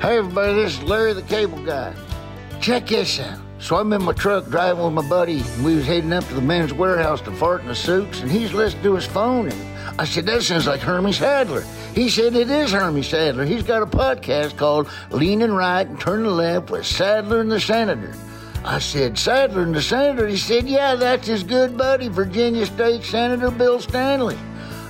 Hey 0.00 0.18
everybody, 0.18 0.52
this 0.52 0.74
is 0.74 0.82
Larry 0.82 1.14
the 1.14 1.22
Cable 1.22 1.64
Guy. 1.64 1.94
Check 2.60 2.88
this 2.88 3.18
out. 3.18 3.40
So 3.58 3.76
I'm 3.76 3.90
in 3.94 4.02
my 4.02 4.12
truck 4.12 4.44
driving 4.44 4.84
with 4.84 4.92
my 4.92 5.08
buddy, 5.08 5.40
and 5.40 5.64
we 5.64 5.74
was 5.74 5.86
heading 5.86 6.12
up 6.12 6.22
to 6.24 6.34
the 6.34 6.42
men's 6.42 6.74
warehouse 6.74 7.22
to 7.22 7.32
fart 7.32 7.62
in 7.62 7.68
the 7.68 7.74
suits, 7.74 8.20
and 8.20 8.30
he's 8.30 8.52
listening 8.52 8.82
to 8.82 8.94
his 8.94 9.06
phone, 9.06 9.48
and 9.48 9.98
I 9.98 10.04
said, 10.04 10.26
that 10.26 10.42
sounds 10.42 10.66
like 10.66 10.80
Hermie 10.80 11.14
Sadler. 11.14 11.62
He 11.94 12.10
said 12.10 12.34
it 12.34 12.50
is 12.50 12.72
Hermie 12.72 13.02
Sadler. 13.02 13.46
He's 13.46 13.62
got 13.62 13.82
a 13.82 13.86
podcast 13.86 14.58
called 14.58 14.90
Leaning 15.10 15.52
Right 15.52 15.88
and 15.88 15.98
Turning 15.98 16.26
Left 16.26 16.68
with 16.68 16.84
Sadler 16.84 17.40
and 17.40 17.50
the 17.50 17.58
Senator. 17.58 18.14
I 18.66 18.80
said, 18.80 19.18
Sadler 19.18 19.62
and 19.62 19.74
the 19.74 19.80
Senator? 19.80 20.28
He 20.28 20.36
said, 20.36 20.68
yeah, 20.68 20.94
that's 20.94 21.26
his 21.26 21.42
good 21.42 21.78
buddy, 21.78 22.08
Virginia 22.08 22.66
State 22.66 23.02
Senator 23.02 23.50
Bill 23.50 23.80
Stanley. 23.80 24.36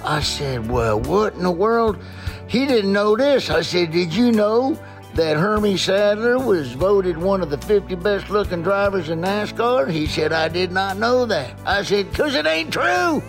I 0.02 0.20
said, 0.20 0.68
well, 0.68 0.98
what 0.98 1.34
in 1.34 1.44
the 1.44 1.50
world? 1.50 1.96
He 2.48 2.66
didn't 2.66 2.92
know 2.92 3.16
this. 3.16 3.50
I 3.50 3.62
said, 3.62 3.92
did 3.92 4.12
you 4.12 4.30
know 4.32 4.78
that 5.16 5.38
Hermie 5.38 5.78
Sadler 5.78 6.38
was 6.38 6.72
voted 6.72 7.16
one 7.16 7.40
of 7.40 7.48
the 7.48 7.56
50 7.56 7.94
best 7.96 8.28
looking 8.28 8.62
drivers 8.62 9.08
in 9.08 9.22
NASCAR? 9.22 9.90
He 9.90 10.06
said, 10.06 10.30
I 10.30 10.48
did 10.48 10.72
not 10.72 10.98
know 10.98 11.24
that. 11.24 11.58
I 11.64 11.82
said, 11.82 12.10
because 12.10 12.34
it 12.34 12.46
ain't 12.46 12.70
true. 12.70 13.22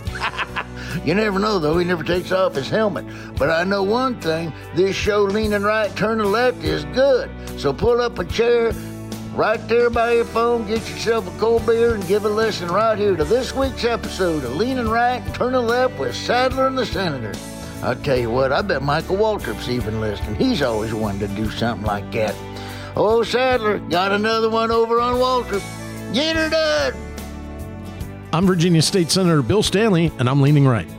you 1.06 1.16
never 1.16 1.40
know, 1.40 1.60
though. 1.60 1.78
He 1.78 1.86
never 1.86 2.04
takes 2.04 2.34
off 2.34 2.56
his 2.56 2.70
helmet. 2.70 3.06
But 3.38 3.50
I 3.50 3.64
know 3.64 3.84
one 3.84 4.20
thing 4.20 4.52
this 4.76 4.98
show, 4.98 5.24
Leaning 5.24 5.64
Right, 5.64 5.94
Turning 5.96 6.30
Left, 6.30 6.62
is 6.62 6.84
good. 6.86 7.32
So 7.58 7.72
pull 7.72 8.02
up 8.02 8.20
a 8.20 8.26
chair 8.26 8.74
right 9.34 9.66
there 9.70 9.90
by 9.90 10.14
your 10.14 10.26
phone, 10.26 10.68
get 10.68 10.88
yourself 10.90 11.34
a 11.34 11.40
cold 11.40 11.66
beer, 11.66 11.96
and 11.96 12.06
give 12.06 12.26
a 12.26 12.30
listen 12.30 12.68
right 12.68 12.98
here 12.98 13.16
to 13.16 13.24
this 13.24 13.56
week's 13.56 13.86
episode 13.86 14.44
of 14.44 14.58
Leaning 14.58 14.90
Right 14.90 15.22
and 15.22 15.34
Turning 15.34 15.66
Left 15.66 15.98
with 15.98 16.14
Sadler 16.16 16.68
and 16.68 16.78
the 16.78 16.86
Senator. 16.86 17.34
I'll 17.84 17.96
tell 17.96 18.18
you 18.18 18.30
what, 18.30 18.52
I 18.52 18.62
bet 18.62 18.82
Michael 18.82 19.18
Waltrip's 19.18 19.70
even 19.70 20.02
listening. 20.02 20.36
He's 20.36 20.62
always 20.62 20.94
wanted 20.94 21.30
to 21.30 21.36
do 21.36 21.50
something 21.52 21.86
like 21.86 22.12
that. 22.12 22.36
Oh, 22.96 23.22
Sadler, 23.24 23.78
got 23.78 24.12
another 24.12 24.50
one 24.50 24.72
over 24.72 25.00
on 25.00 25.16
Waltrip. 25.16 25.64
Get 26.14 26.36
her 26.36 26.50
done. 26.50 26.94
I'm 28.34 28.46
Virginia 28.48 28.82
State 28.82 29.12
Senator 29.12 29.42
Bill 29.42 29.62
Stanley, 29.62 30.12
and 30.20 30.28
I'm 30.28 30.42
leaning 30.42 30.68
right. 30.68 30.90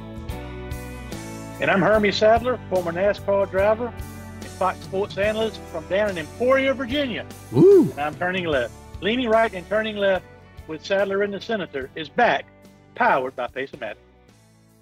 And 1.61 1.71
I'm 1.71 1.83
Hermie 1.83 2.13
Sadler, 2.13 2.59
former 2.71 2.93
NASCAR 2.93 3.51
driver 3.51 3.89
and 3.89 4.45
Fox 4.45 4.79
Sports 4.81 5.19
analyst 5.19 5.61
from 5.73 5.85
down 5.89 6.11
in 6.11 6.19
Emporia, 6.19 6.73
Virginia. 6.73 7.27
Woo! 7.51 7.91
And 7.91 8.01
I'm 8.01 8.15
turning 8.15 8.45
left. 8.45 8.73
Leaning 9.01 9.29
right 9.29 9.53
and 9.53 9.69
turning 9.69 9.97
left 9.97 10.25
with 10.69 10.85
Sadler 10.85 11.23
and 11.23 11.35
the 11.35 11.41
Senator 11.41 11.91
is 11.97 12.09
back, 12.09 12.47
powered 12.95 13.35
by 13.35 13.49
Pace-O-Matic. 13.49 13.97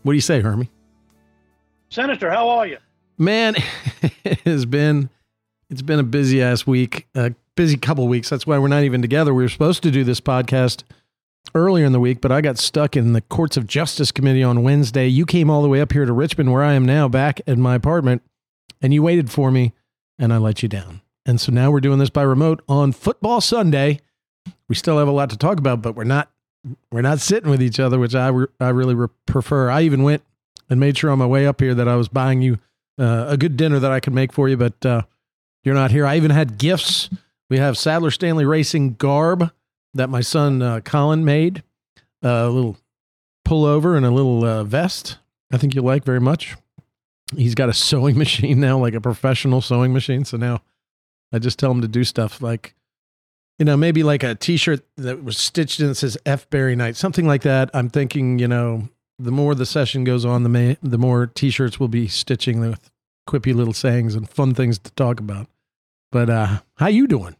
What 0.02 0.12
do 0.12 0.16
you 0.16 0.20
say, 0.20 0.40
Hermie? 0.40 0.70
Senator, 1.88 2.30
how 2.30 2.48
are 2.48 2.66
you? 2.66 2.78
Man, 3.18 3.56
it 4.24 4.40
has 4.40 4.66
been 4.66 5.08
it's 5.70 5.82
been 5.82 5.98
a 5.98 6.04
busy 6.04 6.42
ass 6.42 6.66
week, 6.66 7.06
a 7.14 7.34
busy 7.54 7.76
couple 7.76 8.06
weeks. 8.08 8.28
That's 8.28 8.46
why 8.46 8.58
we're 8.58 8.68
not 8.68 8.84
even 8.84 9.02
together. 9.02 9.34
We 9.34 9.42
were 9.42 9.48
supposed 9.48 9.82
to 9.84 9.90
do 9.90 10.04
this 10.04 10.20
podcast 10.20 10.84
earlier 11.54 11.84
in 11.84 11.92
the 11.92 12.00
week, 12.00 12.20
but 12.20 12.30
I 12.30 12.40
got 12.40 12.58
stuck 12.58 12.96
in 12.96 13.12
the 13.12 13.20
Courts 13.20 13.56
of 13.56 13.66
Justice 13.66 14.12
Committee 14.12 14.42
on 14.42 14.62
Wednesday. 14.62 15.08
You 15.08 15.26
came 15.26 15.50
all 15.50 15.62
the 15.62 15.68
way 15.68 15.80
up 15.80 15.92
here 15.92 16.04
to 16.04 16.12
Richmond, 16.12 16.52
where 16.52 16.62
I 16.62 16.74
am 16.74 16.84
now, 16.84 17.08
back 17.08 17.40
at 17.46 17.58
my 17.58 17.74
apartment, 17.74 18.22
and 18.82 18.92
you 18.92 19.02
waited 19.02 19.30
for 19.30 19.50
me, 19.50 19.72
and 20.18 20.32
I 20.32 20.38
let 20.38 20.62
you 20.62 20.68
down. 20.68 21.00
And 21.24 21.40
so 21.40 21.50
now 21.50 21.70
we're 21.70 21.80
doing 21.80 21.98
this 21.98 22.10
by 22.10 22.22
remote 22.22 22.62
on 22.68 22.92
Football 22.92 23.40
Sunday. 23.40 24.00
We 24.68 24.74
still 24.74 24.98
have 24.98 25.08
a 25.08 25.12
lot 25.12 25.30
to 25.30 25.36
talk 25.36 25.58
about, 25.58 25.82
but 25.82 25.96
we're 25.96 26.04
not 26.04 26.30
we're 26.90 27.02
not 27.02 27.20
sitting 27.20 27.50
with 27.50 27.62
each 27.62 27.78
other, 27.80 27.98
which 27.98 28.14
I 28.14 28.28
re- 28.28 28.46
I 28.60 28.68
really 28.68 28.94
re- 28.94 29.08
prefer. 29.26 29.70
I 29.70 29.82
even 29.82 30.02
went 30.02 30.22
and 30.68 30.80
made 30.80 30.98
sure 30.98 31.10
on 31.10 31.18
my 31.18 31.26
way 31.26 31.46
up 31.46 31.60
here 31.60 31.74
that 31.74 31.88
I 31.88 31.96
was 31.96 32.08
buying 32.08 32.42
you 32.42 32.58
uh, 32.98 33.26
a 33.28 33.36
good 33.36 33.56
dinner 33.56 33.78
that 33.78 33.92
I 33.92 34.00
could 34.00 34.14
make 34.14 34.32
for 34.32 34.48
you, 34.48 34.56
but 34.56 34.84
uh, 34.84 35.02
you're 35.64 35.74
not 35.74 35.90
here. 35.90 36.06
I 36.06 36.16
even 36.16 36.30
had 36.30 36.58
gifts. 36.58 37.10
We 37.50 37.58
have 37.58 37.76
Sadler 37.76 38.10
Stanley 38.10 38.44
Racing 38.44 38.94
garb 38.94 39.50
that 39.94 40.08
my 40.08 40.20
son 40.20 40.62
uh, 40.62 40.80
Colin 40.80 41.24
made, 41.24 41.62
a 42.22 42.48
little 42.48 42.76
pullover 43.46 43.96
and 43.96 44.04
a 44.04 44.10
little 44.10 44.44
uh, 44.44 44.64
vest. 44.64 45.18
I 45.52 45.58
think 45.58 45.74
you'll 45.74 45.84
like 45.84 46.04
very 46.04 46.20
much. 46.20 46.56
He's 47.34 47.54
got 47.54 47.68
a 47.68 47.74
sewing 47.74 48.18
machine 48.18 48.60
now, 48.60 48.78
like 48.78 48.94
a 48.94 49.00
professional 49.00 49.60
sewing 49.60 49.92
machine. 49.92 50.24
So 50.24 50.36
now 50.36 50.62
I 51.32 51.38
just 51.38 51.58
tell 51.58 51.70
him 51.70 51.82
to 51.82 51.88
do 51.88 52.04
stuff 52.04 52.40
like, 52.40 52.74
you 53.58 53.64
know, 53.64 53.76
maybe 53.76 54.02
like 54.02 54.22
a 54.22 54.34
T-shirt 54.34 54.84
that 54.96 55.24
was 55.24 55.38
stitched 55.38 55.80
in 55.80 55.88
that 55.88 55.94
says 55.94 56.18
"F 56.26 56.48
Barry 56.50 56.76
Night," 56.76 56.96
something 56.96 57.26
like 57.26 57.42
that. 57.42 57.70
I'm 57.72 57.88
thinking, 57.88 58.38
you 58.38 58.48
know, 58.48 58.88
the 59.18 59.30
more 59.30 59.54
the 59.54 59.66
session 59.66 60.04
goes 60.04 60.24
on, 60.24 60.42
the 60.42 60.48
ma- 60.48 60.74
the 60.82 60.98
more 60.98 61.26
T-shirts 61.26 61.80
we'll 61.80 61.88
be 61.88 62.08
stitching 62.08 62.60
with 62.60 62.90
quippy 63.28 63.54
little 63.54 63.72
sayings 63.72 64.14
and 64.14 64.28
fun 64.28 64.54
things 64.54 64.78
to 64.78 64.90
talk 64.92 65.20
about. 65.20 65.48
But 66.12 66.30
uh, 66.30 66.60
how 66.76 66.88
you 66.88 67.06
doing? 67.06 67.36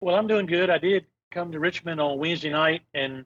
Well, 0.00 0.14
I'm 0.14 0.26
doing 0.26 0.46
good. 0.46 0.70
I 0.70 0.78
did 0.78 1.06
come 1.30 1.52
to 1.52 1.60
Richmond 1.60 2.00
on 2.00 2.18
Wednesday 2.18 2.50
night, 2.50 2.82
and 2.94 3.24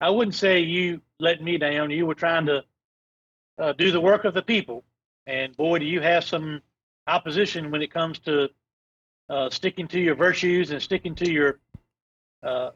I 0.00 0.10
wouldn't 0.10 0.34
say 0.34 0.60
you 0.60 1.00
let 1.18 1.42
me 1.42 1.58
down. 1.58 1.90
You 1.90 2.06
were 2.06 2.14
trying 2.14 2.46
to 2.46 2.64
uh, 3.58 3.72
do 3.72 3.90
the 3.90 4.00
work 4.00 4.24
of 4.24 4.34
the 4.34 4.42
people, 4.42 4.84
and 5.26 5.56
boy, 5.56 5.78
do 5.78 5.84
you 5.84 6.00
have 6.00 6.24
some 6.24 6.62
opposition 7.06 7.70
when 7.70 7.82
it 7.82 7.92
comes 7.92 8.18
to 8.20 8.48
uh, 9.28 9.50
sticking 9.50 9.88
to 9.88 10.00
your 10.00 10.14
virtues 10.14 10.70
and 10.70 10.82
sticking 10.82 11.14
to 11.16 11.30
your 11.30 11.58
uh, 12.42 12.70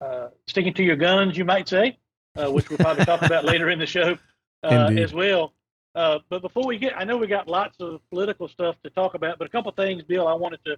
uh 0.00 0.28
sticking 0.46 0.72
to 0.74 0.82
your 0.82 0.96
guns, 0.96 1.36
you 1.36 1.44
might 1.44 1.68
say, 1.68 1.98
uh, 2.36 2.50
which 2.50 2.68
we'll 2.68 2.78
probably 2.78 3.04
talk 3.04 3.22
about 3.22 3.44
later 3.44 3.70
in 3.70 3.78
the 3.78 3.86
show 3.86 4.16
uh, 4.62 4.90
as 4.96 5.12
well. 5.12 5.52
but 5.94 6.42
before 6.42 6.66
we 6.66 6.78
get, 6.78 6.96
I 6.96 7.04
know 7.04 7.16
we 7.16 7.26
got 7.26 7.48
lots 7.48 7.76
of 7.80 8.00
political 8.10 8.48
stuff 8.48 8.76
to 8.84 8.90
talk 8.90 9.14
about, 9.14 9.38
but 9.38 9.46
a 9.46 9.50
couple 9.50 9.72
things, 9.72 10.02
Bill, 10.02 10.26
I 10.26 10.34
wanted 10.34 10.60
to 10.66 10.76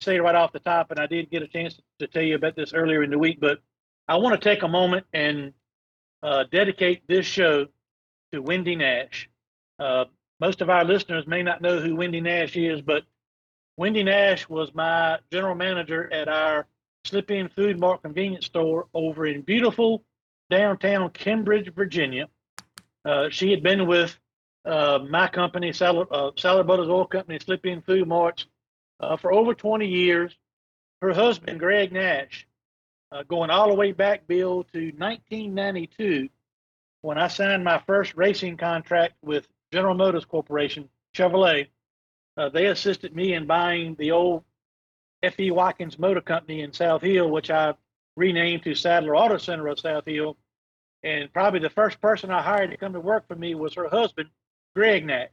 say 0.00 0.20
right 0.20 0.34
off 0.34 0.52
the 0.52 0.60
top, 0.60 0.90
and 0.90 1.00
I 1.00 1.06
did 1.06 1.30
get 1.30 1.42
a 1.42 1.48
chance 1.48 1.80
to 1.98 2.06
tell 2.06 2.22
you 2.22 2.34
about 2.34 2.56
this 2.56 2.74
earlier 2.74 3.02
in 3.02 3.10
the 3.10 3.18
week, 3.18 3.40
but 3.40 3.60
I 4.06 4.16
want 4.16 4.40
to 4.40 4.48
take 4.48 4.62
a 4.62 4.68
moment 4.68 5.06
and 5.12 5.52
uh, 6.22 6.44
dedicate 6.50 7.06
this 7.08 7.26
show 7.26 7.66
to 8.32 8.42
Wendy 8.42 8.76
Nash. 8.76 9.28
Uh, 9.78 10.04
most 10.40 10.60
of 10.60 10.70
our 10.70 10.84
listeners 10.84 11.26
may 11.26 11.42
not 11.42 11.62
know 11.62 11.80
who 11.80 11.96
Wendy 11.96 12.20
Nash 12.20 12.56
is, 12.56 12.80
but 12.80 13.04
Wendy 13.76 14.02
Nash 14.02 14.48
was 14.48 14.74
my 14.74 15.18
general 15.32 15.54
manager 15.54 16.12
at 16.12 16.28
our 16.28 16.66
Slip 17.04 17.30
In 17.30 17.48
Food 17.48 17.78
Mart 17.78 18.02
convenience 18.02 18.46
store 18.46 18.86
over 18.94 19.26
in 19.26 19.42
beautiful 19.42 20.04
downtown 20.50 21.10
Kenbridge, 21.10 21.74
Virginia. 21.74 22.28
Uh, 23.04 23.28
she 23.30 23.50
had 23.50 23.62
been 23.62 23.86
with 23.86 24.18
uh, 24.64 24.98
my 25.08 25.28
company, 25.28 25.72
Salad, 25.72 26.08
uh, 26.10 26.30
Brothers 26.62 26.88
Oil 26.88 27.06
Company, 27.06 27.38
Slip 27.38 27.66
In 27.66 27.82
Food 27.82 28.08
Marts, 28.08 28.46
uh, 29.00 29.16
for 29.16 29.32
over 29.32 29.54
20 29.54 29.86
years. 29.86 30.34
Her 31.02 31.12
husband, 31.12 31.60
Greg 31.60 31.92
Nash, 31.92 32.46
uh, 33.12 33.24
going 33.24 33.50
all 33.50 33.68
the 33.68 33.74
way 33.74 33.92
back, 33.92 34.26
Bill, 34.26 34.64
to 34.72 34.92
1992, 34.96 36.30
when 37.02 37.18
I 37.18 37.28
signed 37.28 37.62
my 37.62 37.82
first 37.86 38.14
racing 38.16 38.56
contract 38.56 39.14
with 39.22 39.46
General 39.70 39.94
Motors 39.94 40.24
Corporation, 40.24 40.88
Chevrolet. 41.14 41.66
Uh, 42.36 42.48
they 42.48 42.66
assisted 42.66 43.14
me 43.14 43.34
in 43.34 43.46
buying 43.46 43.94
the 43.96 44.12
old 44.12 44.44
F.E. 45.22 45.50
Watkins 45.50 45.98
Motor 45.98 46.20
Company 46.20 46.62
in 46.62 46.72
South 46.72 47.02
Hill, 47.02 47.30
which 47.30 47.50
I 47.50 47.74
renamed 48.16 48.62
to 48.64 48.74
Sadler 48.74 49.16
Auto 49.16 49.38
Center 49.38 49.68
of 49.68 49.80
South 49.80 50.04
Hill. 50.06 50.36
And 51.02 51.32
probably 51.32 51.60
the 51.60 51.70
first 51.70 52.00
person 52.00 52.30
I 52.30 52.42
hired 52.42 52.70
to 52.70 52.76
come 52.76 52.92
to 52.94 53.00
work 53.00 53.28
for 53.28 53.34
me 53.34 53.54
was 53.54 53.74
her 53.74 53.88
husband, 53.88 54.30
Greg 54.74 55.04
Nash. 55.04 55.28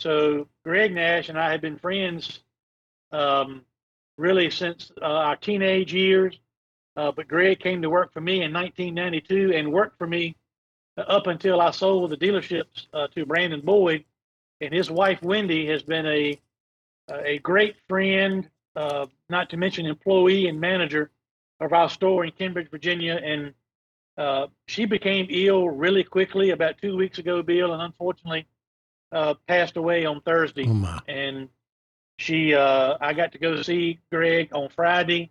So 0.00 0.48
Greg 0.64 0.94
Nash 0.94 1.28
and 1.28 1.38
I 1.38 1.50
had 1.50 1.60
been 1.60 1.78
friends 1.78 2.40
um, 3.12 3.62
really 4.16 4.50
since 4.50 4.90
uh, 5.00 5.04
our 5.04 5.36
teenage 5.36 5.92
years. 5.92 6.38
Uh, 6.96 7.12
but 7.12 7.28
Greg 7.28 7.60
came 7.60 7.82
to 7.82 7.90
work 7.90 8.12
for 8.12 8.22
me 8.22 8.42
in 8.42 8.52
1992 8.52 9.52
and 9.54 9.70
worked 9.70 9.98
for 9.98 10.06
me 10.06 10.34
up 10.96 11.26
until 11.26 11.60
I 11.60 11.70
sold 11.72 12.10
the 12.10 12.16
dealerships 12.16 12.86
uh, 12.94 13.08
to 13.08 13.26
Brandon 13.26 13.60
Boyd. 13.60 14.04
And 14.62 14.72
his 14.72 14.90
wife 14.90 15.20
Wendy 15.22 15.66
has 15.66 15.82
been 15.82 16.06
a 16.06 16.40
a 17.08 17.38
great 17.38 17.76
friend, 17.88 18.48
uh, 18.74 19.06
not 19.28 19.50
to 19.50 19.56
mention 19.56 19.86
employee 19.86 20.48
and 20.48 20.60
manager 20.60 21.10
of 21.60 21.72
our 21.72 21.88
store 21.88 22.24
in 22.24 22.32
Kenbridge, 22.32 22.70
Virginia. 22.70 23.20
And 23.22 23.54
uh, 24.18 24.46
she 24.66 24.84
became 24.84 25.26
ill 25.30 25.68
really 25.68 26.04
quickly 26.04 26.50
about 26.50 26.78
two 26.80 26.96
weeks 26.96 27.18
ago, 27.18 27.42
Bill, 27.42 27.72
and 27.72 27.82
unfortunately 27.82 28.46
uh, 29.12 29.34
passed 29.46 29.76
away 29.76 30.04
on 30.04 30.20
Thursday. 30.20 30.66
Oh. 30.68 30.98
And 31.06 31.48
she, 32.18 32.54
uh, 32.54 32.96
I 33.00 33.12
got 33.12 33.32
to 33.32 33.38
go 33.38 33.60
see 33.62 34.00
Greg 34.10 34.48
on 34.52 34.68
Friday, 34.70 35.30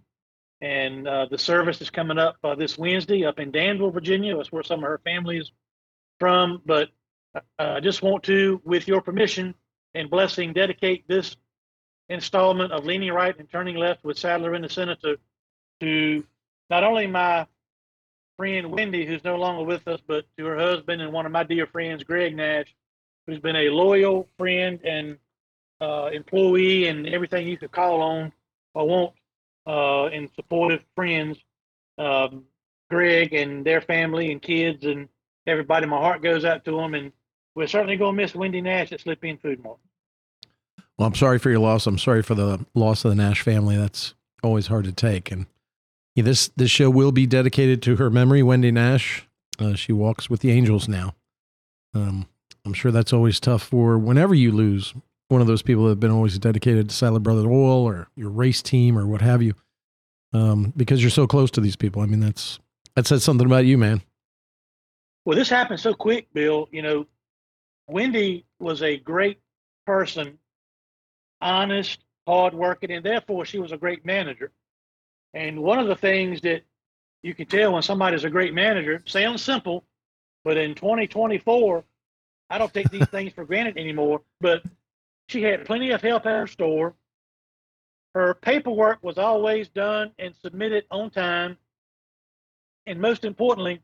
and 0.62 1.07
uh, 1.07 1.25
the 1.30 1.38
service 1.38 1.81
is 1.81 1.89
coming 1.89 2.19
up 2.19 2.38
uh, 2.44 2.56
this 2.56 2.78
Wednesday 2.78 3.25
up 3.25 3.39
in 3.39 3.51
Danville, 3.51 3.92
Virginia. 3.92 4.36
That's 4.36 4.51
where 4.51 4.63
some 4.63 4.80
of 4.80 4.86
her 4.86 5.01
family 5.04 5.38
is 5.38 5.51
from. 6.19 6.62
But 6.66 6.89
uh, 7.36 7.42
I 7.60 7.80
just 7.80 8.04
want 8.04 8.24
to, 8.24 8.62
with 8.63 8.88
your 8.88 9.01
permission 9.01 9.56
and 9.95 10.10
blessing, 10.10 10.54
dedicate 10.54 11.07
this 11.07 11.36
installment 12.10 12.71
of 12.71 12.86
Leaning 12.86 13.12
Right 13.12 13.38
and 13.38 13.50
Turning 13.50 13.75
Left 13.75 14.04
with 14.04 14.18
Sadler 14.19 14.54
and 14.54 14.63
the 14.63 14.69
Senator 14.69 15.16
to 15.16 15.19
not 15.81 16.83
only 16.83 17.07
my 17.07 17.48
friend 18.38 18.72
Wendy, 18.72 19.06
who's 19.06 19.24
no 19.24 19.38
longer 19.38 19.63
with 19.63 19.88
us, 19.88 20.00
but 20.06 20.25
to 20.38 20.45
her 20.45 20.57
husband 20.57 21.01
and 21.01 21.12
one 21.12 21.25
of 21.25 21.31
my 21.31 21.44
dear 21.44 21.68
friends, 21.68 22.04
Greg 22.04 22.36
Nash, 22.36 22.74
who's 23.25 23.39
been 23.39 23.56
a 23.56 23.69
loyal 23.69 24.27
friend 24.38 24.80
and 24.83 25.18
uh, 25.81 26.10
employee 26.12 26.88
and 26.88 27.07
everything 27.07 27.48
you 27.48 27.57
could 27.57 27.72
call 27.72 28.01
on 28.01 28.31
or 28.74 28.88
want 28.88 29.13
uh, 29.68 30.06
and 30.06 30.30
supportive 30.36 30.83
friends, 30.95 31.38
um, 31.98 32.44
Greg 32.89 33.33
and 33.33 33.66
their 33.66 33.81
family 33.81 34.31
and 34.31 34.42
kids 34.42 34.86
and 34.86 35.10
everybody. 35.48 35.86
My 35.88 35.98
heart 35.98 36.21
goes 36.21 36.45
out 36.45 36.66
to 36.66 36.71
them, 36.71 36.94
and 36.94 37.12
we're 37.56 37.68
certainly 37.68 37.98
going 37.98 38.16
to 38.16 38.21
miss 38.21 38.36
Wendy 38.36 38.62
Nash 38.62 38.92
at 38.92 39.01
Slip 39.01 39.24
In 39.24 39.38
Food 39.38 39.63
Mart. 39.63 39.80
Well, 40.98 41.07
I'm 41.07 41.16
sorry 41.16 41.39
for 41.39 41.50
your 41.50 41.60
loss. 41.60 41.88
I'm 41.88 41.98
sorry 41.98 42.21
for 42.21 42.36
the 42.36 42.66
loss 42.74 43.04
of 43.04 43.10
the 43.10 43.16
Nash 43.16 43.42
family. 43.42 43.75
That's 43.75 44.13
always 44.44 44.68
hard 44.68 44.86
to 44.86 44.92
take. 44.92 45.31
And 45.31 45.48
yeah, 46.16 46.24
this 46.24 46.50
this 46.56 46.72
show 46.72 46.90
will 46.90 47.12
be 47.12 47.28
dedicated 47.28 47.82
to 47.84 47.98
her 47.98 48.10
memory, 48.10 48.42
Wendy 48.42 48.72
Nash. 48.72 49.28
Uh, 49.60 49.76
she 49.76 49.92
walks 49.92 50.30
with 50.30 50.40
the 50.40 50.52
angels 50.52 50.88
now. 50.88 51.14
Um, 51.94 52.28
I'm 52.66 52.74
sure 52.74 52.92
that's 52.92 53.14
always 53.14 53.40
tough 53.40 53.64
for 53.64 53.98
whenever 53.98 54.34
you 54.34 54.52
lose 54.52 54.94
one 55.28 55.42
of 55.42 55.48
those 55.48 55.62
people 55.62 55.84
that 55.84 55.90
have 55.92 56.00
been 56.00 56.12
always 56.12 56.38
dedicated 56.40 56.90
to 56.90 56.96
Sadler 56.96 57.20
Brothers 57.20 57.46
Oil 57.46 57.84
or 57.84 58.08
your 58.16 58.30
race 58.30 58.62
team 58.62 58.98
or 58.98 59.06
what 59.06 59.22
have 59.22 59.42
you, 59.42 59.54
um, 60.34 60.74
because 60.76 61.02
you're 61.02 61.10
so 61.10 61.28
close 61.28 61.52
to 61.52 61.62
these 61.62 61.76
people. 61.76 62.02
I 62.02 62.06
mean, 62.06 62.22
that's 62.22 62.60
that 62.96 63.08
says 63.08 63.24
something 63.24 63.46
about 63.46 63.66
you, 63.66 63.78
man. 63.78 64.02
Well, 65.26 65.38
this 65.38 65.50
happened 65.50 65.80
so 65.80 65.94
quick, 65.94 66.28
Bill. 66.34 66.70
You 66.72 66.82
know, 66.82 67.08
Wendy 67.88 68.46
was 68.60 68.82
a 68.84 68.98
great 68.98 69.40
person, 69.86 70.38
honest, 71.42 72.00
hardworking, 72.26 72.92
and 72.92 73.06
therefore 73.06 73.46
she 73.46 73.60
was 73.60 73.72
a 73.72 73.78
great 73.78 74.06
manager. 74.06 74.52
And 75.36 75.62
one 75.62 75.80
of 75.80 75.88
the 75.88 75.96
things 75.96 76.42
that 76.42 76.64
you 77.22 77.36
can 77.36 77.46
tell 77.46 77.74
when 77.74 77.84
somebody's 77.84 78.24
a 78.24 78.30
great 78.30 78.54
manager 78.54 79.04
sounds 79.06 79.44
simple, 79.44 79.84
but 80.46 80.58
in 80.58 80.74
2024, 80.74 81.84
I 82.50 82.58
don't 82.58 82.74
take 82.74 82.90
these 82.90 83.08
things 83.08 83.34
for 83.34 83.44
granted 83.44 83.78
anymore. 83.78 84.22
But 84.40 84.64
she 85.28 85.44
had 85.44 85.66
plenty 85.66 85.92
of 85.92 86.02
help 86.02 86.26
at 86.26 86.32
her 86.32 86.48
store. 86.48 86.96
Her 88.14 88.34
paperwork 88.36 89.04
was 89.04 89.18
always 89.18 89.68
done 89.68 90.12
and 90.18 90.34
submitted 90.42 90.86
on 90.90 91.10
time. 91.10 91.58
And 92.86 93.02
most 93.02 93.26
importantly, 93.26 93.81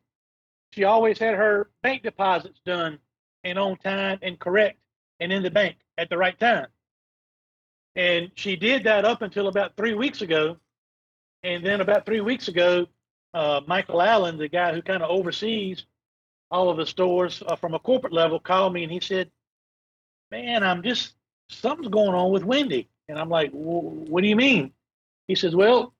she 0.71 0.85
always 0.85 1.19
had 1.19 1.35
her 1.35 1.69
bank 1.83 2.03
deposits 2.03 2.61
done 2.65 2.97
and 3.43 3.59
on 3.59 3.75
time 3.77 4.19
and 4.21 4.39
correct 4.39 4.79
and 5.19 5.33
in 5.33 5.43
the 5.43 5.51
bank 5.51 5.75
at 5.97 6.09
the 6.09 6.17
right 6.17 6.39
time. 6.39 6.67
And 7.97 8.31
she 8.35 8.55
did 8.55 8.85
that 8.85 9.03
up 9.03 9.21
until 9.21 9.49
about 9.49 9.75
three 9.75 9.95
weeks 9.95 10.21
ago. 10.21 10.55
And 11.43 11.65
then 11.65 11.81
about 11.81 12.05
three 12.05 12.21
weeks 12.21 12.47
ago, 12.47 12.87
uh, 13.33 13.61
Michael 13.67 14.01
Allen, 14.01 14.37
the 14.37 14.47
guy 14.47 14.73
who 14.73 14.81
kind 14.81 15.01
of 15.01 15.09
oversees 15.09 15.85
all 16.51 16.69
of 16.69 16.77
the 16.77 16.85
stores 16.85 17.41
uh, 17.47 17.55
from 17.55 17.73
a 17.73 17.79
corporate 17.79 18.13
level, 18.13 18.39
called 18.39 18.73
me 18.73 18.83
and 18.83 18.91
he 18.91 18.99
said, 18.99 19.31
Man, 20.29 20.63
I'm 20.63 20.83
just, 20.83 21.13
something's 21.49 21.89
going 21.89 22.13
on 22.13 22.31
with 22.31 22.43
Wendy. 22.43 22.89
And 23.09 23.17
I'm 23.17 23.29
like, 23.29 23.51
What 23.51 24.21
do 24.21 24.27
you 24.27 24.35
mean? 24.35 24.71
He 25.27 25.35
says, 25.35 25.55
Well, 25.55 25.93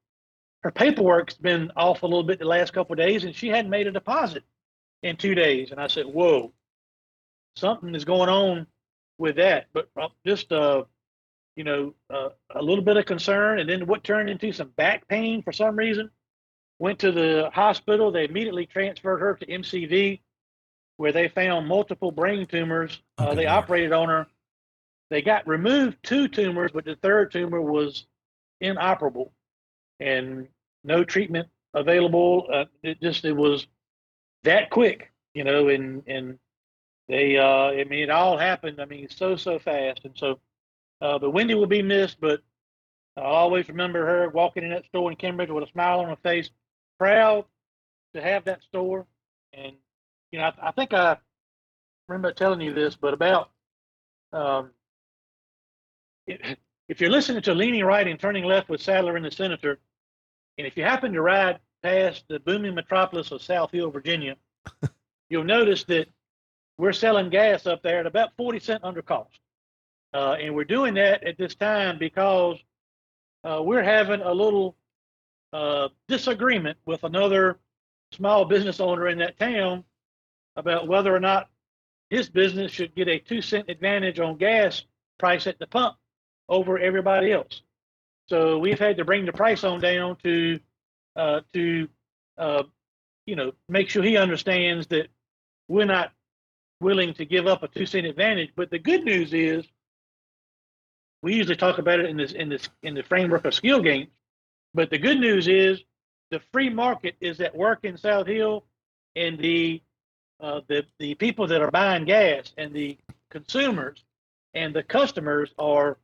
her 0.61 0.71
paperwork's 0.71 1.33
been 1.33 1.71
off 1.75 2.03
a 2.03 2.07
little 2.07 2.23
bit 2.23 2.39
the 2.39 2.45
last 2.45 2.73
couple 2.73 2.94
of 2.94 2.99
days 2.99 3.23
and 3.23 3.35
she 3.35 3.47
hadn't 3.47 3.71
made 3.71 3.87
a 3.87 3.91
deposit 3.91 4.44
in 5.01 5.17
two 5.17 5.33
days. 5.33 5.71
And 5.71 5.79
I 5.79 5.87
said, 5.87 6.05
Whoa, 6.05 6.53
something 7.55 7.95
is 7.95 8.05
going 8.05 8.29
on 8.29 8.67
with 9.17 9.37
that. 9.37 9.67
But 9.73 9.89
uh, 9.99 10.09
just, 10.25 10.51
uh, 10.51 10.83
you 11.56 11.63
know, 11.63 11.94
uh, 12.09 12.30
a 12.56 12.62
little 12.62 12.83
bit 12.83 12.98
of 12.98 13.06
concern. 13.06 13.59
And 13.59 13.69
then 13.69 13.88
what 13.88 14.03
turned 14.03 14.30
into 14.30 14.51
some 14.51 14.69
back 14.69 15.07
pain 15.07 15.42
for 15.42 15.51
some 15.51 15.75
reason. 15.75 16.09
Went 16.80 17.00
to 17.00 17.12
the 17.12 17.51
hospital. 17.53 18.12
They 18.12 18.25
immediately 18.25 18.65
transferred 18.65 19.19
her 19.19 19.36
to 19.36 19.45
MCV, 19.45 20.19
where 20.98 21.12
they 21.12 21.27
found 21.27 21.68
multiple 21.68 22.12
brain 22.12 22.48
tumors. 22.48 23.00
Uh, 23.19 23.27
okay, 23.27 23.36
they 23.36 23.45
operated 23.45 23.92
on 23.92 24.09
her. 24.09 24.27
They 25.12 25.21
got 25.21 25.48
removed 25.48 25.98
two 26.01 26.27
tumors, 26.27 26.71
but 26.74 26.86
the 26.86 26.95
third 26.95 27.31
tumor 27.31 27.62
was 27.62 28.07
inoperable 28.62 29.31
and 30.00 30.47
no 30.83 31.04
treatment 31.04 31.50
available. 31.74 32.47
Uh, 32.51 32.65
it 32.81 33.01
just 33.01 33.25
it 33.25 33.36
was 33.36 33.68
that 34.44 34.69
quick, 34.69 35.12
you 35.33 35.44
know, 35.44 35.69
and 35.69 36.04
and 36.07 36.39
they 37.07 37.38
uh, 37.38 37.71
I 37.71 37.83
mean 37.83 38.04
it 38.04 38.09
all 38.09 38.38
happened. 38.38 38.81
I 38.81 38.86
mean 38.86 39.07
so 39.09 39.36
so 39.36 39.59
fast, 39.59 40.01
and 40.04 40.18
so 40.18 40.39
uh, 41.01 41.19
but 41.19 41.31
Wendy 41.31 41.56
will 41.56 41.68
be 41.68 41.81
missed. 41.81 42.19
But 42.19 42.42
I'll 43.18 43.25
always 43.25 43.68
remember 43.68 44.06
her 44.06 44.30
walking 44.30 44.63
in 44.63 44.69
that 44.69 44.86
store 44.86 45.12
in 45.12 45.18
Kenbridge 45.18 45.50
with 45.50 45.63
a 45.63 45.71
smile 45.71 46.00
on 46.00 46.09
her 46.09 46.18
face, 46.18 46.50
proud 46.98 47.45
to 48.13 48.21
have 48.21 48.45
that 48.45 48.63
store. 48.63 49.06
And 49.53 49.74
you 50.31 50.39
know, 50.39 50.45
I, 50.45 50.69
I 50.69 50.71
think 50.71 50.94
I 50.94 51.18
remember 52.07 52.31
telling 52.31 52.62
you 52.62 52.74
this, 52.74 52.95
but 52.95 53.13
about 53.13 53.50
um, 54.33 54.71
if 56.27 57.00
you're 57.00 57.09
listening 57.09 57.42
to 57.44 57.54
Leaning 57.54 57.83
Right 57.83 58.07
and 58.07 58.19
Turning 58.19 58.44
Left 58.44 58.69
with 58.69 58.81
Sadler 58.81 59.15
and 59.15 59.25
the 59.25 59.31
Senator, 59.31 59.80
and 60.57 60.68
if 60.68 60.77
you 60.77 60.83
happen 60.83 61.13
to 61.13 61.21
ride 61.21 61.59
past 61.83 62.25
the 62.30 62.39
booming 62.39 62.75
metropolis 62.75 63.31
of 63.31 63.42
South 63.42 63.71
Hill, 63.71 63.89
Virginia, 63.92 64.36
you'll 65.30 65.44
notice 65.44 65.83
that 65.86 66.07
we're 66.77 66.94
selling 66.94 67.30
gas 67.30 67.65
up 67.65 67.81
there 67.81 68.00
at 68.00 68.06
about 68.06 68.36
40 68.38 68.59
cent 68.59 68.83
under 68.83 69.01
cost. 69.01 69.39
Uh, 70.13 70.35
and 70.41 70.53
we're 70.53 70.63
doing 70.63 70.93
that 70.95 71.23
at 71.23 71.37
this 71.37 71.55
time 71.55 71.97
because 71.97 72.57
uh, 73.43 73.61
we're 73.63 73.83
having 73.83 74.21
a 74.21 74.33
little 74.33 74.75
uh, 75.53 75.87
disagreement 76.07 76.77
with 76.85 77.03
another 77.03 77.57
small 78.11 78.45
business 78.45 78.79
owner 78.79 79.07
in 79.07 79.17
that 79.19 79.39
town 79.39 79.83
about 80.55 80.87
whether 80.87 81.15
or 81.15 81.19
not 81.19 81.49
his 82.09 82.29
business 82.29 82.71
should 82.71 82.93
get 82.93 83.07
a 83.07 83.19
two 83.19 83.41
cent 83.41 83.69
advantage 83.69 84.19
on 84.19 84.37
gas 84.37 84.83
price 85.17 85.47
at 85.47 85.57
the 85.59 85.67
pump 85.67 85.95
over 86.49 86.77
everybody 86.77 87.31
else. 87.31 87.61
So 88.27 88.59
we've 88.59 88.79
had 88.79 88.97
to 88.97 89.05
bring 89.05 89.25
the 89.25 89.33
price 89.33 89.63
on 89.63 89.79
down 89.79 90.17
to 90.23 90.59
uh, 91.15 91.41
to 91.53 91.87
uh, 92.37 92.63
you 93.25 93.35
know 93.35 93.53
make 93.69 93.89
sure 93.89 94.03
he 94.03 94.17
understands 94.17 94.87
that 94.87 95.07
we're 95.67 95.85
not 95.85 96.11
willing 96.81 97.13
to 97.13 97.25
give 97.25 97.47
up 97.47 97.63
a 97.63 97.67
two 97.67 97.85
cent 97.85 98.05
advantage. 98.05 98.51
But 98.55 98.71
the 98.71 98.79
good 98.79 99.03
news 99.03 99.33
is 99.33 99.65
we 101.21 101.35
usually 101.35 101.56
talk 101.56 101.77
about 101.77 102.00
it 102.00 102.07
in 102.07 102.18
this 102.18 102.31
in 102.31 102.50
this 102.50 102.69
in 102.83 102.95
the 102.95 103.03
framework 103.03 103.45
of 103.45 103.53
skill 103.53 103.81
games. 103.81 104.09
But 104.73 104.89
the 104.89 104.97
good 104.97 105.19
news 105.19 105.47
is 105.47 105.81
the 106.31 106.41
free 106.51 106.69
market 106.69 107.15
is 107.21 107.39
at 107.41 107.56
work 107.56 107.79
in 107.83 107.97
South 107.97 108.27
Hill, 108.27 108.65
and 109.15 109.38
the 109.38 109.81
uh, 110.39 110.62
the 110.68 110.85
the 111.00 111.15
people 111.15 111.47
that 111.47 111.62
are 111.62 111.71
buying 111.71 112.06
gas 112.06 112.53
and 112.57 112.73
the 112.73 112.97
consumers 113.29 114.03
and 114.53 114.75
the 114.75 114.83
customers 114.83 115.51
are 115.57 115.97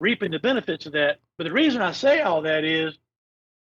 reaping 0.00 0.30
the 0.30 0.38
benefits 0.38 0.86
of 0.86 0.92
that. 0.92 1.20
But 1.38 1.44
the 1.44 1.52
reason 1.52 1.80
I 1.80 1.92
say 1.92 2.20
all 2.20 2.42
that 2.42 2.64
is 2.64 2.98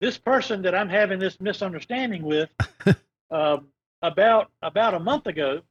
this 0.01 0.17
person 0.17 0.61
that 0.63 0.75
I'm 0.75 0.89
having 0.89 1.19
this 1.19 1.39
misunderstanding 1.39 2.23
with 2.23 2.49
um, 3.31 3.67
about 4.01 4.51
about 4.61 4.93
a 4.93 4.99
month 4.99 5.27
ago 5.27 5.61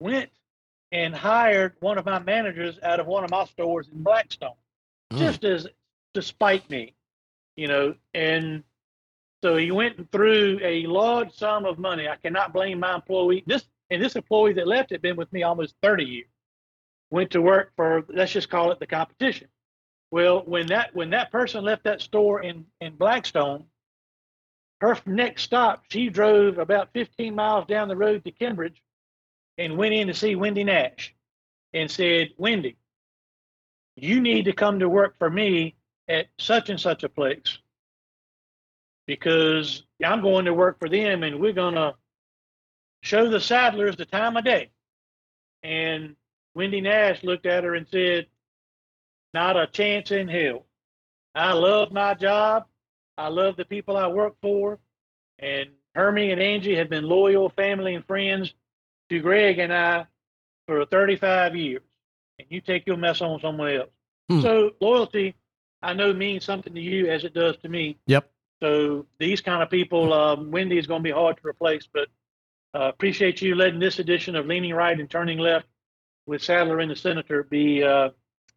went 0.00 0.30
and 0.92 1.14
hired 1.14 1.74
one 1.80 1.98
of 1.98 2.06
my 2.06 2.18
managers 2.18 2.78
out 2.82 3.00
of 3.00 3.06
one 3.06 3.24
of 3.24 3.30
my 3.30 3.44
stores 3.44 3.88
in 3.92 4.02
Blackstone, 4.02 4.54
mm. 5.12 5.18
just 5.18 5.44
as 5.44 5.66
to 6.14 6.22
spite 6.22 6.68
me, 6.70 6.94
you 7.56 7.66
know. 7.66 7.94
And 8.14 8.64
so 9.42 9.56
he 9.56 9.70
went 9.70 10.10
through 10.10 10.60
a 10.62 10.86
large 10.86 11.32
sum 11.34 11.64
of 11.64 11.78
money. 11.78 12.08
I 12.08 12.16
cannot 12.16 12.52
blame 12.52 12.80
my 12.80 12.94
employee. 12.94 13.44
This 13.46 13.66
and 13.90 14.02
this 14.02 14.16
employee 14.16 14.54
that 14.54 14.66
left 14.66 14.90
had 14.90 15.02
been 15.02 15.16
with 15.16 15.32
me 15.32 15.42
almost 15.42 15.74
30 15.82 16.04
years. 16.04 16.28
Went 17.10 17.30
to 17.30 17.42
work 17.42 17.72
for 17.76 18.04
let's 18.08 18.32
just 18.32 18.50
call 18.50 18.70
it 18.72 18.80
the 18.80 18.86
competition. 18.86 19.48
Well, 20.10 20.42
when 20.44 20.68
that 20.68 20.94
when 20.94 21.10
that 21.10 21.30
person 21.30 21.64
left 21.64 21.84
that 21.84 22.00
store 22.00 22.42
in 22.42 22.66
in 22.80 22.96
Blackstone, 22.96 23.64
her 24.80 24.96
next 25.06 25.42
stop, 25.42 25.84
she 25.90 26.08
drove 26.08 26.58
about 26.58 26.92
15 26.92 27.34
miles 27.34 27.66
down 27.66 27.88
the 27.88 27.96
road 27.96 28.24
to 28.24 28.30
Kenbridge 28.30 28.82
and 29.58 29.76
went 29.76 29.92
in 29.92 30.06
to 30.06 30.14
see 30.14 30.36
Wendy 30.36 30.64
Nash 30.64 31.14
and 31.74 31.90
said, 31.90 32.30
Wendy, 32.38 32.76
you 33.96 34.20
need 34.20 34.44
to 34.44 34.52
come 34.52 34.78
to 34.78 34.88
work 34.88 35.18
for 35.18 35.28
me 35.28 35.74
at 36.08 36.26
such 36.38 36.70
and 36.70 36.80
such 36.80 37.02
a 37.02 37.08
place 37.08 37.58
because 39.06 39.82
I'm 40.04 40.22
going 40.22 40.44
to 40.44 40.54
work 40.54 40.78
for 40.78 40.88
them 40.88 41.24
and 41.24 41.40
we're 41.40 41.52
going 41.52 41.74
to 41.74 41.94
show 43.02 43.28
the 43.28 43.38
Sadlers 43.38 43.96
the 43.96 44.04
time 44.04 44.36
of 44.36 44.44
day. 44.44 44.70
And 45.62 46.14
Wendy 46.54 46.80
Nash 46.80 47.24
looked 47.24 47.46
at 47.46 47.64
her 47.64 47.74
and 47.74 47.86
said, 47.88 48.26
Not 49.34 49.56
a 49.56 49.66
chance 49.66 50.12
in 50.12 50.28
hell. 50.28 50.66
I 51.34 51.52
love 51.52 51.92
my 51.92 52.14
job. 52.14 52.64
I 53.16 53.28
love 53.28 53.56
the 53.56 53.64
people 53.64 53.96
I 53.96 54.06
work 54.06 54.34
for. 54.40 54.78
And 55.40 55.70
Hermie 55.94 56.30
and 56.30 56.40
Angie 56.40 56.76
have 56.76 56.88
been 56.88 57.04
loyal 57.04 57.50
family 57.50 57.94
and 57.94 58.06
friends 58.06 58.54
to 59.10 59.20
Greg 59.20 59.58
and 59.58 59.72
I 59.72 60.06
for 60.66 60.84
35 60.84 61.56
years, 61.56 61.82
and 62.38 62.48
you 62.50 62.60
take 62.60 62.86
your 62.86 62.96
mess 62.96 63.20
on 63.20 63.40
someone 63.40 63.72
else. 63.74 63.90
Hmm. 64.28 64.40
So 64.40 64.70
loyalty, 64.80 65.34
I 65.82 65.94
know 65.94 66.12
means 66.12 66.44
something 66.44 66.74
to 66.74 66.80
you 66.80 67.08
as 67.08 67.24
it 67.24 67.34
does 67.34 67.56
to 67.58 67.68
me. 67.68 67.98
Yep. 68.06 68.30
So 68.62 69.06
these 69.18 69.40
kind 69.40 69.62
of 69.62 69.70
people, 69.70 70.12
um, 70.12 70.50
Wendy 70.50 70.78
is 70.78 70.86
going 70.86 71.00
to 71.00 71.04
be 71.04 71.12
hard 71.12 71.36
to 71.38 71.46
replace, 71.46 71.88
but 71.92 72.08
uh, 72.74 72.88
appreciate 72.88 73.40
you 73.40 73.54
letting 73.54 73.80
this 73.80 73.98
edition 73.98 74.36
of 74.36 74.46
Leaning 74.46 74.74
Right 74.74 74.98
and 74.98 75.08
Turning 75.08 75.38
Left 75.38 75.66
with 76.26 76.42
Sadler 76.42 76.80
and 76.80 76.90
the 76.90 76.96
Senator 76.96 77.44
be 77.44 77.82
uh, 77.82 78.10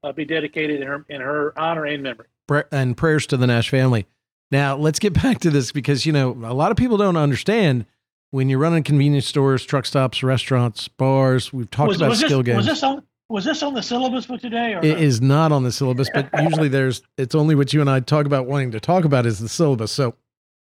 uh, 0.03 0.12
be 0.12 0.25
dedicated 0.25 0.81
in 0.81 0.88
her 0.88 1.05
in 1.08 1.22
her 1.22 1.58
honor 1.58 1.86
and 1.86 2.03
memory. 2.03 2.27
And 2.72 2.98
prayers 2.98 3.25
to 3.27 3.38
the 3.38 3.48
Nash 3.48 3.70
family. 3.70 4.08
Now 4.50 4.75
let's 4.75 5.00
get 5.00 5.13
back 5.22 5.39
to 5.39 5.50
this 5.50 5.72
because 5.72 6.05
you 6.05 6.12
know 6.12 6.31
a 6.31 6.53
lot 6.53 6.72
of 6.72 6.77
people 6.77 6.98
don't 6.98 7.17
understand 7.17 7.86
when 8.31 8.50
you're 8.50 8.59
running 8.59 8.83
convenience 8.83 9.25
stores, 9.27 9.65
truck 9.65 9.85
stops, 9.85 10.23
restaurants, 10.23 10.88
bars. 10.88 11.53
We've 11.53 11.69
talked 11.69 11.89
Was, 11.89 11.97
about 11.97 12.09
was 12.09 12.19
this, 12.21 12.29
skill 12.29 12.43
games. 12.43 12.57
was 12.57 12.65
this 12.65 12.83
on 12.83 13.03
was 13.29 13.45
this 13.45 13.63
on 13.63 13.73
the 13.73 13.81
syllabus 13.83 14.25
for 14.25 14.38
today? 14.38 14.73
Or 14.73 14.79
It 14.83 14.89
not? 14.95 15.00
is 15.00 15.21
not 15.21 15.51
on 15.53 15.63
the 15.63 15.71
syllabus, 15.71 16.09
but 16.13 16.29
usually 16.41 16.67
there's 16.67 17.01
it's 17.17 17.35
only 17.35 17.55
what 17.55 17.71
you 17.73 17.79
and 17.81 17.89
I 17.89 18.00
talk 18.01 18.25
about 18.25 18.45
wanting 18.47 18.71
to 18.71 18.79
talk 18.79 19.05
about 19.05 19.25
is 19.25 19.39
the 19.39 19.47
syllabus. 19.50 19.91
So, 19.91 20.15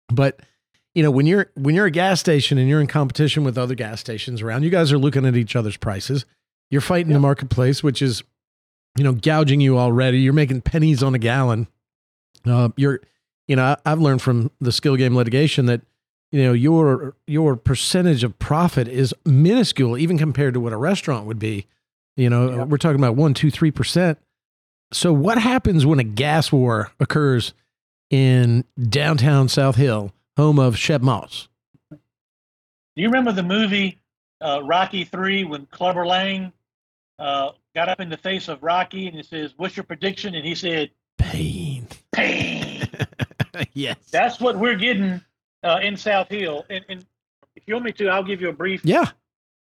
but 0.09 0.39
you 0.93 1.03
know 1.03 1.11
when 1.11 1.25
you're 1.25 1.51
when 1.55 1.75
you're 1.75 1.85
a 1.87 1.91
gas 1.91 2.19
station 2.19 2.57
and 2.57 2.69
you're 2.69 2.79
in 2.81 2.87
competition 2.87 3.43
with 3.43 3.57
other 3.57 3.75
gas 3.75 3.99
stations 3.99 4.41
around, 4.41 4.63
you 4.63 4.69
guys 4.69 4.91
are 4.93 4.97
looking 4.97 5.25
at 5.25 5.35
each 5.35 5.55
other's 5.55 5.77
prices. 5.77 6.25
You're 6.71 6.81
fighting 6.81 7.11
the 7.13 7.19
marketplace, 7.19 7.83
which 7.83 8.01
is 8.01 8.23
you 8.97 9.03
know 9.03 9.13
gouging 9.13 9.59
you 9.61 9.77
already. 9.77 10.19
You're 10.19 10.33
making 10.33 10.61
pennies 10.61 11.03
on 11.03 11.13
a 11.15 11.19
gallon. 11.19 11.67
Uh, 12.45 12.69
you're 12.77 13.01
you 13.47 13.55
know 13.57 13.63
I, 13.63 13.77
I've 13.85 13.99
learned 13.99 14.21
from 14.21 14.51
the 14.61 14.71
skill 14.71 14.95
game 14.95 15.15
litigation 15.15 15.65
that 15.65 15.81
you 16.31 16.43
know 16.43 16.53
your 16.53 17.15
your 17.27 17.55
percentage 17.55 18.23
of 18.23 18.37
profit 18.39 18.87
is 18.87 19.13
minuscule 19.25 19.97
even 19.97 20.17
compared 20.17 20.53
to 20.53 20.59
what 20.59 20.73
a 20.73 20.77
restaurant 20.77 21.25
would 21.25 21.39
be 21.39 21.67
you 22.17 22.29
know 22.29 22.49
Yeah. 22.49 22.63
we're 22.63 22.77
talking 22.77 22.99
about 22.99 23.15
one 23.15 23.33
two 23.33 23.51
three 23.51 23.71
percent 23.71 24.17
so 24.91 25.11
what 25.13 25.37
happens 25.37 25.85
when 25.85 25.99
a 25.99 26.03
gas 26.03 26.51
war 26.51 26.91
occurs 26.99 27.53
in 28.09 28.65
downtown 28.89 29.47
south 29.49 29.75
hill 29.75 30.13
home 30.37 30.59
of 30.59 30.77
shep 30.77 31.01
moss 31.01 31.47
Do 31.89 31.97
you 33.01 33.07
remember 33.07 33.31
the 33.31 33.43
movie 33.43 33.99
uh, 34.41 34.61
Rocky 34.63 35.05
Three 35.05 35.43
when 35.45 35.65
Clubber 35.67 36.05
Lang 36.05 36.51
uh, 37.17 37.51
got 37.73 37.87
up 37.89 37.99
in 38.01 38.09
the 38.09 38.17
face 38.17 38.47
of 38.49 38.61
Rocky 38.61 39.07
and 39.07 39.15
he 39.15 39.23
says, 39.23 39.53
"What's 39.55 39.77
your 39.77 39.85
prediction?" 39.85 40.35
And 40.35 40.45
he 40.45 40.53
said, 40.55 40.91
pain 41.17 41.87
"Pain." 42.11 42.87
yes 43.73 43.95
That's 44.11 44.39
what 44.41 44.57
we're 44.59 44.75
getting 44.75 45.21
uh, 45.65 45.79
in 45.81 45.97
South 45.97 46.29
Hill. 46.29 46.65
And, 46.69 46.85
and 46.87 47.05
if 47.55 47.63
you 47.67 47.73
want 47.73 47.85
me 47.85 47.91
to, 47.93 48.07
I'll 48.07 48.23
give 48.23 48.39
you 48.41 48.49
a 48.49 48.53
brief. 48.53 48.81
yeah 48.85 49.11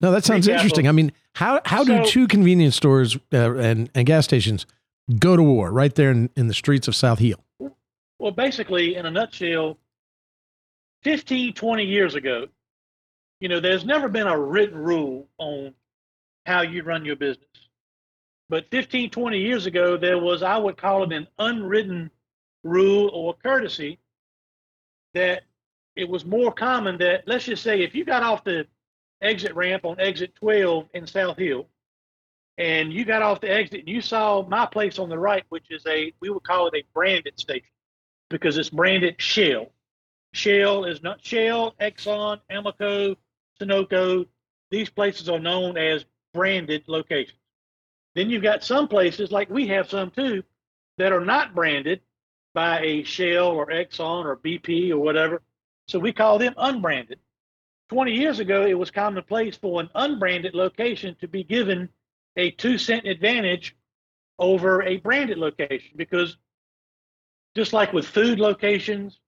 no 0.02 0.12
that 0.12 0.24
sounds 0.24 0.48
interesting 0.48 0.88
of- 0.88 0.92
i 0.92 0.96
mean 0.96 1.12
how 1.36 1.60
how 1.66 1.84
do 1.84 2.06
two 2.06 2.26
convenience 2.28 2.76
stores 2.76 3.18
uh, 3.34 3.56
and 3.58 3.90
and 3.94 4.06
gas 4.08 4.24
stations 4.24 4.66
go 5.20 5.36
to 5.36 5.44
war 5.44 5.72
right 5.72 5.96
there 5.96 6.10
in, 6.12 6.30
in 6.38 6.48
the 6.48 6.54
streets 6.54 6.88
of 6.88 6.96
south 6.96 7.20
hill 7.20 7.44
Well, 8.18 8.32
basically, 8.32 8.96
in 8.96 9.06
a 9.06 9.12
nutshell, 9.12 9.78
15, 11.04 11.54
20 11.54 11.84
years 11.84 12.16
ago, 12.16 12.48
you 13.40 13.48
know, 13.50 13.60
there's 13.60 13.86
never 13.86 14.08
been 14.10 14.28
a 14.28 14.38
written 14.38 14.78
rule 14.78 15.28
on 15.38 15.74
how 16.46 16.62
you 16.62 16.84
run 16.84 17.06
your 17.06 17.16
business. 17.16 17.46
But 18.50 18.66
15, 18.72 19.10
20 19.12 19.38
years 19.38 19.66
ago, 19.66 19.96
there 19.98 20.18
was, 20.18 20.44
I 20.44 20.58
would 20.58 20.76
call 20.78 21.04
it 21.04 21.14
an 21.14 21.28
unwritten 21.38 22.10
rule 22.64 23.10
or 23.14 23.34
courtesy 23.36 24.00
that 25.14 25.44
it 26.00 26.08
was 26.08 26.26
more 26.26 26.52
common 26.52 26.98
that, 27.00 27.24
let's 27.28 27.46
just 27.46 27.62
say, 27.62 27.82
if 27.82 27.94
you 27.94 28.06
got 28.06 28.24
off 28.24 28.46
the 28.46 28.66
exit 29.22 29.54
ramp 29.54 29.84
on 29.84 30.00
exit 30.00 30.34
12 30.36 30.88
in 30.94 31.06
South 31.06 31.38
Hill, 31.38 31.68
and 32.58 32.92
you 32.92 33.04
got 33.04 33.22
off 33.22 33.42
the 33.42 33.52
exit 33.52 33.82
and 33.82 33.90
you 33.90 34.02
saw 34.02 34.46
my 34.48 34.66
place 34.66 34.98
on 34.98 35.10
the 35.10 35.18
right, 35.18 35.44
which 35.50 35.68
is 35.70 35.86
a, 35.88 36.14
we 36.22 36.30
would 36.30 36.44
call 36.44 36.68
it 36.68 36.74
a 36.76 36.84
branded 36.94 37.38
station 37.40 37.70
because 38.30 38.58
it's 38.58 38.70
branded 38.70 39.16
Shell. 39.22 39.72
Shell 40.34 40.86
is 40.86 41.02
not 41.04 41.24
Shell, 41.24 41.76
Exxon, 41.82 42.40
Amoco, 42.52 43.16
Sunoco. 43.60 44.26
These 44.72 44.90
places 44.90 45.28
are 45.28 45.40
known 45.40 45.78
as 45.78 46.06
branded 46.34 46.84
locations. 46.88 47.40
Then 48.16 48.30
you've 48.30 48.44
got 48.44 48.64
some 48.64 48.88
places, 48.88 49.32
like 49.32 49.50
we 49.50 49.68
have 49.68 49.90
some 49.90 50.12
too, 50.12 50.44
that 50.98 51.12
are 51.12 51.26
not 51.26 51.56
branded 51.56 52.02
by 52.54 52.80
a 52.82 53.04
Shell 53.04 53.48
or 53.48 53.68
Exxon 53.68 54.26
or 54.26 54.38
BP 54.38 54.92
or 54.92 54.98
whatever. 54.98 55.42
So 55.90 55.98
we 55.98 56.14
call 56.14 56.38
them 56.38 56.54
unbranded. 56.56 57.20
20 57.90 58.12
years 58.12 58.40
ago, 58.40 58.64
it 58.64 58.78
was 58.78 58.92
commonplace 58.92 59.58
for 59.58 59.82
an 59.82 59.90
unbranded 59.96 60.54
location 60.54 61.16
to 61.20 61.28
be 61.28 61.44
given 61.44 61.90
a 62.38 62.52
two 62.52 62.78
cent 62.78 63.08
advantage 63.08 63.76
over 64.38 64.84
a 64.84 64.98
branded 64.98 65.40
location 65.40 65.94
because 65.96 66.38
just 67.56 67.74
like 67.74 67.92
with 67.92 68.06
food 68.06 68.40
locations, 68.40 69.20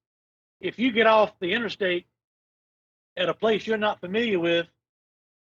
if 0.60 0.78
you 0.78 0.92
get 0.92 1.08
off 1.08 1.34
the 1.40 1.52
interstate 1.52 2.06
at 3.18 3.28
a 3.28 3.34
place 3.34 3.66
you're 3.66 3.78
not 3.78 4.00
familiar 4.00 4.40
with, 4.40 4.68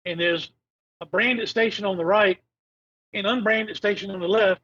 and 0.05 0.21
there's 0.21 0.53
a 1.01 1.07
branded 1.07 1.49
station 1.49 1.87
on 1.87 1.97
the 1.97 2.05
right 2.05 2.39
and 3.15 3.27
unbranded 3.27 3.79
station 3.79 4.11
on 4.11 4.21
the 4.21 4.29
left, 4.29 4.61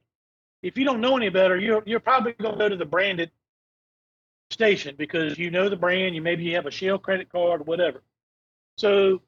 if 0.63 0.77
you 0.77 0.85
don't 0.85 1.01
know 1.01 1.17
any 1.17 1.31
better, 1.31 1.57
you're 1.57 1.83
you're 1.87 2.01
probably 2.01 2.33
going 2.35 2.53
to 2.53 2.59
go 2.59 2.69
to 2.69 2.77
the 2.77 2.85
branded 2.85 3.31
station 4.55 4.95
because 4.97 5.39
you 5.39 5.51
know 5.51 5.69
the 5.69 5.77
brand. 5.77 6.15
You 6.15 6.23
maybe 6.23 6.45
you 6.45 6.55
have 6.55 6.67
a 6.67 6.71
Shell 6.71 6.99
credit 6.99 7.31
card 7.31 7.61
or 7.61 7.65
whatever. 7.65 8.03
So, 8.79 9.21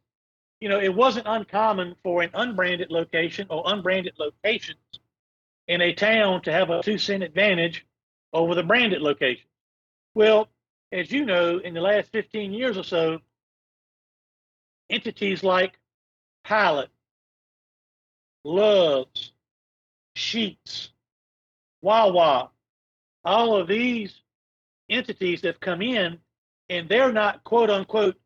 you 0.61 0.71
know, 0.71 0.80
it 0.80 0.95
wasn't 0.95 1.26
uncommon 1.28 1.97
for 2.02 2.23
an 2.23 2.30
unbranded 2.33 2.90
location 2.90 3.47
or 3.50 3.62
unbranded 3.66 4.14
locations 4.18 4.78
in 5.68 5.83
a 5.83 5.92
town 5.92 6.40
to 6.42 6.52
have 6.52 6.71
a 6.71 6.83
two 6.83 6.97
cent 6.97 7.23
advantage 7.23 7.85
over 8.33 8.54
the 8.54 8.62
branded 8.62 9.02
location. 9.02 9.47
Well, 10.14 10.49
as 10.92 11.12
you 11.12 11.26
know, 11.26 11.59
in 11.59 11.75
the 11.75 11.80
last 11.80 12.11
15 12.12 12.52
years 12.52 12.78
or 12.78 12.85
so, 12.85 13.18
entities 14.88 15.42
like 15.42 15.78
Pilot, 16.45 16.88
Loves, 18.45 19.33
Sheetz, 20.16 20.90
Wawa, 21.83 22.50
all 23.25 23.56
of 23.56 23.66
these 23.66 24.14
entities 24.88 25.43
have 25.43 25.61
come 25.61 25.83
in 25.83 26.19
and 26.69 26.88
they're 26.88 27.12
not 27.12 27.45
quote 27.45 27.71
unquote 27.71 28.16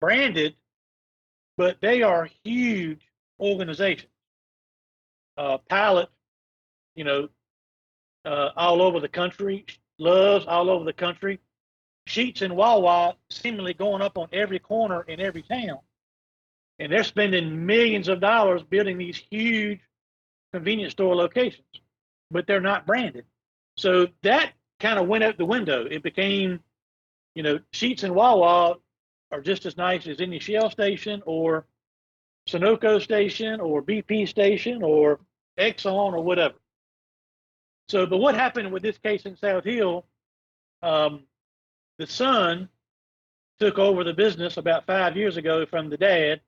branded, 0.00 0.54
but 1.56 1.78
they 1.80 2.02
are 2.02 2.28
huge 2.44 3.00
organizations. 3.40 4.10
Uh, 5.36 5.58
Pilot, 5.68 6.08
you 6.94 7.04
know, 7.04 7.28
uh, 8.24 8.50
all 8.56 8.80
over 8.80 9.00
the 9.00 9.08
country, 9.08 9.66
Loves 9.98 10.44
all 10.46 10.70
over 10.70 10.84
the 10.84 10.92
country, 10.92 11.38
Sheetz 12.08 12.42
and 12.42 12.56
Wawa 12.56 13.16
seemingly 13.30 13.74
going 13.74 14.02
up 14.02 14.18
on 14.18 14.28
every 14.32 14.58
corner 14.58 15.02
in 15.02 15.20
every 15.20 15.42
town. 15.42 15.78
And 16.80 16.90
they're 16.90 17.04
spending 17.04 17.64
millions 17.64 18.08
of 18.08 18.20
dollars 18.20 18.64
building 18.64 18.98
these 18.98 19.22
huge 19.30 19.78
convenience 20.52 20.92
store 20.92 21.14
locations, 21.14 21.66
but 22.30 22.46
they're 22.48 22.60
not 22.60 22.86
branded. 22.86 23.24
So 23.76 24.08
that 24.22 24.52
kind 24.84 24.98
of 24.98 25.08
went 25.08 25.24
out 25.24 25.38
the 25.38 25.46
window. 25.46 25.86
It 25.86 26.02
became, 26.02 26.60
you 27.34 27.42
know, 27.42 27.58
Sheetz 27.72 28.04
and 28.04 28.14
Wawa 28.14 28.76
are 29.32 29.40
just 29.40 29.64
as 29.64 29.78
nice 29.78 30.06
as 30.06 30.20
any 30.20 30.38
Shell 30.38 30.70
station 30.70 31.22
or 31.24 31.64
Sunoco 32.46 33.00
station 33.00 33.60
or 33.60 33.82
BP 33.82 34.28
station 34.28 34.82
or 34.82 35.20
Exxon 35.58 36.12
or 36.12 36.22
whatever. 36.22 36.56
So, 37.88 38.04
but 38.04 38.18
what 38.18 38.34
happened 38.34 38.72
with 38.72 38.82
this 38.82 38.98
case 38.98 39.24
in 39.24 39.36
South 39.38 39.64
Hill? 39.64 40.04
Um, 40.82 41.22
the 41.98 42.06
son 42.06 42.68
took 43.58 43.78
over 43.78 44.04
the 44.04 44.12
business 44.12 44.58
about 44.58 44.84
five 44.84 45.16
years 45.16 45.38
ago 45.38 45.64
from 45.64 45.88
the 45.88 45.96
dad 45.96 46.42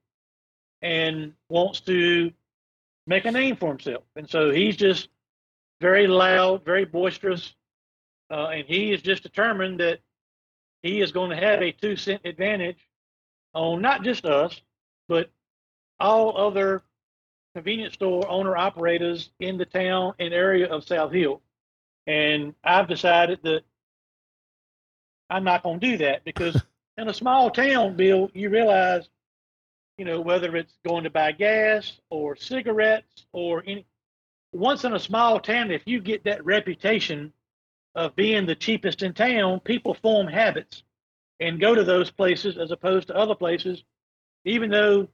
and 0.83 1.33
wants 1.49 1.79
to 1.81 2.31
make 3.07 3.25
a 3.25 3.31
name 3.31 3.55
for 3.55 3.69
himself. 3.69 4.03
And 4.15 4.29
so 4.29 4.51
he's 4.51 4.75
just 4.75 5.09
very 5.81 6.05
loud, 6.05 6.63
very 6.63 6.85
boisterous, 6.85 7.55
uh, 8.29 8.47
and 8.47 8.67
he 8.67 8.91
is 8.91 9.01
just 9.01 9.23
determined 9.23 9.79
that 9.79 9.99
he 10.83 11.01
is 11.01 11.11
going 11.11 11.29
to 11.29 11.35
have 11.35 11.61
a 11.61 11.71
two 11.71 11.95
cent 11.95 12.21
advantage 12.25 12.77
on 13.53 13.81
not 13.81 14.03
just 14.03 14.25
us, 14.25 14.61
but 15.07 15.29
all 15.99 16.37
other 16.37 16.83
convenience 17.55 17.95
store 17.95 18.27
owner 18.29 18.55
operators 18.55 19.31
in 19.39 19.57
the 19.57 19.65
town 19.65 20.13
and 20.19 20.33
area 20.33 20.67
of 20.67 20.83
South 20.83 21.11
Hill. 21.11 21.41
And 22.05 22.53
I've 22.63 22.87
decided 22.87 23.39
that 23.43 23.61
I'm 25.29 25.43
not 25.43 25.63
going 25.63 25.79
to 25.79 25.91
do 25.91 25.97
that 25.97 26.23
because 26.23 26.61
in 26.97 27.09
a 27.09 27.13
small 27.13 27.49
town, 27.49 27.95
Bill, 27.95 28.29
you 28.33 28.49
realize, 28.49 29.09
you 29.97 30.05
know, 30.05 30.21
whether 30.21 30.55
it's 30.55 30.77
going 30.85 31.03
to 31.03 31.09
buy 31.09 31.31
gas 31.31 31.99
or 32.09 32.35
cigarettes 32.35 33.25
or 33.33 33.63
any, 33.65 33.85
once 34.51 34.83
in 34.83 34.93
a 34.93 34.99
small 34.99 35.39
town, 35.39 35.71
if 35.71 35.81
you 35.85 35.99
get 35.99 36.23
that 36.25 36.45
reputation 36.45 37.33
of 37.97 38.15
being 38.15 38.47
the 38.47 38.55
cheapest 38.55 39.03
in 39.03 39.13
town, 39.13 39.61
people 39.61 39.95
form 39.95 40.27
habits 40.27 40.83
and 41.41 41.59
go 41.61 41.75
to 41.75 41.85
those 41.85 42.11
places 42.11 42.57
as 42.57 42.71
opposed 42.71 43.09
to 43.09 43.15
other 43.17 43.35
places, 43.35 43.83
even 44.45 44.71
though, 44.71 45.09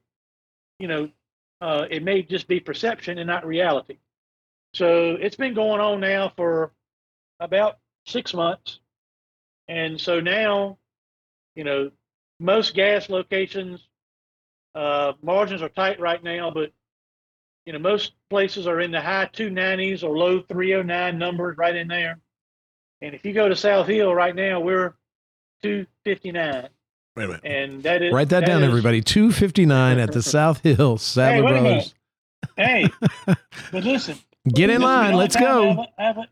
you 0.80 0.88
know, 0.88 1.10
uh, 1.62 1.86
it 1.92 2.04
may 2.04 2.24
just 2.24 2.48
be 2.48 2.60
perception 2.60 3.18
and 3.20 3.28
not 3.28 3.46
reality. 3.48 4.00
So 4.74 5.18
it's 5.20 5.36
been 5.38 5.56
going 5.56 5.82
on 5.82 6.02
now 6.02 6.32
for 6.38 6.74
about 7.40 7.80
six 8.08 8.34
months. 8.34 8.80
And 9.68 10.00
so 10.02 10.22
now, 10.22 10.80
you 11.56 11.63
know, 11.66 11.92
most 12.40 12.75
gas 12.75 13.10
locations, 13.10 13.88
uh, 14.75 15.13
margins 15.24 15.62
are 15.63 15.70
tight 15.70 16.00
right 16.00 16.24
now, 16.24 16.52
but 16.52 16.72
You 17.66 17.74
know, 17.74 17.80
most 17.80 18.13
places 18.30 18.68
are 18.68 18.82
in 18.82 18.92
the 18.92 19.02
high 19.02 19.28
290s 19.28 20.04
or 20.04 20.18
low 20.18 20.42
309 20.42 21.18
numbers 21.20 21.58
right 21.58 21.75
in 21.75 21.88
there. 21.88 22.20
And 23.04 23.14
if 23.14 23.26
you 23.26 23.34
go 23.34 23.50
to 23.50 23.56
South 23.56 23.86
Hill 23.88 24.16
right 24.16 24.34
now, 24.34 24.62
we're 24.62 24.94
259. 25.62 26.70
Wait 27.18 27.24
a 27.24 27.28
minute. 27.28 27.42
And 27.44 27.84
that 27.84 28.02
is 28.02 28.14
Write 28.14 28.30
that, 28.30 28.46
down, 28.46 28.64
is- 28.64 28.70
everybody. 28.70 29.02
259 29.02 30.00
at 30.00 30.14
the 30.14 30.22
South 30.24 30.62
Hill 30.64 30.98
Sadler 30.98 31.44
wait 31.44 31.58
a 31.58 31.62
Brothers. 31.62 31.94
Hey, 32.56 32.88
but 33.72 33.84
listen, 33.84 34.18
Get 34.48 34.70
in 34.70 34.80
this 34.82 34.88
will 34.88 35.02
be 35.02 35.08
the 35.08 35.10
line. 35.10 35.14
Let's 35.16 35.36
time 35.36 35.44
I 35.44 35.48
go. 35.48 35.70
ever- 35.72 35.86
ever- 36.00 36.26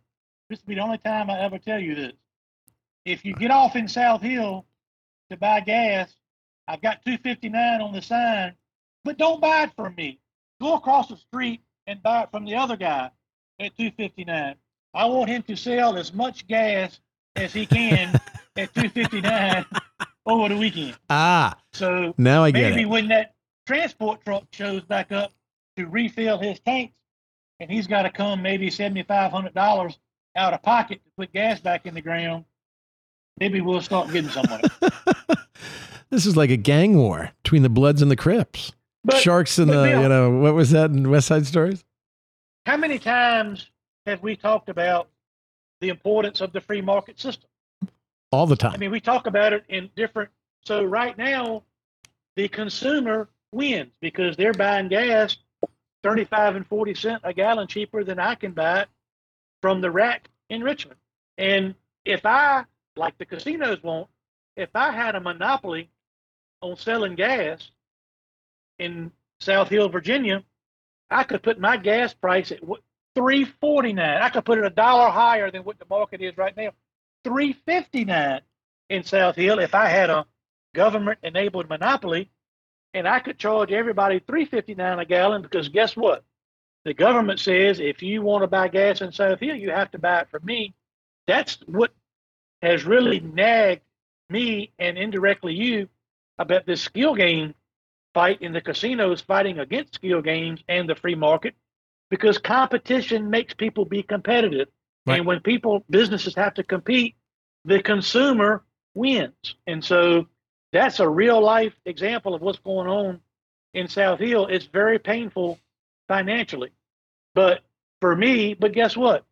this 0.50 0.60
will 0.62 0.68
be 0.70 0.76
the 0.76 0.82
only 0.82 0.98
time 0.98 1.30
I 1.30 1.40
ever 1.42 1.58
tell 1.60 1.78
you 1.80 1.94
this. 1.96 2.14
If 3.06 3.26
you 3.26 3.34
get 3.34 3.52
off 3.52 3.76
in 3.76 3.88
South 3.88 4.22
Hill 4.22 4.66
to 5.30 5.38
buy 5.38 5.60
gas, 5.60 6.14
I've 6.68 6.82
got 6.82 7.04
259 7.06 7.82
on 7.82 7.92
the 7.94 8.02
sign, 8.02 8.54
but 9.04 9.18
don't 9.18 9.42
buy 9.42 9.64
it 9.64 9.72
from 9.76 9.94
me. 9.96 10.20
Go 10.62 10.76
across 10.76 11.10
the 11.10 11.18
street 11.18 11.62
and 11.88 12.02
buy 12.02 12.24
it 12.24 12.32
from 12.32 12.46
the 12.46 12.56
other 12.56 12.78
guy 12.78 13.12
at 13.60 13.76
259. 13.78 14.56
I 14.94 15.06
want 15.06 15.30
him 15.30 15.44
to 15.44 15.56
sell 15.56 15.98
as 15.98 16.14
much 16.14 16.48
gas 16.48 17.00
as 17.36 17.54
he 17.54 17.66
can 17.66 18.14
at 18.58 18.74
259 18.74 19.66
over 20.26 20.50
the 20.50 20.58
weekend. 20.58 20.96
Ah, 21.10 21.58
So 21.74 22.14
now 22.18 22.44
I 22.44 22.52
get 22.52 22.72
maybe 22.72 22.82
it. 22.84 22.90
when 22.90 23.08
that 23.10 23.34
transport 23.68 24.24
truck 24.26 24.44
shows 24.52 24.82
back 24.84 25.12
up 25.12 25.32
to 25.78 25.88
refill 25.88 26.38
his 26.40 26.60
tanks, 26.60 26.94
and 27.60 27.70
he's 27.72 27.88
got 27.88 28.02
to 28.04 28.10
come 28.10 28.42
maybe 28.42 28.70
seventy 28.70 29.04
five 29.04 29.32
hundred 29.32 29.54
dollars 29.54 29.98
out 30.36 30.54
of 30.54 30.62
pocket 30.62 31.02
to 31.06 31.12
put 31.18 31.32
gas 31.32 31.60
back 31.60 31.86
in 31.86 31.94
the 31.94 32.02
ground, 32.02 32.44
maybe 33.40 33.62
we'll 33.62 33.82
start 33.82 34.12
getting 34.12 34.30
somewhere. 34.30 34.62
this 36.10 36.26
is 36.26 36.36
like 36.36 36.50
a 36.50 36.58
gang 36.58 36.98
war 36.98 37.32
between 37.44 37.62
the 37.64 37.70
Bloods 37.70 38.02
and 38.02 38.10
the 38.12 38.16
Crips. 38.16 38.72
But 39.04 39.18
Sharks 39.18 39.58
and 39.58 39.70
the, 39.70 39.74
Bill- 39.84 40.02
you 40.04 40.10
know, 40.10 40.30
what 40.40 40.54
was 40.54 40.72
that 40.72 40.92
in 40.92 41.10
West 41.10 41.28
Side 41.28 41.46
Stories? 41.48 41.84
how 42.68 42.78
many 42.78 43.00
times 43.00 43.71
have 44.06 44.22
we 44.22 44.36
talked 44.36 44.70
about 44.70 45.10
the 45.80 45.90
importance 45.90 46.42
of 46.42 46.54
the 46.54 46.62
free 46.62 46.82
market 46.82 47.20
system? 47.20 47.50
All 48.32 48.46
the 48.46 48.56
time. 48.56 48.74
I 48.74 48.78
mean, 48.78 48.92
we 48.92 49.02
talk 49.02 49.28
about 49.28 49.54
it 49.54 49.64
in 49.68 49.90
different. 49.96 50.30
So 50.66 50.84
right 50.84 51.18
now, 51.18 51.64
the 52.36 52.48
consumer 52.48 53.30
wins 53.52 53.92
because 54.00 54.38
they're 54.38 54.54
buying 54.54 54.88
gas 54.88 55.38
35 56.04 56.56
and 56.56 56.68
40 56.68 56.94
cent 56.96 57.22
a 57.24 57.34
gallon 57.34 57.68
cheaper 57.68 58.04
than 58.04 58.20
I 58.20 58.36
can 58.36 58.52
buy 58.52 58.82
it 58.82 58.90
from 59.62 59.82
the 59.82 59.92
rack 59.92 60.30
in 60.50 60.64
Richmond. 60.64 61.00
And 61.38 61.76
if 62.06 62.26
I, 62.26 62.66
like 62.96 63.18
the 63.18 63.26
casinos 63.26 63.84
want, 63.84 64.08
if 64.56 64.70
I 64.76 64.92
had 64.92 65.16
a 65.16 65.20
monopoly 65.20 65.90
on 66.62 66.76
selling 66.78 67.16
gas 67.16 67.72
in 68.80 69.12
South 69.40 69.70
Hill, 69.70 69.90
Virginia, 69.90 70.44
I 71.10 71.24
could 71.24 71.44
put 71.44 71.60
my 71.60 71.78
gas 71.78 72.14
price 72.14 72.52
at 72.52 72.64
what, 72.64 72.82
349. 73.16 74.22
I 74.22 74.30
could 74.30 74.46
put 74.46 74.58
it 74.58 74.66
a 74.66 74.70
dollar 74.70 75.10
higher 75.10 75.52
than 75.52 75.64
what 75.64 75.80
the 75.80 75.86
market 75.90 76.22
is 76.22 76.38
right 76.38 76.56
now. 76.56 76.72
359 77.24 78.42
in 78.90 79.04
South 79.04 79.36
Hill 79.36 79.60
if 79.60 79.76
I 79.76 79.88
had 79.88 80.10
a 80.10 80.26
government 80.74 81.20
enabled 81.24 81.70
monopoly 81.70 82.30
and 82.94 83.08
I 83.08 83.20
could 83.20 83.38
charge 83.38 83.72
everybody 83.72 84.20
359 84.20 85.00
a 85.00 85.06
gallon 85.06 85.42
because 85.42 85.70
guess 85.70 85.96
what? 85.96 86.24
The 86.84 86.94
government 86.94 87.40
says 87.40 87.80
if 87.80 88.02
you 88.02 88.22
want 88.22 88.44
to 88.44 88.48
buy 88.48 88.68
gas 88.68 89.02
in 89.02 89.12
South 89.12 89.40
Hill, 89.40 89.56
you 89.56 89.70
have 89.70 89.92
to 89.92 90.00
buy 90.00 90.22
it 90.22 90.30
from 90.30 90.44
me. 90.46 90.74
That's 91.28 91.58
what 91.68 91.94
has 92.62 92.86
really 92.86 93.20
nagged 93.20 93.82
me 94.30 94.72
and 94.80 94.98
indirectly 94.98 95.54
you 95.54 95.90
about 96.40 96.66
this 96.66 96.82
skill 96.82 97.14
game 97.16 97.54
fight 98.14 98.42
in 98.42 98.52
the 98.52 98.62
casinos 98.62 99.22
fighting 99.22 99.60
against 99.60 99.96
skill 99.96 100.22
games 100.22 100.62
and 100.68 100.90
the 100.90 100.96
free 100.96 101.16
market 101.16 101.56
because 102.12 102.38
competition 102.38 103.32
makes 103.32 103.56
people 103.56 103.86
be 103.86 104.04
competitive. 104.04 104.68
Right. 105.08 105.18
And 105.18 105.26
when 105.26 105.40
people 105.40 105.84
businesses 105.90 106.36
have 106.36 106.54
to 106.56 106.64
compete, 106.64 107.16
the 107.66 107.82
consumer 107.82 108.64
wins. 108.94 109.56
And 109.66 109.84
so 109.84 110.28
that's 110.72 111.00
a 111.00 111.10
real 111.10 111.42
life 111.42 111.74
example 111.86 112.36
of 112.36 112.42
what's 112.42 112.60
going 112.60 112.88
on 112.88 113.22
in 113.74 113.88
South 113.88 114.20
Hill. 114.20 114.46
It's 114.48 114.66
very 114.66 115.00
painful 115.00 115.58
financially. 116.08 116.72
But 117.34 117.62
for 118.02 118.16
me, 118.16 118.54
but 118.54 118.74
guess 118.74 118.96
what? 118.96 119.24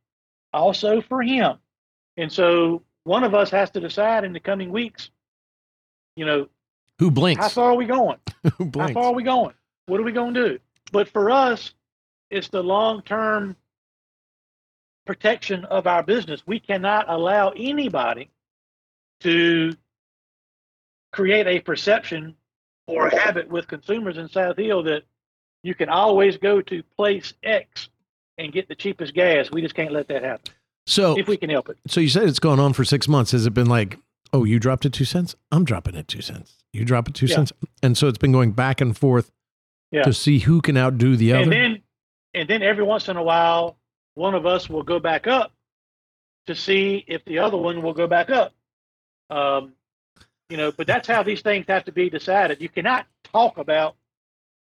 Also 0.53 1.01
for 1.01 1.21
him. 1.21 1.57
And 2.17 2.31
so 2.31 2.83
one 3.03 3.23
of 3.23 3.35
us 3.35 3.51
has 3.51 3.69
to 3.71 3.79
decide 3.81 4.23
in 4.23 4.33
the 4.33 4.39
coming 4.39 4.71
weeks, 4.71 5.09
you 6.15 6.25
know, 6.25 6.47
Who 6.99 7.11
blinks? 7.11 7.43
how 7.43 7.49
far 7.49 7.71
are 7.71 7.75
we 7.75 7.85
going? 7.85 8.17
Who 8.57 8.65
How 8.65 8.69
blinks? 8.71 8.93
far 8.93 9.03
are 9.05 9.13
we 9.13 9.23
going? 9.23 9.53
What 9.87 9.99
are 9.99 10.03
we 10.03 10.11
going 10.13 10.33
to 10.33 10.49
do? 10.49 10.59
But 10.91 11.09
for 11.09 11.29
us, 11.29 11.73
it's 12.29 12.47
the 12.49 12.61
long 12.63 13.01
term 13.03 13.55
protection 15.05 15.65
of 15.65 15.87
our 15.87 16.03
business. 16.03 16.43
We 16.45 16.59
cannot 16.59 17.05
allow 17.09 17.49
anybody 17.55 18.29
to 19.21 19.73
create 21.11 21.47
a 21.47 21.59
perception 21.59 22.35
or 22.87 23.07
a 23.07 23.19
habit 23.19 23.49
with 23.49 23.67
consumers 23.67 24.17
in 24.17 24.29
South 24.29 24.57
Hill 24.57 24.83
that 24.83 25.03
you 25.63 25.73
can 25.75 25.89
always 25.89 26.37
go 26.37 26.61
to 26.61 26.83
place 26.95 27.33
X 27.43 27.89
and 28.37 28.53
get 28.53 28.67
the 28.67 28.75
cheapest 28.75 29.13
gas. 29.13 29.49
We 29.51 29.61
just 29.61 29.75
can't 29.75 29.91
let 29.91 30.07
that 30.07 30.23
happen 30.23 30.53
So, 30.87 31.17
if 31.17 31.27
we 31.27 31.35
can 31.37 31.49
help 31.49 31.69
it. 31.69 31.77
so 31.87 31.99
you 31.99 32.09
said 32.09 32.23
it's 32.29 32.39
gone 32.39 32.59
on 32.59 32.73
for 32.73 32.85
six 32.85 33.07
months. 33.07 33.31
Has 33.31 33.45
it 33.45 33.53
been 33.53 33.67
like, 33.67 33.97
oh, 34.31 34.43
you 34.43 34.59
dropped 34.59 34.85
it 34.85 34.93
two 34.93 35.05
cents? 35.05 35.35
I'm 35.51 35.65
dropping 35.65 35.95
it 35.95 36.07
two 36.07 36.21
cents. 36.21 36.53
You 36.71 36.85
drop 36.85 37.07
it 37.09 37.15
two 37.15 37.25
Yeah. 37.25 37.35
cents. 37.35 37.53
And 37.83 37.97
so 37.97 38.07
it's 38.07 38.17
been 38.19 38.31
going 38.31 38.51
back 38.51 38.79
and 38.79 38.95
forth 38.97 39.31
Yeah. 39.91 40.03
to 40.03 40.13
see 40.13 40.39
who 40.39 40.61
can 40.61 40.77
outdo 40.77 41.15
the 41.17 41.33
other. 41.33 41.43
and 41.43 41.51
then 41.51 41.78
and 42.33 42.49
then 42.49 42.61
every 42.61 42.83
once 42.83 43.07
in 43.09 43.17
a 43.17 43.23
while 43.23 43.77
one 44.15 44.35
of 44.35 44.45
us 44.45 44.69
will 44.69 44.83
go 44.83 44.99
back 44.99 45.27
up 45.27 45.51
to 46.47 46.55
see 46.55 47.03
if 47.07 47.23
the 47.25 47.39
other 47.39 47.57
one 47.57 47.81
will 47.81 47.93
go 47.93 48.07
back 48.07 48.29
up. 48.29 48.53
Um, 49.29 49.73
you 50.49 50.57
know 50.57 50.71
but 50.71 50.87
that's 50.87 51.07
how 51.07 51.23
these 51.23 51.41
things 51.41 51.65
have 51.67 51.85
to 51.85 51.91
be 51.91 52.09
decided. 52.09 52.61
You 52.61 52.69
cannot 52.69 53.05
talk 53.23 53.57
about 53.57 53.95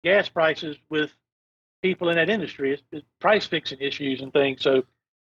gas 0.04 0.30
prices 0.30 0.78
with 0.89 1.12
people 1.82 2.10
in 2.10 2.15
that 2.15 2.30
industry. 2.30 2.73
It's, 2.73 2.84
it's 2.91 3.06
price 3.19 3.45
fixing 3.45 3.80
issues 3.80 4.21
and 4.21 4.32
things. 4.32 4.62
So 4.62 4.84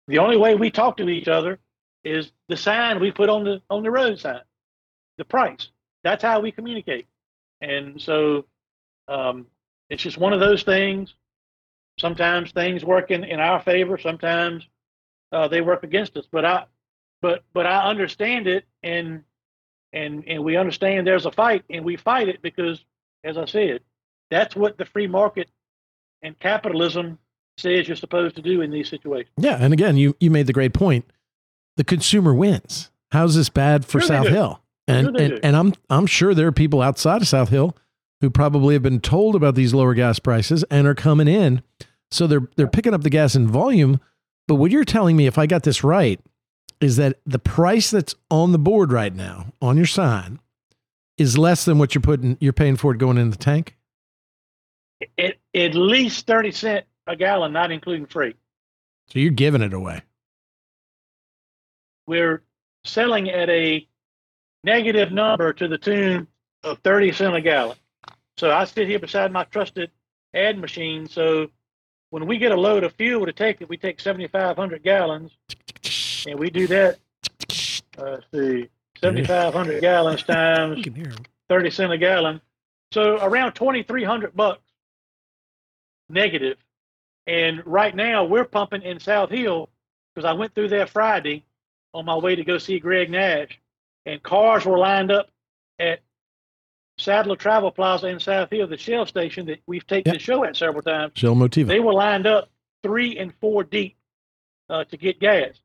the 0.08 0.18
only 0.18 0.36
way 0.36 0.54
we 0.54 0.70
talk 0.70 0.96
to 0.98 1.08
each 1.08 1.28
other 1.28 1.58
is 2.04 2.32
the 2.48 2.56
sign 2.56 3.00
we 3.00 3.10
put 3.10 3.28
on 3.28 3.44
the 3.44 3.60
on 3.68 3.82
the 3.82 3.90
road 3.90 4.18
sign 4.18 4.40
the 5.18 5.24
price. 5.24 5.68
That's 6.04 6.22
how 6.22 6.40
we 6.40 6.52
communicate. 6.52 7.06
And 7.60 8.00
so 8.00 8.44
um, 9.08 9.46
it's 9.90 10.02
just 10.02 10.18
one 10.18 10.32
of 10.32 10.40
those 10.40 10.62
things 10.62 11.14
sometimes 11.98 12.52
things 12.52 12.84
work 12.84 13.10
in, 13.10 13.24
in 13.24 13.40
our 13.40 13.60
favor 13.60 13.98
sometimes 13.98 14.66
uh, 15.32 15.48
they 15.48 15.60
work 15.60 15.82
against 15.82 16.16
us 16.16 16.26
but 16.30 16.44
i 16.44 16.64
but 17.22 17.42
but 17.52 17.66
i 17.66 17.88
understand 17.88 18.46
it 18.46 18.64
and 18.82 19.22
and 19.92 20.24
and 20.26 20.42
we 20.44 20.56
understand 20.56 21.06
there's 21.06 21.26
a 21.26 21.32
fight 21.32 21.64
and 21.70 21.84
we 21.84 21.96
fight 21.96 22.28
it 22.28 22.40
because 22.42 22.84
as 23.24 23.36
i 23.38 23.44
said 23.44 23.80
that's 24.30 24.54
what 24.56 24.76
the 24.78 24.84
free 24.84 25.06
market 25.06 25.48
and 26.22 26.38
capitalism 26.38 27.18
says 27.58 27.86
you're 27.88 27.96
supposed 27.96 28.36
to 28.36 28.42
do 28.42 28.60
in 28.60 28.70
these 28.70 28.88
situations 28.88 29.32
yeah. 29.38 29.56
And 29.58 29.72
again, 29.72 29.96
you, 29.96 30.14
you 30.20 30.30
made 30.30 30.46
the 30.46 30.52
great 30.52 30.74
point. 30.74 31.06
The 31.76 31.84
consumer 31.84 32.34
wins. 32.34 32.90
How's 33.12 33.34
this 33.34 33.48
bad 33.48 33.84
for 33.86 34.00
Sure 34.00 34.08
South. 34.08 34.28
Hill? 34.28 34.60
And, 34.86 35.06
Sure 35.06 35.16
and, 35.22 35.34
do. 35.34 35.40
and 35.42 35.56
I'm, 35.56 35.72
I'm 35.88 36.06
sure 36.06 36.34
there 36.34 36.46
are 36.46 36.52
people 36.52 36.82
outside 36.82 37.22
of 37.22 37.28
South 37.28 37.48
Hill 37.48 37.74
who 38.20 38.30
probably 38.30 38.74
have 38.74 38.82
been 38.82 39.00
told 39.00 39.34
about 39.34 39.54
these 39.54 39.74
lower 39.74 39.94
gas 39.94 40.18
prices 40.18 40.64
and 40.70 40.86
are 40.86 40.94
coming 40.94 41.28
in. 41.28 41.62
So 42.10 42.26
they're, 42.26 42.48
they're 42.56 42.66
picking 42.68 42.94
up 42.94 43.02
the 43.02 43.10
gas 43.10 43.34
in 43.34 43.46
volume. 43.48 44.00
But 44.48 44.54
what 44.56 44.70
you're 44.70 44.84
telling 44.84 45.16
me, 45.16 45.26
if 45.26 45.38
I 45.38 45.46
got 45.46 45.64
this 45.64 45.82
right, 45.84 46.20
is 46.80 46.96
that 46.96 47.18
the 47.26 47.38
price 47.38 47.90
that's 47.90 48.14
on 48.30 48.52
the 48.52 48.58
board 48.58 48.92
right 48.92 49.14
now 49.14 49.52
on 49.60 49.76
your 49.76 49.86
sign 49.86 50.38
is 51.18 51.36
less 51.38 51.64
than 51.64 51.78
what 51.78 51.94
you're 51.94 52.02
putting, 52.02 52.36
you're 52.40 52.52
paying 52.52 52.76
for 52.76 52.92
it 52.92 52.98
going 52.98 53.18
in 53.18 53.30
the 53.30 53.36
tank. 53.36 53.76
at, 55.18 55.36
at 55.54 55.74
least 55.74 56.26
30 56.26 56.52
cent 56.52 56.86
a 57.06 57.16
gallon 57.16 57.52
not 57.52 57.70
including 57.70 58.06
freight 58.06 58.36
So 59.08 59.18
you're 59.18 59.30
giving 59.30 59.62
it 59.62 59.72
away. 59.72 60.02
we're 62.06 62.42
selling 62.84 63.30
at 63.30 63.48
a 63.50 63.86
negative 64.64 65.12
number 65.12 65.52
to 65.52 65.68
the 65.68 65.78
tune 65.78 66.26
of 66.62 66.78
30 66.80 67.12
cent 67.12 67.34
a 67.36 67.40
gallon. 67.40 67.76
So 68.38 68.50
I 68.50 68.64
sit 68.64 68.88
here 68.88 68.98
beside 68.98 69.32
my 69.32 69.44
trusted 69.44 69.90
ad 70.34 70.58
machine. 70.58 71.08
So 71.08 71.48
when 72.10 72.26
we 72.26 72.38
get 72.38 72.52
a 72.52 72.56
load 72.56 72.84
of 72.84 72.92
fuel 72.94 73.26
to 73.26 73.32
take 73.32 73.60
it, 73.60 73.68
we 73.68 73.76
take 73.76 74.00
7,500 74.00 74.82
gallons 74.82 75.36
and 76.26 76.38
we 76.38 76.50
do 76.50 76.66
that. 76.66 76.98
Uh, 77.98 78.02
let's 78.02 78.26
see, 78.32 78.68
7,500 79.00 79.80
gallons 79.80 80.22
times 80.22 80.78
You 80.78 80.84
can 80.84 80.94
hear 80.94 81.06
'em. 81.08 81.24
30 81.48 81.70
cent 81.70 81.92
a 81.92 81.98
gallon. 81.98 82.40
So 82.92 83.18
around 83.22 83.54
2,300 83.54 84.34
bucks 84.36 84.60
negative. 86.08 86.58
And 87.26 87.66
right 87.66 87.94
now 87.94 88.24
we're 88.24 88.44
pumping 88.44 88.82
in 88.82 89.00
South 89.00 89.30
Hill 89.30 89.70
because 90.14 90.28
I 90.28 90.32
went 90.34 90.54
through 90.54 90.68
there 90.68 90.86
Friday 90.86 91.44
on 91.92 92.04
my 92.04 92.16
way 92.16 92.36
to 92.36 92.44
go 92.44 92.58
see 92.58 92.78
Greg 92.78 93.10
Nash, 93.10 93.58
and 94.04 94.22
cars 94.22 94.64
were 94.64 94.78
lined 94.78 95.10
up 95.10 95.30
at 95.78 96.00
Sadler 96.98 97.36
Travel 97.36 97.70
Plaza 97.70 98.06
in 98.08 98.18
South 98.20 98.50
Hill, 98.50 98.66
the 98.66 98.76
Shell 98.76 99.06
station 99.06 99.46
that 99.46 99.60
we've 99.66 99.86
taken 99.86 100.12
Yep. 100.12 100.18
the 100.20 100.24
show 100.24 100.44
at 100.44 100.56
several 100.56 100.82
times, 100.82 101.12
Shell 101.14 101.34
Motiva. 101.34 101.66
they 101.66 101.80
were 101.80 101.92
lined 101.92 102.26
up 102.26 102.48
three 102.82 103.18
and 103.18 103.34
four 103.40 103.64
deep 103.64 103.96
uh, 104.70 104.84
to 104.84 104.96
get 104.96 105.20
gas. 105.20 105.60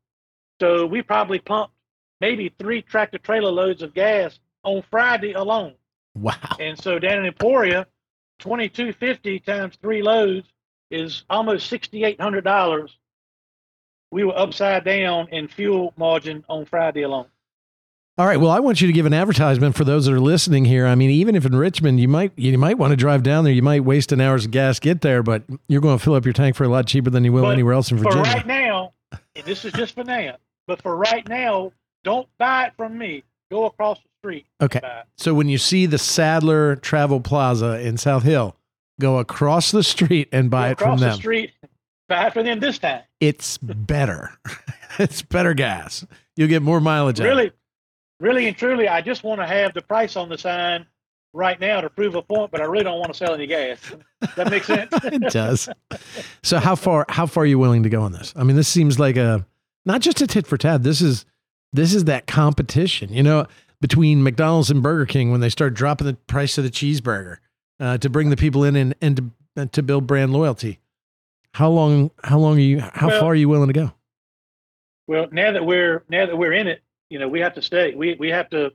So 0.60 0.86
we 0.86 1.02
probably 1.02 1.40
pumped 1.40 1.74
maybe 2.20 2.54
three 2.60 2.82
tractor 2.82 3.18
trailer 3.18 3.52
loads 3.52 3.82
of 3.82 3.94
gas 3.94 4.40
on 4.64 4.84
Friday 4.92 5.34
alone. 5.34 5.74
wow. 6.16 6.36
And 6.60 6.78
so 6.78 7.00
down 7.00 7.20
in 7.20 7.26
Emporia, 7.26 7.88
twenty 8.40 8.70
two 8.70 8.94
fifty 8.94 9.40
times 9.40 9.76
three 9.82 10.02
loads 10.04 10.48
is 10.92 11.24
almost 11.30 11.68
sixty 11.68 12.04
eight 12.04 12.20
hundred 12.20 12.44
dollars. 12.44 12.96
We 14.12 14.26
were 14.26 14.38
upside 14.38 14.84
down 14.84 15.30
in 15.30 15.48
fuel 15.48 15.94
margin 15.98 16.44
on 16.50 16.66
Friday 16.66 17.04
alone. 17.04 17.28
All 18.18 18.28
right. 18.28 18.38
Well, 18.40 18.52
I 18.52 18.60
want 18.60 18.82
you 18.82 18.88
to 18.88 18.94
give 18.94 19.06
an 19.06 19.14
advertisement 19.14 19.76
for 19.76 19.84
those 19.84 20.06
that 20.06 20.14
are 20.14 20.20
listening 20.20 20.66
here. 20.66 20.86
I 20.86 20.96
mean, 20.96 21.10
even 21.10 21.36
if 21.36 21.46
in 21.46 21.56
Richmond, 21.56 22.00
you 22.00 22.08
might 22.08 22.32
you 22.36 22.56
might 22.58 22.78
want 22.78 22.92
to 22.92 22.98
drive 22.98 23.24
down 23.24 23.46
there. 23.46 23.54
You 23.54 23.62
might 23.62 23.84
waste 23.84 24.12
an 24.12 24.20
hour's 24.22 24.48
gas 24.48 24.80
get 24.80 25.02
there, 25.02 25.24
but 25.24 25.44
you're 25.68 25.82
going 25.82 25.98
to 25.98 26.04
fill 26.04 26.16
up 26.16 26.26
your 26.26 26.34
tank 26.34 26.56
for 26.56 26.64
a 26.66 26.68
lot 26.70 26.86
cheaper 26.88 27.10
than 27.10 27.24
you 27.24 27.32
will 27.32 27.44
But 27.44 27.54
anywhere 27.54 27.74
else 27.74 27.90
in 27.90 27.98
Virginia. 27.98 28.24
For 28.26 28.32
right 28.32 28.46
now, 28.48 28.94
and 29.36 29.46
this 29.46 29.66
is 29.66 29.72
just 29.74 29.96
for 29.96 30.04
now, 30.04 30.36
but 30.68 30.82
for 30.82 30.96
right 30.96 31.28
now, 31.28 31.72
don't 32.04 32.28
buy 32.38 32.66
it 32.66 32.74
from 32.76 32.98
me. 32.98 33.24
Go 33.50 33.66
across 33.66 33.98
the 34.00 34.10
street. 34.20 34.46
Okay. 34.62 34.82
So 35.18 35.34
when 35.34 35.50
you 35.50 35.58
see 35.58 35.86
the 35.86 35.98
Sadler 35.98 36.76
Travel 36.76 37.22
Plaza 37.22 37.80
in 37.82 37.98
South 37.98 38.24
Hill, 38.24 38.56
go 39.00 39.18
across 39.20 39.72
the 39.72 39.84
street 39.84 40.30
and 40.32 40.50
buy 40.52 40.68
Go 40.68 40.72
it 40.72 40.78
from 40.80 40.88
across 40.90 41.00
them. 41.00 41.10
the 41.12 41.16
street. 41.16 41.52
Buy 42.08 42.28
it 42.28 42.34
from 42.34 42.46
them 42.46 42.60
this 42.60 42.78
time. 42.78 43.02
It's 43.20 43.58
better. 43.58 44.32
it's 45.00 45.22
better 45.22 45.54
gas. 45.54 46.06
You'll 46.36 46.50
get 46.50 46.62
more 46.62 46.80
mileage 46.82 47.20
out. 47.20 47.26
Really, 47.26 47.52
really 48.22 48.48
and 48.48 48.56
truly, 48.56 48.88
I 48.88 49.02
just 49.02 49.24
want 49.24 49.42
to 49.42 49.48
have 49.48 49.74
the 49.74 49.82
price 49.82 50.16
on 50.16 50.30
the 50.30 50.38
sign 50.38 50.86
right 51.34 51.60
now 51.60 51.82
to 51.82 51.90
prove 51.90 52.16
a 52.16 52.22
point, 52.22 52.52
but 52.52 52.62
I 52.62 52.66
really 52.66 52.84
don't 52.84 53.00
want 53.00 53.12
to 53.14 53.18
sell 53.18 53.34
any 53.34 53.48
gas. 53.48 53.80
Does 54.22 54.36
that 54.36 54.50
makes 54.50 54.68
sense? 54.68 54.92
it 55.04 55.32
does. 55.32 55.68
So 56.44 56.60
how 56.60 56.76
far 56.76 57.06
how 57.10 57.26
far 57.26 57.44
are 57.44 57.48
you 57.48 57.60
willing 57.60 57.84
to 57.84 57.90
go 57.90 58.02
on 58.02 58.12
this? 58.12 58.34
I 58.36 58.44
mean, 58.44 58.56
this 58.56 58.68
seems 58.68 59.00
like 59.00 59.18
a 59.18 59.46
not 59.86 60.02
just 60.02 60.22
a 60.22 60.28
tit 60.28 60.48
for 60.48 60.58
tat. 60.58 60.84
This 60.84 61.02
is 61.02 61.26
this 61.74 61.94
is 61.94 62.06
that 62.06 62.28
competition, 62.28 63.12
you 63.12 63.24
know, 63.24 63.48
between 63.80 64.24
McDonald's 64.24 64.70
and 64.70 64.84
Burger 64.84 65.06
King 65.06 65.32
when 65.32 65.42
they 65.42 65.50
start 65.50 65.74
dropping 65.74 66.08
the 66.08 66.14
price 66.14 66.58
of 66.58 66.64
the 66.64 66.70
cheeseburger 66.70 67.38
uh, 67.80 67.98
to 67.98 68.10
bring 68.10 68.30
the 68.30 68.38
people 68.38 68.64
in 68.64 68.76
and 68.76 68.96
and 69.02 69.18
to, 69.18 69.32
and 69.56 69.74
to 69.74 69.82
build 69.82 70.06
brand 70.08 70.34
loyalty. 70.34 70.80
How 71.54 71.70
long 71.70 72.12
how 72.24 72.38
long 72.40 72.58
are 72.58 72.62
you 72.62 72.80
how 72.80 73.08
Well- 73.08 73.20
far 73.22 73.32
are 73.32 73.36
you 73.36 73.50
willing 73.50 73.68
to 73.68 73.74
go? 73.74 73.92
Well, 75.08 75.28
now 75.32 75.52
that 75.52 75.66
we're 75.66 76.04
now 76.10 76.26
that 76.26 76.38
we're 76.38 76.54
in 76.54 76.68
it, 76.68 76.82
you 77.12 77.20
know, 77.20 77.28
we 77.28 77.42
have 77.42 77.54
to 77.56 77.62
stay. 77.62 77.94
We 77.94 78.16
we 78.16 78.30
have 78.30 78.50
to, 78.52 78.72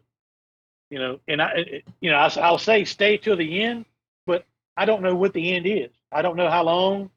you 0.91 0.99
know, 0.99 1.21
and 1.27 1.41
I, 1.41 1.83
you 2.01 2.11
know, 2.11 2.19
I'll, 2.19 2.43
I'll 2.45 2.59
say 2.59 2.85
stay 2.85 3.17
till 3.17 3.35
the 3.37 3.63
end, 3.63 3.87
but 4.27 4.45
I 4.77 4.85
don't 4.85 5.03
know 5.03 5.15
what 5.17 5.33
the 5.33 5.55
end 5.55 5.67
is. 5.67 5.91
I 6.13 6.21
don't 6.21 6.37
know 6.37 6.51
how 6.51 6.63
long, 6.63 7.11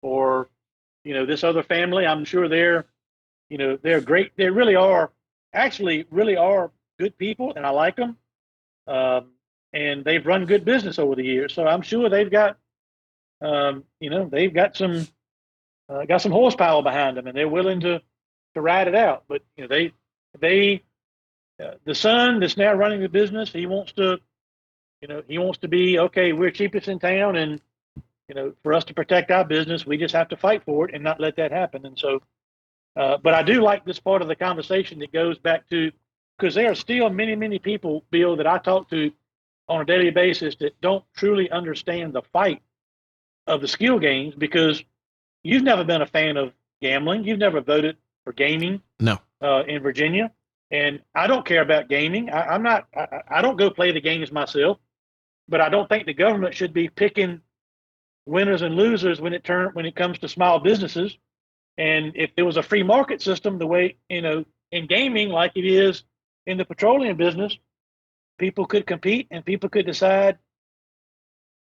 or, 0.00 0.48
you 1.04 1.12
know, 1.12 1.26
this 1.26 1.44
other 1.44 1.62
family. 1.62 2.06
I'm 2.06 2.24
sure 2.24 2.48
they're, 2.48 2.86
you 3.50 3.58
know, 3.58 3.76
they're 3.76 4.00
great. 4.00 4.34
They 4.36 4.48
really 4.48 4.76
are, 4.76 5.12
actually, 5.52 6.06
really 6.10 6.38
are 6.38 6.70
good 6.98 7.18
people, 7.18 7.52
and 7.54 7.66
I 7.66 7.70
like 7.70 7.96
them. 7.96 8.16
Um, 8.86 9.32
and 9.74 10.06
they've 10.06 10.24
run 10.24 10.46
good 10.46 10.64
business 10.64 10.98
over 10.98 11.14
the 11.14 11.24
years, 11.24 11.52
so 11.52 11.66
I'm 11.66 11.82
sure 11.82 12.08
they've 12.08 12.30
got, 12.30 12.56
um, 13.42 13.84
you 14.00 14.08
know, 14.08 14.26
they've 14.26 14.54
got 14.54 14.74
some, 14.74 15.06
uh, 15.90 16.06
got 16.06 16.22
some 16.22 16.32
horsepower 16.32 16.82
behind 16.82 17.18
them, 17.18 17.26
and 17.26 17.36
they're 17.36 17.46
willing 17.46 17.80
to 17.80 18.00
to 18.54 18.62
ride 18.62 18.88
it 18.88 18.94
out. 18.94 19.24
But 19.28 19.42
you 19.56 19.64
know, 19.64 19.68
they 19.68 19.92
they 20.40 20.82
uh, 21.62 21.72
the 21.84 21.94
son 21.94 22.40
that's 22.40 22.56
now 22.56 22.74
running 22.74 23.00
the 23.00 23.08
business, 23.08 23.50
he 23.50 23.66
wants 23.66 23.92
to, 23.92 24.18
you 25.00 25.08
know, 25.08 25.22
he 25.26 25.38
wants 25.38 25.58
to 25.60 25.68
be 25.68 25.98
okay. 25.98 26.32
We're 26.32 26.50
cheapest 26.50 26.88
in 26.88 26.98
town, 26.98 27.36
and 27.36 27.60
you 28.28 28.34
know, 28.34 28.52
for 28.62 28.74
us 28.74 28.84
to 28.84 28.94
protect 28.94 29.30
our 29.30 29.44
business, 29.44 29.86
we 29.86 29.96
just 29.96 30.14
have 30.14 30.28
to 30.28 30.36
fight 30.36 30.64
for 30.64 30.88
it 30.88 30.94
and 30.94 31.02
not 31.02 31.20
let 31.20 31.36
that 31.36 31.52
happen. 31.52 31.86
And 31.86 31.98
so, 31.98 32.20
uh, 32.96 33.16
but 33.22 33.34
I 33.34 33.42
do 33.42 33.62
like 33.62 33.84
this 33.84 34.00
part 34.00 34.20
of 34.20 34.28
the 34.28 34.36
conversation 34.36 34.98
that 34.98 35.12
goes 35.12 35.38
back 35.38 35.68
to 35.70 35.92
because 36.36 36.54
there 36.54 36.70
are 36.70 36.74
still 36.74 37.08
many 37.08 37.34
many 37.34 37.58
people, 37.58 38.04
Bill, 38.10 38.36
that 38.36 38.46
I 38.46 38.58
talk 38.58 38.90
to 38.90 39.10
on 39.68 39.80
a 39.80 39.84
daily 39.84 40.10
basis 40.10 40.56
that 40.56 40.80
don't 40.80 41.04
truly 41.16 41.50
understand 41.50 42.12
the 42.12 42.22
fight 42.32 42.62
of 43.46 43.60
the 43.60 43.68
skill 43.68 43.98
games 43.98 44.34
because 44.34 44.82
you've 45.42 45.62
never 45.62 45.84
been 45.84 46.02
a 46.02 46.06
fan 46.06 46.36
of 46.36 46.52
gambling, 46.82 47.24
you've 47.24 47.38
never 47.38 47.60
voted 47.60 47.96
for 48.24 48.32
gaming 48.32 48.82
No. 49.00 49.18
Uh, 49.42 49.62
in 49.66 49.82
Virginia, 49.82 50.32
and 50.70 51.00
I 51.14 51.26
don't 51.26 51.46
care 51.46 51.62
about 51.62 51.88
gaming. 51.88 52.30
I, 52.30 52.54
I'm 52.54 52.62
not. 52.62 52.86
I, 52.96 53.22
I 53.28 53.42
don't 53.42 53.56
go 53.56 53.70
play 53.70 53.92
the 53.92 54.00
games 54.00 54.32
myself, 54.32 54.78
but 55.48 55.60
I 55.60 55.68
don't 55.68 55.88
think 55.88 56.06
the 56.06 56.14
government 56.14 56.54
should 56.54 56.72
be 56.72 56.88
picking 56.88 57.40
winners 58.26 58.62
and 58.62 58.74
losers 58.74 59.20
when 59.20 59.32
it 59.32 59.44
turn 59.44 59.70
when 59.72 59.86
it 59.86 59.96
comes 59.96 60.18
to 60.18 60.28
small 60.28 60.58
businesses. 60.58 61.16
And 61.78 62.12
if 62.14 62.34
there 62.34 62.44
was 62.44 62.56
a 62.56 62.62
free 62.62 62.82
market 62.82 63.22
system, 63.22 63.58
the 63.58 63.66
way 63.66 63.96
you 64.08 64.22
know 64.22 64.44
in 64.72 64.86
gaming, 64.86 65.28
like 65.28 65.52
it 65.54 65.64
is 65.64 66.02
in 66.46 66.58
the 66.58 66.64
petroleum 66.64 67.16
business, 67.16 67.56
people 68.38 68.66
could 68.66 68.86
compete 68.86 69.28
and 69.30 69.44
people 69.44 69.68
could 69.68 69.86
decide 69.86 70.38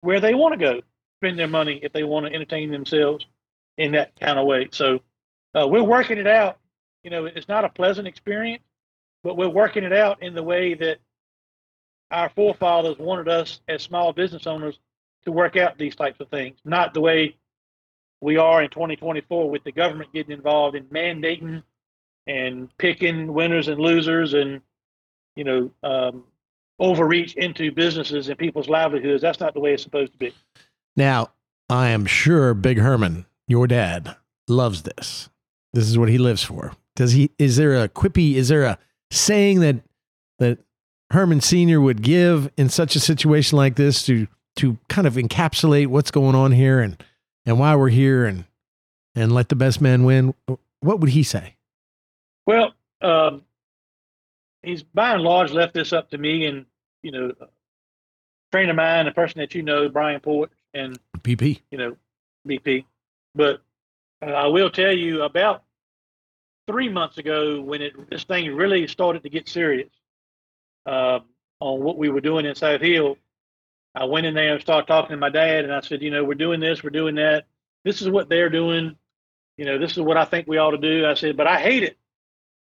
where 0.01 0.19
they 0.19 0.33
want 0.33 0.53
to 0.53 0.59
go 0.59 0.81
spend 1.19 1.37
their 1.37 1.47
money 1.47 1.79
if 1.83 1.91
they 1.91 2.03
want 2.03 2.25
to 2.25 2.33
entertain 2.33 2.71
themselves 2.71 3.25
in 3.77 3.91
that 3.91 4.17
kind 4.19 4.39
of 4.39 4.45
way. 4.45 4.69
So 4.71 5.01
uh, 5.53 5.67
we're 5.67 5.83
working 5.83 6.17
it 6.17 6.27
out. 6.27 6.57
You 7.03 7.09
know, 7.09 7.25
it's 7.25 7.47
not 7.47 7.65
a 7.65 7.69
pleasant 7.69 8.07
experience, 8.07 8.63
but 9.23 9.37
we're 9.37 9.49
working 9.49 9.83
it 9.83 9.93
out 9.93 10.21
in 10.21 10.33
the 10.33 10.43
way 10.43 10.73
that 10.75 10.99
our 12.11 12.29
forefathers 12.29 12.97
wanted 12.97 13.27
us 13.27 13.61
as 13.67 13.83
small 13.83 14.13
business 14.13 14.47
owners 14.47 14.79
to 15.25 15.31
work 15.31 15.57
out 15.57 15.77
these 15.77 15.95
types 15.95 16.19
of 16.19 16.29
things, 16.29 16.57
not 16.65 16.93
the 16.93 17.01
way 17.01 17.35
we 18.21 18.37
are 18.37 18.61
in 18.61 18.69
2024 18.69 19.49
with 19.49 19.63
the 19.63 19.71
government 19.71 20.11
getting 20.13 20.31
involved 20.31 20.75
in 20.75 20.85
mandating 20.85 21.63
and 22.27 22.75
picking 22.77 23.33
winners 23.33 23.67
and 23.67 23.79
losers 23.79 24.33
and, 24.33 24.61
you 25.35 25.43
know, 25.43 25.71
um, 25.83 26.23
overreach 26.79 27.35
into 27.35 27.71
businesses 27.71 28.29
and 28.29 28.37
people's 28.37 28.69
livelihoods. 28.69 29.21
That's 29.21 29.39
not 29.39 29.53
the 29.53 29.59
way 29.59 29.73
it's 29.73 29.83
supposed 29.83 30.13
to 30.13 30.17
be. 30.17 30.33
Now, 30.95 31.31
I 31.69 31.89
am 31.89 32.05
sure 32.05 32.53
Big 32.53 32.79
Herman, 32.79 33.25
your 33.47 33.67
dad, 33.67 34.15
loves 34.47 34.83
this. 34.83 35.29
This 35.73 35.87
is 35.87 35.97
what 35.97 36.09
he 36.09 36.17
lives 36.17 36.43
for. 36.43 36.73
Does 36.99 37.13
he 37.13 37.31
is 37.39 37.55
there 37.55 37.81
a 37.81 37.87
quippy, 37.87 38.33
is 38.33 38.49
there 38.49 38.65
a 38.65 38.77
saying 39.09 39.61
that 39.61 39.77
that 40.39 40.59
Herman 41.11 41.39
Sr. 41.39 41.79
would 41.79 42.01
give 42.01 42.51
in 42.57 42.67
such 42.67 42.93
a 42.97 42.99
situation 42.99 43.57
like 43.57 43.77
this 43.77 44.05
to 44.07 44.27
to 44.57 44.77
kind 44.89 45.07
of 45.07 45.13
encapsulate 45.13 45.87
what's 45.87 46.11
going 46.11 46.35
on 46.35 46.51
here 46.51 46.81
and 46.81 47.01
and 47.45 47.57
why 47.57 47.73
we're 47.73 47.87
here 47.87 48.25
and 48.25 48.43
and 49.15 49.31
let 49.31 49.47
the 49.47 49.55
best 49.55 49.79
man 49.79 50.03
win? 50.03 50.33
What 50.81 50.99
would 50.99 51.11
he 51.11 51.23
say? 51.23 51.55
Well, 52.45 52.73
um, 53.01 53.43
he's 54.61 54.83
by 54.83 55.13
and 55.13 55.23
large 55.23 55.51
left 55.53 55.75
this 55.75 55.93
up 55.93 56.09
to 56.09 56.17
me 56.17 56.47
and, 56.47 56.65
you 57.01 57.13
know, 57.13 57.31
a 57.39 57.47
friend 58.51 58.69
of 58.69 58.75
mine, 58.75 59.07
a 59.07 59.13
person 59.13 59.39
that 59.39 59.55
you 59.55 59.63
know, 59.63 59.87
Brian 59.87 60.19
Port, 60.19 60.51
and, 60.73 60.99
BP. 61.19 61.61
you 61.71 61.77
know, 61.77 61.95
BP. 62.45 62.83
But 63.35 63.61
uh, 64.21 64.31
I 64.31 64.47
will 64.47 64.69
tell 64.69 64.91
you 64.91 65.21
about 65.21 65.63
three 66.69 66.87
months 66.89 67.17
ago 67.17 67.59
when 67.61 67.81
it 67.81 68.09
this 68.11 68.25
thing 68.25 68.55
really 68.55 68.87
started 68.87 69.23
to 69.23 69.29
get 69.29 69.49
serious 69.49 69.89
uh, 70.85 71.19
on 71.59 71.81
what 71.81 71.97
we 71.97 72.09
were 72.09 72.21
doing 72.21 72.45
in 72.45 72.53
South 72.53 72.81
Hill. 72.81 73.17
I 73.95 74.05
went 74.05 74.27
in 74.27 74.35
there 74.35 74.53
and 74.53 74.61
started 74.61 74.87
talking 74.87 75.11
to 75.11 75.17
my 75.17 75.29
dad, 75.29 75.65
and 75.65 75.73
I 75.73 75.81
said, 75.81 76.03
you 76.03 76.11
know, 76.11 76.23
we're 76.23 76.35
doing 76.35 76.59
this, 76.59 76.83
we're 76.83 76.91
doing 76.91 77.15
that. 77.15 77.45
This 77.83 78.03
is 78.03 78.09
what 78.09 78.29
they're 78.29 78.51
doing. 78.51 78.95
You 79.57 79.65
know, 79.65 79.79
this 79.79 79.93
is 79.93 79.99
what 79.99 80.15
I 80.15 80.25
think 80.25 80.47
we 80.47 80.59
ought 80.59 80.71
to 80.71 80.77
do. 80.77 81.07
I 81.07 81.15
said, 81.15 81.35
but 81.35 81.47
I 81.47 81.59
hate 81.59 81.81
it 81.81 81.97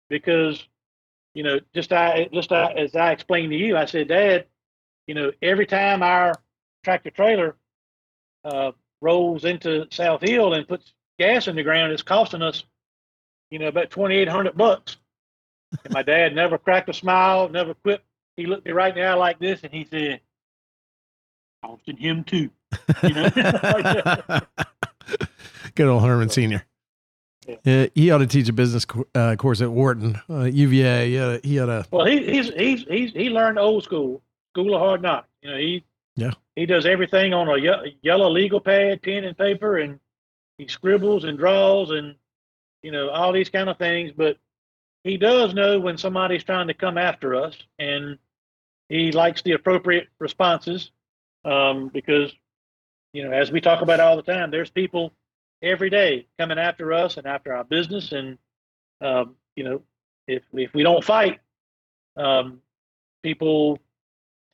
because, 0.10 0.64
you 1.34 1.42
know, 1.42 1.60
just 1.74 1.92
I 1.92 2.30
just 2.32 2.52
I, 2.52 2.74
as 2.74 2.96
I 2.96 3.12
explained 3.12 3.52
to 3.52 3.58
you, 3.58 3.76
I 3.76 3.86
said, 3.86 4.10
Dad, 4.10 4.46
you 5.08 5.16
know, 5.16 5.32
every 5.42 5.66
time 5.66 6.04
our 6.04 6.36
tractor 6.84 7.10
trailer 7.10 7.56
uh, 8.46 8.74
rolls 9.02 9.44
into 9.44 9.88
South 9.90 10.22
Hill 10.22 10.54
and 10.54 10.68
puts 10.68 10.94
gas 11.18 11.48
in 11.48 11.56
the 11.56 11.64
ground, 11.64 11.92
it's 11.94 12.04
costing 12.04 12.44
us, 12.44 12.64
you 13.52 13.60
know, 13.60 13.68
about 13.68 13.90
twenty 13.90 14.16
eight 14.16 14.28
hundred 14.30 14.56
bucks. 14.58 14.98
And 15.84 15.94
my 15.94 16.02
dad 16.04 16.34
never 16.34 16.58
cracked 16.58 16.90
a 16.90 16.94
smile, 16.94 17.50
never 17.50 17.74
quit. 17.74 18.02
He 18.38 18.46
looked 18.46 18.66
me 18.66 18.72
right 18.72 18.96
in 18.96 19.02
the 19.04 19.08
eye 19.10 19.14
like 19.16 19.40
this, 19.40 19.62
and 19.64 19.74
he 19.74 19.86
said, 19.90 20.22
"Costing 21.64 21.98
him 21.98 22.24
too." 22.24 22.50
You 23.04 23.10
know? 23.14 23.30
Good 25.76 25.88
old 25.88 26.04
Herman 26.04 26.30
Senior. 26.30 26.66
Yeah. 27.48 27.84
Uh, 27.84 27.88
he 27.96 28.12
ought 28.12 28.18
to 28.18 28.28
teach 28.28 28.50
a 28.50 28.54
business 28.54 28.86
uh, 29.16 29.36
course 29.38 29.62
at 29.62 29.72
Wharton, 29.72 30.20
uh, 30.30 30.44
UVA. 30.44 31.10
He 31.10 31.20
ought 31.20 31.42
to, 31.42 31.48
he 31.48 31.60
ought 31.60 31.66
to 31.68 31.86
Well, 31.92 32.06
he, 32.06 32.26
he's 32.26 32.50
he's 32.54 32.84
he's 32.84 33.12
he 33.14 33.30
learned 33.30 33.58
old 33.58 33.84
school, 33.84 34.22
school 34.54 34.76
of 34.76 34.82
hard 34.82 35.02
knocks. 35.02 35.30
You 35.42 35.52
know, 35.52 35.58
he 35.58 35.84
Yeah. 36.18 36.32
he 36.56 36.66
does 36.66 36.86
everything 36.86 37.34
on 37.34 37.48
a 37.48 37.58
ye- 37.58 37.98
yellow 38.02 38.30
legal 38.30 38.60
pad, 38.60 39.02
pen 39.02 39.24
and 39.24 39.38
paper, 39.38 39.78
and 39.78 40.00
he 40.58 40.68
scribbles 40.68 41.24
and 41.24 41.38
draws 41.38 41.92
and 41.92 42.16
you 42.84 42.92
know 42.92 43.10
all 43.10 43.32
these 43.32 43.50
kind 43.50 43.70
of 43.70 43.78
things. 43.78 44.12
But 44.16 44.38
he 45.04 45.18
does 45.18 45.54
know 45.54 45.80
when 45.80 45.98
somebody's 45.98 46.44
trying 46.44 46.68
to 46.68 46.74
come 46.74 46.98
after 46.98 47.36
us, 47.36 47.58
and 47.80 48.18
he 48.90 49.12
likes 49.12 49.42
the 49.42 49.52
appropriate 49.52 50.08
responses 50.20 50.92
um, 51.44 51.90
because, 51.90 52.32
you 53.14 53.24
know, 53.24 53.32
as 53.32 53.52
we 53.52 53.62
talk 53.62 53.82
about 53.82 54.00
all 54.00 54.16
the 54.16 54.22
time, 54.22 54.52
there's 54.52 54.70
people 54.70 55.14
every 55.62 55.90
day 55.90 56.28
coming 56.38 56.58
after 56.60 56.94
us 56.94 57.18
and 57.18 57.28
after 57.28 57.54
our 57.54 57.64
business. 57.64 58.12
And, 58.12 58.38
um, 59.02 59.36
you 59.56 59.64
know, 59.64 59.82
if, 60.28 60.44
if 60.54 60.74
we 60.74 60.84
don't 60.84 61.04
fight, 61.04 61.40
um, 62.16 62.62
people 63.24 63.80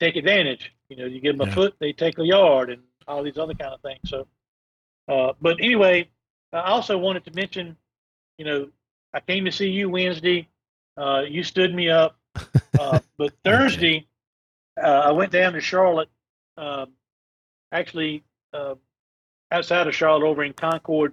take 0.00 0.16
advantage. 0.16 0.72
You 0.88 0.96
know, 0.96 1.06
you 1.06 1.20
give 1.20 1.38
them 1.38 1.48
a 1.48 1.52
foot, 1.52 1.74
they 1.78 1.92
take 1.92 2.18
a 2.18 2.24
yard, 2.24 2.70
and 2.70 2.82
all 3.06 3.22
these 3.22 3.38
other 3.38 3.54
kind 3.54 3.72
of 3.72 3.80
things. 3.80 4.00
So, 4.06 4.26
uh, 5.08 5.32
but 5.40 5.60
anyway, 5.60 6.10
I 6.52 6.60
also 6.60 6.98
wanted 6.98 7.24
to 7.24 7.32
mention, 7.32 7.76
you 8.38 8.44
know, 8.44 8.68
I 9.12 9.20
came 9.20 9.44
to 9.44 9.52
see 9.52 9.68
you 9.68 9.88
Wednesday. 9.88 10.48
Uh, 10.96 11.22
you 11.28 11.42
stood 11.42 11.74
me 11.74 11.88
up. 11.88 12.16
Uh, 12.78 13.00
but 13.18 13.32
Thursday, 13.44 14.06
uh, 14.82 14.86
I 14.86 15.12
went 15.12 15.32
down 15.32 15.52
to 15.52 15.60
Charlotte, 15.60 16.08
um, 16.56 16.92
actually 17.72 18.24
uh, 18.52 18.74
outside 19.50 19.86
of 19.86 19.94
Charlotte, 19.94 20.26
over 20.26 20.42
in 20.42 20.52
Concord, 20.52 21.12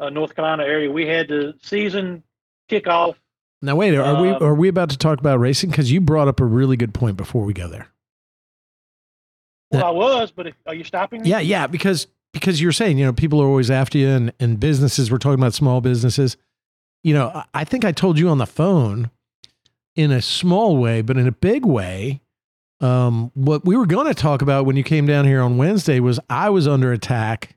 uh, 0.00 0.10
North 0.10 0.34
Carolina 0.34 0.64
area. 0.64 0.90
We 0.90 1.06
had 1.06 1.28
the 1.28 1.54
season 1.62 2.22
kickoff. 2.70 3.16
Now 3.62 3.76
wait, 3.76 3.94
are 3.94 4.20
we 4.20 4.30
Um, 4.30 4.42
are 4.42 4.54
we 4.54 4.68
about 4.68 4.90
to 4.90 4.98
talk 4.98 5.18
about 5.18 5.40
racing? 5.40 5.70
Because 5.70 5.90
you 5.90 6.00
brought 6.00 6.28
up 6.28 6.40
a 6.40 6.44
really 6.44 6.76
good 6.76 6.92
point 6.92 7.16
before 7.16 7.44
we 7.44 7.52
go 7.52 7.66
there. 7.68 7.88
Well. 9.70 9.84
I 9.84 9.90
was, 9.90 10.30
but 10.30 10.46
if, 10.48 10.54
are 10.66 10.74
you 10.74 10.84
stopping 10.84 11.22
me? 11.22 11.30
Yeah, 11.30 11.40
yeah, 11.40 11.66
because 11.66 12.06
because 12.34 12.60
you're 12.60 12.72
saying 12.72 12.98
you 12.98 13.06
know 13.06 13.12
people 13.14 13.40
are 13.40 13.46
always 13.46 13.70
after 13.70 13.96
you, 13.96 14.08
and 14.08 14.32
and 14.38 14.60
businesses. 14.60 15.10
We're 15.10 15.16
talking 15.18 15.40
about 15.40 15.54
small 15.54 15.80
businesses. 15.80 16.36
You 17.02 17.14
know, 17.14 17.42
I- 17.54 17.64
think 17.64 17.84
I 17.84 17.92
told 17.92 18.18
you 18.18 18.28
on 18.28 18.38
the 18.38 18.46
phone 18.46 19.10
in 19.96 20.10
a 20.10 20.20
small 20.20 20.76
way, 20.76 21.00
but 21.00 21.16
in 21.16 21.26
a 21.26 21.32
big 21.32 21.64
way. 21.64 22.20
Um, 22.80 23.30
what 23.34 23.64
we 23.64 23.76
were 23.76 23.86
going 23.86 24.08
to 24.08 24.14
talk 24.14 24.42
about 24.42 24.66
when 24.66 24.76
you 24.76 24.82
came 24.82 25.06
down 25.06 25.24
here 25.24 25.40
on 25.40 25.56
Wednesday 25.56 26.00
was 26.00 26.20
I 26.28 26.50
was 26.50 26.66
under 26.68 26.92
attack. 26.92 27.56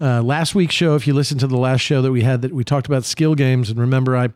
Uh, 0.00 0.22
last 0.22 0.54
week's 0.54 0.74
show, 0.74 0.94
if 0.94 1.06
you 1.06 1.14
listened 1.14 1.40
to 1.40 1.46
the 1.46 1.56
last 1.56 1.80
show 1.80 2.02
that 2.02 2.12
we 2.12 2.22
had, 2.22 2.42
that 2.42 2.52
we 2.52 2.62
talked 2.62 2.86
about 2.86 3.04
skill 3.04 3.34
games, 3.34 3.70
and 3.70 3.80
remember, 3.80 4.16
I 4.16 4.28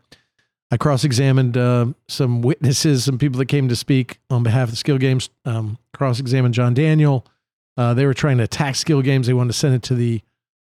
I 0.71 0.77
cross 0.77 1.03
examined 1.03 1.57
uh, 1.57 1.87
some 2.07 2.41
witnesses, 2.41 3.03
some 3.03 3.17
people 3.17 3.37
that 3.39 3.47
came 3.47 3.67
to 3.69 3.75
speak 3.75 4.19
on 4.29 4.41
behalf 4.41 4.63
of 4.69 4.71
the 4.71 4.77
skill 4.77 4.97
games. 4.97 5.29
Um, 5.45 5.77
cross 5.93 6.19
examined 6.19 6.53
John 6.53 6.73
Daniel. 6.73 7.25
Uh, 7.77 7.93
they 7.93 8.05
were 8.05 8.13
trying 8.13 8.37
to 8.37 8.43
attack 8.43 8.75
skill 8.75 9.01
games. 9.01 9.27
They 9.27 9.33
wanted 9.33 9.53
to 9.53 9.57
send 9.57 9.75
it 9.75 9.83
to 9.83 9.95
the 9.95 10.21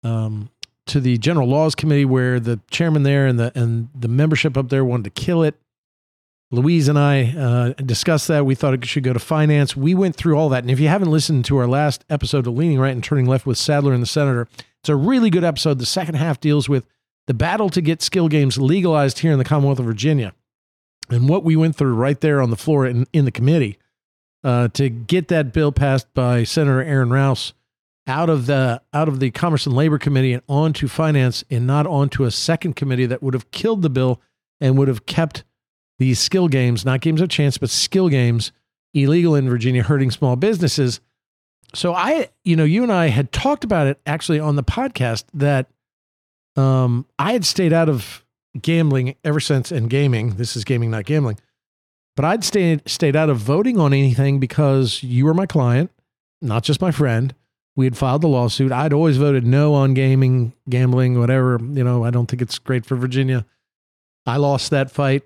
um, 0.04 0.50
to 0.88 1.00
the 1.00 1.18
general 1.18 1.48
laws 1.48 1.76
committee, 1.76 2.06
where 2.06 2.40
the 2.40 2.60
chairman 2.70 3.04
there 3.04 3.28
and 3.28 3.40
the 3.40 3.52
and 3.56 3.90
the 3.96 4.08
membership 4.08 4.58
up 4.58 4.70
there 4.70 4.86
wanted 4.86 5.04
to 5.16 5.22
kill 5.22 5.44
it. 5.44 5.56
Louise 6.52 6.88
and 6.88 6.98
I 6.98 7.34
uh, 7.34 7.74
discussed 7.74 8.28
that. 8.28 8.46
We 8.46 8.56
thought 8.56 8.76
it 8.76 8.86
should 8.86 9.04
go 9.04 9.14
to 9.14 9.20
finance. 9.20 9.76
We 9.76 9.96
went 9.96 10.16
through 10.16 10.38
all 10.38 10.48
that. 10.50 10.64
And 10.64 10.72
if 10.72 10.80
you 10.80 10.88
haven't 10.88 11.10
listened 11.10 11.44
to 11.46 11.58
our 11.58 11.68
last 11.68 12.06
episode 12.10 12.46
of 12.46 12.56
Leaning 12.56 12.80
Right 12.80 12.94
and 12.94 13.04
Turning 13.04 13.26
Left 13.26 13.48
with 13.48 13.58
Sadler 13.58 13.94
and 13.94 14.02
the 14.02 14.08
Senator, 14.08 14.48
it's 14.80 14.90
a 14.90 14.96
really 14.96 15.32
good 15.32 15.44
episode. 15.44 15.80
The 15.80 15.88
second 15.88 16.16
half 16.16 16.40
deals 16.40 16.70
with 16.70 16.88
the 17.26 17.34
battle 17.34 17.70
to 17.72 17.82
get 17.82 18.04
skill 18.04 18.30
games 18.30 18.60
legalized 18.60 19.20
here 19.20 19.32
in 19.32 19.40
the 19.40 19.44
Commonwealth 19.44 19.80
of 19.80 19.86
Virginia 19.86 20.34
and 21.10 21.28
what 21.28 21.44
we 21.44 21.56
went 21.56 21.76
through 21.76 21.96
right 21.96 22.20
there 22.22 22.42
on 22.42 22.52
the 22.52 22.56
floor 22.56 22.86
in, 22.86 23.08
in 23.12 23.26
the 23.26 23.32
committee 23.32 23.78
uh, 24.46 24.68
to 24.70 24.90
get 24.90 25.28
that 25.30 25.52
bill 25.52 25.72
passed 25.72 26.14
by 26.14 26.44
Senator 26.44 26.84
Aaron 26.84 27.10
Rouse 27.10 27.54
out 28.08 28.30
of 28.30 28.46
the 28.46 28.80
out 28.94 29.08
of 29.08 29.20
the 29.20 29.32
Commerce 29.32 29.66
and 29.66 29.76
Labor 29.76 29.98
Committee 29.98 30.34
and 30.34 30.44
onto 30.48 30.88
Finance 30.88 31.44
and 31.50 31.66
not 31.66 31.88
onto 31.88 32.24
a 32.24 32.32
second 32.32 32.76
committee 32.76 33.08
that 33.08 33.24
would 33.24 33.34
have 33.34 33.50
killed 33.50 33.82
the 33.82 33.90
bill 33.90 34.22
and 34.62 34.78
would 34.78 34.88
have 34.88 35.08
kept 35.08 35.44
these 35.98 36.20
skill 36.20 36.48
games, 36.48 36.86
not 36.86 37.02
games 37.02 37.22
of 37.22 37.30
chance, 37.30 37.58
but 37.58 37.72
skill 37.72 38.08
games, 38.08 38.52
illegal 38.94 39.34
in 39.34 39.50
Virginia, 39.50 39.82
hurting 39.82 40.12
small 40.12 40.36
businesses. 40.36 41.02
So 41.74 41.96
I, 41.96 42.30
you 42.44 42.56
know, 42.56 42.66
you 42.66 42.84
and 42.84 42.92
I 42.92 43.08
had 43.08 43.32
talked 43.32 43.64
about 43.64 43.88
it 43.88 44.00
actually 44.06 44.40
on 44.40 44.56
the 44.56 44.64
podcast 44.64 45.24
that 45.34 45.68
um, 46.56 47.08
I 47.18 47.34
had 47.34 47.44
stayed 47.46 47.74
out 47.74 47.90
of 47.90 48.24
gambling 48.62 49.16
ever 49.24 49.40
since, 49.40 49.72
and 49.72 49.90
gaming. 49.90 50.36
This 50.36 50.56
is 50.56 50.64
gaming, 50.64 50.92
not 50.92 51.06
gambling. 51.06 51.40
But 52.16 52.26
I'd 52.26 52.44
stayed 52.44 52.88
stayed 52.90 53.16
out 53.16 53.30
of 53.30 53.38
voting 53.38 53.78
on 53.78 53.94
anything 53.94 54.40
because 54.40 55.04
you 55.04 55.26
were 55.26 55.34
my 55.34 55.46
client, 55.46 55.92
not 56.42 56.64
just 56.64 56.82
my 56.82 56.92
friend. 56.92 57.36
We 57.76 57.86
had 57.86 57.98
filed 57.98 58.22
the 58.22 58.30
lawsuit. 58.30 58.72
I'd 58.72 58.94
always 58.94 59.18
voted 59.18 59.46
no 59.46 59.74
on 59.74 59.94
gaming, 59.94 60.54
gambling, 60.70 61.20
whatever. 61.20 61.60
You 61.62 61.84
know, 61.84 62.06
I 62.06 62.10
don't 62.10 62.28
think 62.28 62.42
it's 62.42 62.58
great 62.58 62.86
for 62.86 62.96
Virginia. 62.96 63.46
I 64.26 64.38
lost 64.38 64.72
that 64.72 64.90
fight. 64.90 65.24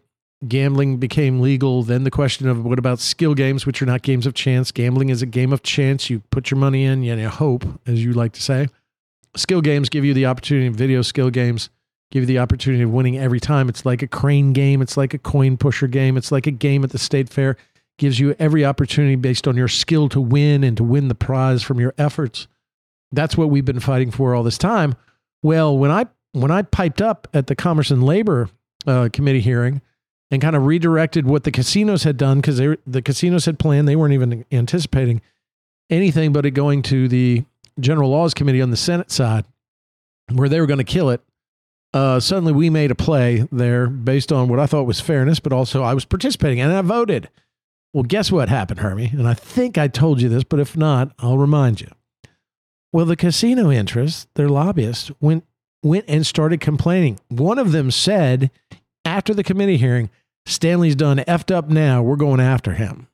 Gambling 0.48 0.98
became 0.98 1.42
legal. 1.42 1.84
Then 1.84 2.06
the 2.06 2.12
question 2.12 2.48
of 2.48 2.66
what 2.66 2.80
about 2.80 3.00
skill 3.00 3.36
games, 3.36 3.68
which 3.68 3.82
are 3.84 3.86
not 3.86 4.02
games 4.02 4.26
of 4.26 4.34
chance? 4.34 4.72
Gambling 4.72 5.10
is 5.10 5.22
a 5.22 5.28
game 5.28 5.54
of 5.54 5.62
chance. 5.62 6.10
You 6.10 6.22
put 6.32 6.50
your 6.50 6.58
money 6.58 6.86
in, 6.86 7.04
you 7.04 7.30
hope, 7.30 7.66
as 7.86 8.04
you 8.04 8.14
like 8.14 8.32
to 8.34 8.42
say. 8.42 8.68
Skill 9.36 9.62
games 9.62 9.90
give 9.90 10.04
you 10.04 10.16
the 10.16 10.26
opportunity, 10.26 10.70
video 10.70 11.04
skill 11.04 11.30
games 11.30 11.70
give 12.12 12.24
you 12.24 12.28
the 12.28 12.40
opportunity 12.40 12.84
of 12.84 12.92
winning 12.92 13.18
every 13.18 13.40
time. 13.40 13.70
It's 13.70 13.86
like 13.86 14.02
a 14.02 14.08
crane 14.08 14.54
game, 14.54 14.82
it's 14.82 14.98
like 14.98 15.14
a 15.14 15.18
coin 15.18 15.58
pusher 15.58 15.88
game, 15.88 16.18
it's 16.18 16.32
like 16.32 16.48
a 16.48 16.52
game 16.52 16.84
at 16.84 16.92
the 16.92 16.98
state 16.98 17.30
fair. 17.30 17.58
Gives 17.98 18.20
you 18.20 18.34
every 18.40 18.64
opportunity 18.64 19.16
based 19.16 19.46
on 19.46 19.58
your 19.58 19.68
skill 19.68 20.08
to 20.10 20.22
win 20.22 20.64
and 20.64 20.78
to 20.78 20.86
win 20.86 21.10
the 21.10 21.16
prize 21.16 21.62
from 21.62 21.82
your 21.82 21.94
efforts. 21.98 22.48
That's 23.12 23.36
what 23.36 23.50
we've 23.50 23.66
been 23.66 23.82
fighting 23.82 24.10
for 24.10 24.34
all 24.34 24.44
this 24.44 24.58
time. 24.58 24.96
Well, 25.44 25.78
when 25.78 25.92
I 25.92 26.06
when 26.32 26.52
I 26.52 26.62
piped 26.62 27.02
up 27.02 27.28
at 27.34 27.48
the 27.48 27.56
Commerce 27.56 27.92
and 27.92 28.04
Labor 28.04 28.50
uh, 28.88 29.10
Committee 29.12 29.42
hearing 29.42 29.82
and 30.32 30.42
kind 30.42 30.56
of 30.56 30.66
redirected 30.66 31.26
what 31.26 31.44
the 31.44 31.52
casinos 31.52 32.04
had 32.04 32.16
done 32.16 32.40
because 32.40 32.58
they 32.58 32.78
the 32.88 33.02
casinos 33.02 33.46
had 33.46 33.60
planned, 33.60 33.88
they 33.88 33.98
weren't 33.98 34.14
even 34.14 34.46
anticipating 34.52 35.22
anything 35.90 36.32
but 36.32 36.46
it 36.46 36.52
going 36.52 36.82
to 36.84 37.08
the 37.08 37.44
General 37.80 38.10
Laws 38.10 38.34
Committee 38.34 38.62
on 38.62 38.72
the 38.72 38.78
Senate 38.78 39.12
side, 39.12 39.46
where 40.32 40.50
they 40.50 40.60
were 40.60 40.68
going 40.68 40.78
to 40.78 40.84
kill 40.84 41.10
it. 41.10 41.22
Uh, 41.94 42.20
suddenly, 42.20 42.54
we 42.54 42.70
made 42.70 42.92
a 42.92 42.96
play 42.96 43.48
there 43.52 43.88
based 43.88 44.32
on 44.32 44.48
what 44.48 44.60
I 44.60 44.68
thought 44.68 44.84
was 44.84 45.02
fairness, 45.02 45.40
but 45.40 45.54
also 45.54 45.82
I 45.82 45.94
was 45.94 46.06
participating 46.06 46.60
and 46.60 46.72
I 46.72 46.82
voted. 46.82 47.30
Well, 47.94 48.04
guess 48.04 48.32
what 48.32 48.50
happened, 48.50 48.82
Hermie? 48.82 49.10
And 49.12 49.28
I 49.28 49.34
think 49.34 49.78
I 49.78 49.88
told 49.88 50.22
you 50.22 50.30
this, 50.30 50.44
but 50.44 50.60
if 50.60 50.78
not, 50.78 51.12
I'll 51.18 51.40
remind 51.40 51.82
you. 51.82 51.88
Well, 52.94 53.06
the 53.06 53.16
casino 53.16 53.72
interests, 53.72 54.28
their 54.36 54.50
lobbyists, 54.50 55.12
went 55.20 55.46
went 55.82 56.06
and 56.08 56.26
started 56.26 56.60
complaining. 56.60 57.20
One 57.30 57.58
of 57.58 57.72
them 57.72 57.90
said 57.90 58.52
after 59.06 59.34
the 59.34 59.44
committee 59.44 59.78
hearing, 59.78 60.10
Stanley's 60.46 60.96
done 60.96 61.18
effed 61.20 61.54
up 61.54 61.70
now. 61.70 62.02
We're 62.02 62.16
going 62.16 62.40
after 62.40 62.74
him. 62.74 63.08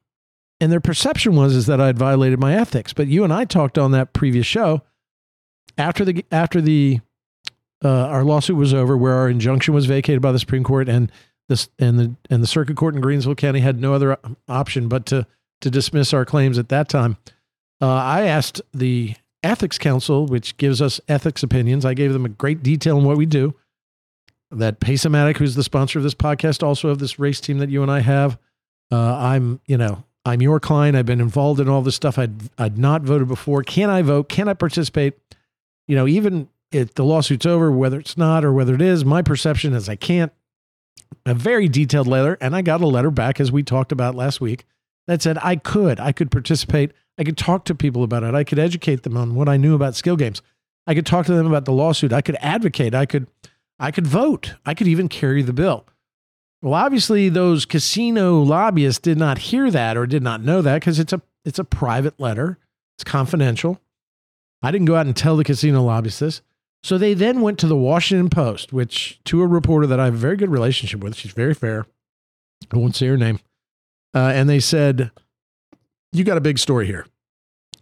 And 0.59 0.71
their 0.71 0.79
perception 0.79 1.35
was 1.35 1.55
is 1.55 1.67
that 1.67 1.81
I 1.81 1.87
had 1.87 1.99
violated 1.99 2.39
my 2.39 2.55
ethics. 2.55 2.93
But 2.93 3.07
you 3.07 3.23
and 3.23 3.31
I 3.31 3.45
talked 3.45 3.77
on 3.77 3.91
that 3.91 4.13
previous 4.13 4.45
show 4.45 4.81
after 5.77 6.05
the 6.05 6.25
after 6.31 6.61
the 6.61 7.01
uh, 7.83 8.07
our 8.07 8.23
lawsuit 8.23 8.55
was 8.55 8.73
over, 8.73 8.95
where 8.97 9.13
our 9.13 9.29
injunction 9.29 9.73
was 9.73 9.85
vacated 9.85 10.21
by 10.21 10.31
the 10.31 10.39
Supreme 10.39 10.63
Court, 10.63 10.89
and 10.89 11.11
this 11.49 11.69
and 11.77 11.99
the 11.99 12.15
and 12.29 12.41
the 12.41 12.47
Circuit 12.47 12.77
Court 12.77 12.95
in 12.95 13.01
Greensville 13.01 13.37
County 13.37 13.59
had 13.59 13.79
no 13.79 13.93
other 13.93 14.17
option 14.47 14.87
but 14.87 15.05
to 15.07 15.27
to 15.61 15.69
dismiss 15.69 16.13
our 16.13 16.25
claims 16.25 16.57
at 16.57 16.69
that 16.69 16.89
time. 16.89 17.17
Uh, 17.81 17.93
I 17.93 18.23
asked 18.23 18.61
the 18.73 19.15
Ethics 19.43 19.77
Council, 19.77 20.25
which 20.25 20.57
gives 20.57 20.81
us 20.81 20.99
ethics 21.07 21.43
opinions. 21.43 21.85
I 21.85 21.93
gave 21.93 22.13
them 22.13 22.25
a 22.25 22.29
great 22.29 22.63
detail 22.63 22.97
on 22.97 23.03
what 23.03 23.17
we 23.17 23.25
do. 23.25 23.53
That 24.51 24.79
Pace-O-Matic, 24.79 25.37
who's 25.37 25.55
the 25.55 25.63
sponsor 25.63 25.99
of 25.99 26.03
this 26.03 26.15
podcast, 26.15 26.63
also 26.63 26.89
of 26.89 26.99
this 26.99 27.19
race 27.19 27.39
team 27.41 27.57
that 27.59 27.69
you 27.69 27.81
and 27.81 27.91
I 27.91 27.99
have. 27.99 28.37
Uh, 28.91 29.15
I'm, 29.15 29.59
you 29.65 29.77
know, 29.77 30.03
I'm 30.25 30.41
your 30.41 30.59
client. 30.59 30.95
I've 30.95 31.05
been 31.05 31.21
involved 31.21 31.59
in 31.59 31.69
all 31.69 31.81
this 31.81 31.95
stuff. 31.95 32.17
I'd 32.17 32.33
I'd 32.57 32.77
not 32.77 33.03
voted 33.03 33.27
before. 33.27 33.63
Can 33.63 33.89
I 33.89 34.01
vote? 34.01 34.29
Can 34.29 34.47
I 34.47 34.53
participate? 34.53 35.13
You 35.87 35.95
know, 35.95 36.07
even 36.07 36.49
if 36.75 36.93
the 36.93 37.05
lawsuit's 37.05 37.45
over, 37.45 37.71
whether 37.71 37.99
it's 37.99 38.17
not 38.17 38.43
or 38.43 38.51
whether 38.51 38.75
it 38.75 38.81
is, 38.81 39.05
my 39.05 39.21
perception 39.21 39.73
is 39.73 39.87
I 39.87 39.95
can't. 39.95 40.31
A 41.25 41.33
very 41.33 41.67
detailed 41.67 42.07
letter, 42.07 42.37
and 42.41 42.55
I 42.55 42.61
got 42.61 42.81
a 42.81 42.87
letter 42.87 43.11
back 43.11 43.39
as 43.39 43.51
we 43.51 43.63
talked 43.63 43.91
about 43.91 44.15
last 44.15 44.41
week 44.41 44.65
that 45.07 45.21
said 45.21 45.37
I 45.41 45.55
could, 45.55 45.99
I 45.99 46.11
could 46.11 46.31
participate, 46.31 46.91
I 47.17 47.23
could 47.23 47.37
talk 47.37 47.65
to 47.65 47.75
people 47.75 48.03
about 48.03 48.23
it, 48.23 48.35
I 48.35 48.43
could 48.43 48.59
educate 48.59 49.03
them 49.03 49.17
on 49.17 49.35
what 49.35 49.49
I 49.49 49.57
knew 49.57 49.75
about 49.75 49.95
skill 49.95 50.15
games, 50.15 50.41
I 50.85 50.93
could 50.93 51.05
talk 51.05 51.25
to 51.27 51.33
them 51.33 51.47
about 51.47 51.65
the 51.65 51.71
lawsuit, 51.71 52.13
I 52.13 52.21
could 52.21 52.37
advocate, 52.41 52.93
I 52.93 53.05
could, 53.05 53.27
I 53.79 53.91
could 53.91 54.07
vote, 54.07 54.55
I 54.65 54.73
could 54.73 54.87
even 54.87 55.07
carry 55.07 55.41
the 55.41 55.53
bill. 55.53 55.85
Well, 56.61 56.73
obviously, 56.73 57.29
those 57.29 57.65
casino 57.65 58.41
lobbyists 58.41 58.99
did 58.99 59.17
not 59.17 59.37
hear 59.37 59.69
that 59.69 59.97
or 59.97 60.07
did 60.07 60.23
not 60.23 60.41
know 60.41 60.61
that 60.61 60.75
because 60.75 60.99
it's 60.99 61.13
a 61.13 61.21
it's 61.43 61.59
a 61.59 61.63
private 61.63 62.19
letter, 62.19 62.57
it's 62.97 63.03
confidential. 63.03 63.79
I 64.63 64.71
didn't 64.71 64.87
go 64.87 64.95
out 64.95 65.05
and 65.05 65.15
tell 65.15 65.37
the 65.37 65.43
casino 65.43 65.83
lobbyists 65.83 66.19
this. 66.19 66.41
So 66.85 66.99
they 66.99 67.15
then 67.15 67.41
went 67.41 67.57
to 67.57 67.67
the 67.67 67.75
Washington 67.75 68.29
Post, 68.29 68.71
which 68.71 69.19
to 69.23 69.41
a 69.41 69.47
reporter 69.47 69.87
that 69.87 69.99
I 69.99 70.05
have 70.05 70.13
a 70.13 70.17
very 70.17 70.37
good 70.37 70.51
relationship 70.51 70.99
with. 70.99 71.15
She's 71.15 71.31
very 71.31 71.55
fair. 71.55 71.87
I 72.71 72.77
won't 72.77 72.95
say 72.95 73.07
her 73.07 73.17
name. 73.17 73.39
Uh, 74.13 74.31
and 74.35 74.47
they 74.47 74.59
said, 74.59 75.09
You 76.11 76.23
got 76.23 76.37
a 76.37 76.41
big 76.41 76.59
story 76.59 76.85
here. 76.85 77.07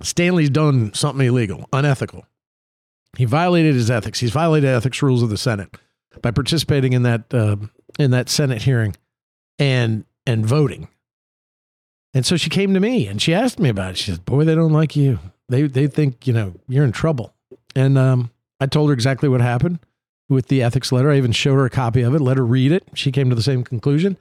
Stanley's 0.02 0.50
done 0.50 0.94
something 0.94 1.28
illegal, 1.28 1.68
unethical. 1.74 2.26
He 3.18 3.26
violated 3.26 3.76
his 3.76 3.92
ethics. 3.92 4.22
He's 4.22 4.32
violated 4.32 4.70
ethics 4.70 5.02
rules 5.02 5.22
of 5.22 5.30
the 5.30 5.38
Senate 5.38 5.76
by 6.22 6.32
participating 6.32 6.94
in 6.94 7.04
that 7.04 7.34
uh, 7.34 7.58
in 8.00 8.12
that 8.12 8.30
Senate 8.30 8.62
hearing 8.62 8.96
and 9.60 10.06
and 10.26 10.46
voting. 10.46 10.88
And 12.14 12.26
so 12.26 12.38
she 12.38 12.50
came 12.50 12.74
to 12.74 12.80
me 12.80 13.08
and 13.08 13.22
she 13.22 13.34
asked 13.34 13.60
me 13.60 13.68
about 13.68 13.92
it. 13.92 13.98
She 13.98 14.12
said, 14.12 14.24
"Boy, 14.24 14.46
they 14.46 14.56
don't 14.56 14.72
like 14.72 14.96
you. 14.96 15.20
They 15.50 15.64
they 15.64 15.88
think 15.88 16.26
you 16.26 16.32
know 16.32 16.54
you're 16.70 16.86
in 16.86 16.94
trouble." 16.94 17.34
And 17.76 17.98
um, 17.98 18.30
I 18.60 18.66
told 18.66 18.90
her 18.90 18.94
exactly 18.94 19.30
what 19.30 19.42
happened 19.42 19.80
with 20.30 20.48
the 20.48 20.64
ethics 20.64 20.92
letter. 20.92 21.12
I 21.12 21.18
even 21.18 21.32
showed 21.32 21.56
her 21.56 21.66
a 21.66 21.70
copy 21.70 22.02
of 22.02 22.14
it, 22.14 22.20
let 22.20 22.38
her 22.38 22.46
read 22.46 22.72
it. 22.72 22.88
She 22.94 23.12
came 23.12 23.30
to 23.30 23.36
the 23.36 23.44
same 23.44 23.64
conclusion. 23.64 24.18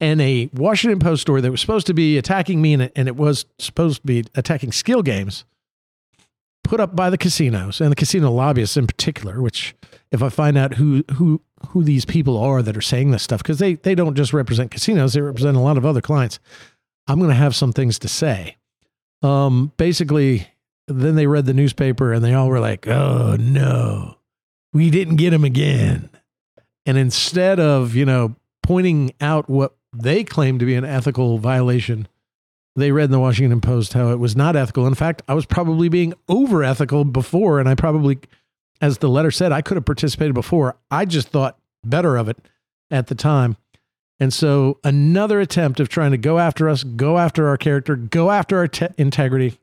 And 0.00 0.20
a 0.20 0.50
Washington 0.52 0.98
Post 0.98 1.22
story 1.22 1.40
that 1.40 1.50
was 1.50 1.60
supposed 1.60 1.86
to 1.86 1.94
be 1.94 2.18
attacking 2.18 2.60
me 2.60 2.74
and 2.74 2.82
it, 2.82 2.92
and 2.94 3.08
it 3.08 3.16
was 3.16 3.46
supposed 3.58 4.02
to 4.02 4.06
be 4.06 4.24
attacking 4.34 4.72
skill 4.72 5.02
games 5.02 5.44
put 6.70 6.80
up 6.80 6.94
by 6.94 7.10
the 7.10 7.18
casinos 7.18 7.80
and 7.80 7.90
the 7.90 7.96
casino 7.96 8.30
lobbyists 8.30 8.76
in 8.76 8.86
particular, 8.86 9.42
which 9.42 9.74
if 10.12 10.22
I 10.22 10.28
find 10.28 10.56
out 10.56 10.74
who 10.74 11.04
who 11.14 11.42
who 11.68 11.82
these 11.82 12.04
people 12.04 12.38
are 12.38 12.62
that 12.62 12.76
are 12.76 12.82
saying 12.82 13.10
this 13.10 13.24
stuff, 13.24 13.42
because 13.42 13.58
they 13.58 13.74
they 13.74 13.94
don't 13.94 14.14
just 14.14 14.32
represent 14.32 14.70
casinos, 14.70 15.14
they 15.14 15.20
represent 15.20 15.56
a 15.56 15.60
lot 15.60 15.76
of 15.76 15.84
other 15.84 16.00
clients. 16.00 16.38
I'm 17.08 17.18
going 17.18 17.30
to 17.30 17.34
have 17.34 17.56
some 17.56 17.72
things 17.72 17.98
to 18.00 18.08
say. 18.08 18.56
Um, 19.22 19.72
basically, 19.76 20.46
then 20.90 21.14
they 21.14 21.26
read 21.26 21.46
the 21.46 21.54
newspaper 21.54 22.12
and 22.12 22.24
they 22.24 22.34
all 22.34 22.48
were 22.48 22.60
like, 22.60 22.86
"Oh 22.86 23.36
no, 23.38 24.16
we 24.72 24.90
didn't 24.90 25.16
get 25.16 25.32
him 25.32 25.44
again." 25.44 26.10
And 26.86 26.98
instead 26.98 27.60
of 27.60 27.94
you 27.94 28.04
know 28.04 28.36
pointing 28.62 29.12
out 29.20 29.48
what 29.48 29.76
they 29.92 30.24
claim 30.24 30.58
to 30.58 30.64
be 30.64 30.74
an 30.74 30.84
ethical 30.84 31.38
violation, 31.38 32.08
they 32.76 32.92
read 32.92 33.06
in 33.06 33.10
the 33.10 33.20
Washington 33.20 33.60
Post 33.60 33.92
how 33.92 34.10
it 34.10 34.18
was 34.18 34.36
not 34.36 34.56
ethical. 34.56 34.86
In 34.86 34.94
fact, 34.94 35.22
I 35.28 35.34
was 35.34 35.46
probably 35.46 35.88
being 35.88 36.14
over 36.28 36.62
ethical 36.62 37.04
before, 37.04 37.58
and 37.58 37.68
I 37.68 37.74
probably, 37.74 38.18
as 38.80 38.98
the 38.98 39.08
letter 39.08 39.30
said, 39.30 39.52
I 39.52 39.62
could 39.62 39.76
have 39.76 39.84
participated 39.84 40.34
before. 40.34 40.76
I 40.90 41.04
just 41.04 41.28
thought 41.28 41.58
better 41.84 42.16
of 42.16 42.28
it 42.28 42.38
at 42.90 43.08
the 43.08 43.14
time. 43.14 43.56
And 44.18 44.32
so 44.34 44.78
another 44.84 45.40
attempt 45.40 45.80
of 45.80 45.88
trying 45.88 46.10
to 46.10 46.18
go 46.18 46.38
after 46.38 46.68
us, 46.68 46.84
go 46.84 47.18
after 47.18 47.48
our 47.48 47.56
character, 47.56 47.96
go 47.96 48.30
after 48.30 48.58
our 48.58 48.68
te- 48.68 48.88
integrity, 48.98 49.58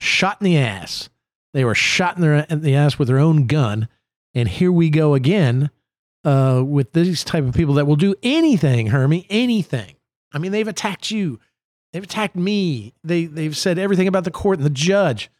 shot 0.00 0.40
in 0.40 0.44
the 0.44 0.58
ass. 0.58 1.08
They 1.52 1.64
were 1.64 1.74
shot 1.74 2.16
in, 2.16 2.22
their, 2.22 2.46
in 2.50 2.62
the 2.62 2.74
ass 2.74 2.98
with 2.98 3.08
their 3.08 3.18
own 3.18 3.46
gun. 3.46 3.88
And 4.34 4.48
here 4.48 4.70
we 4.70 4.90
go 4.90 5.14
again 5.14 5.70
uh, 6.24 6.62
with 6.64 6.92
these 6.92 7.24
type 7.24 7.44
of 7.44 7.54
people 7.54 7.74
that 7.74 7.86
will 7.86 7.96
do 7.96 8.14
anything, 8.22 8.88
Hermie, 8.88 9.26
anything. 9.30 9.94
I 10.32 10.38
mean, 10.38 10.52
they've 10.52 10.68
attacked 10.68 11.10
you. 11.10 11.40
They've 11.92 12.02
attacked 12.02 12.36
me. 12.36 12.92
They, 13.02 13.24
they've 13.24 13.56
said 13.56 13.78
everything 13.78 14.08
about 14.08 14.24
the 14.24 14.30
court 14.30 14.58
and 14.58 14.66
the 14.66 14.70
judge. 14.70 15.30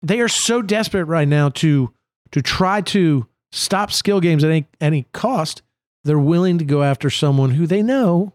They 0.00 0.20
are 0.20 0.28
so 0.28 0.62
desperate 0.62 1.04
right 1.04 1.28
now 1.28 1.50
to, 1.50 1.92
to 2.30 2.40
try 2.40 2.80
to 2.80 3.26
stop 3.50 3.92
skill 3.92 4.20
games 4.20 4.42
at 4.42 4.50
any, 4.50 4.66
any 4.80 5.06
cost 5.12 5.62
they're 6.04 6.18
willing 6.18 6.58
to 6.58 6.64
go 6.64 6.82
after 6.82 7.10
someone 7.10 7.50
who 7.50 7.66
they 7.66 7.82
know 7.82 8.32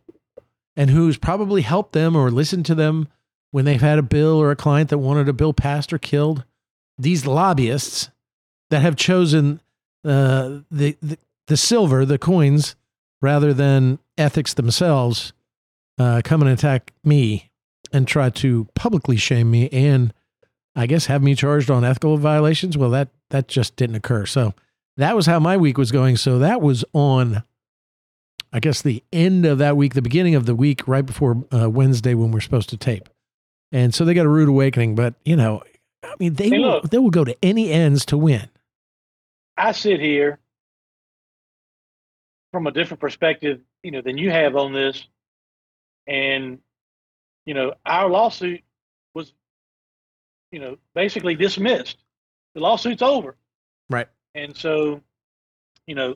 and 0.75 0.89
who's 0.89 1.17
probably 1.17 1.61
helped 1.61 1.93
them 1.93 2.15
or 2.15 2.31
listened 2.31 2.65
to 2.67 2.75
them 2.75 3.07
when 3.51 3.65
they've 3.65 3.81
had 3.81 3.99
a 3.99 4.03
bill 4.03 4.41
or 4.41 4.51
a 4.51 4.55
client 4.55 4.89
that 4.89 4.97
wanted 4.97 5.29
a 5.29 5.33
bill 5.33 5.53
passed 5.53 5.93
or 5.93 5.97
killed. 5.97 6.43
These 6.97 7.25
lobbyists 7.25 8.09
that 8.69 8.81
have 8.81 8.95
chosen 8.95 9.61
uh, 10.03 10.59
the, 10.71 10.97
the 11.01 11.17
the 11.47 11.57
silver, 11.57 12.05
the 12.05 12.17
coins, 12.17 12.75
rather 13.21 13.53
than 13.53 13.99
ethics 14.17 14.53
themselves, 14.53 15.31
uh, 15.97 16.21
come 16.23 16.41
and 16.41 16.51
attack 16.51 16.91
me 17.03 17.49
and 17.91 18.07
try 18.07 18.29
to 18.29 18.67
publicly 18.75 19.15
shame 19.15 19.49
me 19.49 19.69
and 19.69 20.13
I 20.75 20.85
guess 20.85 21.07
have 21.07 21.23
me 21.23 21.33
charged 21.33 21.71
on 21.71 21.83
ethical 21.83 22.17
violations. 22.17 22.77
Well, 22.77 22.91
that 22.91 23.09
that 23.29 23.47
just 23.47 23.75
didn't 23.75 23.95
occur. 23.95 24.25
So 24.25 24.53
that 24.97 25.15
was 25.15 25.25
how 25.25 25.39
my 25.39 25.57
week 25.57 25.77
was 25.77 25.91
going. 25.91 26.17
So 26.17 26.39
that 26.39 26.61
was 26.61 26.85
on 26.93 27.43
I 28.53 28.59
guess 28.59 28.81
the 28.81 29.03
end 29.11 29.45
of 29.45 29.57
that 29.57 29.75
week, 29.75 29.93
the 29.93 30.01
beginning 30.01 30.35
of 30.35 30.45
the 30.45 30.55
week, 30.55 30.87
right 30.87 31.05
before 31.05 31.43
uh, 31.53 31.69
Wednesday 31.69 32.13
when 32.13 32.31
we're 32.31 32.39
supposed 32.39 32.69
to 32.69 32.77
tape. 32.77 33.09
And 33.71 33.93
so 33.93 34.05
they 34.05 34.13
got 34.13 34.25
a 34.25 34.29
rude 34.29 34.49
awakening. 34.49 34.95
But 34.95 35.15
you 35.25 35.35
know, 35.35 35.63
I 36.03 36.13
mean, 36.19 36.35
they 36.35 36.49
Hey, 36.49 36.59
will, 36.59 36.67
look. 36.71 36.89
they 36.89 36.97
will 36.97 37.09
go 37.09 37.23
to 37.23 37.35
any 37.43 37.71
ends 37.71 38.05
to 38.07 38.17
win. 38.17 38.49
I 39.57 39.71
sit 39.71 39.99
here 39.99 40.39
from 42.51 42.67
a 42.67 42.71
different 42.71 43.01
perspective, 43.01 43.59
you 43.83 43.91
know, 43.91 44.01
than 44.01 44.17
you 44.17 44.29
have 44.31 44.55
on 44.55 44.71
this. 44.73 45.05
And, 46.05 46.59
you 47.45 47.53
know, 47.53 47.73
our 47.85 48.07
lawsuit 48.09 48.61
was, 49.13 49.33
you 50.51 50.59
know, 50.59 50.77
basically 50.93 51.35
dismissed. 51.35 51.97
The 52.55 52.61
lawsuit's 52.61 53.01
over. 53.01 53.35
Right. 53.89 54.07
And 54.35 54.55
so, 54.55 55.01
you 55.87 55.95
know, 55.95 56.15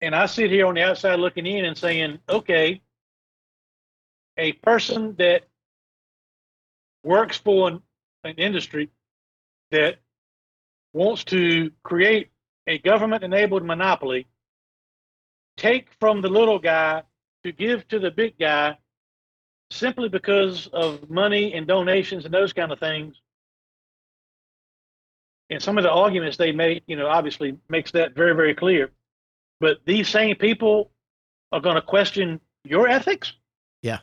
and 0.00 0.16
I 0.16 0.26
sit 0.26 0.50
here 0.50 0.66
on 0.66 0.74
the 0.74 0.82
outside 0.82 1.20
looking 1.20 1.46
in 1.46 1.64
and 1.64 1.76
saying, 1.78 2.18
okay, 2.28 2.80
a 4.38 4.52
person 4.54 5.14
that 5.18 5.42
works 7.02 7.36
for 7.36 7.68
an, 7.68 7.82
an 8.24 8.34
industry 8.36 8.90
that 9.70 9.96
wants 10.92 11.24
to 11.24 11.70
create 11.82 12.30
a 12.66 12.78
government 12.78 13.24
enabled 13.24 13.64
monopoly, 13.64 14.26
take 15.56 15.88
from 15.98 16.20
the 16.20 16.28
little 16.28 16.58
guy 16.58 17.02
to 17.44 17.52
give 17.52 17.86
to 17.88 17.98
the 17.98 18.10
big 18.10 18.38
guy 18.38 18.76
simply 19.70 20.08
because 20.08 20.68
of 20.68 21.08
money 21.10 21.54
and 21.54 21.66
donations 21.66 22.24
and 22.24 22.32
those 22.32 22.52
kind 22.52 22.70
of 22.70 22.78
things. 22.78 23.16
And 25.50 25.62
some 25.62 25.76
of 25.76 25.84
the 25.84 25.90
arguments 25.90 26.36
they 26.36 26.52
make, 26.52 26.82
you 26.86 26.96
know, 26.96 27.08
obviously 27.08 27.58
makes 27.68 27.90
that 27.92 28.14
very, 28.14 28.34
very 28.34 28.54
clear. 28.54 28.90
But 29.60 29.78
these 29.84 30.08
same 30.08 30.36
people 30.36 30.90
are 31.50 31.60
going 31.60 31.76
to 31.76 31.82
question 31.82 32.40
your 32.64 32.88
ethics. 32.88 33.32
Yeah. 33.82 33.98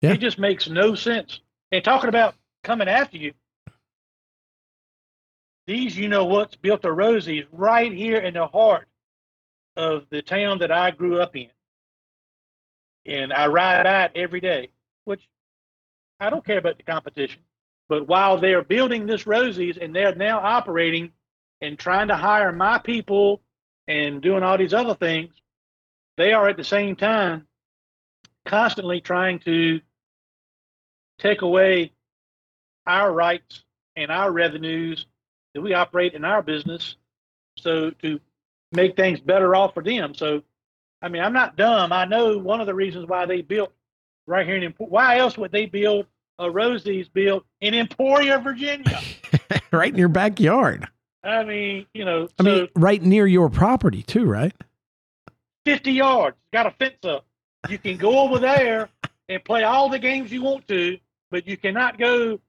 Yeah. 0.00 0.12
It 0.12 0.20
just 0.20 0.38
makes 0.38 0.68
no 0.68 0.94
sense. 0.94 1.40
And 1.72 1.84
talking 1.84 2.08
about 2.08 2.34
coming 2.64 2.88
after 2.88 3.16
you, 3.16 3.32
these, 5.66 5.96
you 5.96 6.08
know 6.08 6.24
what's 6.24 6.56
built 6.56 6.84
a 6.84 6.92
Rosie's 6.92 7.44
right 7.52 7.92
here 7.92 8.18
in 8.18 8.34
the 8.34 8.46
heart 8.46 8.88
of 9.76 10.04
the 10.10 10.20
town 10.20 10.58
that 10.58 10.72
I 10.72 10.90
grew 10.90 11.20
up 11.20 11.36
in. 11.36 11.48
And 13.06 13.32
I 13.32 13.46
ride 13.46 13.86
it 13.86 14.12
every 14.16 14.40
day, 14.40 14.70
which 15.04 15.28
I 16.18 16.28
don't 16.28 16.44
care 16.44 16.58
about 16.58 16.76
the 16.76 16.82
competition. 16.82 17.40
But 17.88 18.08
while 18.08 18.38
they're 18.38 18.62
building 18.62 19.06
this 19.06 19.26
Rosie's 19.26 19.78
and 19.78 19.94
they're 19.94 20.14
now 20.14 20.40
operating 20.40 21.12
and 21.60 21.78
trying 21.78 22.08
to 22.08 22.16
hire 22.16 22.52
my 22.52 22.78
people 22.78 23.40
and 23.88 24.20
doing 24.20 24.42
all 24.42 24.58
these 24.58 24.74
other 24.74 24.94
things, 24.94 25.34
they 26.16 26.32
are 26.32 26.48
at 26.48 26.56
the 26.56 26.64
same 26.64 26.96
time 26.96 27.46
constantly 28.44 29.00
trying 29.00 29.38
to 29.40 29.80
take 31.20 31.42
away 31.42 31.92
our 32.86 33.12
rights 33.12 33.64
and 33.96 34.10
our 34.10 34.32
revenues 34.32 35.06
that 35.54 35.60
we 35.60 35.74
operate 35.74 36.14
in 36.14 36.24
our 36.24 36.42
business 36.42 36.96
so 37.56 37.90
to 37.90 38.20
make 38.72 38.96
things 38.96 39.20
better 39.20 39.54
off 39.54 39.74
for 39.74 39.82
them 39.82 40.14
so 40.14 40.42
i 41.02 41.08
mean 41.08 41.22
i'm 41.22 41.32
not 41.32 41.56
dumb 41.56 41.92
i 41.92 42.04
know 42.04 42.38
one 42.38 42.60
of 42.60 42.66
the 42.66 42.74
reasons 42.74 43.06
why 43.06 43.26
they 43.26 43.42
built 43.42 43.72
right 44.26 44.46
here 44.46 44.56
in 44.56 44.72
Empo- 44.72 44.88
why 44.88 45.18
else 45.18 45.36
would 45.36 45.52
they 45.52 45.66
build 45.66 46.06
a 46.38 46.50
rosie's 46.50 47.08
built 47.08 47.44
in 47.60 47.74
emporia 47.74 48.38
virginia 48.38 49.00
right 49.72 49.92
in 49.92 49.98
your 49.98 50.08
backyard. 50.08 50.86
i 51.24 51.44
mean 51.44 51.84
you 51.92 52.04
know 52.04 52.28
I 52.38 52.42
so 52.44 52.50
mean, 52.56 52.68
right 52.76 53.02
near 53.02 53.26
your 53.26 53.50
property 53.50 54.02
too, 54.02 54.24
right? 54.24 54.54
50 55.66 55.92
yards 55.92 56.36
got 56.52 56.66
a 56.66 56.70
fence 56.70 57.04
up 57.04 57.26
you 57.68 57.76
can 57.78 57.96
go 57.98 58.20
over 58.20 58.38
there 58.38 58.88
and 59.28 59.44
play 59.44 59.64
all 59.64 59.88
the 59.90 59.98
games 59.98 60.32
you 60.32 60.42
want 60.42 60.66
to 60.68 60.96
but 61.30 61.46
you 61.46 61.56
cannot 61.56 61.98
go 61.98 62.40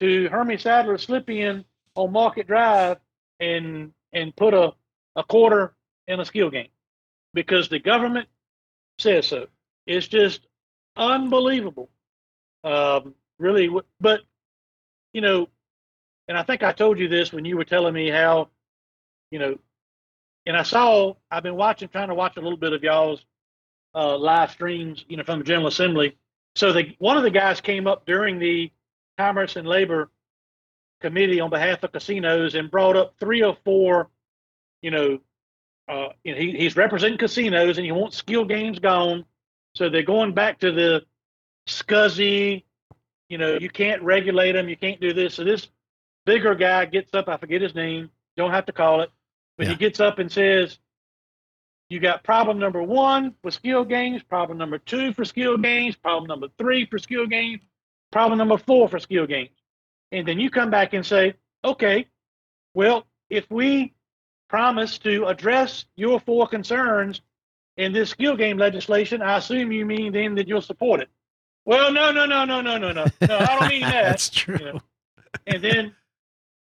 to 0.00 0.28
hermie 0.28 0.58
sadler 0.58 0.98
slip 0.98 1.30
in 1.30 1.64
on 1.94 2.12
market 2.12 2.46
drive 2.46 2.98
and 3.40 3.92
and 4.12 4.34
put 4.36 4.54
a, 4.54 4.72
a 5.16 5.24
quarter 5.24 5.74
in 6.06 6.20
a 6.20 6.24
skill 6.24 6.50
game 6.50 6.68
because 7.32 7.68
the 7.68 7.78
government 7.78 8.28
says 8.98 9.26
so. 9.26 9.46
It's 9.86 10.06
just 10.06 10.46
unbelievable. 10.96 11.90
Um, 12.62 13.14
really 13.38 13.68
but 14.00 14.20
you 15.12 15.20
know 15.20 15.48
and 16.28 16.38
i 16.38 16.42
think 16.42 16.62
i 16.62 16.72
told 16.72 16.98
you 16.98 17.08
this 17.08 17.32
when 17.32 17.44
you 17.44 17.56
were 17.56 17.64
telling 17.64 17.92
me 17.92 18.08
how 18.08 18.48
you 19.32 19.38
know 19.40 19.58
and 20.46 20.56
i 20.56 20.62
saw 20.62 21.12
i've 21.30 21.42
been 21.42 21.56
watching 21.56 21.88
trying 21.88 22.08
to 22.08 22.14
watch 22.14 22.36
a 22.36 22.40
little 22.40 22.56
bit 22.56 22.72
of 22.72 22.82
y'all's 22.82 23.24
uh, 23.96 24.16
live 24.16 24.50
streams 24.52 25.04
you 25.08 25.16
know 25.16 25.24
from 25.24 25.40
the 25.40 25.44
general 25.44 25.66
assembly 25.66 26.16
so 26.54 26.72
the 26.72 26.94
one 26.98 27.16
of 27.16 27.22
the 27.22 27.30
guys 27.30 27.60
came 27.60 27.86
up 27.86 28.06
during 28.06 28.38
the 28.38 28.70
commerce 29.18 29.56
and 29.56 29.66
labor 29.66 30.10
committee 31.00 31.40
on 31.40 31.50
behalf 31.50 31.82
of 31.82 31.92
casinos 31.92 32.54
and 32.54 32.70
brought 32.70 32.96
up 32.96 33.14
three 33.20 33.42
or 33.42 33.56
four 33.64 34.08
you 34.82 34.90
know 34.90 35.18
uh, 35.88 36.08
he, 36.22 36.52
he's 36.52 36.76
representing 36.76 37.18
casinos 37.18 37.76
and 37.76 37.84
he 37.84 37.92
wants 37.92 38.16
skill 38.16 38.44
games 38.44 38.78
gone. 38.78 39.24
So 39.74 39.88
they're 39.88 40.02
going 40.02 40.32
back 40.32 40.60
to 40.60 40.72
the 40.72 41.04
scuzzy, 41.66 42.64
you 43.28 43.38
know, 43.38 43.58
you 43.60 43.68
can't 43.68 44.02
regulate 44.02 44.52
them, 44.52 44.68
you 44.68 44.76
can't 44.76 45.00
do 45.00 45.12
this. 45.12 45.34
So 45.34 45.44
this 45.44 45.68
bigger 46.24 46.54
guy 46.54 46.86
gets 46.86 47.12
up, 47.14 47.28
I 47.28 47.36
forget 47.36 47.60
his 47.60 47.74
name, 47.74 48.10
don't 48.36 48.52
have 48.52 48.66
to 48.66 48.72
call 48.72 49.00
it, 49.02 49.10
but 49.58 49.66
he 49.66 49.74
gets 49.74 50.00
up 50.00 50.18
and 50.18 50.30
says, 50.30 50.78
You 51.90 52.00
got 52.00 52.24
problem 52.24 52.58
number 52.58 52.82
one 52.82 53.34
for 53.42 53.50
skill 53.50 53.84
games, 53.84 54.22
problem 54.22 54.58
number 54.58 54.78
two 54.78 55.12
for 55.12 55.24
skill 55.24 55.58
games, 55.58 55.96
problem 55.96 56.26
number 56.26 56.48
three 56.58 56.86
for 56.86 56.98
skill 56.98 57.26
games, 57.26 57.60
problem 58.10 58.38
number 58.38 58.56
four 58.56 58.88
for 58.88 58.98
skill 58.98 59.26
games. 59.26 59.50
And 60.10 60.26
then 60.26 60.38
you 60.40 60.50
come 60.50 60.70
back 60.70 60.94
and 60.94 61.04
say, 61.04 61.34
okay, 61.64 62.06
well, 62.72 63.06
if 63.28 63.50
we 63.50 63.92
promise 64.48 64.98
to 64.98 65.26
address 65.26 65.84
your 65.96 66.20
four 66.20 66.46
concerns 66.46 67.20
in 67.76 67.92
this 67.92 68.10
skill 68.10 68.36
game 68.36 68.56
legislation, 68.56 69.20
I 69.20 69.38
assume 69.38 69.72
you 69.72 69.84
mean 69.84 70.12
then 70.12 70.34
that 70.36 70.48
you'll 70.48 70.62
support 70.62 71.00
it. 71.00 71.08
Well, 71.64 71.92
no, 71.92 72.12
no, 72.12 72.26
no, 72.26 72.44
no, 72.44 72.60
no, 72.60 72.78
no, 72.78 72.92
no. 72.92 73.06
No, 73.28 73.38
I 73.38 73.58
don't 73.58 73.68
mean 73.68 73.80
that. 73.82 74.04
That's 74.04 74.30
true. 74.30 74.58
You 74.58 74.64
know. 74.74 74.80
And 75.46 75.62
then 75.62 75.94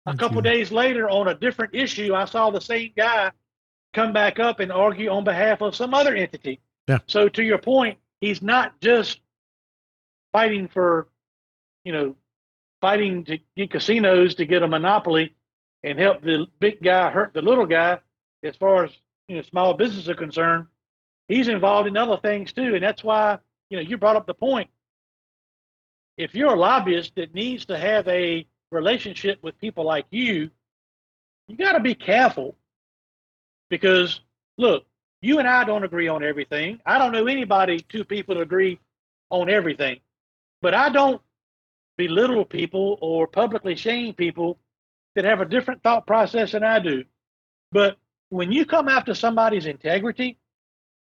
a 0.06 0.16
couple 0.16 0.40
days 0.40 0.70
later 0.70 1.08
on 1.08 1.28
a 1.28 1.34
different 1.34 1.74
issue, 1.74 2.14
I 2.14 2.24
saw 2.24 2.50
the 2.50 2.60
same 2.60 2.92
guy 2.96 3.30
come 3.92 4.12
back 4.12 4.38
up 4.38 4.60
and 4.60 4.72
argue 4.72 5.10
on 5.10 5.24
behalf 5.24 5.60
of 5.60 5.76
some 5.76 5.94
other 5.94 6.14
entity. 6.14 6.60
Yeah. 6.88 6.98
So 7.06 7.28
to 7.28 7.42
your 7.42 7.58
point, 7.58 7.98
he's 8.20 8.42
not 8.42 8.80
just 8.80 9.20
fighting 10.32 10.68
for, 10.68 11.08
you 11.84 11.92
know, 11.92 12.16
fighting 12.80 13.24
to 13.24 13.38
get 13.56 13.70
casinos 13.70 14.34
to 14.34 14.44
get 14.44 14.62
a 14.62 14.68
monopoly 14.68 15.34
and 15.84 15.98
help 15.98 16.22
the 16.22 16.46
big 16.58 16.82
guy 16.82 17.10
hurt 17.10 17.32
the 17.34 17.42
little 17.42 17.66
guy 17.66 17.98
as 18.42 18.56
far 18.56 18.84
as 18.84 18.90
you 19.28 19.36
know 19.36 19.42
small 19.42 19.74
businesses 19.74 20.08
are 20.08 20.14
concerned. 20.14 20.66
He's 21.28 21.48
involved 21.48 21.88
in 21.88 21.96
other 21.96 22.18
things 22.18 22.52
too, 22.52 22.74
and 22.74 22.82
that's 22.82 23.04
why 23.04 23.38
you 23.70 23.76
know 23.76 23.82
you 23.82 23.96
brought 23.96 24.16
up 24.16 24.26
the 24.26 24.34
point. 24.34 24.68
If 26.16 26.34
you're 26.34 26.54
a 26.54 26.58
lobbyist 26.58 27.14
that 27.16 27.34
needs 27.34 27.66
to 27.66 27.78
have 27.78 28.06
a 28.08 28.46
relationship 28.70 29.42
with 29.42 29.58
people 29.58 29.84
like 29.84 30.06
you, 30.10 30.50
you 31.48 31.56
got 31.56 31.72
to 31.72 31.80
be 31.80 31.94
careful 31.94 32.56
because 33.72 34.20
look, 34.58 34.84
you 35.22 35.38
and 35.38 35.48
I 35.48 35.64
don't 35.64 35.82
agree 35.82 36.06
on 36.06 36.22
everything. 36.22 36.78
I 36.84 36.98
don't 36.98 37.10
know 37.10 37.26
anybody, 37.26 37.80
two 37.80 38.04
people 38.04 38.42
agree 38.42 38.78
on 39.30 39.48
everything, 39.48 40.00
but 40.60 40.74
I 40.74 40.90
don't 40.90 41.22
belittle 41.96 42.44
people 42.44 42.98
or 43.00 43.26
publicly 43.26 43.74
shame 43.74 44.12
people 44.12 44.58
that 45.14 45.24
have 45.24 45.40
a 45.40 45.46
different 45.46 45.82
thought 45.82 46.06
process 46.06 46.52
than 46.52 46.62
I 46.62 46.80
do. 46.80 47.04
But 47.70 47.96
when 48.28 48.52
you 48.52 48.66
come 48.66 48.90
after 48.90 49.14
somebody's 49.14 49.64
integrity, 49.64 50.38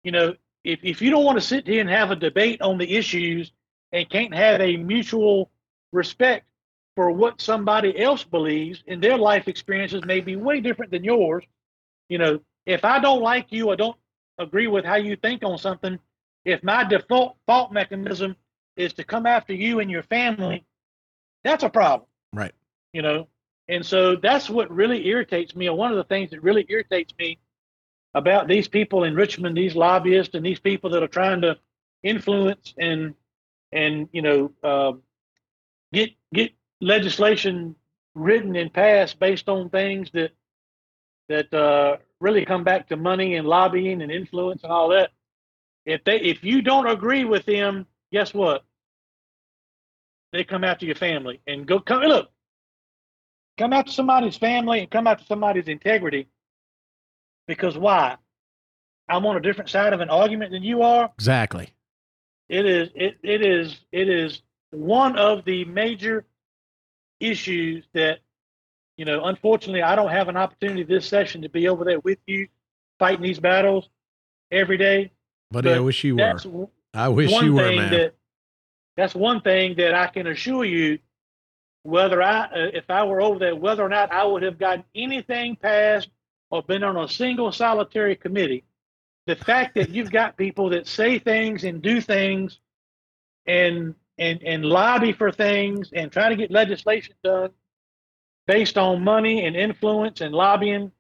you 0.04 0.12
know, 0.12 0.34
if, 0.64 0.80
if 0.82 1.00
you 1.00 1.12
don't 1.12 1.26
want 1.26 1.38
to 1.38 1.46
sit 1.46 1.68
here 1.68 1.82
and 1.82 1.90
have 1.92 2.10
a 2.10 2.16
debate 2.16 2.60
on 2.64 2.80
the 2.80 2.96
issues 2.96 3.52
and 3.92 4.10
can't 4.10 4.34
have 4.34 4.62
a 4.62 4.78
mutual 4.78 5.52
respect 5.92 6.48
for 6.96 7.12
what 7.12 7.40
somebody 7.40 8.00
else 8.00 8.24
believes 8.24 8.84
and 8.88 9.00
their 9.00 9.18
life 9.18 9.48
experiences 9.48 10.04
may 10.06 10.22
be 10.22 10.36
way 10.36 10.60
different 10.60 10.92
than 10.92 11.04
yours, 11.04 11.44
you 12.10 12.18
know, 12.18 12.40
if 12.66 12.84
I 12.86 13.00
don't 13.00 13.22
like 13.22 13.48
you 13.52 13.68
or 13.68 13.76
don't 13.76 13.98
agree 14.38 14.68
with 14.68 14.86
how 14.86 14.96
you 14.96 15.16
think 15.16 15.44
on 15.44 15.58
something, 15.58 16.00
if 16.46 16.64
my 16.64 16.84
default 16.84 17.38
thought 17.46 17.74
mechanism 17.74 18.36
is 18.76 18.94
to 18.94 19.04
come 19.04 19.26
after 19.26 19.54
you 19.54 19.80
and 19.80 19.90
your 19.90 20.04
family, 20.04 20.66
that's 21.44 21.64
a 21.64 21.70
problem. 21.70 22.08
Right. 22.34 22.54
You 22.94 23.02
know, 23.02 23.28
and 23.68 23.86
so 23.86 24.16
that's 24.16 24.50
what 24.50 24.72
really 24.72 25.08
irritates 25.08 25.56
me. 25.56 25.68
And 25.68 25.78
one 25.78 25.92
of 25.92 25.98
the 25.98 26.04
things 26.04 26.32
that 26.32 26.42
really 26.42 26.66
irritates 26.70 27.14
me 27.20 27.40
about 28.14 28.48
these 28.48 28.68
people 28.68 29.04
in 29.04 29.16
Richmond, 29.16 29.58
these 29.58 29.76
lobbyists 29.76 30.36
and 30.36 30.46
these 30.46 30.60
people 30.60 30.90
that 30.92 31.04
are 31.04 31.08
trying 31.08 31.42
to 31.42 31.58
influence 32.04 32.74
and 32.78 33.14
and 33.72 34.08
you 34.12 34.22
know 34.22 34.52
uh, 34.64 34.94
get 35.92 36.12
get 36.34 36.52
legislation 36.80 37.76
written 38.16 38.56
and 38.56 38.74
passed 38.74 39.20
based 39.20 39.50
on 39.50 39.70
things 39.70 40.10
that 40.12 40.32
that 41.30 41.54
uh, 41.54 41.98
really 42.20 42.46
come 42.46 42.64
back 42.64 42.88
to 42.90 42.98
money 42.98 43.36
and 43.36 43.48
lobbying 43.48 44.02
and 44.02 44.12
influence 44.12 44.64
and 44.64 44.72
all 44.72 44.90
that. 44.90 45.12
If 45.86 46.04
they 46.04 46.20
if 46.20 46.44
you 46.44 46.62
don't 46.62 46.88
agree 46.88 47.24
with 47.26 47.46
them, 47.46 47.86
guess 48.12 48.34
what? 48.34 48.64
They 50.34 50.44
come 50.44 50.64
after 50.64 50.86
your 50.86 50.96
family 50.96 51.42
and 51.48 51.66
go 51.66 51.80
come 51.80 52.02
look. 52.04 52.30
Come 53.58 53.74
after 53.74 53.92
somebody's 53.92 54.38
family 54.38 54.82
and 54.82 54.92
come 54.92 55.08
after 55.08 55.26
somebody's 55.26 55.68
integrity. 55.68 56.28
Because 57.48 57.78
why? 57.78 58.18
I'm 59.10 59.26
on 59.26 59.38
a 59.38 59.42
different 59.42 59.70
side 59.70 59.94
of 59.94 60.02
an 60.02 60.10
argument 60.10 60.52
than 60.52 60.64
you 60.64 60.82
are. 60.82 61.10
Exactly. 61.16 61.70
It 62.50 62.66
is 62.66 62.90
it, 62.96 63.18
it 63.24 63.42
is 63.42 63.80
it 63.92 64.10
is 64.10 64.42
one 64.72 65.18
of 65.18 65.46
the 65.46 65.66
major 65.66 66.26
issues 67.20 67.86
that 67.94 68.20
you 68.98 69.06
know 69.06 69.26
unfortunately 69.26 69.82
I 69.82 69.96
don't 69.96 70.12
have 70.12 70.28
an 70.28 70.38
opportunity 70.38 70.84
this 70.84 71.08
session 71.08 71.42
to 71.44 71.50
be 71.50 71.68
over 71.68 71.86
there 71.86 72.00
with 72.00 72.20
you 72.28 72.48
fighting 73.00 73.24
these 73.24 73.40
battles 73.40 73.90
every 74.52 74.78
day. 74.78 75.12
Buddy, 75.52 75.72
I 75.72 75.80
wish 75.80 76.04
you 76.04 76.18
were. 76.18 76.70
I 76.94 77.08
wish 77.10 77.32
you 77.42 77.54
were, 77.54 77.72
man. 77.72 77.92
that 77.92 78.16
that's 78.96 79.16
one 79.16 79.42
thing 79.42 79.76
that 79.78 79.94
I 79.94 80.08
can 80.08 80.28
assure 80.28 80.66
you. 80.66 81.00
Whether 81.84 82.22
I, 82.22 82.42
uh, 82.46 82.70
if 82.74 82.90
I 82.90 83.06
were 83.06 83.22
over 83.22 83.40
there, 83.40 83.56
whether 83.56 83.82
or 83.82 83.88
not 83.88 84.12
I 84.12 84.26
would 84.26 84.44
have 84.44 84.58
gotten 84.58 84.84
anything 84.94 85.56
passed 85.56 86.10
or 86.50 86.62
been 86.62 86.84
on 86.84 86.98
a 86.98 87.08
single 87.08 87.50
solitary 87.54 88.18
committee, 88.18 88.66
the 89.26 89.38
fact 89.38 89.76
that 89.76 89.90
you've 89.92 90.12
got 90.12 90.36
people 90.36 90.70
that 90.72 90.86
say 90.86 91.18
things 91.18 91.64
and 91.64 91.82
do 91.82 92.02
things, 92.02 92.60
and 93.46 93.96
and 94.18 94.44
and 94.44 94.66
lobby 94.66 95.14
for 95.14 95.32
things 95.32 95.92
and 95.94 96.12
try 96.12 96.28
to 96.28 96.36
get 96.36 96.52
legislation 96.52 97.16
done 97.24 97.52
based 98.48 98.78
on 98.78 99.04
money 99.04 99.46
and 99.46 99.56
influence 99.56 100.22
and 100.22 100.34
lobbying 100.34 100.92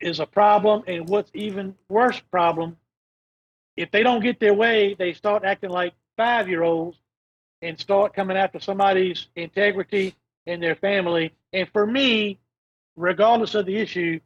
is 0.00 0.18
a 0.18 0.26
problem. 0.26 0.82
And 0.86 1.08
what's 1.08 1.30
even 1.34 1.76
worse 1.88 2.18
problem, 2.30 2.76
if 3.76 3.90
they 3.90 4.02
don't 4.02 4.22
get 4.22 4.40
their 4.40 4.54
way, 4.54 4.94
they 4.98 5.12
start 5.12 5.44
acting 5.44 5.70
like 5.70 5.94
five 6.16 6.48
year 6.48 6.62
olds 6.62 6.98
and 7.62 7.78
start 7.78 8.14
coming 8.14 8.36
after 8.36 8.58
somebody's 8.58 9.28
integrity 9.36 10.14
and 10.46 10.62
their 10.62 10.74
family. 10.74 11.32
And 11.52 11.68
for 11.72 11.86
me, 11.86 12.38
regardless 12.96 13.54
of 13.54 13.66
the 13.66 13.76
issue, 13.76 14.20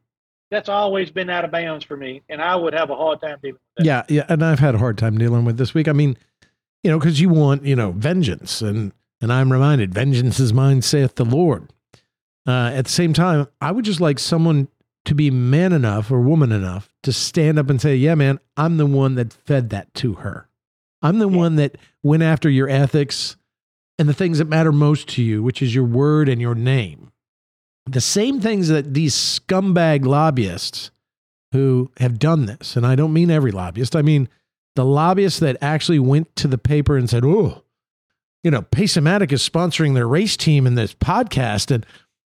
that's 0.51 0.68
always 0.68 1.11
been 1.11 1.28
out 1.28 1.45
of 1.45 1.51
bounds 1.51 1.84
for 1.84 1.97
me. 1.97 2.22
And 2.28 2.41
I 2.41 2.57
would 2.57 2.72
have 2.72 2.91
a 2.91 2.97
hard 2.97 3.20
time 3.20 3.39
dealing 3.43 3.55
with 3.76 3.84
that. 3.84 3.84
Yeah, 3.84 4.03
yeah, 4.09 4.24
and 4.28 4.45
I've 4.45 4.59
had 4.59 4.74
a 4.74 4.78
hard 4.78 4.97
time 4.97 5.18
dealing 5.18 5.45
with 5.45 5.59
this 5.59 5.74
week. 5.74 5.89
I 5.89 5.93
mean, 5.93 6.16
you 6.82 6.91
know, 6.91 6.99
because 6.99 7.20
you 7.20 7.28
want, 7.28 7.64
you 7.64 7.76
know, 7.76 7.93
vengeance, 7.93 8.62
and 8.62 8.93
and 9.20 9.32
I'm 9.32 9.53
reminded, 9.53 9.93
vengeance 9.93 10.39
is 10.41 10.53
mine, 10.53 10.80
saith 10.80 11.16
the 11.16 11.24
Lord. 11.24 11.68
Uh, 12.49 12.70
at 12.74 12.86
the 12.86 12.90
same 12.90 13.12
time, 13.12 13.46
I 13.61 13.70
would 13.70 13.84
just 13.84 14.01
like 14.01 14.18
someone 14.18 14.68
to 15.05 15.14
be 15.14 15.30
man 15.30 15.72
enough 15.74 16.11
or 16.11 16.20
woman 16.20 16.51
enough 16.51 16.90
to 17.03 17.12
stand 17.12 17.59
up 17.59 17.68
and 17.68 17.80
say, 17.80 17.94
"Yeah, 17.94 18.14
man, 18.14 18.40
I'm 18.57 18.78
the 18.78 18.86
one 18.86 19.16
that 19.16 19.32
fed 19.32 19.68
that 19.70 19.92
to 19.94 20.14
her. 20.14 20.49
I'm 21.03 21.18
the 21.18 21.28
Yeah. 21.28 21.36
one 21.36 21.57
that 21.57 21.76
went 22.03 22.22
after 22.22 22.49
your 22.49 22.68
ethics 22.68 23.36
and 23.99 24.09
the 24.09 24.14
things 24.14 24.38
that 24.38 24.49
matter 24.49 24.72
most 24.72 25.09
to 25.11 25.22
you, 25.22 25.42
which 25.42 25.61
is 25.61 25.74
your 25.74 25.84
word 25.84 26.28
and 26.28 26.40
your 26.40 26.55
name." 26.55 27.11
The 27.86 28.01
same 28.01 28.40
things 28.40 28.68
that 28.68 28.94
these 28.94 29.14
scumbag 29.14 30.05
lobbyists 30.07 30.90
who 31.53 31.90
have 31.99 32.18
done 32.18 32.46
this, 32.46 32.76
and 32.76 32.86
I 32.86 32.94
don't 32.94 33.12
mean 33.12 33.30
every 33.30 33.51
lobbyist, 33.51 33.94
I 33.94 34.03
mean 34.03 34.28
the 34.74 34.84
lobbyists 34.84 35.40
that 35.40 35.57
actually 35.61 35.99
went 35.99 36.34
to 36.36 36.49
the 36.49 36.59
paper 36.59 36.96
and 36.96 37.11
said, 37.11 37.24
oh, 37.24 37.64
you 38.44 38.51
know, 38.51 38.62
Pace-O-Matic 38.62 39.32
is 39.32 39.46
sponsoring 39.49 39.94
their 39.94 40.07
race 40.07 40.36
team 40.36 40.66
in 40.66 40.76
this 40.76 40.94
podcast, 40.94 41.70
and 41.70 41.84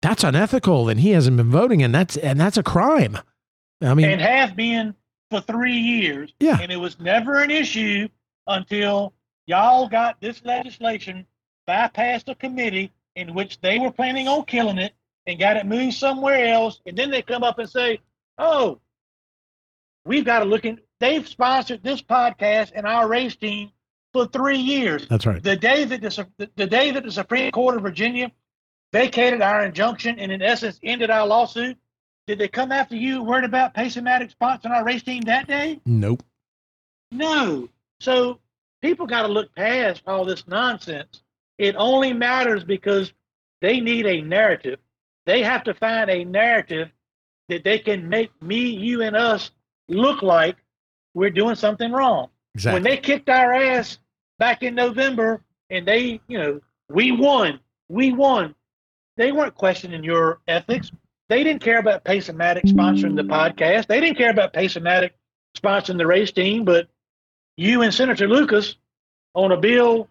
that's 0.04 0.24
unethical, 0.24 0.89
and 0.89 0.99
he 0.99 1.12
hasn't 1.12 1.38
been 1.38 1.49
voting, 1.49 1.82
and 1.82 1.95
that's 1.95 2.18
and 2.18 2.39
that's 2.39 2.58
a 2.58 2.64
crime. 2.64 3.18
I 3.82 3.93
mean, 3.93 4.10
and 4.10 4.22
have 4.22 4.56
been 4.56 4.93
for 5.34 5.41
three 5.41 5.78
years. 5.78 6.34
Yeah. 6.39 6.60
And 6.62 6.72
it 6.72 6.78
was 6.78 6.99
never 6.99 7.41
an 7.41 7.49
issue 7.49 8.08
until 8.45 9.14
y'all 9.47 9.88
got 9.88 10.22
this 10.22 10.43
legislation 10.45 11.26
bypassed 11.68 12.30
a 12.30 12.36
committee 12.36 12.91
in 13.16 13.34
which 13.34 13.60
they 13.62 13.80
were 13.80 13.91
planning 13.91 14.28
on 14.28 14.45
killing 14.45 14.78
it 14.78 14.93
and 15.26 15.39
got 15.39 15.58
it 15.58 15.66
moved 15.66 15.95
somewhere 15.95 16.54
else. 16.54 16.82
And 16.86 16.95
then 16.95 17.10
they 17.10 17.22
come 17.22 17.43
up 17.43 17.58
and 17.58 17.70
say, 17.70 17.99
oh, 18.38 18.80
we've 20.06 20.26
got 20.26 20.39
to 20.39 20.45
look 20.45 20.66
in. 20.66 20.80
They've 20.99 21.28
sponsored 21.28 21.84
this 21.84 22.01
podcast 22.01 22.72
and 22.76 22.86
our 22.86 23.08
race 23.08 23.36
team 23.36 23.72
for 24.14 24.28
three 24.28 24.58
years. 24.58 25.08
that's 25.08 25.26
right. 25.26 25.41
The 25.41 25.56
day 25.56 25.86
that 25.86 26.01
the, 26.01 26.28
the, 26.38 26.49
the 26.56 26.68
day 26.68 26.91
that 26.91 27.04
the 27.04 27.12
Supreme 27.12 27.51
Court 27.51 27.76
of 27.76 27.82
Virginia 27.82 28.32
vacated 28.94 29.41
our 29.41 29.66
injunction 29.66 30.18
and 30.20 30.32
in 30.32 30.41
essence 30.41 30.80
ended 30.84 31.10
our 31.10 31.28
lawsuit, 31.28 31.78
did 32.28 32.39
they 32.39 32.48
come 32.48 32.72
after 32.72 32.96
you 32.96 33.22
worried 33.22 33.44
about 33.44 33.74
Pace-O-Matic 33.74 34.34
sponsoring 34.34 34.72
our 34.72 34.86
race 34.86 35.04
team 35.04 35.22
that 35.24 35.48
day? 35.48 35.82
Nope. 35.86 36.24
No. 37.12 37.68
So 38.00 38.39
people 38.82 39.06
got 39.06 39.24
to 39.24 39.28
look 39.28 39.54
past 39.56 40.04
all 40.08 40.24
this 40.24 40.48
nonsense. 40.48 41.24
It 41.58 41.76
only 41.78 42.14
matters 42.14 42.64
because 42.64 43.12
they 43.62 43.82
need 43.82 44.06
a 44.06 44.22
narrative. 44.22 44.80
They 45.26 45.44
have 45.44 45.64
to 45.66 45.74
find 45.74 46.10
a 46.10 46.24
narrative 46.24 46.89
that 47.50 47.64
they 47.64 47.80
can 47.80 48.08
make 48.08 48.32
me, 48.41 48.60
you, 48.60 49.02
and 49.02 49.16
us 49.16 49.52
look 49.89 50.22
like 50.22 50.58
we're 51.14 51.30
doing 51.30 51.56
something 51.56 51.91
wrong. 51.91 52.30
Exactly. 52.56 52.76
When 52.76 52.84
they 52.84 52.98
kicked 52.98 53.30
our 53.30 53.54
ass 53.54 53.98
back 54.39 54.64
in 54.64 54.76
November 54.76 55.41
and 55.70 55.86
they, 55.88 56.22
you 56.28 56.38
know, 56.38 56.62
we 56.89 57.12
won, 57.12 57.60
we 57.89 58.12
won, 58.12 58.56
they 59.18 59.32
weren't 59.32 59.55
questioning 59.55 60.03
your 60.03 60.39
ethics. 60.47 60.91
They 61.30 61.43
didn't 61.43 61.64
care 61.64 61.80
about 61.80 62.03
Pace-O-Matic 62.03 62.64
sponsoring 62.64 63.16
the 63.16 63.24
podcast. 63.24 63.88
They 63.88 63.99
didn't 63.99 64.18
care 64.18 64.32
about 64.32 64.53
Pace-O-Matic 64.53 65.11
sponsoring 65.57 65.97
the 65.97 66.07
race 66.07 66.32
team, 66.32 66.66
but 66.66 66.88
you 67.57 67.82
and 67.82 67.93
Senator 67.93 68.28
Lucas 68.28 68.76
on 69.34 69.51
a 69.51 69.57
bill 69.57 70.09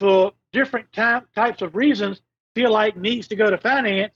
for 0.00 0.32
different 0.52 0.92
type, 0.92 1.24
types 1.34 1.62
of 1.62 1.74
reasons 1.74 2.20
feel 2.54 2.70
like 2.70 2.96
needs 2.96 3.28
to 3.28 3.36
go 3.36 3.50
to 3.50 3.58
finance, 3.58 4.14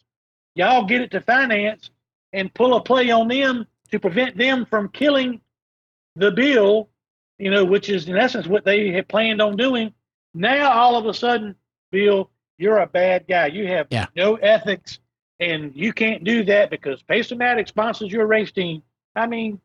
y'all 0.54 0.84
get 0.84 1.00
it 1.00 1.10
to 1.10 1.20
finance 1.20 1.90
and 2.32 2.52
pull 2.54 2.74
a 2.74 2.80
play 2.80 3.10
on 3.10 3.28
them 3.28 3.66
to 3.90 3.98
prevent 3.98 4.36
them 4.36 4.66
from 4.66 4.88
killing 4.90 5.40
the 6.16 6.30
bill, 6.30 6.88
you 7.38 7.50
know, 7.50 7.64
which 7.64 7.88
is 7.88 8.08
in 8.08 8.16
essence 8.16 8.46
what 8.46 8.64
they 8.64 8.90
had 8.90 9.08
planned 9.08 9.40
on 9.40 9.56
doing. 9.56 9.92
Now 10.34 10.70
all 10.70 10.96
of 10.96 11.06
a 11.06 11.14
sudden, 11.14 11.54
Bill, 11.90 12.30
you're 12.58 12.78
a 12.78 12.86
bad 12.86 13.26
guy. 13.28 13.46
You 13.46 13.66
have 13.68 13.86
yeah. 13.90 14.06
no 14.14 14.34
ethics 14.36 14.98
and 15.40 15.74
you 15.74 15.92
can't 15.92 16.24
do 16.24 16.42
that 16.44 16.70
because 16.70 17.02
Pace-O-Matic 17.02 17.68
sponsors 17.68 18.10
your 18.10 18.26
race 18.26 18.50
team. 18.50 18.82
I 19.14 19.26
mean, 19.26 19.60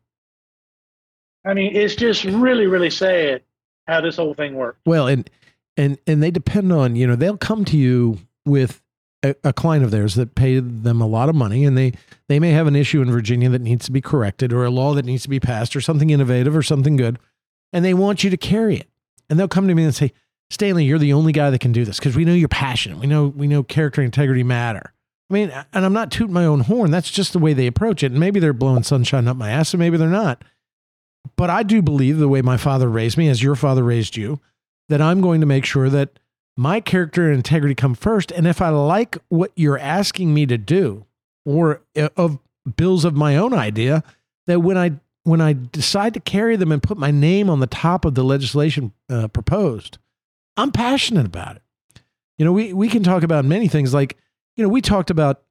I 1.44 1.54
mean, 1.54 1.74
it's 1.76 1.94
just 1.94 2.24
really, 2.24 2.66
really 2.66 2.90
sad 2.90 3.42
how 3.86 4.00
this 4.00 4.16
whole 4.16 4.34
thing 4.34 4.54
works. 4.54 4.78
Well, 4.86 5.08
and 5.08 5.28
and 5.76 5.98
and 6.06 6.22
they 6.22 6.30
depend 6.30 6.72
on 6.72 6.96
you 6.96 7.06
know 7.06 7.16
they'll 7.16 7.36
come 7.36 7.64
to 7.66 7.76
you 7.76 8.18
with 8.46 8.80
a, 9.22 9.34
a, 9.44 9.52
client 9.52 9.84
of 9.84 9.90
theirs 9.90 10.14
that 10.14 10.34
paid 10.34 10.84
them 10.84 11.00
a 11.00 11.06
lot 11.06 11.28
of 11.28 11.34
money, 11.34 11.64
and 11.64 11.76
they 11.76 11.92
they 12.28 12.40
may 12.40 12.50
have 12.50 12.66
an 12.66 12.76
issue 12.76 13.02
in 13.02 13.10
Virginia 13.10 13.50
that 13.50 13.60
needs 13.60 13.84
to 13.86 13.92
be 13.92 14.00
corrected, 14.00 14.52
or 14.52 14.64
a 14.64 14.70
law 14.70 14.94
that 14.94 15.04
needs 15.04 15.24
to 15.24 15.28
be 15.28 15.40
passed, 15.40 15.76
or 15.76 15.80
something 15.80 16.10
innovative, 16.10 16.56
or 16.56 16.62
something 16.62 16.96
good, 16.96 17.18
and 17.72 17.84
they 17.84 17.94
want 17.94 18.24
you 18.24 18.30
to 18.30 18.36
carry 18.36 18.76
it, 18.76 18.88
and 19.28 19.38
they'll 19.38 19.48
come 19.48 19.68
to 19.68 19.74
me 19.74 19.84
and 19.84 19.94
say, 19.94 20.12
Stanley, 20.54 20.84
you're 20.84 20.98
the 20.98 21.12
only 21.12 21.32
guy 21.32 21.50
that 21.50 21.60
can 21.60 21.72
do 21.72 21.84
this 21.84 21.98
because 21.98 22.16
we 22.16 22.24
know 22.24 22.32
you're 22.32 22.48
passionate. 22.48 22.98
We 22.98 23.06
know 23.06 23.26
we 23.26 23.46
know 23.46 23.62
character 23.62 24.00
integrity 24.00 24.42
matter. 24.42 24.92
I 25.30 25.34
mean, 25.34 25.50
and 25.72 25.84
I'm 25.84 25.92
not 25.92 26.10
tooting 26.10 26.34
my 26.34 26.44
own 26.44 26.60
horn. 26.60 26.90
That's 26.90 27.10
just 27.10 27.32
the 27.32 27.38
way 27.38 27.54
they 27.54 27.66
approach 27.66 28.02
it. 28.02 28.12
And 28.12 28.20
maybe 28.20 28.40
they're 28.40 28.52
blowing 28.52 28.82
sunshine 28.82 29.26
up 29.26 29.36
my 29.36 29.50
ass, 29.50 29.74
and 29.74 29.78
maybe 29.80 29.96
they're 29.96 30.08
not. 30.08 30.42
But 31.36 31.50
I 31.50 31.62
do 31.62 31.82
believe 31.82 32.18
the 32.18 32.28
way 32.28 32.42
my 32.42 32.56
father 32.56 32.88
raised 32.88 33.16
me, 33.16 33.28
as 33.28 33.42
your 33.42 33.54
father 33.54 33.82
raised 33.82 34.16
you, 34.16 34.40
that 34.88 35.00
I'm 35.00 35.20
going 35.20 35.40
to 35.40 35.46
make 35.46 35.64
sure 35.64 35.88
that 35.88 36.18
my 36.56 36.80
character 36.80 37.26
and 37.26 37.36
integrity 37.36 37.74
come 37.74 37.94
first. 37.94 38.30
And 38.30 38.46
if 38.46 38.62
I 38.62 38.68
like 38.68 39.18
what 39.28 39.50
you're 39.56 39.78
asking 39.78 40.32
me 40.32 40.46
to 40.46 40.58
do, 40.58 41.06
or 41.44 41.82
uh, 41.96 42.10
of 42.16 42.38
bills 42.76 43.04
of 43.04 43.14
my 43.14 43.36
own 43.36 43.52
idea, 43.54 44.04
that 44.46 44.60
when 44.60 44.78
I 44.78 44.92
when 45.24 45.40
I 45.40 45.54
decide 45.54 46.12
to 46.14 46.20
carry 46.20 46.54
them 46.54 46.70
and 46.70 46.82
put 46.82 46.98
my 46.98 47.10
name 47.10 47.48
on 47.48 47.60
the 47.60 47.66
top 47.66 48.04
of 48.04 48.14
the 48.14 48.22
legislation 48.22 48.92
uh, 49.08 49.26
proposed, 49.28 49.98
I'm 50.56 50.72
passionate 50.72 51.26
about 51.26 51.56
it. 51.56 51.62
You 52.38 52.44
know, 52.44 52.52
we 52.52 52.72
we 52.72 52.88
can 52.88 53.02
talk 53.02 53.22
about 53.22 53.44
many 53.44 53.68
things 53.68 53.94
like 53.94 54.16
you 54.56 54.62
know, 54.62 54.68
we 54.68 54.80
talked 54.80 55.10
about 55.10 55.42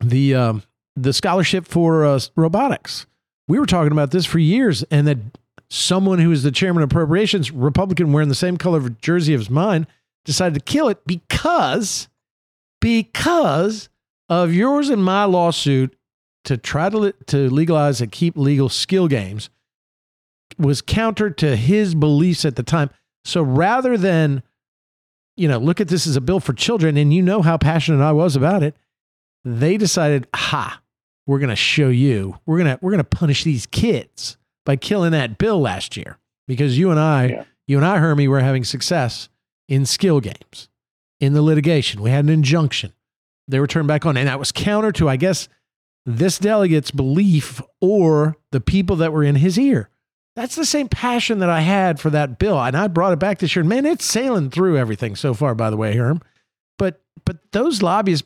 the 0.00 0.34
um, 0.34 0.62
the 0.96 1.12
scholarship 1.12 1.66
for 1.66 2.04
uh, 2.04 2.20
robotics. 2.36 3.06
We 3.46 3.58
were 3.58 3.66
talking 3.66 3.92
about 3.92 4.10
this 4.10 4.26
for 4.26 4.38
years, 4.38 4.82
and 4.90 5.06
that 5.06 5.18
someone 5.70 6.18
who 6.18 6.30
is 6.32 6.42
the 6.42 6.50
chairman 6.50 6.82
of 6.82 6.90
appropriations, 6.90 7.50
Republican, 7.50 8.12
wearing 8.12 8.28
the 8.28 8.34
same 8.34 8.56
color 8.56 8.78
of 8.78 9.00
jersey 9.00 9.34
as 9.34 9.48
mine, 9.48 9.86
decided 10.24 10.54
to 10.54 10.60
kill 10.60 10.88
it 10.88 11.06
because 11.06 12.08
because 12.80 13.88
of 14.28 14.52
yours 14.52 14.88
and 14.90 15.02
my 15.02 15.24
lawsuit 15.24 15.96
to 16.44 16.56
try 16.56 16.88
to 16.88 17.12
to 17.26 17.50
legalize 17.50 18.00
and 18.00 18.12
keep 18.12 18.36
legal 18.36 18.68
skill 18.68 19.08
games 19.08 19.50
was 20.58 20.82
counter 20.82 21.30
to 21.30 21.56
his 21.56 21.94
beliefs 21.94 22.44
at 22.44 22.56
the 22.56 22.62
time. 22.62 22.90
So 23.28 23.42
rather 23.42 23.96
than 23.96 24.42
you 25.38 25.46
know, 25.46 25.58
look 25.58 25.80
at 25.80 25.86
this 25.86 26.06
as 26.06 26.16
a 26.16 26.20
bill 26.20 26.40
for 26.40 26.52
children, 26.52 26.96
and 26.96 27.14
you 27.14 27.22
know 27.22 27.42
how 27.42 27.56
passionate 27.56 28.04
I 28.04 28.10
was 28.10 28.34
about 28.34 28.64
it. 28.64 28.76
They 29.44 29.76
decided, 29.76 30.26
ha, 30.34 30.82
we're 31.26 31.38
going 31.38 31.48
to 31.48 31.56
show 31.56 31.90
you. 31.90 32.38
We're 32.44 32.58
going 32.58 32.76
to 32.76 32.78
we're 32.82 32.90
going 32.90 33.04
to 33.04 33.04
punish 33.04 33.44
these 33.44 33.64
kids 33.66 34.36
by 34.66 34.74
killing 34.74 35.12
that 35.12 35.38
bill 35.38 35.60
last 35.60 35.96
year 35.96 36.18
because 36.48 36.76
you 36.76 36.90
and 36.90 36.98
I, 36.98 37.26
yeah. 37.26 37.44
you 37.68 37.76
and 37.76 37.86
I, 37.86 37.98
Hermie, 37.98 38.26
were 38.26 38.40
having 38.40 38.64
success 38.64 39.28
in 39.68 39.86
skill 39.86 40.20
games, 40.20 40.68
in 41.20 41.34
the 41.34 41.42
litigation. 41.42 42.02
We 42.02 42.10
had 42.10 42.24
an 42.24 42.30
injunction. 42.30 42.92
They 43.46 43.60
were 43.60 43.68
turned 43.68 43.88
back 43.88 44.04
on, 44.04 44.16
and 44.16 44.26
that 44.26 44.40
was 44.40 44.50
counter 44.50 44.90
to, 44.92 45.08
I 45.08 45.16
guess, 45.16 45.48
this 46.04 46.38
delegate's 46.38 46.90
belief 46.90 47.62
or 47.80 48.36
the 48.50 48.60
people 48.60 48.96
that 48.96 49.12
were 49.12 49.22
in 49.22 49.36
his 49.36 49.56
ear. 49.56 49.88
That's 50.38 50.54
the 50.54 50.64
same 50.64 50.88
passion 50.88 51.40
that 51.40 51.50
I 51.50 51.62
had 51.62 51.98
for 51.98 52.10
that 52.10 52.38
bill. 52.38 52.62
And 52.62 52.76
I 52.76 52.86
brought 52.86 53.12
it 53.12 53.18
back 53.18 53.40
this 53.40 53.56
year. 53.56 53.62
And 53.62 53.68
man, 53.68 53.84
it's 53.84 54.04
sailing 54.04 54.50
through 54.50 54.78
everything 54.78 55.16
so 55.16 55.34
far, 55.34 55.52
by 55.56 55.68
the 55.68 55.76
way, 55.76 55.96
Herm. 55.96 56.22
But 56.78 57.00
but 57.24 57.38
those 57.50 57.82
lobbies 57.82 58.22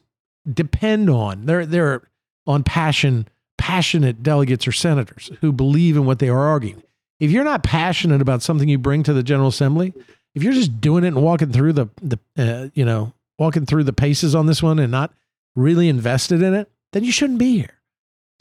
depend 0.53 1.09
on 1.09 1.47
they're 1.47 1.65
they're 1.65 2.03
on 2.47 2.65
passion, 2.65 3.29
passionate 3.57 4.23
delegates 4.23 4.69
or 4.69 4.73
senators 4.73 5.31
who 5.41 5.53
believe 5.53 5.97
in 5.97 6.05
what 6.05 6.19
they 6.19 6.29
are 6.29 6.39
arguing. 6.39 6.83
If 7.19 7.31
you're 7.31 7.45
not 7.45 7.63
passionate 7.63 8.21
about 8.21 8.43
something 8.43 8.69
you 8.69 8.77
bring 8.77 9.03
to 9.05 9.15
the 9.15 9.23
General 9.23 9.49
Assembly, 9.49 9.95
if 10.35 10.43
you're 10.43 10.53
just 10.53 10.83
doing 10.83 11.05
it 11.05 11.09
and 11.09 11.23
walking 11.23 11.51
through 11.51 11.73
the 11.73 11.87
the 12.03 12.19
uh, 12.37 12.69
you 12.75 12.85
know 12.85 13.15
walking 13.39 13.65
through 13.65 13.85
the 13.85 13.93
paces 13.95 14.35
on 14.35 14.45
this 14.45 14.63
one 14.63 14.79
and 14.79 14.93
not 14.93 15.15
really 15.57 15.89
invested 15.89 16.43
in 16.43 16.53
it, 16.53 16.71
then 16.93 17.05
you 17.05 17.11
shouldn't 17.11 17.39
be 17.39 17.57
here. 17.57 17.81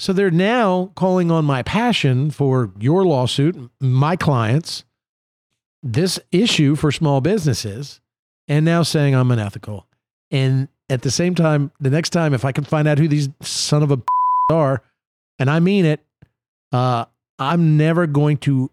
So 0.02 0.14
they're 0.14 0.32
now 0.32 0.92
calling 0.96 1.30
on 1.30 1.46
my 1.46 1.62
passion 1.62 2.32
for 2.32 2.72
your 2.80 3.06
lawsuit, 3.06 3.70
my 3.80 4.16
clients, 4.16 4.84
this 5.84 6.20
issue 6.32 6.76
for 6.76 6.92
small 6.92 7.22
businesses, 7.22 8.02
and 8.48 8.66
now 8.66 8.82
saying 8.82 9.14
I'm 9.14 9.30
unethical. 9.30 9.86
And 10.32 10.70
at 10.90 11.04
the 11.04 11.12
same 11.12 11.36
time, 11.36 11.72
the 11.80 11.92
next 11.92 12.10
time, 12.10 12.34
if 12.34 12.44
I 12.44 12.52
can 12.52 12.64
find 12.64 12.88
out 12.88 12.98
who 12.98 13.08
these 13.08 13.30
son 13.44 13.84
of 13.84 13.92
a 13.92 14.02
are, 14.52 14.82
and 15.38 15.52
I 15.52 15.60
mean 15.60 15.86
it, 15.86 16.04
uh, 16.72 17.06
I'm 17.38 17.78
never 17.78 18.08
going 18.08 18.38
to 18.38 18.72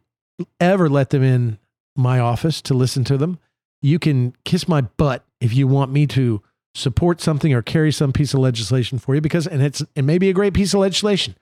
ever 0.59 0.89
let 0.89 1.11
them 1.11 1.23
in 1.23 1.59
my 1.95 2.21
office 2.21 2.63
to 2.63 2.73
listen 2.73 3.05
to 3.05 3.19
them. 3.19 3.39
You 3.83 3.99
can 3.99 4.35
kiss 4.47 4.67
my 4.67 4.81
butt 4.81 5.27
if 5.43 5.55
you 5.55 5.69
want 5.69 5.93
me 5.93 6.07
to 6.07 6.43
support 6.75 7.21
something 7.21 7.53
or 7.53 7.63
carry 7.63 7.91
some 7.91 8.13
piece 8.13 8.35
of 8.35 8.41
legislation 8.41 8.99
for 8.99 9.15
you 9.15 9.21
because 9.21 9.47
and 9.47 9.63
it's 9.63 9.83
it 9.95 10.03
may 10.03 10.19
be 10.19 10.29
a 10.29 10.35
great 10.35 10.55
piece 10.55 10.75
of 10.75 10.81
legislation 10.81 11.35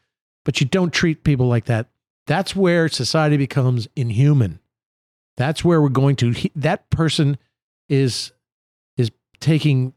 but 0.44 0.60
you 0.60 0.66
don't 0.66 0.92
treat 0.92 1.24
people 1.24 1.46
like 1.46 1.66
that 1.66 1.88
that's 2.26 2.56
where 2.56 2.88
society 2.88 3.36
becomes 3.36 3.88
inhuman 3.96 4.58
that's 5.36 5.64
where 5.64 5.82
we're 5.82 5.88
going 5.88 6.16
to 6.16 6.34
that 6.54 6.88
person 6.90 7.36
is 7.88 8.32
is 8.96 9.10
taking 9.40 9.92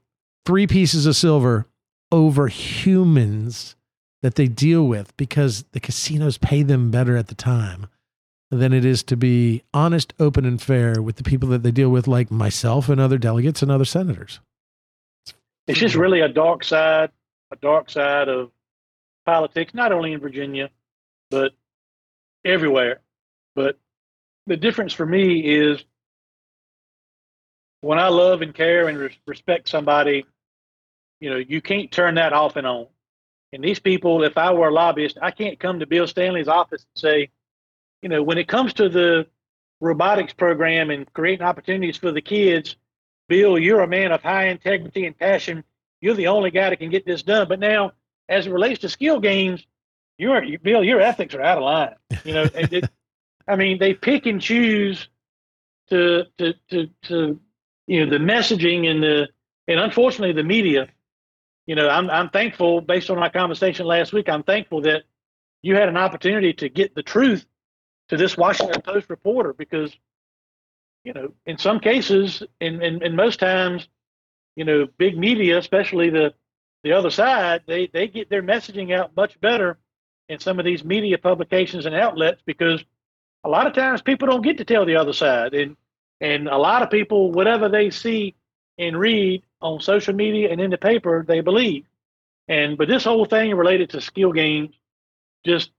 three 0.46 0.68
pieces 0.68 1.06
of 1.06 1.16
silver 1.16 1.68
over 2.12 2.48
humans 2.48 3.76
that 4.22 4.36
they 4.36 4.48
deal 4.48 4.86
with 4.86 5.16
because 5.16 5.64
the 5.72 5.80
casinos 5.80 6.38
pay 6.38 6.64
them 6.64 6.92
better 6.92 7.16
at 7.16 7.28
the 7.28 7.36
time 7.36 7.88
than 8.52 8.74
it 8.74 8.84
is 8.84 9.04
to 9.04 9.16
be 9.16 9.64
honest, 9.74 10.14
open, 10.20 10.46
and 10.46 10.62
fair 10.62 11.02
with 11.02 11.18
the 11.18 11.24
people 11.24 11.50
that 11.50 11.64
they 11.64 11.72
deal 11.72 11.90
with, 11.90 12.08
like 12.08 12.32
myself 12.32 12.90
and 12.90 13.00
other 13.00 13.18
delegates 13.18 13.62
and 13.62 13.72
other 13.72 13.86
senators. 13.86 14.40
It's 15.70 15.78
just 15.80 15.94
really 15.94 16.22
a 16.22 16.28
dark 16.28 16.64
side, 16.64 17.12
a 17.52 17.56
dark 17.56 17.92
side 17.92 18.28
of 18.28 18.50
politics, 19.24 19.72
not 19.76 19.92
only 19.92 20.14
in 20.14 20.20
Virginia, 20.20 20.72
but 21.30 21.52
everywhere. 22.44 23.02
But 23.54 23.78
the 24.48 24.58
difference 24.58 24.94
for 24.94 25.06
me 25.06 25.42
is 25.42 25.84
when 27.82 28.00
I 28.00 28.08
love 28.08 28.42
and 28.42 28.52
care 28.52 28.88
and 28.88 28.98
res- 28.98 29.20
respect 29.28 29.70
somebody, 29.70 30.26
you 31.20 31.30
know, 31.30 31.38
you 31.38 31.62
can't 31.62 31.92
turn 31.92 32.16
that 32.16 32.34
off 32.34 32.56
and 32.56 32.66
on. 32.66 32.88
And 33.54 33.64
these 33.64 33.80
people, 33.80 34.24
if 34.24 34.40
I 34.40 34.52
were 34.54 34.70
a 34.70 34.74
lobbyist, 34.74 35.20
I 35.22 35.30
can't 35.30 35.60
come 35.60 35.82
to 35.82 35.86
Bill 35.86 36.08
Stanley's 36.08 36.48
office 36.48 36.82
and 36.82 37.00
say, 37.00 37.30
you 38.02 38.10
know, 38.10 38.24
when 38.24 38.40
it 38.40 38.48
comes 38.48 38.74
to 38.74 38.90
the 38.90 39.28
robotics 39.82 40.34
program 40.34 40.90
and 40.90 41.14
creating 41.14 41.46
opportunities 41.46 41.98
for 41.98 42.12
the 42.12 42.22
kids, 42.22 42.76
Bill, 43.30 43.58
you're 43.58 43.82
a 43.82 43.88
man 43.88 44.12
of 44.12 44.22
high 44.22 44.48
integrity 44.48 45.06
and 45.06 45.18
passion. 45.18 45.64
You're 46.02 46.16
the 46.16 46.28
only 46.28 46.52
guy 46.52 46.72
that 46.72 46.80
can 46.80 46.90
get 46.90 47.06
this 47.06 47.24
done. 47.24 47.48
But 47.48 47.60
now, 47.60 47.94
as 48.28 48.48
it 48.48 48.52
relates 48.52 48.82
to 48.82 48.90
skill 48.90 49.22
games, 49.22 49.66
you're 50.18 50.42
Bill, 50.58 50.84
your 50.84 51.00
ethics 51.00 51.34
are 51.36 51.42
out 51.42 51.60
of 51.60 51.64
line. 51.64 51.96
You 52.26 52.34
know, 52.34 52.44
it, 52.54 52.90
I 53.48 53.56
mean, 53.56 53.80
they 53.80 53.94
pick 53.94 54.26
and 54.26 54.42
choose 54.42 55.08
to 55.90 56.26
to 56.40 56.54
to 56.72 56.90
to 57.04 57.40
you 57.88 58.06
know 58.06 58.12
the 58.12 58.24
messaging 58.24 58.90
and 58.90 59.02
the 59.02 59.30
and 59.68 59.80
unfortunately 59.80 60.34
the 60.34 60.44
media. 60.44 60.90
You 61.66 61.76
know, 61.76 61.88
I'm 61.88 62.10
I'm 62.10 62.30
thankful 62.30 62.82
based 62.82 63.10
on 63.10 63.20
our 63.20 63.30
conversation 63.30 63.86
last 63.86 64.12
week. 64.12 64.28
I'm 64.28 64.44
thankful 64.44 64.82
that 64.82 65.04
you 65.62 65.76
had 65.76 65.88
an 65.88 65.98
opportunity 65.98 66.54
to 66.54 66.70
get 66.70 66.96
the 66.96 67.04
truth 67.04 67.46
to 68.10 68.18
this 68.18 68.36
Washington 68.36 68.82
Post 68.82 69.10
reporter 69.10 69.54
because 69.54 69.96
you 71.04 71.14
know, 71.14 71.34
in 71.46 71.58
some 71.58 71.80
cases, 71.80 72.44
and, 72.60 72.82
and, 72.84 73.02
and 73.02 73.16
most 73.16 73.40
times, 73.40 73.88
you 74.56 74.66
know, 74.66 74.88
big 74.98 75.18
media, 75.18 75.58
especially 75.58 76.10
the 76.10 76.34
the 76.84 76.94
other 76.94 77.10
side, 77.10 77.64
they 77.68 77.88
they 77.88 78.08
get 78.08 78.30
their 78.30 78.42
messaging 78.44 78.98
out 78.98 79.16
much 79.16 79.40
better 79.42 79.78
in 80.30 80.40
some 80.40 80.60
of 80.60 80.66
these 80.66 80.84
media 80.84 81.18
publications 81.18 81.86
and 81.86 81.96
outlets 81.96 82.42
because 82.46 82.84
a 83.44 83.50
lot 83.50 83.68
of 83.68 83.74
times 83.74 84.02
people 84.02 84.28
don't 84.28 84.44
get 84.44 84.58
to 84.58 84.66
tell 84.66 84.86
the 84.86 84.96
other 84.96 85.14
side, 85.14 85.54
and 85.54 85.76
and 86.22 86.48
a 86.48 86.58
lot 86.58 86.82
of 86.82 86.90
people, 86.90 87.32
whatever 87.32 87.70
they 87.70 87.90
see 87.90 88.36
and 88.78 88.98
read 88.98 89.44
on 89.62 89.80
social 89.82 90.14
media 90.14 90.52
and 90.52 90.62
in 90.62 90.72
the 90.72 90.78
paper, 90.78 91.24
they 91.28 91.42
believe. 91.42 91.86
And 92.48 92.78
but 92.78 92.88
this 92.88 93.04
whole 93.04 93.26
thing 93.26 93.54
related 93.56 93.92
to 93.92 94.02
skill 94.02 94.32
games 94.32 94.76
just 95.46 95.72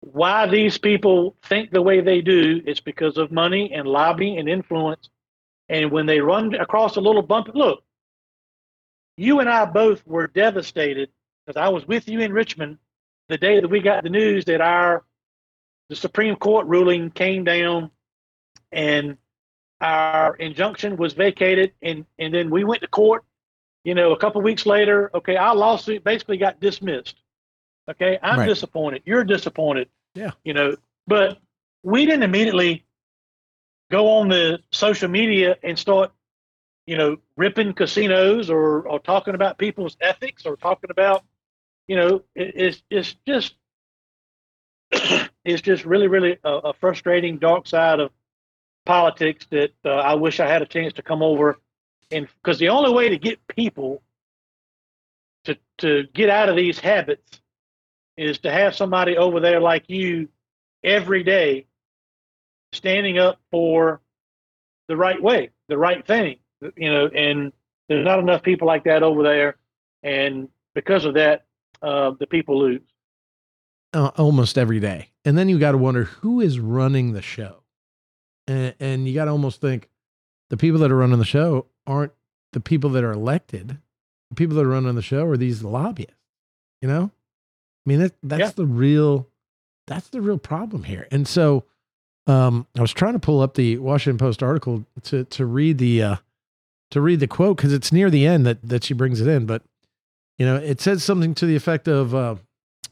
why 0.00 0.46
these 0.46 0.78
people 0.78 1.36
think 1.44 1.70
the 1.70 1.82
way 1.82 2.00
they 2.00 2.20
do 2.20 2.62
is 2.64 2.80
because 2.80 3.16
of 3.18 3.32
money 3.32 3.72
and 3.72 3.86
lobbying 3.86 4.38
and 4.38 4.48
influence. 4.48 5.08
And 5.68 5.90
when 5.90 6.06
they 6.06 6.20
run 6.20 6.54
across 6.54 6.96
a 6.96 7.00
little 7.00 7.22
bump, 7.22 7.48
look, 7.54 7.82
you 9.16 9.40
and 9.40 9.48
I 9.48 9.64
both 9.64 10.06
were 10.06 10.28
devastated 10.28 11.10
because 11.44 11.60
I 11.60 11.68
was 11.68 11.86
with 11.86 12.08
you 12.08 12.20
in 12.20 12.32
Richmond 12.32 12.78
the 13.28 13.36
day 13.36 13.60
that 13.60 13.68
we 13.68 13.80
got 13.80 14.04
the 14.04 14.10
news 14.10 14.44
that 14.46 14.60
our 14.60 15.04
the 15.88 15.96
Supreme 15.96 16.36
Court 16.36 16.66
ruling 16.66 17.10
came 17.10 17.44
down 17.44 17.90
and 18.70 19.16
our 19.80 20.36
injunction 20.36 20.96
was 20.96 21.12
vacated. 21.14 21.72
And 21.82 22.06
and 22.18 22.32
then 22.32 22.50
we 22.50 22.64
went 22.64 22.82
to 22.82 22.88
court 22.88 23.24
you 23.84 23.94
know 23.94 24.12
a 24.12 24.18
couple 24.18 24.40
weeks 24.42 24.66
later 24.66 25.10
okay 25.14 25.36
our 25.36 25.54
lawsuit 25.54 26.04
basically 26.04 26.36
got 26.36 26.60
dismissed 26.60 27.16
okay 27.88 28.18
i'm 28.22 28.40
Right. 28.40 28.46
disappointed 28.46 29.02
you're 29.04 29.24
disappointed 29.24 29.88
Yeah. 30.14 30.32
you 30.44 30.54
know 30.54 30.76
but 31.06 31.38
we 31.82 32.04
didn't 32.06 32.22
immediately 32.24 32.84
go 33.90 34.08
on 34.18 34.28
the 34.28 34.60
social 34.70 35.08
media 35.08 35.56
and 35.62 35.78
start 35.78 36.12
you 36.86 36.96
know 36.96 37.16
ripping 37.36 37.72
casinos 37.72 38.50
or 38.50 38.88
or 38.88 38.98
talking 38.98 39.34
about 39.34 39.58
people's 39.58 39.96
ethics 40.00 40.46
or 40.46 40.56
talking 40.56 40.90
about 40.90 41.24
you 41.86 41.96
know 41.96 42.22
it, 42.34 42.52
it's 42.54 42.82
it's 42.90 43.14
just 43.26 43.54
it's 45.44 45.62
just 45.62 45.84
really 45.84 46.08
really 46.08 46.38
a, 46.44 46.52
a 46.52 46.72
frustrating 46.72 47.38
dark 47.38 47.66
side 47.66 48.00
of 48.00 48.10
politics 48.84 49.46
that 49.50 49.72
uh, 49.84 49.90
I 49.90 50.14
wish 50.14 50.40
I 50.40 50.46
had 50.48 50.62
a 50.62 50.66
chance 50.66 50.94
to 50.94 51.02
come 51.02 51.22
over 51.22 51.58
and 52.10 52.26
because 52.42 52.58
the 52.58 52.70
only 52.70 52.92
way 52.92 53.10
to 53.10 53.18
get 53.18 53.46
people 53.48 54.02
to 55.44 55.56
to 55.78 56.04
get 56.14 56.30
out 56.30 56.48
of 56.48 56.56
these 56.56 56.78
habits 56.78 57.40
is 58.18 58.38
to 58.40 58.50
have 58.50 58.74
somebody 58.74 59.16
over 59.16 59.40
there 59.40 59.60
like 59.60 59.84
you 59.88 60.28
every 60.84 61.22
day 61.22 61.66
standing 62.72 63.18
up 63.18 63.40
for 63.50 64.00
the 64.88 64.96
right 64.96 65.22
way, 65.22 65.50
the 65.68 65.78
right 65.78 66.06
thing, 66.06 66.38
you 66.76 66.90
know, 66.90 67.06
and 67.08 67.52
there's 67.88 68.04
not 68.04 68.18
enough 68.18 68.42
people 68.42 68.66
like 68.66 68.84
that 68.84 69.02
over 69.02 69.22
there 69.22 69.56
and 70.02 70.48
because 70.74 71.04
of 71.04 71.14
that 71.14 71.44
uh, 71.82 72.12
the 72.18 72.26
people 72.26 72.58
lose. 72.58 72.80
uh, 73.94 74.10
almost 74.16 74.58
every 74.58 74.80
day. 74.80 75.10
And 75.24 75.36
then 75.38 75.48
you 75.48 75.58
got 75.58 75.72
to 75.72 75.78
wonder 75.78 76.04
who 76.04 76.40
is 76.40 76.58
running 76.60 77.12
the 77.12 77.22
show. 77.22 77.62
And, 78.46 78.74
and 78.80 79.08
you 79.08 79.14
got 79.14 79.26
to 79.26 79.30
almost 79.30 79.60
think 79.60 79.88
the 80.50 80.56
people 80.56 80.80
that 80.80 80.90
are 80.90 80.96
running 80.96 81.18
the 81.18 81.24
show 81.24 81.66
aren't 81.86 82.12
the 82.52 82.60
people 82.60 82.90
that 82.90 83.04
are 83.04 83.12
elected. 83.12 83.78
The 84.30 84.34
people 84.34 84.56
that 84.56 84.64
are 84.64 84.68
running 84.68 84.94
the 84.94 85.02
show 85.02 85.24
are 85.26 85.36
these 85.36 85.62
lobbyists. 85.62 86.14
You 86.82 86.88
know, 86.88 87.10
mean 87.88 87.98
that 88.00 88.14
that's 88.22 88.40
Yeah. 88.40 88.50
the 88.54 88.66
real 88.66 89.28
that's 89.86 90.08
the 90.08 90.20
real 90.20 90.38
problem 90.38 90.84
here. 90.84 91.06
And 91.10 91.26
so 91.26 91.64
um, 92.26 92.66
I 92.76 92.80
was 92.82 92.92
trying 92.92 93.14
to 93.14 93.18
pull 93.18 93.40
up 93.40 93.54
the 93.54 93.78
Washington 93.78 94.18
Post 94.18 94.42
article 94.42 94.84
to 95.04 95.24
to 95.24 95.46
read 95.46 95.78
the 95.78 96.02
uh, 96.02 96.16
to 96.90 97.00
read 97.00 97.20
the 97.20 97.26
quote 97.26 97.56
because 97.56 97.72
it's 97.72 97.90
near 97.92 98.10
the 98.10 98.26
end 98.26 98.46
that 98.46 98.58
that 98.68 98.84
she 98.84 98.94
brings 98.94 99.20
it 99.20 99.28
in. 99.28 99.46
But 99.46 99.62
you 100.38 100.46
know, 100.46 100.56
it 100.56 100.80
says 100.80 101.02
something 101.02 101.34
to 101.36 101.46
the 101.46 101.56
effect 101.56 101.88
of. 101.88 102.14
Uh, 102.14 102.36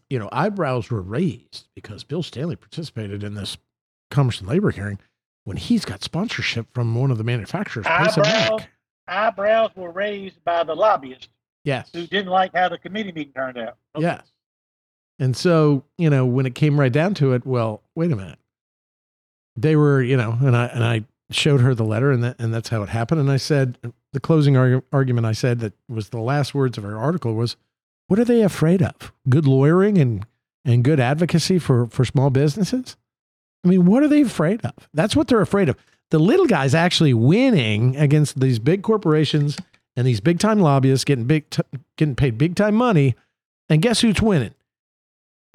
you 0.09 0.21
know, 0.21 0.29
eyebrows 0.31 0.89
were 0.89 1.01
raised 1.03 1.67
because 1.75 2.05
Bill 2.05 2.23
Stanley 2.23 2.55
participated 2.55 3.25
in 3.25 3.35
this 3.35 3.57
Commerce 4.13 4.39
and 4.39 4.49
Labor 4.49 4.71
hearing 4.71 5.01
when 5.43 5.57
he's 5.57 5.85
got 5.85 6.05
sponsorship 6.05 6.69
from 6.73 6.95
one 6.95 7.11
of 7.11 7.19
the 7.19 7.25
manufacturers. 7.25 7.87
Eyebrows, 7.89 8.61
eyebrows 9.09 9.71
were 9.75 9.91
raised 9.91 10.45
by 10.45 10.63
the 10.63 10.77
lobbyists 10.77 11.29
Yes. 11.65 11.91
who 11.93 12.07
didn't 12.07 12.31
like 12.31 12.55
how 12.55 12.69
the 12.69 12.79
committee 12.79 13.11
meeting 13.11 13.33
turned 13.33 13.59
out. 13.59 13.79
Okay. 13.97 14.05
Yes. 14.07 14.31
And 15.19 15.37
so, 15.37 15.85
you 15.97 16.11
know, 16.11 16.27
when 16.27 16.47
it 16.47 16.55
came 16.55 16.79
right 16.79 16.93
down 16.93 17.15
to 17.15 17.33
it, 17.33 17.47
well, 17.47 17.83
wait 17.95 18.13
a 18.13 18.17
minute. 18.17 18.39
They 19.57 19.77
were, 19.77 20.03
you 20.03 20.17
know, 20.17 20.37
and 20.41 20.55
I 20.57 20.67
and 20.67 20.85
I 20.85 21.05
showed 21.31 21.61
her 21.61 21.75
the 21.75 21.85
letter, 21.85 22.13
and 22.13 22.23
that 22.23 22.37
and 22.39 22.53
that's 22.53 22.69
how 22.69 22.83
it 22.83 22.91
happened. 22.91 23.21
And 23.21 23.31
I 23.31 23.39
said 23.39 23.79
the 24.13 24.21
closing 24.21 24.55
argu- 24.55 24.83
argument 24.93 25.27
I 25.27 25.33
said 25.33 25.61
that 25.61 25.73
was 25.89 26.11
the 26.11 26.21
last 26.21 26.55
words 26.55 26.77
of 26.77 26.85
her 26.85 26.99
article 26.99 27.35
was, 27.35 27.57
"What 28.09 28.19
are 28.19 28.25
they 28.25 28.43
afraid 28.43 28.83
of? 28.83 29.13
Good 29.29 29.47
lawyering 29.47 29.97
and 29.97 30.27
and 30.65 30.85
good 30.85 31.01
advocacy 31.01 31.59
for 31.59 31.87
for 31.87 32.05
small 32.05 32.29
businesses? 32.29 32.97
I 33.65 33.69
mean, 33.69 33.87
what 33.87 34.03
are 34.03 34.09
they 34.09 34.21
afraid 34.23 34.63
of? 34.65 34.75
That's 34.93 35.17
what 35.17 35.29
they're 35.29 35.41
afraid 35.41 35.71
of. 35.71 35.77
The 36.11 36.19
little 36.19 36.47
guys 36.47 36.75
actually 36.75 37.15
winning 37.15 37.97
against 37.97 38.39
these 38.39 38.59
big 38.59 38.83
corporations 38.83 39.59
and 39.97 40.07
these 40.07 40.21
big 40.21 40.39
time 40.39 40.61
lobbyists 40.61 41.05
getting 41.05 41.25
big 41.25 41.49
t- 41.49 41.63
getting 41.97 42.15
paid 42.15 42.37
big 42.37 42.57
time 42.57 42.75
money. 42.75 43.15
And 43.69 43.83
guess 43.83 44.03
who's 44.03 44.21
winning? 44.21 44.55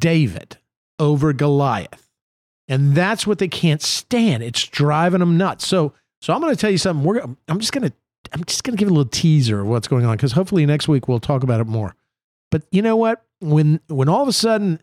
David 0.02 0.58
over 1.00 1.32
Goliath. 1.32 2.10
And 2.68 2.96
that's 2.96 3.26
what 3.26 3.38
they 3.38 3.48
can't 3.48 3.82
stand. 3.82 4.44
It's 4.44 4.66
driving 4.66 5.20
them 5.20 5.38
nuts. 5.38 5.66
So, 5.66 5.94
so 6.22 6.34
I'm 6.34 6.42
going 6.42 6.54
to 6.54 6.60
tell 6.60 6.70
you 6.70 6.78
something. 6.78 7.06
We're, 7.06 7.22
I'm 7.48 7.60
just 7.60 7.72
going 7.72 7.90
to, 7.90 7.94
I'm 8.34 8.44
just 8.44 8.64
going 8.64 8.76
to 8.76 8.80
give 8.80 8.90
a 8.90 8.94
little 8.94 9.10
teaser 9.10 9.62
of 9.62 9.68
what's 9.68 9.88
going 9.88 10.06
on 10.06 10.18
because 10.18 10.34
hopefully 10.34 10.66
next 10.66 10.88
week 10.88 11.08
we'll 11.08 11.20
talk 11.20 11.44
about 11.44 11.62
it 11.62 11.68
more. 11.68 11.96
But 12.50 12.64
you 12.72 12.82
know 12.82 12.96
what? 12.96 13.26
When, 13.40 13.80
when 13.88 14.10
all 14.10 14.22
of 14.22 14.28
a 14.28 14.34
sudden 14.34 14.82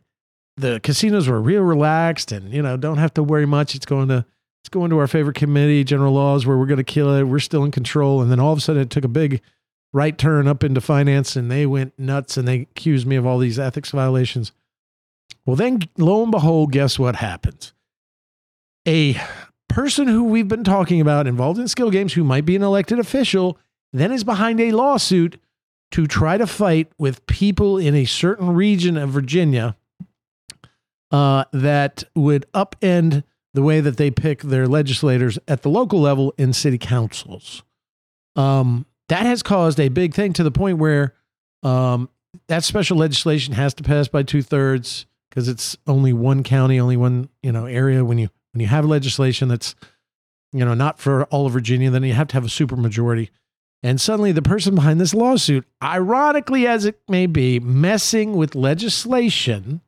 the 0.57 0.81
casinos 0.81 1.29
were 1.29 1.41
real 1.41 1.62
relaxed 1.62 2.33
and 2.33 2.53
you 2.53 2.61
know 2.61 2.77
don't 2.77 2.99
have 2.99 3.14
to 3.14 3.23
worry 3.23 3.47
much, 3.47 3.75
it's 3.75 3.87
going 3.87 4.09
to, 4.09 4.25
it's 4.62 4.69
going 4.69 4.91
to 4.91 4.99
our 4.99 5.07
favorite 5.07 5.37
committee, 5.37 5.85
general 5.85 6.12
laws, 6.12 6.45
where 6.45 6.59
we're 6.59 6.66
going 6.66 6.79
to 6.79 6.85
kill 6.85 7.14
it. 7.14 7.25
We're 7.25 7.39
still 7.39 7.64
in 7.64 7.71
control. 7.71 8.21
And 8.21 8.31
then 8.31 8.41
all 8.41 8.53
of 8.53 8.59
a 8.59 8.61
sudden 8.61 8.83
it 8.83 8.91
took 8.91 9.05
a 9.05 9.09
big 9.09 9.41
right 9.93 10.19
turn 10.19 10.47
up 10.47 10.62
into 10.62 10.81
finance 10.81 11.37
and 11.37 11.51
they 11.51 11.64
went 11.64 11.99
nuts 11.99 12.37
and 12.37 12.47
they 12.47 12.62
accused 12.62 13.07
me 13.07 13.16
of 13.16 13.25
all 13.25 13.39
these 13.39 13.59
ethics 13.59 13.91
violations. 13.91 14.53
Well, 15.47 15.57
then 15.57 15.81
lo 15.97 16.22
and 16.22 16.31
behold, 16.31 16.72
guess 16.72 16.99
what 16.99 17.16
happens? 17.16 17.72
A 18.87 19.16
person 19.68 20.09
who 20.09 20.24
we've 20.24 20.49
been 20.49 20.64
talking 20.64 21.01
about 21.01 21.26
involved 21.26 21.59
in 21.59 21.68
skill 21.68 21.91
games 21.91 22.12
who 22.14 22.24
might 22.24 22.45
be 22.45 22.57
an 22.57 22.62
elected 22.62 22.99
official 22.99 23.59
then 23.93 24.12
is 24.12 24.24
behind 24.24 24.61
a 24.61 24.72
lawsuit 24.72 25.41
to 25.91 26.07
try 26.07 26.37
to 26.37 26.47
fight 26.47 26.93
with 26.99 27.26
people 27.26 27.79
in 27.79 27.95
a 27.95 28.05
certain 28.05 28.51
region 28.51 28.97
of 28.97 29.11
Virginia 29.11 29.76
uh, 31.11 31.45
that 31.53 32.05
would 32.14 32.45
upend 32.53 33.24
the 33.55 33.62
way 33.62 33.81
that 33.81 33.97
they 33.97 34.11
pick 34.11 34.43
their 34.43 34.66
legislators 34.66 35.39
at 35.49 35.62
the 35.62 35.70
local 35.70 36.01
level 36.01 36.35
in 36.37 36.53
city 36.53 36.79
councils. 36.79 37.62
Um, 38.37 38.85
that 39.09 39.24
has 39.24 39.43
caused 39.43 39.81
a 39.81 39.89
big 39.89 40.14
thing 40.14 40.35
to 40.35 40.43
the 40.43 40.51
point 40.51 40.79
where 40.79 41.14
um, 41.62 42.11
that 42.49 42.62
special 42.62 42.99
legislation 42.99 43.55
has 43.55 43.72
to 43.74 43.83
pass 43.83 44.09
by 44.09 44.22
two 44.22 44.43
thirds 44.43 45.07
because 45.29 45.49
it's 45.49 45.76
only 45.87 46.12
one 46.12 46.43
county, 46.43 46.81
only 46.81 46.97
one 46.97 47.29
you 47.43 47.53
know 47.53 47.66
area. 47.66 48.05
When 48.05 48.18
you 48.18 48.29
when 48.53 48.61
you 48.61 48.66
have 48.66 48.85
legislation 48.85 49.49
that's 49.49 49.74
you 50.53 50.64
know 50.64 50.74
not 50.74 50.99
for 50.99 51.24
all 51.24 51.47
of 51.47 51.53
Virginia, 51.53 51.91
then 51.91 52.03
you 52.03 52.14
have 52.14 52.29
to 52.29 52.35
have 52.35 52.45
a 52.45 52.49
supermajority. 52.49 53.31
And 53.83 54.01
suddenly, 54.01 54.33
the 54.33 54.43
person 54.43 54.74
behind 54.74 55.01
this 55.01 55.14
lawsuit, 55.14 55.64
ironically 55.83 56.66
as 56.66 56.85
it 56.85 57.01
may 57.09 57.26
be, 57.26 57.61
messing 57.61 58.37
with 58.37 58.57
legislation, 58.57 59.83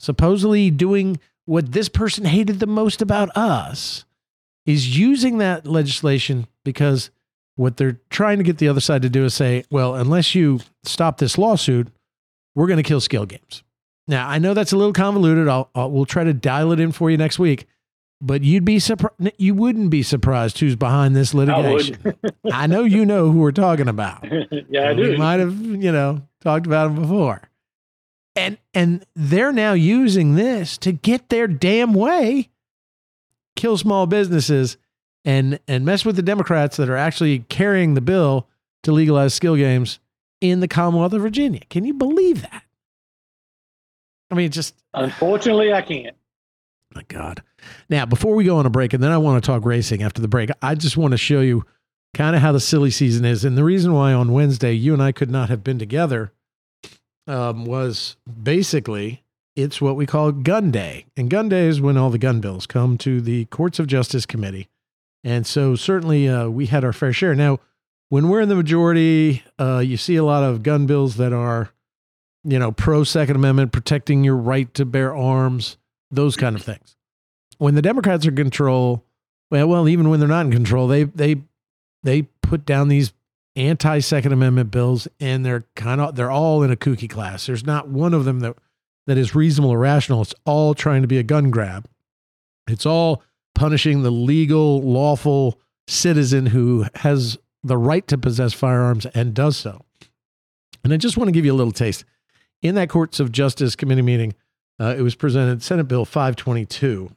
supposedly 0.00 0.70
doing 0.70 1.20
what 1.44 1.72
this 1.72 1.88
person 1.88 2.24
hated 2.24 2.58
the 2.58 2.66
most 2.66 3.00
about 3.00 3.36
us, 3.36 4.04
is 4.66 4.98
using 4.98 5.38
that 5.38 5.66
legislation 5.66 6.46
because 6.64 7.10
what 7.56 7.76
they're 7.76 8.00
trying 8.10 8.38
to 8.38 8.44
get 8.44 8.58
the 8.58 8.68
other 8.68 8.80
side 8.80 9.02
to 9.02 9.08
do 9.08 9.24
is 9.24 9.34
say, 9.34 9.64
well, 9.70 9.94
unless 9.94 10.34
you 10.34 10.60
stop 10.84 11.18
this 11.18 11.36
lawsuit, 11.36 11.88
we're 12.54 12.66
going 12.66 12.78
to 12.78 12.82
kill 12.82 13.00
skill 13.00 13.26
games. 13.26 13.62
Now, 14.08 14.28
I 14.28 14.38
know 14.38 14.52
that's 14.54 14.72
a 14.72 14.76
little 14.76 14.92
convoluted. 14.92 15.48
I'll, 15.48 15.70
I'll 15.74 15.90
we'll 15.90 16.06
try 16.06 16.24
to 16.24 16.32
dial 16.34 16.72
it 16.72 16.80
in 16.80 16.92
for 16.92 17.10
you 17.10 17.16
next 17.16 17.38
week, 17.38 17.66
but 18.20 18.42
you'd 18.42 18.64
be 18.64 18.78
surprised. 18.78 19.32
You 19.38 19.54
wouldn't 19.54 19.90
be 19.90 20.02
surprised 20.02 20.58
who's 20.58 20.76
behind 20.76 21.14
this 21.14 21.34
litigation. 21.34 21.98
would. 22.04 22.34
I, 22.52 22.66
know 22.66 22.82
you 22.84 23.06
know 23.06 23.30
who 23.30 23.38
we're 23.38 23.52
talking 23.52 23.88
about. 23.88 24.24
yeah, 24.68 24.82
I 24.82 24.90
And 24.90 24.98
We 24.98 25.06
do. 25.12 25.18
might 25.18 25.40
have, 25.40 25.60
you 25.60 25.92
know, 25.92 26.22
talked 26.40 26.66
about 26.66 26.92
them 26.92 27.02
before. 27.02 27.42
And 28.34 28.58
and 28.74 29.04
they're 29.14 29.52
now 29.52 29.74
using 29.74 30.34
this 30.36 30.78
to 30.78 30.92
get 30.92 31.28
their 31.28 31.46
damn 31.46 31.92
way, 31.94 32.48
kill 33.56 33.76
small 33.76 34.06
businesses 34.06 34.78
and 35.24 35.60
and 35.68 35.84
mess 35.84 36.04
with 36.04 36.16
the 36.16 36.22
Democrats 36.22 36.76
that 36.78 36.88
are 36.88 36.96
actually 36.96 37.40
carrying 37.50 37.94
the 37.94 38.00
bill 38.00 38.48
to 38.84 38.90
legalize 38.92 39.34
skill 39.34 39.54
games 39.54 40.00
in 40.40 40.60
the 40.60 40.66
Commonwealth 40.66 41.12
of 41.12 41.22
Virginia. 41.22 41.60
Can 41.70 41.84
you 41.84 41.94
believe 41.94 42.42
that? 42.42 42.64
I 44.32 44.34
mean, 44.34 44.50
just 44.50 44.74
Unfortunately, 44.94 45.72
I 45.72 45.82
can't. 45.82 46.16
my 46.94 47.02
God. 47.08 47.42
Now, 47.90 48.06
before 48.06 48.34
we 48.34 48.44
go 48.44 48.56
on 48.56 48.66
a 48.66 48.70
break, 48.70 48.94
and 48.94 49.02
then 49.02 49.12
I 49.12 49.18
want 49.18 49.42
to 49.42 49.46
talk 49.46 49.64
racing 49.64 50.02
after 50.02 50.22
the 50.22 50.28
break, 50.28 50.50
I 50.62 50.74
just 50.74 50.96
want 50.96 51.12
to 51.12 51.18
show 51.18 51.40
you 51.40 51.64
kind 52.14 52.34
of 52.34 52.42
how 52.42 52.52
the 52.52 52.60
silly 52.60 52.90
season 52.90 53.24
is. 53.24 53.44
And 53.44 53.56
the 53.56 53.64
reason 53.64 53.92
why 53.92 54.12
on 54.12 54.32
Wednesday 54.32 54.72
you 54.72 54.94
and 54.94 55.02
I 55.02 55.12
could 55.12 55.30
not 55.30 55.50
have 55.50 55.62
been 55.62 55.78
together 55.78 56.32
um, 57.26 57.66
was 57.66 58.16
basically 58.42 59.22
it's 59.54 59.82
what 59.82 59.96
we 59.96 60.06
call 60.06 60.32
gun 60.32 60.70
day. 60.70 61.04
And 61.16 61.28
gun 61.28 61.50
day 61.50 61.66
is 61.66 61.80
when 61.80 61.98
all 61.98 62.08
the 62.10 62.18
gun 62.18 62.40
bills 62.40 62.66
come 62.66 62.96
to 62.98 63.20
the 63.20 63.44
Courts 63.46 63.78
of 63.78 63.86
Justice 63.86 64.24
Committee. 64.24 64.68
And 65.22 65.46
so 65.46 65.76
certainly 65.76 66.26
uh, 66.26 66.48
we 66.48 66.66
had 66.66 66.84
our 66.84 66.92
fair 66.92 67.12
share. 67.12 67.34
Now, 67.34 67.60
when 68.08 68.28
we're 68.28 68.40
in 68.40 68.48
the 68.48 68.56
majority, 68.56 69.42
uh, 69.58 69.78
you 69.78 69.96
see 69.98 70.16
a 70.16 70.24
lot 70.24 70.42
of 70.42 70.62
gun 70.62 70.86
bills 70.86 71.16
that 71.16 71.32
are, 71.32 71.70
you 72.44 72.58
know, 72.58 72.72
pro 72.72 73.04
Second 73.04 73.36
Amendment, 73.36 73.72
protecting 73.72 74.24
your 74.24 74.36
right 74.36 74.72
to 74.74 74.84
bear 74.84 75.14
arms, 75.14 75.76
those 76.10 76.36
kind 76.36 76.56
of 76.56 76.62
things. 76.62 76.96
When 77.58 77.74
the 77.74 77.82
Democrats 77.82 78.26
are 78.26 78.30
in 78.30 78.36
control, 78.36 79.04
Well, 79.50 79.68
well, 79.68 79.88
even 79.88 80.08
when 80.08 80.18
they're 80.18 80.28
not 80.28 80.46
in 80.46 80.52
control, 80.52 80.88
they 80.88 81.04
they 81.04 81.42
they 82.02 82.22
put 82.42 82.64
down 82.66 82.88
these 82.88 83.12
anti 83.54 84.00
Second 84.00 84.32
Amendment 84.32 84.70
bills, 84.70 85.06
and 85.20 85.44
they're 85.44 85.64
kind 85.76 86.00
of 86.00 86.16
they're 86.16 86.30
all 86.30 86.62
in 86.62 86.70
a 86.70 86.76
kooky 86.76 87.08
class. 87.08 87.46
There's 87.46 87.64
not 87.64 87.88
one 87.88 88.14
of 88.14 88.24
them 88.24 88.40
that 88.40 88.56
that 89.06 89.18
is 89.18 89.34
reasonable 89.34 89.70
or 89.70 89.78
rational. 89.78 90.22
It's 90.22 90.34
all 90.44 90.74
trying 90.74 91.02
to 91.02 91.08
be 91.08 91.18
a 91.18 91.22
gun 91.22 91.50
grab. 91.50 91.88
It's 92.68 92.86
all 92.86 93.22
punishing 93.54 94.02
the 94.02 94.10
legal, 94.10 94.80
lawful 94.80 95.58
citizen 95.88 96.46
who 96.46 96.86
has 96.96 97.36
the 97.62 97.76
right 97.76 98.06
to 98.08 98.16
possess 98.16 98.52
firearms 98.52 99.06
and 99.06 99.34
does 99.34 99.56
so. 99.56 99.84
And 100.82 100.92
I 100.92 100.96
just 100.96 101.16
want 101.16 101.28
to 101.28 101.32
give 101.32 101.44
you 101.44 101.52
a 101.52 101.54
little 101.54 101.72
taste. 101.72 102.04
In 102.62 102.76
that 102.76 102.88
Courts 102.88 103.18
of 103.18 103.32
Justice 103.32 103.74
Committee 103.74 104.02
meeting, 104.02 104.34
uh, 104.80 104.94
it 104.96 105.02
was 105.02 105.16
presented 105.16 105.62
Senate 105.62 105.88
Bill 105.88 106.04
522 106.04 107.10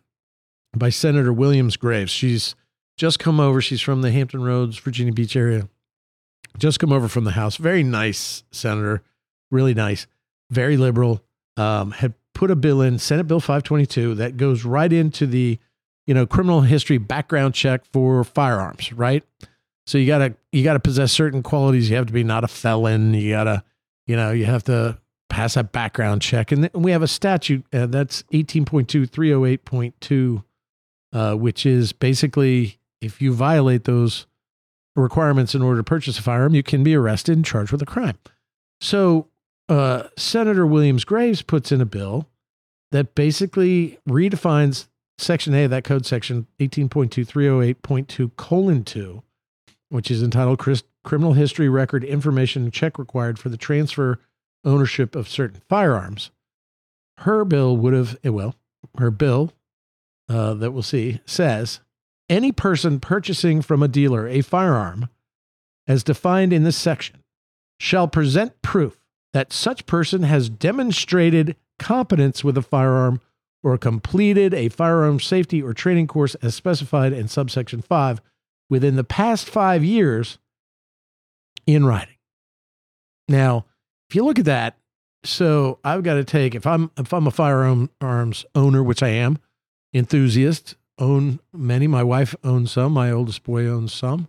by 0.76 0.90
Senator 0.90 1.32
Williams 1.32 1.78
Graves. 1.78 2.12
She's 2.12 2.56
just 2.98 3.20
come 3.20 3.40
over. 3.40 3.62
She's 3.62 3.82
from 3.82 4.02
the 4.02 4.12
Hampton 4.12 4.44
Roads, 4.44 4.78
Virginia 4.80 5.14
Beach 5.14 5.36
area. 5.36 5.70
Just 6.58 6.80
come 6.80 6.92
over 6.92 7.08
from 7.08 7.26
the 7.26 7.32
House. 7.32 7.58
Very 7.58 7.84
nice 7.84 8.44
senator, 8.52 9.04
really 9.52 9.74
nice, 9.74 10.08
very 10.50 10.78
liberal. 10.78 11.22
Um, 11.58 11.92
had 11.92 12.14
put 12.34 12.52
a 12.52 12.56
bill 12.56 12.82
in 12.82 12.98
Senate 13.00 13.28
Bill 13.28 13.40
522 13.40 14.16
that 14.16 14.38
goes 14.38 14.66
right 14.66 14.92
into 14.92 15.26
the, 15.28 15.60
you 16.08 16.14
know, 16.14 16.26
criminal 16.26 16.62
history 16.62 16.98
background 16.98 17.54
check 17.54 17.86
for 17.86 18.24
firearms, 18.24 18.92
right? 18.94 19.24
So 19.86 19.98
you 19.98 20.08
gotta 20.08 20.36
you 20.52 20.64
gotta 20.64 20.80
possess 20.80 21.12
certain 21.12 21.44
qualities. 21.44 21.90
You 21.90 21.98
have 21.98 22.08
to 22.08 22.14
be 22.14 22.24
not 22.24 22.44
a 22.44 22.48
felon. 22.48 23.14
You 23.14 23.32
gotta, 23.32 23.64
you 24.08 24.16
know, 24.16 24.32
you 24.32 24.46
have 24.46 24.64
to 24.64 24.98
pass 25.30 25.58
a 25.58 25.64
background 25.64 26.22
check. 26.22 26.52
And 26.52 26.70
we 26.74 26.92
have 26.92 27.02
a 27.02 27.08
statute 27.08 27.66
uh, 27.74 27.88
that's 27.88 28.24
18.2 28.34 29.08
308.2, 29.08 30.44
uh, 31.14 31.36
which 31.36 31.66
is 31.66 31.92
basically 31.94 32.80
if 33.02 33.22
you 33.22 33.34
violate 33.34 33.84
those 33.84 34.26
requirements 34.96 35.54
in 35.54 35.62
order 35.62 35.80
to 35.80 35.84
purchase 35.84 36.18
a 36.18 36.22
firearm, 36.22 36.56
you 36.56 36.64
can 36.64 36.84
be 36.84 36.96
arrested 36.96 37.36
and 37.36 37.46
charged 37.46 37.72
with 37.72 37.82
a 37.82 37.86
crime. 37.86 38.18
So 38.80 39.28
uh, 39.68 40.04
Senator 40.18 40.66
Williams 40.66 41.04
Graves 41.04 41.42
puts 41.42 41.72
in 41.72 41.82
a 41.82 41.86
bill 41.86 42.28
that 42.92 43.16
basically 43.16 44.00
redefines 44.08 44.88
Section 45.18 45.54
A 45.54 45.64
of 45.64 45.72
that 45.72 45.84
code 45.84 46.06
section 46.06 46.48
18.2308.2 46.60 48.32
colon 48.36 48.84
2, 48.84 49.24
which 49.90 50.12
is 50.12 50.22
entitled 50.22 50.60
Criminal 51.04 51.34
History 51.34 51.70
Record 51.70 52.04
Information 52.04 52.70
Check 52.72 52.98
Required 52.98 53.40
for 53.40 53.50
the 53.50 53.58
Transfer 53.58 54.20
Ownership 54.66 55.16
of 55.16 55.30
Certain 55.30 55.62
Firearms. 55.70 56.32
Her 57.20 57.46
bill 57.46 57.78
would 57.78 57.94
have, 57.94 58.18
eh, 58.24 58.30
well, 58.30 58.56
her 58.98 59.12
bill 59.12 59.54
uh, 60.28 60.54
that 60.56 60.72
we'll 60.72 60.84
see 60.84 61.22
says 61.26 61.80
any 62.30 62.52
person 62.52 63.00
purchasing 63.00 63.62
from 63.62 63.84
a 63.84 63.88
dealer 63.88 64.28
a 64.28 64.42
firearm, 64.42 65.10
as 65.88 66.04
defined 66.04 66.52
in 66.52 66.64
this 66.64 66.78
section, 66.78 67.24
shall 67.80 68.08
present 68.08 68.62
proof 68.62 69.00
that 69.34 69.54
such 69.54 69.86
person 69.86 70.24
has 70.24 70.50
demonstrated 70.50 71.56
competence 71.78 72.44
with 72.44 72.58
a 72.58 72.62
firearm 72.62 73.22
or 73.64 73.78
completed 73.78 74.54
a 74.54 74.70
firearm 74.70 75.20
safety 75.20 75.62
or 75.62 75.74
training 75.74 76.08
course 76.08 76.36
as 76.36 76.56
specified 76.56 77.14
in 77.14 77.28
subsection 77.28 77.82
5 77.82 78.22
within 78.70 78.96
the 78.96 79.04
past 79.04 79.50
5 79.50 79.84
years 79.84 80.38
in 81.68 81.86
writing. 81.86 82.16
Now, 83.28 83.66
if 84.10 84.16
you 84.16 84.24
look 84.24 84.40
at 84.40 84.46
that, 84.46 84.78
so 85.24 85.80
I've 85.84 86.04
got 86.04 86.16
to 86.16 86.24
take 86.24 86.56
if 86.56 86.66
I'm 86.66 86.92
if 86.98 87.14
I'm 87.14 87.28
a 87.28 87.32
firearms 87.32 88.46
owner, 88.54 88.84
which 88.84 89.02
I 89.02 89.10
am, 89.10 89.40
enthusiast, 89.94 90.76
own 91.00 91.40
many. 91.54 91.88
My 91.88 92.04
wife 92.04 92.36
owns 92.44 92.72
some. 92.72 92.94
My 92.94 93.12
oldest 93.12 93.44
boy 93.44 93.68
owns 93.68 93.94
some. 93.94 94.28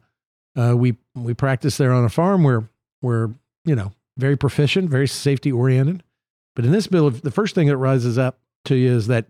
Uh, 0.57 0.75
we 0.77 0.97
we 1.15 1.35
practice 1.35 1.77
there 1.77 1.93
on 1.93 2.05
a 2.05 2.09
farm. 2.09 2.43
We're 2.43 2.65
we're 3.03 3.31
you 3.65 3.75
know 3.75 3.93
very 4.17 4.37
proficient, 4.37 4.91
very 4.91 5.09
safety 5.09 5.53
oriented. 5.53 6.03
But 6.55 6.65
in 6.65 6.73
this 6.73 6.87
bill, 6.87 7.11
the 7.11 7.31
first 7.31 7.55
thing 7.55 7.69
that 7.69 7.77
rises 7.77 8.17
up 8.17 8.39
to 8.65 8.75
you 8.75 8.91
is 8.93 9.09
that 9.09 9.27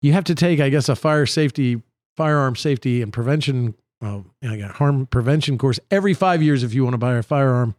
you 0.00 0.12
have 0.12 0.24
to 0.24 0.34
take, 0.34 0.60
I 0.60 0.68
guess, 0.68 0.88
a 0.88 0.94
fire 0.94 1.26
safety, 1.26 1.82
firearm 2.16 2.54
safety 2.54 3.02
and 3.02 3.12
prevention, 3.12 3.74
I 4.00 4.56
got 4.56 4.72
harm 4.72 5.06
prevention 5.06 5.58
course 5.58 5.80
every 5.90 6.14
five 6.14 6.40
years 6.40 6.62
if 6.62 6.72
you 6.72 6.84
want 6.84 6.94
to 6.94 6.98
buy 6.98 7.14
a 7.14 7.22
firearm. 7.22 7.74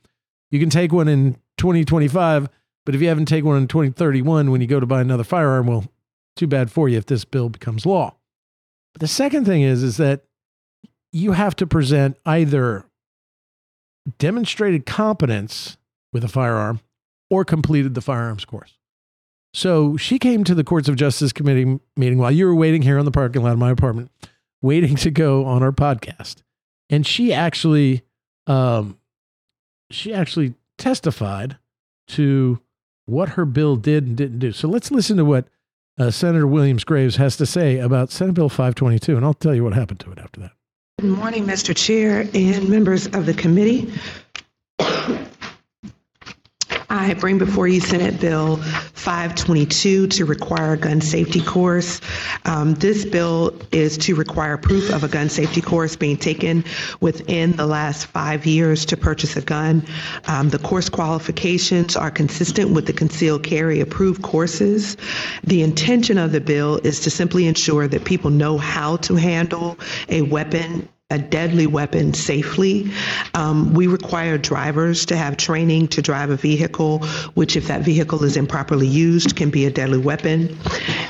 You 0.51 0.59
can 0.59 0.69
take 0.69 0.91
one 0.91 1.07
in 1.07 1.37
2025, 1.59 2.49
but 2.85 2.95
if 2.95 3.01
you 3.01 3.07
haven't 3.07 3.27
taken 3.27 3.47
one 3.47 3.57
in 3.57 3.67
2031 3.67 4.49
when 4.49 4.61
you 4.61 4.67
go 4.67 4.79
to 4.79 4.85
buy 4.87 5.01
another 5.01 5.23
firearm, 5.23 5.67
well, 5.67 5.85
too 6.35 6.47
bad 6.47 6.71
for 6.71 6.89
you 6.89 6.97
if 6.97 7.05
this 7.05 7.25
bill 7.25 7.49
becomes 7.49 7.85
law. 7.85 8.15
But 8.93 9.01
the 9.01 9.07
second 9.07 9.45
thing 9.45 9.61
is, 9.61 9.83
is 9.83 9.97
that 9.97 10.23
you 11.11 11.33
have 11.33 11.55
to 11.57 11.67
present 11.67 12.17
either 12.25 12.85
demonstrated 14.17 14.85
competence 14.85 15.77
with 16.11 16.23
a 16.23 16.27
firearm 16.27 16.79
or 17.29 17.45
completed 17.45 17.93
the 17.93 18.01
firearms 18.01 18.45
course. 18.45 18.77
So 19.53 19.97
she 19.97 20.19
came 20.19 20.43
to 20.43 20.55
the 20.55 20.63
Courts 20.63 20.87
of 20.87 20.95
Justice 20.95 21.33
Committee 21.33 21.79
meeting 21.97 22.17
while 22.17 22.31
you 22.31 22.45
were 22.45 22.55
waiting 22.55 22.81
here 22.81 22.99
on 22.99 23.05
the 23.05 23.11
parking 23.11 23.43
lot 23.43 23.53
of 23.53 23.59
my 23.59 23.71
apartment, 23.71 24.11
waiting 24.61 24.95
to 24.97 25.11
go 25.11 25.45
on 25.45 25.63
our 25.63 25.71
podcast. 25.71 26.43
And 26.89 27.05
she 27.05 27.33
actually, 27.33 28.03
um, 28.47 28.97
she 29.91 30.13
actually 30.13 30.53
testified 30.79 31.57
to 32.07 32.59
what 33.05 33.29
her 33.29 33.45
bill 33.45 33.75
did 33.75 34.07
and 34.07 34.17
didn't 34.17 34.39
do. 34.39 34.51
So 34.51 34.67
let's 34.67 34.91
listen 34.91 35.17
to 35.17 35.25
what 35.25 35.47
uh, 35.99 36.09
Senator 36.11 36.47
Williams 36.47 36.83
Graves 36.83 37.17
has 37.17 37.35
to 37.37 37.45
say 37.45 37.77
about 37.77 38.11
Senate 38.11 38.33
Bill 38.33 38.49
522, 38.49 39.17
and 39.17 39.25
I'll 39.25 39.33
tell 39.33 39.53
you 39.53 39.63
what 39.63 39.73
happened 39.73 39.99
to 40.01 40.11
it 40.11 40.17
after 40.17 40.39
that. 40.39 40.51
Good 41.01 41.11
morning, 41.11 41.45
Mr. 41.45 41.75
Chair 41.75 42.27
and 42.33 42.69
members 42.69 43.07
of 43.07 43.25
the 43.25 43.33
committee. 43.33 43.91
I 46.91 47.13
bring 47.13 47.37
before 47.37 47.67
you 47.67 47.81
Senate 47.81 48.19
Bill 48.19 48.57
522 48.57 50.07
to 50.07 50.25
require 50.25 50.73
a 50.73 50.77
gun 50.77 51.01
safety 51.01 51.39
course. 51.39 52.01
Um, 52.45 52.73
this 52.73 53.05
bill 53.05 53.55
is 53.71 53.97
to 53.99 54.15
require 54.15 54.57
proof 54.57 54.91
of 54.91 55.03
a 55.03 55.07
gun 55.07 55.29
safety 55.29 55.61
course 55.61 55.95
being 55.95 56.17
taken 56.17 56.63
within 56.99 57.51
the 57.51 57.67
last 57.67 58.07
five 58.07 58.47
years 58.47 58.85
to 58.87 58.97
purchase 58.97 59.37
a 59.37 59.41
gun. 59.41 59.85
Um, 60.27 60.49
the 60.49 60.57
course 60.57 60.89
qualifications 60.89 61.95
are 61.95 62.09
consistent 62.09 62.71
with 62.71 62.87
the 62.87 62.93
concealed 62.93 63.43
carry 63.43 63.81
approved 63.81 64.23
courses. 64.23 64.97
The 65.43 65.61
intention 65.61 66.17
of 66.17 66.31
the 66.31 66.41
bill 66.41 66.77
is 66.83 67.01
to 67.01 67.11
simply 67.11 67.45
ensure 67.45 67.87
that 67.87 68.03
people 68.03 68.31
know 68.31 68.57
how 68.57 68.97
to 68.97 69.15
handle 69.15 69.77
a 70.07 70.23
weapon 70.23 70.89
a 71.11 71.17
deadly 71.17 71.65
weapon 71.65 72.13
safely. 72.13 72.91
Um, 73.33 73.73
we 73.73 73.87
require 73.87 74.37
drivers 74.37 75.07
to 75.07 75.17
have 75.17 75.37
training 75.37 75.87
to 75.89 76.03
drive 76.03 76.29
a 76.29 76.35
vehicle, 76.35 76.99
which, 77.33 77.55
if 77.55 77.67
that 77.67 77.81
vehicle 77.81 78.23
is 78.23 78.37
improperly 78.37 78.85
used, 78.85 79.35
can 79.35 79.49
be 79.49 79.65
a 79.65 79.71
deadly 79.71 79.97
weapon. 79.97 80.55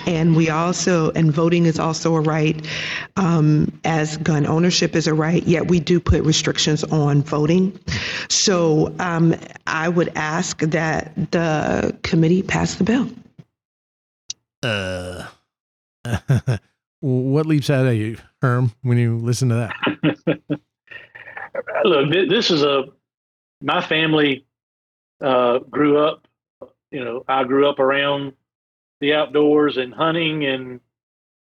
And 0.05 0.37
we 0.37 0.49
also, 0.49 1.11
and 1.11 1.33
voting 1.33 1.65
is 1.65 1.79
also 1.79 2.15
a 2.15 2.21
right, 2.21 2.65
um, 3.17 3.77
as 3.83 4.15
gun 4.17 4.45
ownership 4.45 4.95
is 4.95 5.07
a 5.07 5.13
right, 5.13 5.43
yet 5.43 5.67
we 5.67 5.81
do 5.81 5.99
put 5.99 6.23
restrictions 6.23 6.85
on 6.85 7.21
voting. 7.21 7.77
So 8.29 8.95
um, 8.99 9.35
I 9.67 9.89
would 9.89 10.13
ask 10.15 10.59
that 10.59 11.13
the 11.31 11.97
committee 12.03 12.41
pass 12.41 12.75
the 12.75 12.83
bill. 12.85 13.09
Uh. 14.63 15.27
What 17.01 17.45
leaps 17.45 17.69
out 17.69 17.85
at 17.85 17.95
you, 17.95 18.17
Herm, 18.41 18.73
when 18.81 18.97
you 18.97 19.17
listen 19.17 19.49
to 19.49 19.55
that? 19.55 20.39
Look, 21.83 22.11
this 22.11 22.51
is 22.51 22.61
a 22.61 22.85
my 23.61 23.81
family 23.81 24.45
uh, 25.21 25.59
grew 25.59 25.97
up. 25.97 26.27
You 26.91 27.03
know, 27.03 27.23
I 27.27 27.43
grew 27.43 27.69
up 27.69 27.79
around 27.79 28.33
the 28.99 29.13
outdoors 29.13 29.77
and 29.77 29.93
hunting, 29.93 30.45
and 30.45 30.81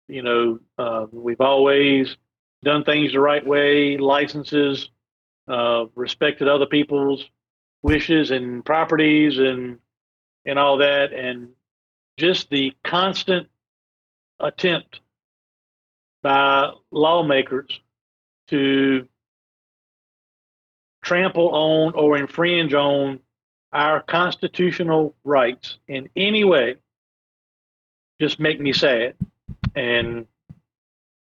you 0.07 0.23
know, 0.23 0.61
uh, 0.79 1.07
we've 1.11 1.41
always 1.41 2.17
done 2.63 2.85
things 2.85 3.13
the 3.13 3.21
right 3.21 3.45
way, 3.45 3.97
licenses, 3.97 4.91
uh, 5.49 5.87
respected 5.95 6.49
other 6.49 6.67
people's 6.67 7.25
wishes 7.83 8.31
and 8.31 8.65
properties, 8.65 9.39
and 9.39 9.79
and 10.45 10.59
all 10.59 10.79
that, 10.79 11.13
and 11.13 11.49
just 12.17 12.49
the 12.51 12.73
constant 12.85 13.49
attempt 14.39 15.01
by 16.23 16.73
lawmakers 16.91 17.81
to 18.49 19.07
trample 21.03 21.49
on 21.51 21.95
or 21.95 22.17
infringe 22.17 22.75
on 22.75 23.21
our 23.73 24.01
constitutional 24.01 25.15
rights 25.25 25.79
in 25.87 26.09
any 26.17 26.45
way 26.45 26.77
just 28.21 28.41
make 28.41 28.61
me 28.61 28.73
sad. 28.73 29.15
And 29.75 30.27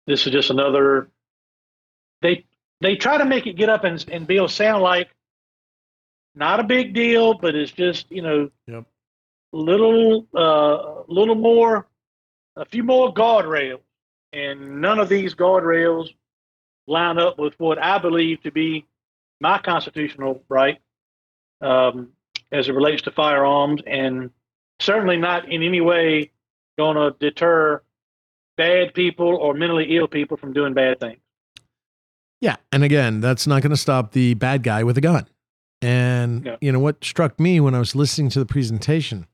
this 0.06 0.26
is 0.26 0.32
just 0.32 0.50
another 0.50 1.10
they 2.22 2.46
they 2.82 2.96
try 2.96 3.18
to 3.18 3.26
make 3.26 3.46
it 3.48 3.54
get 3.54 3.70
up 3.70 3.84
and, 3.84 4.04
and 4.10 4.26
Bill 4.26 4.48
sound 4.48 4.84
like 4.84 5.10
not 6.36 6.60
a 6.60 6.64
big 6.64 6.94
deal, 6.94 7.34
but 7.34 7.56
it's 7.56 7.72
just, 7.72 8.12
you 8.12 8.22
know, 8.22 8.50
yep. 8.68 8.86
little 9.52 10.28
uh 10.34 11.04
little 11.08 11.36
more 11.36 11.88
a 12.56 12.66
few 12.66 12.84
more 12.84 13.14
guardrails 13.14 13.82
and 14.34 14.82
none 14.82 15.00
of 15.00 15.10
these 15.10 15.36
guardrails 15.36 16.10
line 16.88 17.18
up 17.18 17.38
with 17.38 17.54
what 17.58 17.78
I 17.82 17.98
believe 17.98 18.42
to 18.44 18.52
be 18.52 18.86
my 19.40 19.58
constitutional 19.60 20.44
right 20.50 20.80
um, 21.62 22.10
as 22.52 22.70
it 22.70 22.74
relates 22.74 23.02
to 23.04 23.12
firearms, 23.12 23.82
and 23.86 24.30
certainly 24.80 25.18
not 25.18 25.52
in 25.52 25.64
any 25.64 25.82
way 25.82 26.32
going 26.78 26.96
to 26.96 27.16
deter 27.20 27.82
bad 28.56 28.94
people 28.94 29.36
or 29.36 29.54
mentally 29.54 29.96
ill 29.96 30.08
people 30.08 30.38
from 30.38 30.54
doing 30.54 30.74
bad 30.74 31.00
things. 31.00 31.20
Yeah. 32.42 32.58
And 32.72 32.84
again, 32.84 33.20
that's 33.20 33.48
not 33.48 33.62
going 33.62 33.72
to 33.72 33.78
stop 33.78 34.12
the 34.12 34.36
bad 34.36 34.64
guy 34.64 34.84
with 34.84 34.98
a 34.98 35.02
gun. 35.02 35.28
And, 35.82 36.46
Yeah. 36.46 36.56
you 36.62 36.72
know, 36.72 36.80
what 36.80 37.04
struck 37.04 37.40
me 37.40 37.60
when 37.60 37.74
I 37.76 37.80
was 37.80 37.96
listening 37.96 38.30
to 38.32 38.40
the 38.40 38.46
presentation 38.46 39.28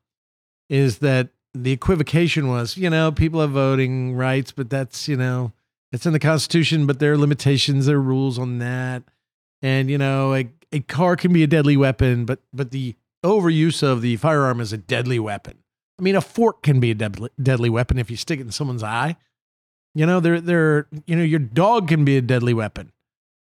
is 0.70 1.00
that 1.00 1.30
the 1.54 1.72
equivocation 1.72 2.48
was, 2.48 2.78
you 2.78 2.90
know, 2.90 3.12
people 3.12 3.42
have 3.42 3.52
voting 3.52 4.16
rights, 4.16 4.52
but 4.52 4.70
that's, 4.70 5.08
you 5.08 5.16
know, 5.16 5.52
it's 5.92 6.06
in 6.06 6.14
the 6.14 6.20
Constitution, 6.20 6.88
but 6.88 7.00
there 7.00 7.14
are 7.14 7.18
limitations, 7.18 7.86
there 7.86 7.98
are 7.98 8.02
rules 8.02 8.40
on 8.40 8.58
that. 8.60 9.04
And, 9.62 9.90
you 9.90 9.98
know, 9.98 10.34
a, 10.34 10.50
a 10.72 10.80
car 10.82 11.16
can 11.16 11.32
be 11.32 11.44
a 11.44 11.48
deadly 11.48 11.78
weapon, 11.78 12.26
but 12.26 12.40
but 12.52 12.72
the 12.72 12.96
overuse 13.24 13.84
of 13.84 14.02
the 14.02 14.18
firearm 14.18 14.60
is 14.60 14.74
a 14.74 14.78
deadly 14.78 15.20
weapon. 15.20 15.60
I 16.00 16.02
mean, 16.02 16.16
a 16.16 16.22
fork 16.22 16.64
can 16.64 16.80
be 16.80 16.92
a 16.92 16.96
deadly, 16.96 17.30
deadly 17.42 17.70
weapon 17.70 18.00
if 18.00 18.10
you 18.10 18.18
stick 18.18 18.40
it 18.40 18.44
in 18.44 18.52
someone's 18.52 18.84
eye. 18.84 19.16
You 19.94 20.06
know, 20.06 20.20
there 20.20 20.42
there 20.42 20.88
you 21.06 21.16
know, 21.16 21.24
your 21.24 21.40
dog 21.40 21.88
can 21.88 22.04
be 22.04 22.18
a 22.18 22.22
deadly 22.22 22.54
weapon. 22.54 22.92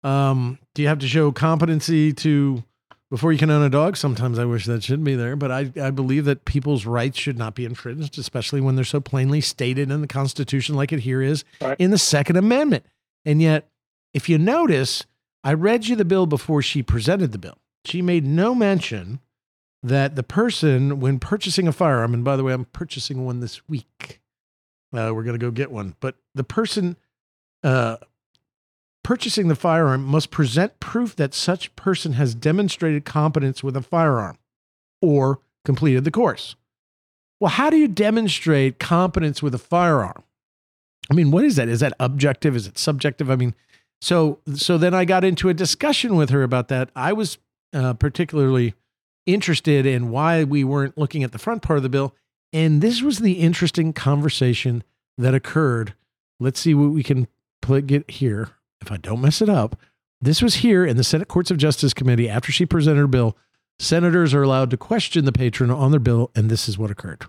Um, 0.04 0.60
do 0.74 0.82
you 0.82 0.88
have 0.88 1.00
to 1.00 1.08
show 1.08 1.32
competency 1.32 2.14
to 2.14 2.64
before 3.10 3.32
you 3.32 3.38
can 3.40 3.50
own 3.50 3.64
a 3.64 3.70
dog? 3.70 3.96
Sometimes 3.98 4.38
I 4.40 4.46
wish 4.46 4.66
that 4.66 4.84
should 4.84 5.04
be 5.04 5.16
there, 5.16 5.36
but 5.36 5.52
I, 5.52 5.72
I 5.82 5.92
believe 5.92 6.26
that 6.26 6.46
people's 6.46 6.86
rights 6.86 7.18
should 7.18 7.38
not 7.38 7.56
be 7.56 7.66
infringed, 7.66 8.18
especially 8.18 8.62
when 8.62 8.76
they're 8.76 8.86
so 8.86 9.00
plainly 9.00 9.42
stated 9.42 9.90
in 9.92 10.02
the 10.02 10.08
Constitution, 10.08 10.76
like 10.76 10.92
it 10.92 11.00
here 11.02 11.22
is 11.22 11.44
Right. 11.62 11.78
in 11.80 11.92
the 11.92 11.98
Second 11.98 12.36
Amendment. 12.38 12.86
And 13.26 13.42
yet, 13.42 13.70
if 14.14 14.28
you 14.30 14.38
notice, 14.38 15.06
I 15.44 15.54
read 15.54 15.88
you 15.88 15.96
the 15.96 16.06
bill 16.06 16.26
before 16.26 16.62
she 16.62 16.82
presented 16.84 17.32
the 17.32 17.38
bill. 17.38 17.58
She 17.86 18.02
made 18.02 18.26
no 18.26 18.54
mention 18.56 19.20
that 19.84 20.16
the 20.16 20.24
person, 20.24 21.00
when 21.00 21.20
purchasing 21.20 21.68
a 21.68 21.72
firearm, 21.72 22.14
and 22.14 22.24
by 22.24 22.36
the 22.36 22.44
way, 22.44 22.52
I'm 22.54 22.66
purchasing 22.66 23.26
one 23.26 23.40
this 23.40 23.68
week. 23.70 24.20
Uh, 24.94 25.12
we're 25.14 25.24
going 25.24 25.38
to 25.38 25.46
go 25.46 25.52
get 25.52 25.72
one. 25.72 25.96
But 26.00 26.16
the 26.34 26.44
person 26.44 26.98
uh, 27.64 27.98
purchasing 29.08 29.48
the 29.48 29.56
firearm 29.56 30.04
must 30.04 30.32
present 30.32 30.78
proof 30.82 31.16
that 31.16 31.34
such 31.34 31.74
person 31.78 32.12
has 32.12 32.36
demonstrated 32.36 33.06
competence 33.06 33.64
with 33.64 33.78
a 33.78 33.82
firearm 33.82 34.38
or 35.02 35.40
completed 35.64 36.04
the 36.04 36.12
course. 36.12 36.58
Well, 37.40 37.52
how 37.52 37.70
do 37.70 37.78
you 37.78 37.88
demonstrate 37.88 38.80
competence 38.80 39.42
with 39.42 39.56
a 39.56 39.58
firearm? 39.58 40.24
I 41.10 41.14
mean, 41.14 41.32
what 41.32 41.46
is 41.46 41.56
that? 41.56 41.70
Is 41.70 41.80
that 41.80 41.94
objective? 42.02 42.54
Is 42.54 42.68
it 42.68 42.78
subjective? 42.78 43.32
I 43.32 43.38
mean, 43.38 43.56
so 44.02 44.40
so 44.54 44.78
then 44.78 44.94
I 44.94 45.06
got 45.06 45.24
into 45.24 45.48
a 45.48 45.54
discussion 45.54 46.18
with 46.18 46.30
her 46.32 46.44
about 46.44 46.68
that. 46.68 46.90
I 46.94 47.14
was 47.14 47.38
uh, 47.72 47.94
particularly 47.94 48.74
interested 49.26 49.86
in 49.86 50.10
why 50.10 50.44
we 50.44 50.66
weren't 50.66 50.98
looking 50.98 51.24
at 51.24 51.32
the 51.32 51.40
front 51.40 51.62
part 51.62 51.78
of 51.78 51.84
the 51.84 51.88
bill, 51.88 52.14
and 52.52 52.82
this 52.82 53.02
was 53.02 53.20
the 53.20 53.40
interesting 53.40 53.94
conversation 53.94 54.84
that 55.18 55.34
occurred. 55.34 55.94
Let's 56.42 56.60
see 56.60 56.74
what 56.74 56.90
we 56.90 57.04
can 57.04 57.30
put, 57.62 57.88
get 57.88 58.12
here. 58.12 58.50
If 58.82 58.92
I 58.92 58.98
don't 58.98 59.22
mess 59.22 59.42
it 59.42 59.50
up, 59.50 59.80
this 60.22 60.42
was 60.42 60.56
here 60.56 60.86
in 60.86 60.98
the 60.98 61.04
Senate 61.04 61.28
Courts 61.28 61.52
of 61.52 61.58
Justice 61.58 61.94
Committee 61.94 62.30
after 62.30 62.52
she 62.52 62.66
presented 62.66 63.00
her 63.00 63.08
bill. 63.08 63.38
Senators 63.80 64.34
are 64.34 64.42
allowed 64.42 64.72
to 64.72 64.78
question 64.78 65.26
the 65.26 65.32
patron 65.32 65.70
on 65.70 65.92
their 65.92 66.00
bill, 66.00 66.32
and 66.36 66.50
this 66.50 66.68
is 66.68 66.78
what 66.78 66.90
occurred. 66.90 67.26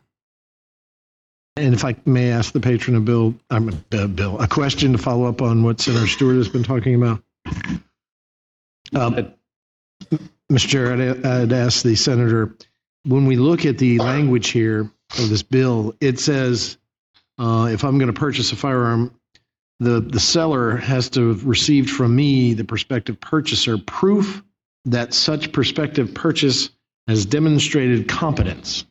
And 1.58 1.74
if 1.74 1.84
I 1.84 1.96
may 2.06 2.30
ask 2.30 2.52
the 2.52 2.60
patron 2.60 2.96
of 2.96 3.04
Bill, 3.04 3.34
I'm 3.50 3.68
uh, 3.92 4.06
Bill, 4.06 4.38
a 4.38 4.46
question 4.46 4.92
to 4.92 4.98
follow 4.98 5.24
up 5.24 5.42
on 5.42 5.64
what 5.64 5.80
Senator 5.80 6.06
Stuart 6.06 6.36
has 6.36 6.48
been 6.48 6.62
talking 6.62 6.94
about. 6.94 7.22
Um, 8.94 9.34
Mr. 10.50 10.68
Chair, 10.68 10.92
I'd, 10.92 11.26
I'd 11.26 11.52
ask 11.52 11.82
the 11.82 11.96
senator, 11.96 12.54
when 13.04 13.26
we 13.26 13.36
look 13.36 13.66
at 13.66 13.76
the 13.76 13.98
language 13.98 14.50
here 14.50 14.90
of 15.18 15.28
this 15.28 15.42
bill, 15.42 15.94
it 16.00 16.20
says, 16.20 16.78
uh, 17.38 17.68
if 17.72 17.84
I'm 17.84 17.98
going 17.98 18.12
to 18.12 18.18
purchase 18.18 18.52
a 18.52 18.56
firearm, 18.56 19.17
the, 19.80 20.00
the 20.00 20.20
seller 20.20 20.76
has 20.76 21.08
to 21.10 21.28
have 21.28 21.46
received 21.46 21.90
from 21.90 22.14
me, 22.14 22.54
the 22.54 22.64
prospective 22.64 23.20
purchaser, 23.20 23.78
proof 23.78 24.42
that 24.84 25.14
such 25.14 25.52
prospective 25.52 26.14
purchase 26.14 26.70
has 27.06 27.24
demonstrated 27.24 28.08
competence. 28.08 28.84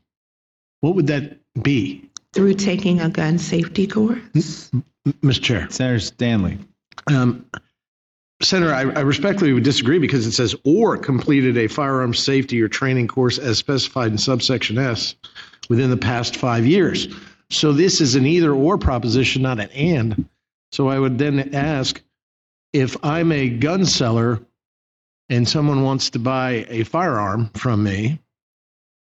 What 0.82 0.96
would 0.96 1.08
that 1.08 1.40
be? 1.62 2.10
Through 2.34 2.56
taking 2.56 3.02
a 3.02 3.10
gun 3.10 3.38
safety 3.38 3.88
course. 3.88 4.72
Mr. 5.06 5.42
Chair. 5.42 5.68
Senator 5.70 6.00
Stanley. 6.00 6.60
Um, 7.08 7.46
Senator, 8.42 8.74
I, 8.74 8.82
I 8.82 9.00
respectfully 9.02 9.54
would 9.54 9.64
disagree 9.64 9.98
because 9.98 10.28
it 10.28 10.34
says 10.34 10.56
or 10.64 10.98
completed 10.98 11.58
a 11.58 11.68
firearms 11.68 12.20
safety 12.20 12.62
or 12.62 12.68
training 12.68 13.08
course 13.08 13.40
as 13.40 13.58
specified 13.58 14.12
in 14.12 14.18
subsection 14.18 14.78
S 14.78 15.16
within 15.70 15.90
the 15.90 15.98
past 15.98 16.36
five 16.36 16.66
years. 16.66 17.08
So 17.50 17.74
this 17.74 18.00
is 18.00 18.16
an 18.16 18.26
either 18.28 18.54
or 18.54 18.78
proposition, 18.78 19.42
not 19.42 19.60
an 19.60 19.70
and. 19.72 20.30
So 20.72 20.90
I 20.90 21.00
would 21.00 21.18
then 21.18 21.56
ask 21.56 22.02
if 22.74 22.98
I'm 23.04 23.32
a 23.32 23.50
gun 23.50 23.86
seller 23.86 24.42
and 25.30 25.48
someone 25.48 25.84
wants 25.84 26.12
to 26.12 26.20
buy 26.20 26.66
a 26.70 26.84
firearm 26.84 27.50
from 27.54 27.84
me, 27.84 28.20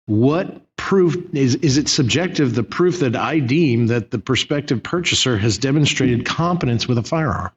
what 0.05 0.61
proof 0.75 1.15
is 1.33 1.55
is 1.55 1.77
it 1.77 1.87
subjective 1.87 2.55
the 2.55 2.63
proof 2.63 2.99
that 2.99 3.15
I 3.15 3.39
deem 3.39 3.87
that 3.87 4.11
the 4.11 4.19
prospective 4.19 4.83
purchaser 4.83 5.37
has 5.37 5.57
demonstrated 5.57 6.25
competence 6.25 6.87
with 6.87 6.97
a 6.97 7.03
firearm? 7.03 7.51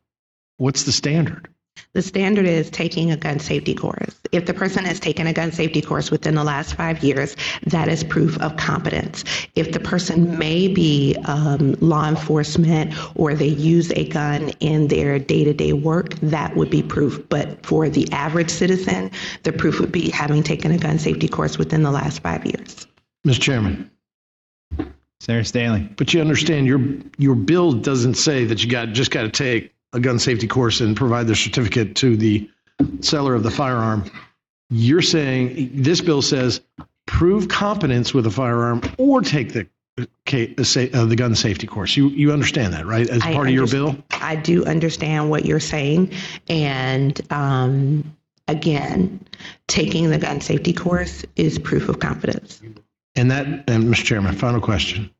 What's 0.58 0.84
the 0.84 0.92
standard? 0.92 1.48
The 1.92 2.02
standard 2.02 2.46
is 2.46 2.68
taking 2.68 3.10
a 3.10 3.16
gun 3.16 3.38
safety 3.38 3.74
course. 3.74 4.14
If 4.32 4.46
the 4.46 4.54
person 4.54 4.84
has 4.84 5.00
taken 5.00 5.26
a 5.26 5.32
gun 5.32 5.50
safety 5.52 5.80
course 5.80 6.10
within 6.10 6.34
the 6.34 6.44
last 6.44 6.74
five 6.74 7.02
years, 7.02 7.36
that 7.66 7.88
is 7.88 8.04
proof 8.04 8.38
of 8.40 8.56
competence. 8.56 9.24
If 9.54 9.72
the 9.72 9.80
person 9.80 10.38
may 10.38 10.68
be 10.68 11.16
um, 11.24 11.72
law 11.80 12.08
enforcement 12.08 12.94
or 13.14 13.34
they 13.34 13.48
use 13.48 13.90
a 13.92 14.08
gun 14.08 14.50
in 14.60 14.88
their 14.88 15.18
day 15.18 15.44
to 15.44 15.54
day 15.54 15.72
work, 15.72 16.14
that 16.16 16.56
would 16.56 16.70
be 16.70 16.82
proof. 16.82 17.26
But 17.28 17.64
for 17.64 17.88
the 17.88 18.10
average 18.12 18.50
citizen, 18.50 19.10
the 19.44 19.52
proof 19.52 19.80
would 19.80 19.92
be 19.92 20.10
having 20.10 20.42
taken 20.42 20.72
a 20.72 20.78
gun 20.78 20.98
safety 20.98 21.28
course 21.28 21.56
within 21.56 21.82
the 21.82 21.90
last 21.90 22.20
five 22.20 22.44
years. 22.44 22.86
Mr. 23.26 23.40
Chairman, 23.40 23.90
Senator 25.20 25.44
Stanley. 25.44 25.88
but 25.96 26.12
you 26.12 26.20
understand 26.20 26.66
your 26.66 26.80
your 27.18 27.34
bill 27.34 27.72
doesn't 27.72 28.14
say 28.14 28.44
that 28.44 28.62
you 28.62 28.70
got 28.70 28.88
just 28.90 29.10
got 29.10 29.22
to 29.22 29.30
take 29.30 29.72
a 29.92 30.00
gun 30.00 30.18
safety 30.18 30.46
course 30.46 30.80
and 30.80 30.96
provide 30.96 31.26
the 31.26 31.36
certificate 31.36 31.96
to 31.96 32.16
the 32.16 32.48
seller 33.00 33.34
of 33.34 33.42
the 33.42 33.50
firearm. 33.50 34.10
You're 34.70 35.02
saying 35.02 35.70
this 35.72 36.00
bill 36.00 36.22
says 36.22 36.60
prove 37.06 37.48
competence 37.48 38.12
with 38.12 38.26
a 38.26 38.30
firearm 38.30 38.82
or 38.98 39.22
take 39.22 39.52
the 39.52 39.66
uh, 39.98 40.02
uh, 40.02 41.04
the 41.06 41.14
gun 41.16 41.34
safety 41.34 41.66
course. 41.66 41.96
You 41.96 42.08
you 42.08 42.32
understand 42.32 42.74
that, 42.74 42.84
right? 42.84 43.08
As 43.08 43.22
part 43.22 43.48
of 43.48 43.54
your 43.54 43.66
bill? 43.66 43.96
I 44.10 44.36
do 44.36 44.64
understand 44.64 45.30
what 45.30 45.46
you're 45.46 45.60
saying. 45.60 46.12
And 46.48 47.18
um, 47.32 48.16
again, 48.48 49.24
taking 49.68 50.10
the 50.10 50.18
gun 50.18 50.40
safety 50.40 50.72
course 50.72 51.24
is 51.36 51.58
proof 51.58 51.88
of 51.88 52.00
competence. 52.00 52.60
And 53.14 53.30
that, 53.30 53.46
and 53.46 53.84
Mr. 53.84 54.04
Chairman, 54.04 54.34
final 54.34 54.60
question. 54.60 55.10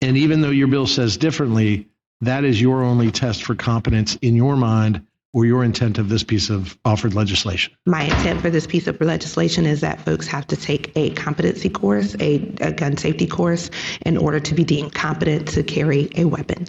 And 0.00 0.16
even 0.16 0.40
though 0.40 0.50
your 0.50 0.68
bill 0.68 0.86
says 0.86 1.18
differently, 1.18 1.86
that 2.20 2.44
is 2.44 2.60
your 2.60 2.82
only 2.82 3.10
test 3.10 3.44
for 3.44 3.54
competence 3.54 4.16
in 4.22 4.34
your 4.34 4.56
mind 4.56 5.04
or 5.32 5.46
your 5.46 5.62
intent 5.62 5.98
of 5.98 6.08
this 6.08 6.24
piece 6.24 6.50
of 6.50 6.76
offered 6.84 7.14
legislation. 7.14 7.72
My 7.86 8.04
intent 8.04 8.40
for 8.40 8.50
this 8.50 8.66
piece 8.66 8.86
of 8.86 9.00
legislation 9.00 9.64
is 9.64 9.80
that 9.80 10.00
folks 10.04 10.26
have 10.26 10.46
to 10.48 10.56
take 10.56 10.90
a 10.96 11.10
competency 11.10 11.68
course, 11.68 12.16
a, 12.18 12.36
a 12.60 12.72
gun 12.72 12.96
safety 12.96 13.26
course, 13.26 13.70
in 14.04 14.16
order 14.16 14.40
to 14.40 14.54
be 14.54 14.64
deemed 14.64 14.94
competent 14.94 15.46
to 15.48 15.62
carry 15.62 16.10
a 16.16 16.24
weapon. 16.24 16.66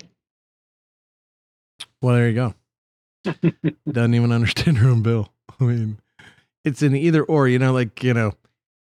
Well, 2.02 2.16
there 2.16 2.30
you 2.30 2.36
go. 2.36 2.54
Doesn't 3.92 4.14
even 4.14 4.32
understand 4.32 4.78
her 4.78 4.90
own 4.90 5.02
bill. 5.02 5.32
I 5.60 5.64
mean, 5.64 6.00
it's 6.64 6.82
an 6.82 6.96
either 6.96 7.24
or, 7.24 7.48
you 7.48 7.60
know, 7.60 7.74
like, 7.74 8.04
you 8.04 8.14
know, 8.14 8.34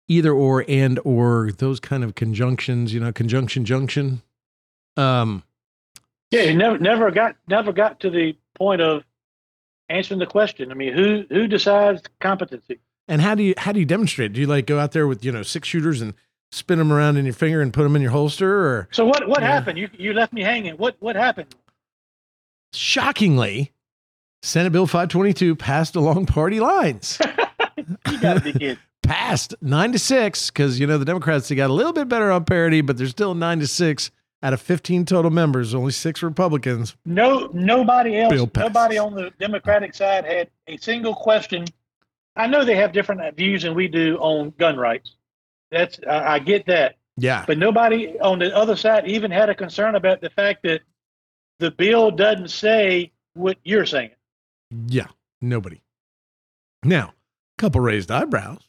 either 0.07 0.31
or 0.31 0.65
and 0.67 0.99
or 1.03 1.51
those 1.57 1.79
kind 1.79 2.03
of 2.03 2.15
conjunctions, 2.15 2.93
you 2.93 2.99
know, 2.99 3.11
conjunction 3.11 3.65
junction. 3.65 4.21
Um, 4.97 5.43
Yeah, 6.31 6.41
it 6.41 6.55
never 6.55 6.77
never 6.79 7.11
got 7.11 7.35
never 7.47 7.71
got 7.73 7.99
to 8.01 8.09
the 8.09 8.35
point 8.55 8.81
of 8.81 9.03
answering 9.89 10.19
the 10.19 10.25
question. 10.25 10.71
I 10.71 10.75
mean, 10.75 10.93
who 10.93 11.25
who 11.29 11.47
decides 11.47 12.01
competency? 12.19 12.79
and 13.07 13.21
how 13.21 13.35
do 13.35 13.43
you 13.43 13.53
how 13.57 13.71
do 13.73 13.79
you 13.79 13.85
demonstrate? 13.85 14.31
Do 14.33 14.39
you 14.39 14.47
like 14.47 14.65
go 14.65 14.79
out 14.79 14.93
there 14.93 15.07
with, 15.07 15.25
you 15.25 15.31
know, 15.31 15.43
six 15.43 15.67
shooters 15.67 16.01
and 16.01 16.13
spin 16.53 16.79
them 16.79 16.91
around 16.93 17.17
in 17.17 17.25
your 17.25 17.33
finger 17.33 17.61
and 17.61 17.73
put 17.73 17.83
them 17.83 17.95
in 17.95 18.01
your 18.01 18.11
holster 18.11 18.65
or 18.65 18.87
So 18.91 19.05
what 19.05 19.27
what 19.27 19.43
happened? 19.43 19.77
You 19.77 19.89
you 19.97 20.13
left 20.13 20.31
me 20.33 20.41
hanging. 20.41 20.75
What 20.75 20.95
what 20.99 21.15
happened? 21.15 21.53
shockingly, 22.73 23.71
Senate 24.43 24.71
Bill 24.71 24.87
522 24.87 25.55
passed 25.55 25.95
along 25.95 26.25
party 26.25 26.59
lines. 26.59 27.19
You 28.09 28.19
got 28.19 28.35
to 28.35 28.41
be 28.41 28.53
kidding. 28.53 28.77
passed 29.03 29.55
nine 29.61 29.91
to 29.91 29.97
six 29.99 30.51
because 30.51 30.79
you 30.79 30.85
know 30.85 30.97
the 30.99 31.05
Democrats 31.05 31.47
they 31.47 31.55
got 31.55 31.69
a 31.69 31.73
little 31.73 31.93
bit 31.93 32.07
better 32.07 32.31
on 32.31 32.45
parity, 32.45 32.81
but 32.81 32.97
they're 32.97 33.07
still 33.07 33.33
nine 33.33 33.59
to 33.59 33.67
six 33.67 34.11
out 34.43 34.53
of 34.53 34.61
15 34.61 35.05
total 35.05 35.31
members, 35.31 35.73
only 35.75 35.91
six 35.91 36.23
Republicans. 36.23 36.95
No, 37.05 37.49
nobody 37.53 38.17
else, 38.19 38.33
nobody 38.55 38.97
on 38.97 39.13
the 39.13 39.31
Democratic 39.39 39.93
side 39.93 40.25
had 40.25 40.49
a 40.67 40.77
single 40.77 41.13
question. 41.13 41.65
I 42.35 42.47
know 42.47 42.63
they 42.65 42.75
have 42.75 42.91
different 42.93 43.35
views 43.35 43.63
than 43.63 43.75
we 43.75 43.87
do 43.87 44.17
on 44.17 44.53
gun 44.57 44.77
rights. 44.77 45.15
That's 45.69 45.99
I, 46.09 46.33
I 46.35 46.39
get 46.39 46.65
that, 46.67 46.95
Yeah. 47.17 47.43
but 47.45 47.57
nobody 47.57 48.19
on 48.19 48.39
the 48.39 48.55
other 48.55 48.75
side 48.75 49.07
even 49.07 49.31
had 49.31 49.49
a 49.49 49.55
concern 49.55 49.95
about 49.95 50.21
the 50.21 50.29
fact 50.29 50.63
that 50.63 50.81
the 51.59 51.71
bill 51.71 52.09
doesn't 52.11 52.49
say 52.49 53.11
what 53.33 53.57
you're 53.63 53.85
saying. 53.85 54.11
Yeah. 54.87 55.07
Nobody. 55.41 55.81
Now, 56.83 57.13
a 57.57 57.61
couple 57.61 57.81
raised 57.81 58.11
eyebrows, 58.11 58.67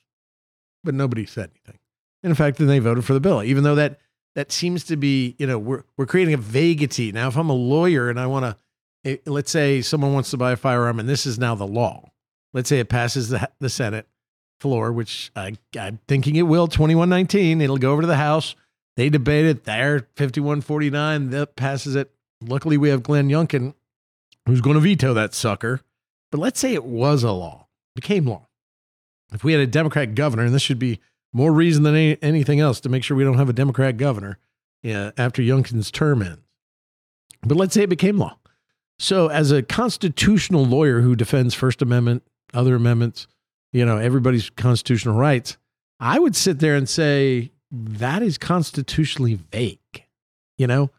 but 0.85 0.95
nobody 0.95 1.25
said 1.27 1.51
anything. 1.51 1.79
And 2.23 2.31
in 2.31 2.35
fact, 2.35 2.59
then 2.59 2.67
they 2.67 2.79
voted 2.79 3.05
for 3.05 3.15
the 3.15 3.21
bill, 3.21 3.43
even 3.43 3.65
though 3.65 3.75
that 3.75 3.99
that 4.35 4.53
seems 4.53 4.85
to 4.85 4.97
be, 4.97 5.37
you 5.39 5.47
know, 5.47 5.59
we're 5.59 5.85
we're 5.97 6.07
creating 6.07 6.35
a 6.35 6.39
vagity. 6.39 7.13
Now, 7.13 7.29
if 7.29 7.37
I'm 7.37 7.51
a 7.51 7.55
lawyer 7.55 8.09
and 8.09 8.19
I 8.19 8.27
want 8.27 8.45
to, 8.45 9.11
eh, 9.11 9.17
let's 9.27 9.51
say 9.51 9.83
someone 9.83 10.13
wants 10.15 10.31
to 10.31 10.37
buy 10.37 10.53
a 10.53 10.57
firearm, 10.57 10.99
and 10.99 11.09
this 11.09 11.27
is 11.27 11.39
now 11.39 11.55
the 11.55 11.67
law. 11.67 12.11
Let's 12.53 12.69
say 12.69 12.79
it 12.79 12.89
passes 12.89 13.29
the 13.29 13.49
the 13.61 13.71
Senate 13.71 14.07
floor, 14.61 14.93
which 14.93 15.31
I, 15.35 15.57
I'm 15.79 15.99
thinking 16.09 16.37
it 16.37 16.43
will. 16.43 16.69
2119, 16.69 17.61
it'll 17.61 17.79
go 17.79 17.93
over 17.93 18.03
to 18.03 18.07
the 18.07 18.17
House. 18.17 18.55
They 18.97 19.09
debate 19.09 19.47
it 19.47 19.65
there. 19.65 20.09
5149, 20.17 21.31
that 21.31 21.57
passes 21.57 21.97
it. 21.97 22.11
Luckily, 22.41 22.77
we 22.77 22.91
have 22.91 23.03
Glenn 23.03 23.29
Youngkin, 23.29 23.75
who's 24.47 24.61
going 24.61 24.75
to 24.75 24.81
veto 24.81 25.15
that 25.15 25.35
sucker. 25.35 25.81
But 26.31 26.41
let's 26.41 26.61
say 26.61 26.75
it 26.75 26.85
was 26.85 27.23
a 27.23 27.33
law, 27.33 27.67
became 27.95 28.27
law. 28.27 28.49
If 29.33 29.45
we 29.45 29.53
had 29.53 29.61
a 29.61 29.67
Democrat 29.67 30.15
governor, 30.15 30.45
and 30.45 30.55
this 30.55 30.63
should 30.63 30.79
be 30.79 31.01
more 31.33 31.53
reason 31.53 31.83
than 31.83 31.95
any, 31.95 32.23
anything 32.23 32.61
else 32.61 32.81
to 32.81 32.89
make 32.89 33.05
sure 33.05 33.17
we 33.17 33.25
don't 33.25 33.39
have 33.39 33.49
a 33.49 33.55
Democrat 33.55 33.97
governor 33.97 34.39
yeah, 34.83 35.13
after 35.17 35.43
Youngkin's 35.43 35.91
term 35.91 36.23
ends. 36.23 36.41
But 37.43 37.57
let's 37.57 37.75
say 37.75 37.83
it 37.83 37.89
became 37.91 38.19
law. 38.19 38.39
So, 38.99 39.29
as 39.29 39.51
a 39.51 39.63
constitutional 39.63 40.65
lawyer 40.65 41.01
who 41.01 41.17
defends 41.17 41.55
First 41.55 41.83
Amendment, 41.83 42.23
other 42.55 42.77
amendments, 42.77 43.27
you 43.73 43.85
know, 43.85 43.97
everybody's 43.97 44.51
constitutional 44.51 45.17
rights, 45.17 45.57
I 45.99 46.19
would 46.19 46.37
sit 46.37 46.61
there 46.61 46.77
and 46.77 46.89
say 46.89 47.51
that 47.73 48.23
is 48.23 48.39
constitutionally 48.39 49.41
vague. 49.51 49.79
You 50.59 50.67
know, 50.67 50.91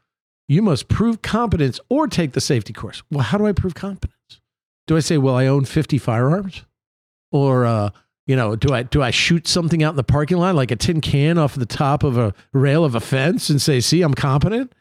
you 0.47 0.61
must 0.61 0.89
prove 0.89 1.21
competence 1.21 1.79
or 1.87 2.07
take 2.07 2.33
the 2.33 2.41
safety 2.41 2.73
course. 2.73 3.03
Well, 3.09 3.23
how 3.23 3.37
do 3.37 3.45
I 3.45 3.53
prove 3.53 3.75
competence? 3.75 4.41
Do 4.87 4.97
I 4.97 4.99
say, 4.99 5.17
well, 5.17 5.35
I 5.35 5.47
own 5.47 5.65
50 5.65 5.97
firearms? 5.97 6.63
Or, 7.31 7.65
uh, 7.65 7.91
you 8.25 8.35
know, 8.35 8.55
do 8.55 8.73
I 8.73 8.83
do 8.83 9.01
I 9.01 9.11
shoot 9.11 9.47
something 9.47 9.83
out 9.83 9.91
in 9.91 9.95
the 9.97 10.03
parking 10.03 10.37
lot 10.37 10.55
like 10.55 10.71
a 10.71 10.75
tin 10.75 11.01
can 11.01 11.37
off 11.37 11.55
the 11.55 11.65
top 11.65 12.03
of 12.03 12.17
a 12.17 12.33
rail 12.53 12.85
of 12.85 12.95
a 12.95 12.99
fence 12.99 13.49
and 13.49 13.61
say, 13.61 13.79
"See, 13.79 14.01
I'm 14.01 14.13
competent"? 14.13 14.73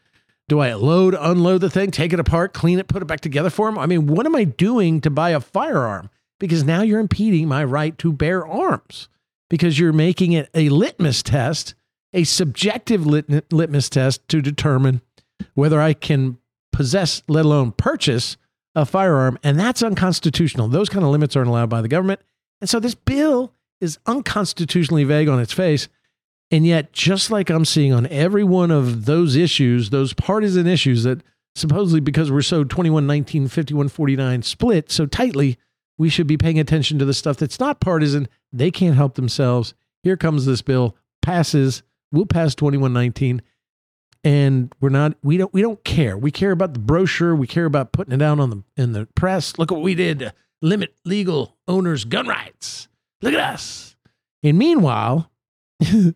Do 0.49 0.59
I 0.59 0.73
load, 0.73 1.15
unload 1.17 1.61
the 1.61 1.69
thing, 1.69 1.91
take 1.91 2.11
it 2.11 2.19
apart, 2.19 2.53
clean 2.53 2.77
it, 2.77 2.87
put 2.87 3.01
it 3.01 3.05
back 3.05 3.21
together 3.21 3.49
for 3.49 3.69
him? 3.69 3.77
I 3.79 3.85
mean, 3.85 4.07
what 4.07 4.25
am 4.25 4.35
I 4.35 4.43
doing 4.43 4.99
to 5.01 5.09
buy 5.09 5.29
a 5.29 5.39
firearm? 5.39 6.09
Because 6.39 6.65
now 6.65 6.81
you're 6.81 6.99
impeding 6.99 7.47
my 7.47 7.63
right 7.63 7.97
to 7.99 8.11
bear 8.11 8.45
arms 8.45 9.07
because 9.49 9.79
you're 9.79 9.93
making 9.93 10.33
it 10.33 10.49
a 10.53 10.67
litmus 10.69 11.23
test, 11.23 11.75
a 12.13 12.23
subjective 12.25 13.05
lit- 13.05 13.53
litmus 13.53 13.89
test 13.89 14.27
to 14.29 14.41
determine 14.41 15.01
whether 15.53 15.79
I 15.79 15.93
can 15.93 16.37
possess, 16.73 17.23
let 17.27 17.45
alone 17.45 17.71
purchase 17.71 18.35
a 18.75 18.85
firearm. 18.85 19.37
And 19.43 19.57
that's 19.59 19.81
unconstitutional. 19.81 20.67
Those 20.67 20.89
kind 20.89 21.05
of 21.05 21.11
limits 21.11 21.35
aren't 21.35 21.49
allowed 21.49 21.69
by 21.69 21.81
the 21.81 21.87
government. 21.87 22.19
And 22.63 22.69
so 22.69 22.79
this 22.79 22.95
bill 22.95 23.51
is 23.81 23.99
unconstitutionally 24.05 25.03
vague 25.03 25.27
on 25.27 25.37
its 25.37 25.51
face. 25.51 25.89
And 26.49 26.65
yet, 26.65 26.93
just 26.93 27.29
like 27.29 27.49
I'm 27.49 27.65
seeing 27.65 27.91
on 27.91 28.07
every 28.07 28.45
one 28.45 28.71
of 28.71 29.03
those 29.03 29.35
issues, 29.35 29.89
those 29.89 30.13
partisan 30.13 30.65
issues 30.65 31.03
that 31.03 31.23
supposedly 31.55 31.99
because 31.99 32.31
we're 32.31 32.41
so 32.41 32.63
2119, 32.63 33.49
5149 33.49 34.43
split 34.43 34.89
so 34.89 35.05
tightly, 35.05 35.57
we 35.97 36.07
should 36.07 36.25
be 36.25 36.37
paying 36.37 36.57
attention 36.57 36.97
to 36.99 37.03
the 37.03 37.13
stuff 37.13 37.35
that's 37.35 37.59
not 37.59 37.81
partisan. 37.81 38.29
They 38.53 38.71
can't 38.71 38.95
help 38.95 39.15
themselves. 39.15 39.73
Here 40.01 40.15
comes 40.15 40.45
this 40.45 40.61
bill, 40.61 40.95
passes, 41.21 41.83
we'll 42.13 42.27
pass 42.27 42.55
2119 42.55 43.41
and 44.23 44.73
we're 44.79 44.87
not 44.87 45.17
we 45.21 45.35
don't 45.35 45.53
we 45.53 45.61
don't 45.61 45.83
care. 45.83 46.17
We 46.17 46.31
care 46.31 46.51
about 46.51 46.75
the 46.75 46.79
brochure, 46.79 47.35
we 47.35 47.45
care 47.45 47.65
about 47.65 47.91
putting 47.91 48.13
it 48.13 48.21
out 48.21 48.39
on 48.39 48.49
the 48.51 48.63
in 48.77 48.93
the 48.93 49.05
press. 49.15 49.59
Look 49.59 49.69
what 49.69 49.81
we 49.81 49.95
did 49.95 50.31
limit 50.63 50.95
legal 51.05 51.57
owners' 51.67 52.05
gun 52.05 52.27
rights. 52.27 52.87
Look 53.21 53.33
at 53.33 53.39
us. 53.39 53.95
And 54.41 54.57
meanwhile, 54.57 55.29
the 55.79 56.15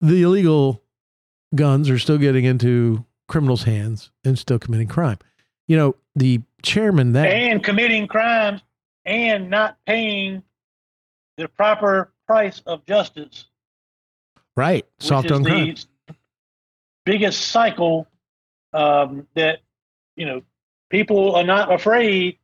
illegal 0.00 0.82
guns 1.54 1.88
are 1.88 1.98
still 1.98 2.18
getting 2.18 2.44
into 2.44 3.06
criminals' 3.28 3.62
hands 3.62 4.10
and 4.24 4.38
still 4.38 4.58
committing 4.58 4.88
crime. 4.88 5.18
You 5.66 5.76
know, 5.76 5.96
the 6.14 6.42
chairman 6.62 7.12
that 7.12 7.26
and 7.26 7.62
committing 7.64 8.06
crimes 8.06 8.60
and 9.04 9.48
not 9.48 9.76
paying 9.86 10.42
the 11.36 11.48
proper 11.48 12.12
price 12.26 12.60
of 12.66 12.84
justice. 12.84 13.46
right, 14.56 14.84
soft 14.98 15.30
on 15.30 15.44
crime. 15.44 15.76
biggest 17.04 17.48
cycle 17.48 18.06
um, 18.72 19.26
that 19.34 19.60
you 20.16 20.26
know 20.26 20.42
people 20.90 21.34
are 21.36 21.44
not 21.44 21.72
afraid 21.72 22.39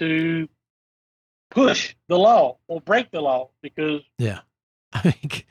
to 0.00 0.48
push 1.50 1.94
the 2.08 2.18
law 2.18 2.58
or 2.68 2.80
break 2.80 3.10
the 3.10 3.20
law 3.20 3.50
because 3.62 4.02
Yeah. 4.18 4.40
it's 5.04 5.44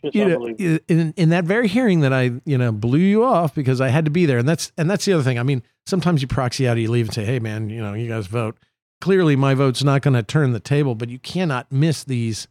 just 0.00 0.14
you 0.14 0.24
know, 0.24 0.46
in, 0.46 1.12
in 1.16 1.28
that 1.30 1.44
very 1.44 1.66
hearing 1.66 2.00
that 2.00 2.12
I, 2.12 2.30
you 2.44 2.56
know, 2.56 2.70
blew 2.70 3.00
you 3.00 3.24
off 3.24 3.52
because 3.52 3.80
I 3.80 3.88
had 3.88 4.04
to 4.04 4.12
be 4.12 4.26
there. 4.26 4.38
And 4.38 4.48
that's, 4.48 4.70
and 4.78 4.88
that's 4.88 5.04
the 5.04 5.12
other 5.12 5.24
thing. 5.24 5.40
I 5.40 5.42
mean, 5.42 5.62
sometimes 5.86 6.22
you 6.22 6.28
proxy 6.28 6.68
out, 6.68 6.76
you 6.78 6.88
leave 6.88 7.06
and 7.06 7.14
say, 7.14 7.24
Hey 7.24 7.40
man, 7.40 7.68
you 7.68 7.82
know, 7.82 7.94
you 7.94 8.08
guys 8.08 8.28
vote. 8.28 8.56
Clearly 9.00 9.34
my 9.34 9.54
vote's 9.54 9.82
not 9.82 10.02
going 10.02 10.14
to 10.14 10.22
turn 10.22 10.52
the 10.52 10.60
table, 10.60 10.94
but 10.94 11.08
you 11.08 11.18
cannot 11.18 11.70
miss 11.72 12.04
these 12.04 12.46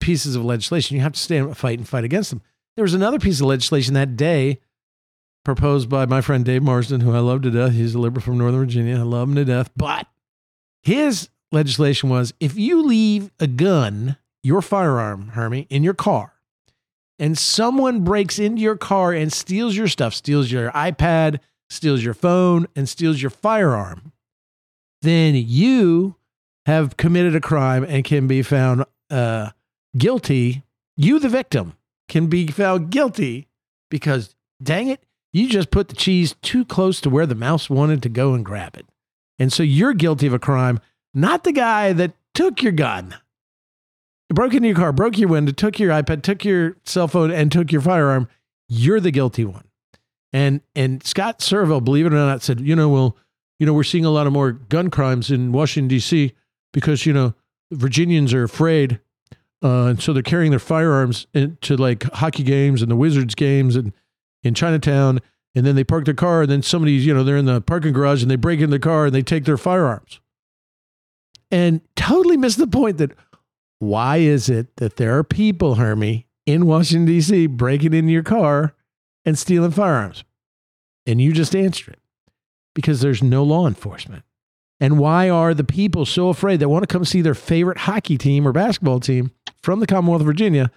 pieces 0.00 0.36
of 0.36 0.44
legislation. 0.44 0.96
You 0.96 1.02
have 1.02 1.12
to 1.12 1.18
stand 1.20 1.48
up, 1.50 1.56
fight 1.56 1.78
and 1.78 1.88
fight 1.88 2.04
against 2.04 2.30
them. 2.30 2.42
There 2.76 2.82
was 2.84 2.94
another 2.94 3.18
piece 3.18 3.40
of 3.40 3.46
legislation 3.46 3.94
that 3.94 4.16
day 4.16 4.60
proposed 5.44 5.88
by 5.88 6.06
my 6.06 6.20
friend 6.20 6.44
Dave 6.44 6.62
Marsden, 6.62 7.00
who 7.00 7.14
I 7.14 7.18
love 7.20 7.42
to 7.42 7.50
death. 7.50 7.72
He's 7.72 7.94
a 7.94 7.98
liberal 7.98 8.22
from 8.22 8.38
Northern 8.38 8.60
Virginia. 8.60 8.98
I 8.98 9.02
love 9.02 9.28
him 9.28 9.34
to 9.36 9.44
death. 9.44 9.70
But 9.76 10.06
his 10.82 11.28
legislation 11.50 12.08
was 12.08 12.32
if 12.40 12.56
you 12.56 12.82
leave 12.82 13.30
a 13.38 13.46
gun, 13.46 14.16
your 14.42 14.62
firearm, 14.62 15.28
Hermie, 15.28 15.66
in 15.70 15.82
your 15.82 15.94
car, 15.94 16.34
and 17.18 17.38
someone 17.38 18.00
breaks 18.00 18.38
into 18.38 18.60
your 18.60 18.76
car 18.76 19.12
and 19.12 19.32
steals 19.32 19.76
your 19.76 19.88
stuff, 19.88 20.14
steals 20.14 20.50
your 20.50 20.70
iPad, 20.72 21.38
steals 21.70 22.02
your 22.02 22.14
phone, 22.14 22.66
and 22.74 22.88
steals 22.88 23.22
your 23.22 23.30
firearm, 23.30 24.12
then 25.02 25.34
you 25.34 26.16
have 26.66 26.96
committed 26.96 27.34
a 27.34 27.40
crime 27.40 27.84
and 27.84 28.04
can 28.04 28.26
be 28.26 28.42
found 28.42 28.84
uh, 29.10 29.50
guilty. 29.96 30.62
You, 30.96 31.18
the 31.18 31.28
victim, 31.28 31.74
can 32.08 32.26
be 32.26 32.46
found 32.46 32.90
guilty 32.90 33.48
because, 33.90 34.34
dang 34.62 34.88
it, 34.88 35.04
you 35.32 35.48
just 35.48 35.70
put 35.70 35.88
the 35.88 35.96
cheese 35.96 36.34
too 36.42 36.64
close 36.64 37.00
to 37.00 37.10
where 37.10 37.26
the 37.26 37.34
mouse 37.34 37.70
wanted 37.70 38.02
to 38.02 38.08
go 38.08 38.34
and 38.34 38.44
grab 38.44 38.76
it. 38.76 38.86
And 39.38 39.52
so 39.52 39.62
you're 39.62 39.94
guilty 39.94 40.26
of 40.26 40.32
a 40.32 40.38
crime, 40.38 40.80
not 41.14 41.44
the 41.44 41.52
guy 41.52 41.92
that 41.92 42.14
took 42.34 42.62
your 42.62 42.72
gun, 42.72 43.16
broke 44.32 44.54
into 44.54 44.68
your 44.68 44.76
car, 44.76 44.92
broke 44.92 45.18
your 45.18 45.28
window, 45.28 45.52
took 45.52 45.78
your 45.78 45.90
iPad, 45.90 46.22
took 46.22 46.44
your 46.44 46.76
cell 46.84 47.08
phone, 47.08 47.30
and 47.30 47.50
took 47.50 47.72
your 47.72 47.80
firearm. 47.80 48.28
You're 48.68 49.00
the 49.00 49.10
guilty 49.10 49.44
one. 49.44 49.64
And 50.32 50.62
and 50.74 51.04
Scott 51.04 51.40
Surovell, 51.40 51.84
believe 51.84 52.06
it 52.06 52.12
or 52.12 52.16
not, 52.16 52.42
said, 52.42 52.60
you 52.60 52.74
know, 52.74 52.88
well, 52.88 53.16
you 53.58 53.66
know, 53.66 53.74
we're 53.74 53.84
seeing 53.84 54.04
a 54.04 54.10
lot 54.10 54.26
of 54.26 54.32
more 54.32 54.52
gun 54.52 54.90
crimes 54.90 55.30
in 55.30 55.52
Washington 55.52 55.88
D.C. 55.88 56.32
because 56.72 57.04
you 57.04 57.12
know 57.12 57.34
Virginians 57.70 58.32
are 58.32 58.42
afraid, 58.42 58.98
uh, 59.62 59.86
and 59.86 60.02
so 60.02 60.12
they're 60.12 60.22
carrying 60.22 60.50
their 60.50 60.58
firearms 60.58 61.26
into 61.34 61.76
like 61.76 62.04
hockey 62.14 62.42
games 62.42 62.82
and 62.82 62.90
the 62.90 62.96
Wizards 62.96 63.34
games 63.34 63.76
and 63.76 63.92
in 64.42 64.54
Chinatown. 64.54 65.20
And 65.54 65.66
then 65.66 65.76
they 65.76 65.84
park 65.84 66.06
their 66.06 66.14
car, 66.14 66.42
and 66.42 66.50
then 66.50 66.62
somebody's, 66.62 67.04
you 67.04 67.12
know, 67.12 67.24
they're 67.24 67.36
in 67.36 67.44
the 67.44 67.60
parking 67.60 67.92
garage 67.92 68.22
and 68.22 68.30
they 68.30 68.36
break 68.36 68.60
in 68.60 68.70
the 68.70 68.78
car 68.78 69.06
and 69.06 69.14
they 69.14 69.22
take 69.22 69.44
their 69.44 69.58
firearms. 69.58 70.20
And 71.50 71.82
totally 71.94 72.38
miss 72.38 72.56
the 72.56 72.66
point 72.66 72.96
that 72.98 73.12
why 73.78 74.18
is 74.18 74.48
it 74.48 74.76
that 74.76 74.96
there 74.96 75.18
are 75.18 75.24
people, 75.24 75.74
Hermie, 75.74 76.26
in 76.46 76.66
Washington, 76.66 77.04
D.C., 77.04 77.48
breaking 77.48 77.92
into 77.92 78.12
your 78.12 78.22
car 78.22 78.74
and 79.26 79.38
stealing 79.38 79.72
firearms? 79.72 80.24
And 81.06 81.20
you 81.20 81.32
just 81.32 81.54
answered 81.54 81.94
it 81.94 82.00
because 82.74 83.00
there's 83.00 83.22
no 83.22 83.42
law 83.42 83.66
enforcement. 83.66 84.24
And 84.80 84.98
why 84.98 85.28
are 85.28 85.52
the 85.52 85.64
people 85.64 86.06
so 86.06 86.28
afraid 86.28 86.60
that 86.60 86.68
want 86.68 86.82
to 86.82 86.92
come 86.92 87.04
see 87.04 87.22
their 87.22 87.34
favorite 87.34 87.78
hockey 87.78 88.16
team 88.16 88.48
or 88.48 88.52
basketball 88.52 89.00
team 89.00 89.30
from 89.62 89.80
the 89.80 89.86
Commonwealth 89.86 90.22
of 90.22 90.26
Virginia 90.26 90.70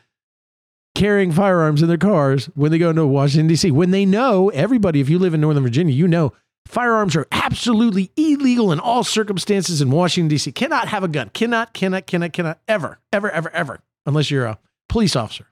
carrying 0.95 1.31
firearms 1.31 1.81
in 1.83 1.87
their 1.87 1.97
cars 1.97 2.47
when 2.55 2.71
they 2.71 2.79
go 2.79 2.89
into 2.89 3.05
Washington, 3.05 3.47
D.C.? 3.47 3.69
When 3.69 3.91
they 3.91 4.05
know, 4.05 4.49
everybody, 4.49 4.99
if 5.01 5.09
you 5.09 5.19
live 5.19 5.33
in 5.35 5.41
Northern 5.41 5.63
Virginia, 5.63 5.93
you 5.93 6.07
know 6.07 6.33
firearms 6.65 7.15
are 7.15 7.27
absolutely 7.31 8.11
illegal 8.17 8.71
in 8.71 8.79
all 8.79 9.03
circumstances 9.03 9.81
in 9.81 9.91
Washington, 9.91 10.29
D.C. 10.29 10.51
Cannot 10.53 10.87
have 10.87 11.03
a 11.03 11.07
gun. 11.07 11.29
Cannot, 11.29 11.73
cannot, 11.73 12.07
cannot, 12.07 12.33
cannot, 12.33 12.59
ever, 12.67 12.97
ever, 13.13 13.29
ever, 13.29 13.51
ever, 13.51 13.79
unless 14.07 14.31
you're 14.31 14.45
a 14.45 14.57
police 14.89 15.15
officer. 15.15 15.45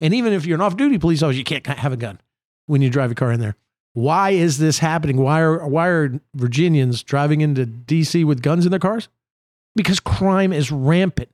And 0.00 0.12
even 0.14 0.32
if 0.32 0.46
you're 0.46 0.56
an 0.56 0.60
off 0.60 0.76
duty 0.76 0.98
police 0.98 1.22
officer, 1.22 1.38
you 1.38 1.44
can't 1.44 1.64
have 1.66 1.92
a 1.92 1.96
gun. 1.96 2.20
when 2.66 2.82
you 2.82 2.90
drive 2.90 3.10
a 3.10 3.14
car 3.14 3.32
in 3.32 3.40
there. 3.40 3.56
Why 3.94 4.30
is 4.30 4.58
this 4.58 4.78
happening? 4.78 5.16
Why 5.16 5.40
are 5.40 5.66
why 5.66 5.88
are 5.88 6.20
Virginians 6.34 7.02
driving 7.02 7.40
into 7.40 7.66
DC 7.66 8.24
with 8.24 8.42
guns 8.42 8.64
in 8.64 8.70
their 8.70 8.78
cars? 8.78 9.08
Because 9.74 9.98
crime 9.98 10.52
is 10.52 10.70
rampant. 10.70 11.30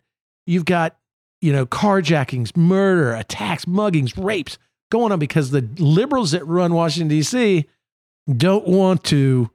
You've 0.46 0.64
got, 0.64 0.96
you 1.44 1.52
know, 1.52 1.66
carjackings, 1.66 2.56
murder, 2.56 3.12
attacks, 3.14 3.66
muggings, 3.66 4.14
rapes 4.16 4.56
going 4.90 5.12
on 5.12 5.18
because 5.18 5.50
the 5.50 5.60
liberals 5.78 6.30
that 6.30 6.46
run 6.46 6.72
Washington 6.72 7.14
DC 7.18 7.66
don't 8.34 8.66
want 8.66 9.04
to 9.04 9.50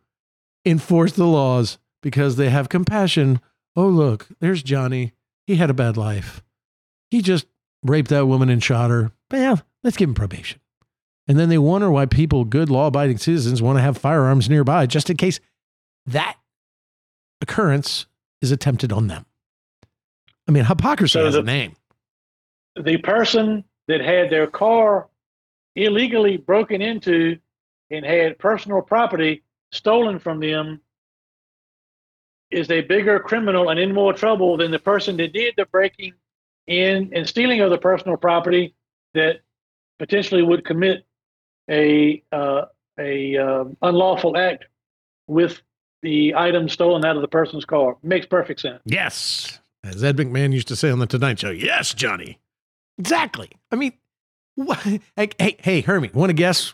enforce 0.65 1.13
the 1.13 1.25
laws 1.25 1.79
because 2.03 2.35
they 2.35 2.49
have 2.51 2.69
compassion. 2.69 3.39
Oh, 3.75 3.87
look, 3.87 4.27
there's 4.39 4.61
Johnny. 4.61 5.13
He 5.47 5.55
had 5.55 5.71
a 5.71 5.73
bad 5.73 5.97
life. 5.97 6.43
He 7.09 7.23
just 7.23 7.47
raped 7.83 8.11
that 8.11 8.27
woman 8.27 8.49
and 8.49 8.63
shot 8.63 8.91
her. 8.91 9.11
Well, 9.31 9.59
let's 9.83 9.97
give 9.97 10.09
him 10.09 10.13
probation. 10.15 10.59
And 11.27 11.39
then 11.39 11.49
they 11.49 11.57
wonder 11.57 11.89
why 11.89 12.05
people, 12.05 12.45
good 12.45 12.69
law 12.69 12.85
abiding 12.85 13.17
citizens, 13.17 13.63
want 13.63 13.79
to 13.79 13.81
have 13.81 13.97
firearms 13.97 14.47
nearby 14.47 14.85
just 14.85 15.09
in 15.09 15.17
case 15.17 15.39
that 16.05 16.37
occurrence 17.41 18.05
is 18.43 18.51
attempted 18.51 18.91
on 18.91 19.07
them. 19.07 19.25
I 20.47 20.51
mean, 20.51 20.65
hypocrisy 20.65 21.13
So 21.13 21.25
has 21.25 21.33
the- 21.35 21.41
a 21.41 21.43
name. 21.43 21.75
The 22.75 22.97
person 22.97 23.63
that 23.87 24.01
had 24.01 24.29
their 24.29 24.47
car 24.47 25.09
illegally 25.75 26.37
broken 26.37 26.81
into 26.81 27.37
and 27.91 28.05
had 28.05 28.37
personal 28.39 28.81
property 28.81 29.43
stolen 29.71 30.19
from 30.19 30.39
them 30.39 30.81
is 32.51 32.69
a 32.71 32.81
bigger 32.81 33.19
criminal 33.19 33.69
and 33.69 33.79
in 33.79 33.93
more 33.93 34.13
trouble 34.13 34.57
than 34.57 34.71
the 34.71 34.79
person 34.79 35.17
that 35.17 35.33
did 35.33 35.53
the 35.57 35.65
breaking 35.65 36.13
in 36.67 37.11
and 37.13 37.27
stealing 37.27 37.61
of 37.61 37.69
the 37.69 37.77
personal 37.77 38.17
property 38.17 38.75
that 39.13 39.41
potentially 39.97 40.43
would 40.43 40.65
commit 40.65 41.05
a 41.69 42.23
uh, 42.31 42.65
a 42.99 43.37
um, 43.37 43.77
unlawful 43.81 44.37
act 44.37 44.65
with 45.27 45.61
the 46.01 46.33
item 46.35 46.67
stolen 46.69 47.05
out 47.05 47.15
of 47.15 47.21
the 47.21 47.27
person's 47.27 47.65
car. 47.65 47.97
Makes 48.03 48.25
perfect 48.25 48.61
sense. 48.61 48.81
Yes. 48.85 49.59
As 49.83 50.03
Ed 50.03 50.17
McMahon 50.17 50.51
used 50.51 50.67
to 50.69 50.75
say 50.75 50.89
on 50.89 50.99
the 50.99 51.05
Tonight 51.05 51.39
Show, 51.39 51.51
yes, 51.51 51.93
Johnny. 51.93 52.39
Exactly. 52.99 53.49
I 53.71 53.75
mean, 53.75 53.93
wha- 54.57 54.75
hey, 55.15 55.29
hey, 55.39 55.55
hey, 55.59 55.81
Hermie, 55.81 56.11
want 56.13 56.29
to 56.29 56.33
guess 56.33 56.73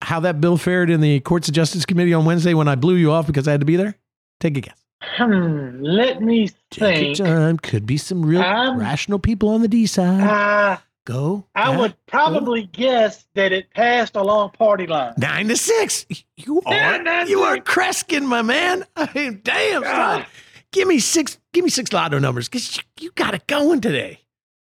how 0.00 0.20
that 0.20 0.40
bill 0.40 0.56
fared 0.56 0.88
in 0.90 1.00
the 1.00 1.20
Courts 1.20 1.48
of 1.48 1.54
Justice 1.54 1.84
Committee 1.84 2.14
on 2.14 2.24
Wednesday 2.24 2.54
when 2.54 2.68
I 2.68 2.74
blew 2.74 2.94
you 2.94 3.10
off 3.12 3.26
because 3.26 3.46
I 3.48 3.50
had 3.52 3.60
to 3.60 3.66
be 3.66 3.76
there? 3.76 3.96
Take 4.40 4.56
a 4.56 4.60
guess. 4.60 4.80
Hmm, 5.02 5.80
let 5.82 6.22
me 6.22 6.48
Take 6.70 6.96
think. 6.96 7.18
your 7.18 7.26
time. 7.26 7.58
Could 7.58 7.84
be 7.86 7.98
some 7.98 8.24
real 8.24 8.40
Um, 8.40 8.78
rational 8.78 9.18
people 9.18 9.50
on 9.50 9.60
the 9.60 9.68
D 9.68 9.86
side. 9.86 10.22
Uh, 10.22 10.78
Go. 11.06 11.44
I 11.54 11.76
would 11.76 11.94
probably 12.06 12.62
guess 12.72 13.26
that 13.34 13.52
it 13.52 13.70
passed 13.74 14.16
along 14.16 14.52
party 14.52 14.86
lines. 14.86 15.18
Nine 15.18 15.48
to 15.48 15.56
six. 15.58 16.06
You 16.38 16.62
are 16.64 17.02
nine 17.02 17.28
you 17.28 17.40
are. 17.40 17.58
Kreskin, 17.58 18.24
my 18.24 18.40
man. 18.40 18.84
I 18.96 19.10
mean, 19.14 19.40
damn, 19.44 19.82
son. 19.84 20.24
Give 20.72 20.88
me 20.88 20.98
six. 20.98 21.38
Give 21.52 21.62
me 21.62 21.68
six 21.70 21.92
lotto 21.92 22.18
numbers 22.18 22.48
because 22.48 22.76
you, 22.76 22.82
you 23.00 23.10
got 23.16 23.34
it 23.34 23.46
going 23.46 23.82
today. 23.82 24.20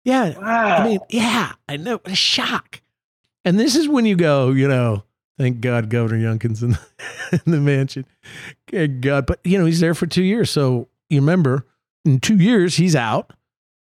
Yeah, 0.03 0.37
Wow. 0.37 0.77
I 0.77 0.83
mean, 0.87 0.99
yeah, 1.09 1.53
I 1.67 1.77
know. 1.77 1.93
What 1.93 2.11
a 2.11 2.15
shock. 2.15 2.81
And 3.45 3.59
this 3.59 3.75
is 3.75 3.87
when 3.87 4.05
you 4.05 4.15
go, 4.15 4.51
you 4.51 4.67
know, 4.67 5.03
thank 5.37 5.61
God 5.61 5.89
Governor 5.89 6.17
Youngkin's 6.19 6.63
in 6.63 6.71
the, 6.71 7.41
in 7.45 7.51
the 7.51 7.59
mansion. 7.59 8.05
Good 8.67 9.01
God. 9.01 9.25
But, 9.25 9.39
you 9.43 9.57
know, 9.57 9.65
he's 9.65 9.79
there 9.79 9.93
for 9.93 10.05
two 10.05 10.23
years. 10.23 10.49
So 10.49 10.87
you 11.09 11.19
remember, 11.19 11.65
in 12.05 12.19
two 12.19 12.37
years, 12.37 12.75
he's 12.75 12.95
out 12.95 13.33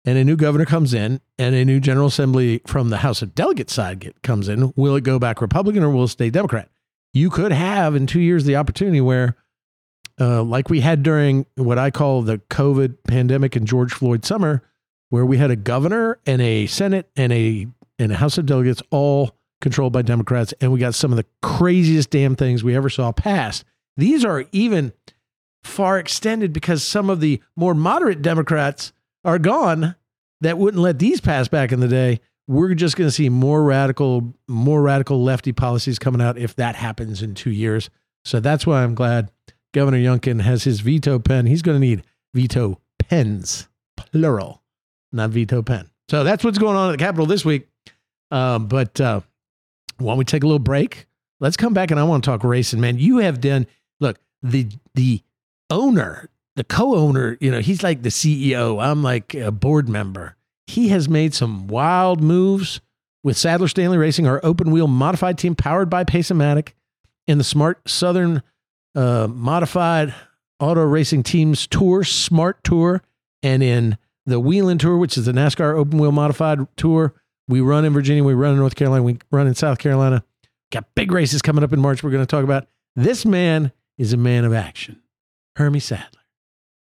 and 0.05 0.17
a 0.17 0.23
new 0.23 0.35
governor 0.35 0.65
comes 0.65 0.93
in 0.93 1.21
and 1.37 1.53
a 1.55 1.65
new 1.65 1.79
General 1.79 2.07
Assembly 2.07 2.61
from 2.65 2.89
the 2.89 2.97
House 2.97 3.21
of 3.21 3.35
Delegates 3.35 3.73
side 3.73 3.99
get, 3.99 4.21
comes 4.23 4.47
in. 4.47 4.73
Will 4.75 4.95
it 4.95 5.03
go 5.03 5.19
back 5.19 5.41
Republican 5.41 5.83
or 5.83 5.89
will 5.89 6.05
it 6.05 6.09
stay 6.09 6.29
Democrat? 6.29 6.69
You 7.13 7.29
could 7.29 7.51
have 7.51 7.95
in 7.95 8.07
two 8.07 8.21
years 8.21 8.45
the 8.45 8.55
opportunity 8.55 9.01
where, 9.01 9.35
uh, 10.19 10.43
like 10.43 10.69
we 10.69 10.81
had 10.81 11.03
during 11.03 11.45
what 11.55 11.77
I 11.77 11.91
call 11.91 12.21
the 12.21 12.37
COVID 12.37 12.97
pandemic 13.07 13.55
and 13.55 13.67
George 13.67 13.93
Floyd 13.93 14.25
summer, 14.25 14.63
where 15.11 15.25
we 15.25 15.37
had 15.37 15.51
a 15.51 15.55
governor 15.55 16.17
and 16.25 16.41
a 16.41 16.65
Senate 16.65 17.07
and 17.15 17.31
a 17.31 17.67
and 17.99 18.11
a 18.11 18.15
House 18.15 18.39
of 18.39 18.47
Delegates 18.47 18.81
all 18.89 19.35
controlled 19.59 19.93
by 19.93 20.01
Democrats, 20.01 20.53
and 20.59 20.71
we 20.71 20.79
got 20.79 20.95
some 20.95 21.11
of 21.11 21.17
the 21.17 21.25
craziest 21.43 22.09
damn 22.09 22.35
things 22.35 22.63
we 22.63 22.75
ever 22.75 22.89
saw 22.89 23.11
passed. 23.11 23.63
These 23.95 24.25
are 24.25 24.45
even 24.51 24.93
far 25.63 25.99
extended 25.99 26.53
because 26.53 26.83
some 26.83 27.09
of 27.09 27.19
the 27.19 27.41
more 27.55 27.75
moderate 27.75 28.23
Democrats 28.23 28.93
are 29.23 29.37
gone 29.37 29.95
that 30.39 30.57
wouldn't 30.57 30.81
let 30.81 30.97
these 30.97 31.21
pass 31.21 31.47
back 31.47 31.71
in 31.71 31.81
the 31.81 31.87
day. 31.87 32.19
We're 32.47 32.73
just 32.73 32.95
going 32.95 33.07
to 33.07 33.11
see 33.11 33.29
more 33.29 33.63
radical, 33.63 34.33
more 34.47 34.81
radical 34.81 35.21
lefty 35.21 35.51
policies 35.51 35.99
coming 35.99 36.21
out 36.21 36.37
if 36.37 36.55
that 36.55 36.75
happens 36.75 37.21
in 37.21 37.35
two 37.35 37.51
years. 37.51 37.89
So 38.25 38.39
that's 38.39 38.65
why 38.65 38.83
I'm 38.83 38.95
glad 38.95 39.29
Governor 39.73 39.99
Youngkin 39.99 40.41
has 40.41 40.63
his 40.63 40.79
veto 40.79 41.19
pen. 41.19 41.45
He's 41.45 41.61
going 41.61 41.79
to 41.79 41.87
need 41.87 42.03
veto 42.33 42.79
pens, 42.97 43.67
plural, 43.95 44.60
not 45.11 45.29
veto 45.29 45.61
pen. 45.61 45.89
So 46.09 46.23
that's 46.23 46.43
what's 46.43 46.57
going 46.57 46.75
on 46.75 46.89
at 46.89 46.91
the 46.91 47.03
Capitol 47.03 47.25
this 47.25 47.45
week. 47.45 47.67
Um, 48.31 48.67
but 48.67 48.99
uh, 48.99 49.21
while 49.97 50.17
we 50.17 50.25
take 50.25 50.43
a 50.43 50.47
little 50.47 50.59
break, 50.59 51.07
let's 51.39 51.57
come 51.57 51.73
back 51.73 51.91
and 51.91 51.99
I 51.99 52.03
want 52.03 52.23
to 52.23 52.29
talk 52.29 52.43
racing, 52.43 52.79
man. 52.79 52.97
You 52.97 53.19
have 53.19 53.41
done 53.41 53.67
look 53.99 54.17
the 54.41 54.67
the 54.93 55.21
owner, 55.69 56.29
the 56.55 56.63
co-owner. 56.63 57.37
You 57.39 57.51
know, 57.51 57.59
he's 57.59 57.83
like 57.83 58.01
the 58.01 58.09
CEO. 58.09 58.81
I'm 58.81 59.03
like 59.03 59.33
a 59.33 59.51
board 59.51 59.89
member. 59.89 60.35
He 60.67 60.89
has 60.89 61.09
made 61.09 61.33
some 61.33 61.67
wild 61.67 62.21
moves 62.21 62.81
with 63.23 63.37
Sadler 63.37 63.67
Stanley 63.67 63.97
Racing, 63.97 64.27
our 64.27 64.39
open 64.43 64.71
wheel 64.71 64.87
modified 64.87 65.37
team 65.37 65.53
powered 65.53 65.89
by 65.89 66.03
Pace-O-Matic, 66.03 66.69
in 67.27 67.37
the 67.37 67.43
Smart 67.43 67.87
Southern 67.87 68.41
uh, 68.95 69.27
Modified 69.29 70.13
Auto 70.59 70.83
Racing 70.83 71.23
Teams 71.23 71.67
Tour, 71.67 72.03
Smart 72.03 72.63
Tour, 72.63 73.01
and 73.43 73.61
in 73.61 73.97
the 74.25 74.39
Whelen 74.39 74.77
Tour, 74.77 74.97
which 74.97 75.17
is 75.17 75.25
the 75.25 75.31
NASCAR 75.31 75.75
Open 75.75 75.97
Wheel 75.97 76.11
Modified 76.11 76.59
Tour. 76.77 77.13
We 77.47 77.61
run 77.61 77.85
in 77.85 77.93
Virginia, 77.93 78.23
we 78.23 78.33
run 78.33 78.53
in 78.53 78.59
North 78.59 78.75
Carolina, 78.75 79.03
we 79.03 79.17
run 79.31 79.47
in 79.47 79.55
South 79.55 79.79
Carolina. 79.79 80.23
Got 80.71 80.93
big 80.95 81.11
races 81.11 81.41
coming 81.41 81.63
up 81.63 81.73
in 81.73 81.81
March. 81.81 82.01
We're 82.01 82.11
going 82.11 82.25
to 82.25 82.29
talk 82.29 82.43
about. 82.43 82.67
This 82.95 83.25
man 83.25 83.71
is 83.97 84.13
a 84.13 84.17
man 84.17 84.45
of 84.45 84.53
action, 84.53 85.01
Hermie 85.57 85.79
Sadler. 85.79 86.21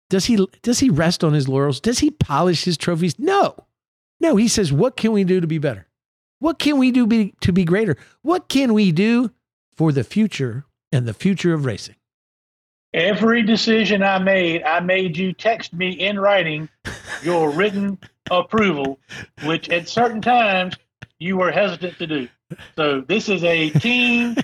Does 0.10 0.26
he 0.26 0.48
does 0.64 0.80
he 0.80 0.90
rest 0.90 1.24
on 1.24 1.34
his 1.34 1.48
laurels? 1.48 1.80
Does 1.80 2.00
he 2.00 2.12
polish 2.12 2.64
his 2.64 2.78
trophies? 2.78 3.18
No, 3.20 3.56
no. 4.20 4.36
He 4.36 4.48
says, 4.48 4.74
"What 4.74 4.98
can 4.98 5.12
we 5.12 5.24
do 5.24 5.40
to 5.40 5.48
be 5.48 5.60
better? 5.60 5.88
What 6.40 6.58
can 6.58 6.78
we 6.78 6.92
do 6.92 7.06
be, 7.06 7.36
to 7.42 7.54
be 7.54 7.64
greater? 7.64 7.96
What 8.22 8.50
can 8.50 8.74
we 8.74 8.92
do 8.92 9.32
for 9.76 9.92
the 9.92 10.04
future 10.04 10.66
and 10.92 11.08
the 11.08 11.14
future 11.14 11.54
of 11.54 11.66
racing?" 11.66 11.96
Every 12.94 13.44
decision 13.44 14.02
I 14.02 14.18
made, 14.18 14.64
I 14.64 14.80
made 14.80 15.16
you 15.16 15.32
text 15.34 15.74
me 15.74 15.92
in 15.92 16.20
writing 16.20 16.68
your 17.22 17.50
written 17.56 18.00
approval, 18.32 19.00
which 19.46 19.70
at 19.70 19.88
certain 19.88 20.22
times 20.22 20.76
you 21.20 21.38
were 21.38 21.52
hesitant 21.52 21.98
to 22.00 22.08
do. 22.08 22.28
So 22.76 23.02
this 23.02 23.30
is 23.30 23.44
a 23.44 23.70
team, 23.70 24.36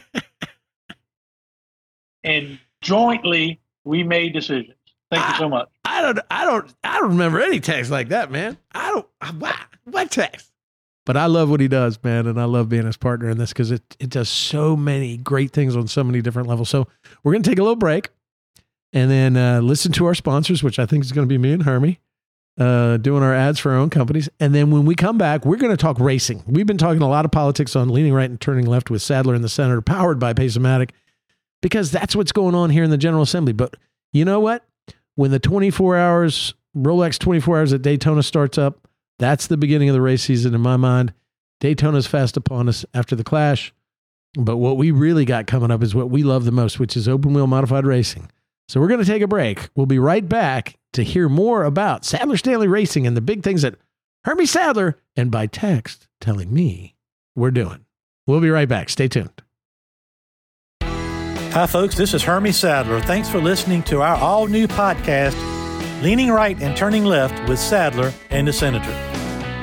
and 2.24 2.60
jointly 2.82 3.60
we 3.84 4.04
made 4.04 4.34
decisions. 4.34 4.76
Thank 5.12 5.28
you 5.28 5.36
so 5.38 5.50
much. 5.50 5.70
I 5.86 6.02
don't, 6.02 6.20
I 6.30 6.46
don't, 6.46 6.74
I 6.84 7.00
don't 7.00 7.10
remember 7.10 7.42
any 7.42 7.60
text 7.60 7.90
like 7.90 8.10
that, 8.10 8.32
man. 8.32 8.58
I 8.74 8.92
don't, 8.92 9.40
what, 9.40 9.56
what 9.86 10.12
text? 10.12 10.52
But 11.06 11.18
I 11.18 11.28
love 11.28 11.50
what 11.50 11.60
he 11.60 11.68
does, 11.68 12.00
man, 12.04 12.26
and 12.26 12.42
I 12.42 12.46
love 12.46 12.68
being 12.68 12.86
his 12.86 12.98
partner 12.98 13.30
in 13.30 13.38
this 13.38 13.54
because 13.54 13.70
it 13.70 13.84
it 14.00 14.10
does 14.10 14.28
so 14.28 14.76
many 14.76 15.18
great 15.18 15.52
things 15.52 15.76
on 15.76 15.88
so 15.88 16.04
many 16.04 16.22
different 16.22 16.48
levels. 16.48 16.70
So 16.70 16.88
we're 17.24 17.32
gonna 17.34 17.44
take 17.44 17.60
a 17.60 17.64
little 17.64 17.76
break, 17.76 18.10
and 18.96 19.12
then 19.12 19.36
uh, 19.36 19.60
listen 19.60 19.92
to 19.92 20.06
our 20.06 20.16
sponsors, 20.16 20.64
which 20.64 20.80
I 20.80 20.86
think 20.86 21.04
is 21.04 21.12
going 21.12 21.28
to 21.28 21.30
be 21.30 21.38
me 21.38 21.52
and 21.52 21.64
Hermie, 21.64 22.00
uh, 22.58 22.96
doing 22.96 23.22
our 23.22 23.36
ads 23.36 23.60
for 23.60 23.74
our 23.74 23.78
own 23.78 23.90
companies. 23.90 24.30
And 24.40 24.56
then 24.56 24.72
when 24.72 24.86
we 24.86 24.96
come 24.96 25.18
back, 25.18 25.46
we're 25.46 25.58
going 25.58 25.74
to 25.74 25.78
talk 25.78 26.00
racing. 26.00 26.44
We've 26.48 26.66
been 26.66 26.78
talking 26.78 27.02
a 27.02 27.10
lot 27.10 27.26
of 27.26 27.32
politics 27.32 27.76
on 27.76 27.90
leaning 27.90 28.14
right 28.14 28.30
and 28.30 28.40
turning 28.40 28.66
left 28.66 28.90
with 28.90 29.02
Sadler 29.02 29.36
and 29.36 29.44
the 29.44 29.50
Senator, 29.50 29.82
powered 29.82 30.18
by 30.18 30.32
Pace-O-Matic, 30.32 30.92
because 31.62 31.92
that's 31.92 32.16
what's 32.16 32.32
going 32.32 32.56
on 32.56 32.70
here 32.70 32.86
in 32.86 32.90
the 32.90 32.98
General 32.98 33.24
Assembly. 33.24 33.52
But 33.52 33.76
you 34.14 34.24
know 34.24 34.40
what? 34.40 34.64
When 35.16 35.32
the 35.32 35.40
24 35.40 35.98
hours, 35.98 36.54
Rolex 36.76 37.20
24 37.20 37.58
hours 37.58 37.74
at 37.74 37.82
Daytona 37.82 38.24
starts 38.24 38.58
up, 38.58 38.88
that's 39.20 39.48
the 39.48 39.58
beginning 39.58 39.90
of 39.90 39.94
the 39.94 40.02
race 40.02 40.24
season 40.24 40.56
in 40.56 40.62
my 40.62 40.78
mind. 40.78 41.14
Daytona's 41.60 42.08
fast 42.08 42.38
upon 42.38 42.70
us 42.70 42.86
after 42.94 43.16
the 43.16 43.24
clash. 43.26 43.74
But 44.38 44.58
what 44.58 44.78
we 44.78 44.92
really 44.92 45.26
got 45.26 45.48
coming 45.48 45.72
up 45.72 45.84
is 45.84 45.96
what 45.96 46.10
we 46.10 46.24
love 46.24 46.46
the 46.46 46.52
most, 46.52 46.80
which 46.80 46.96
is 46.96 47.08
open 47.08 47.34
wheel 47.34 47.48
modified 47.48 47.86
racing. 47.86 48.30
So 48.68 48.80
we're 48.80 48.88
going 48.88 49.00
to 49.00 49.06
take 49.06 49.22
a 49.22 49.28
break. 49.28 49.70
We'll 49.76 49.86
be 49.86 50.00
right 50.00 50.28
back 50.28 50.78
to 50.94 51.04
hear 51.04 51.30
more 51.30 51.64
about 51.64 52.06
Sadler 52.06 52.38
Stanley 52.38 52.68
Racing 52.68 53.06
and 53.06 53.16
the 53.16 53.22
big 53.22 53.44
things 53.44 53.62
that 53.62 53.76
Hermie 54.24 54.46
Sadler 54.46 54.98
and 55.16 55.30
by 55.30 55.46
text 55.48 56.08
telling 56.20 56.54
me 56.54 56.96
we're 57.36 57.52
doing. 57.52 57.86
We'll 58.26 58.42
be 58.42 58.50
right 58.50 58.68
back. 58.68 58.90
Stay 58.90 59.08
tuned. 59.08 59.42
Hi, 60.82 61.68
folks. 61.68 61.96
This 61.96 62.14
is 62.14 62.24
Hermie 62.24 62.52
Sadler. 62.52 63.00
Thanks 63.02 63.30
for 63.30 63.40
listening 63.40 63.84
to 63.84 64.02
our 64.02 64.18
all 64.18 64.48
new 64.48 64.68
podcast, 64.68 65.36
Leaning 66.02 66.32
Right 66.32 66.60
and 66.62 66.76
Turning 66.76 67.06
Left 67.06 67.48
with 67.48 67.60
Sadler 67.60 68.12
and 68.30 68.48
the 68.48 68.54
Senator. 68.54 68.92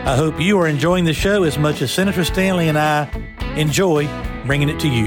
I 0.04 0.16
hope 0.16 0.40
you 0.40 0.58
are 0.58 0.68
enjoying 0.68 1.04
the 1.04 1.12
show 1.12 1.42
as 1.44 1.58
much 1.58 1.82
as 1.82 1.92
Senator 1.92 2.24
Stanley 2.24 2.68
and 2.68 2.78
I 2.78 3.10
enjoy 3.56 4.08
bringing 4.46 4.68
it 4.68 4.80
to 4.80 4.88
you. 4.88 5.06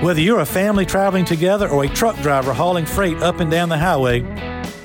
Whether 0.00 0.20
you're 0.20 0.40
a 0.40 0.46
family 0.46 0.84
traveling 0.84 1.24
together 1.24 1.68
or 1.68 1.84
a 1.84 1.88
truck 1.88 2.16
driver 2.20 2.52
hauling 2.52 2.84
freight 2.84 3.18
up 3.18 3.40
and 3.40 3.50
down 3.50 3.68
the 3.68 3.78
highway, 3.78 4.22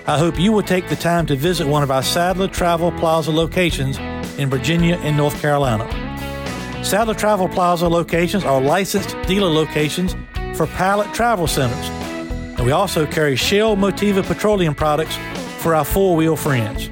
I 0.06 0.18
hope 0.18 0.40
you 0.40 0.52
will 0.52 0.64
take 0.64 0.88
the 0.88 0.96
time 0.96 1.26
to 1.26 1.36
visit 1.36 1.68
one 1.68 1.84
of 1.84 1.92
our 1.92 2.04
Sadler 2.04 2.48
Travel 2.48 2.92
Plaza 2.94 3.32
locations 3.32 3.98
in 4.38 4.50
Virginia 4.50 4.96
and 4.98 5.18
North 5.18 5.42
Carolina. 5.42 5.86
Sadler 6.84 7.16
Travel 7.16 7.50
Plaza 7.50 7.90
locations 7.90 8.46
are 8.46 8.62
licensed 8.62 9.18
dealer 9.28 9.50
locations 9.50 10.16
for 10.56 10.68
Pilot 10.68 11.14
Travel 11.14 11.48
Centers, 11.48 11.90
and 11.90 12.66
we 12.66 12.72
also 12.72 13.06
carry 13.06 13.36
Shell 13.36 13.76
Motiva 13.78 14.24
petroleum 14.24 14.76
products 14.76 15.18
for 15.58 15.76
our 15.76 15.84
four 15.84 16.16
wheel 16.16 16.36
friends. 16.36 16.90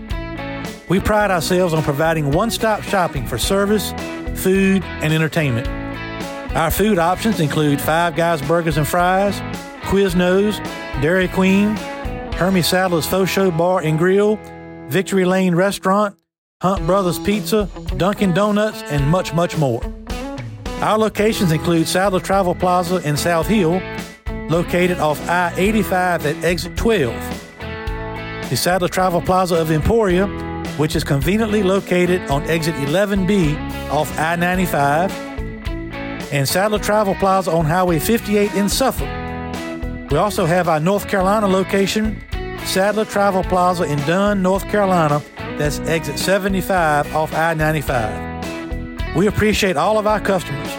We 0.90 1.00
pride 1.00 1.32
ourselves 1.32 1.74
on 1.74 1.84
providing 1.84 2.32
one 2.32 2.50
stop 2.50 2.82
shopping 2.82 3.26
for 3.26 3.38
service, 3.38 3.92
food, 4.36 4.84
and 4.84 5.14
entertainment. 5.14 5.68
Our 6.58 6.72
food 6.72 6.98
options 6.98 7.40
include 7.40 7.80
Five 7.80 8.16
Guys 8.16 8.42
Burgers 8.42 8.78
and 8.78 8.88
Fries, 8.88 9.40
Quiznos, 9.84 10.58
Dairy 11.04 11.28
Queen, 11.28 11.76
Hermie 12.34 12.64
Sadler's 12.64 13.06
Fo 13.06 13.26
Sho 13.26 13.52
Bar 13.52 13.82
and 13.82 14.00
Grill, 14.00 14.40
Victory 14.88 15.24
Lane 15.24 15.54
Restaurant, 15.54 16.18
Hunt 16.64 16.84
Brothers 16.88 17.20
Pizza, 17.20 17.70
Dunkin' 17.98 18.34
Donuts, 18.34 18.82
and 18.90 19.08
much, 19.08 19.36
much 19.36 19.56
more. 19.56 19.84
Our 20.82 20.98
locations 20.98 21.52
include 21.52 21.88
Sadler 21.88 22.22
Travel 22.22 22.56
Plaza 22.56 23.08
in 23.08 23.18
South 23.18 23.46
Hill, 23.46 23.80
located 24.50 24.98
off 24.98 25.22
I 25.30 25.54
85 25.58 26.26
at 26.26 26.44
exit 26.44 26.76
12. 26.76 27.14
The 28.50 28.58
Sadler 28.58 28.88
Travel 28.90 29.22
Plaza 29.22 29.58
of 29.58 29.70
Emporia, 29.70 30.26
which 30.78 30.96
is 30.96 31.04
conveniently 31.04 31.62
located 31.62 32.32
on 32.32 32.42
exit 32.50 32.74
11B 32.78 33.92
off 33.92 34.18
I 34.18 34.36
95, 34.38 35.27
and 36.32 36.48
Sadler 36.48 36.80
Travel 36.80 37.16
Plaza 37.16 37.52
on 37.52 37.66
Highway 37.66 38.00
58 38.00 38.54
in 38.56 38.70
Suffolk. 38.70 39.08
We 40.12 40.18
also 40.18 40.46
have 40.46 40.68
our 40.68 40.80
North 40.80 41.08
Carolina 41.08 41.48
location, 41.48 42.22
Sadler 42.66 43.06
Travel 43.06 43.44
Plaza 43.44 43.84
in 43.84 44.00
Dunn, 44.00 44.42
North 44.42 44.68
Carolina, 44.70 45.22
that's 45.58 45.80
exit 45.80 46.20
75 46.20 47.16
off 47.16 47.34
I 47.34 47.54
95. 47.54 49.16
We 49.16 49.28
appreciate 49.28 49.78
all 49.78 49.98
of 49.98 50.08
our 50.08 50.20
customers, 50.20 50.70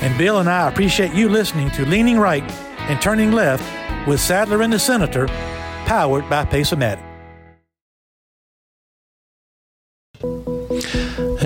and 0.00 0.16
Bill 0.16 0.38
and 0.38 0.48
I 0.48 0.68
appreciate 0.68 1.12
you 1.12 1.28
listening 1.28 1.70
to 1.72 1.84
Leaning 1.86 2.18
Right 2.18 2.42
and 2.88 3.00
Turning 3.00 3.32
Left 3.32 3.64
with 4.06 4.20
Sadler 4.20 4.62
and 4.62 4.72
the 4.72 4.78
Senator, 4.78 5.26
powered 5.86 6.28
by 6.30 6.44
Pace-O-Matic. 6.44 7.07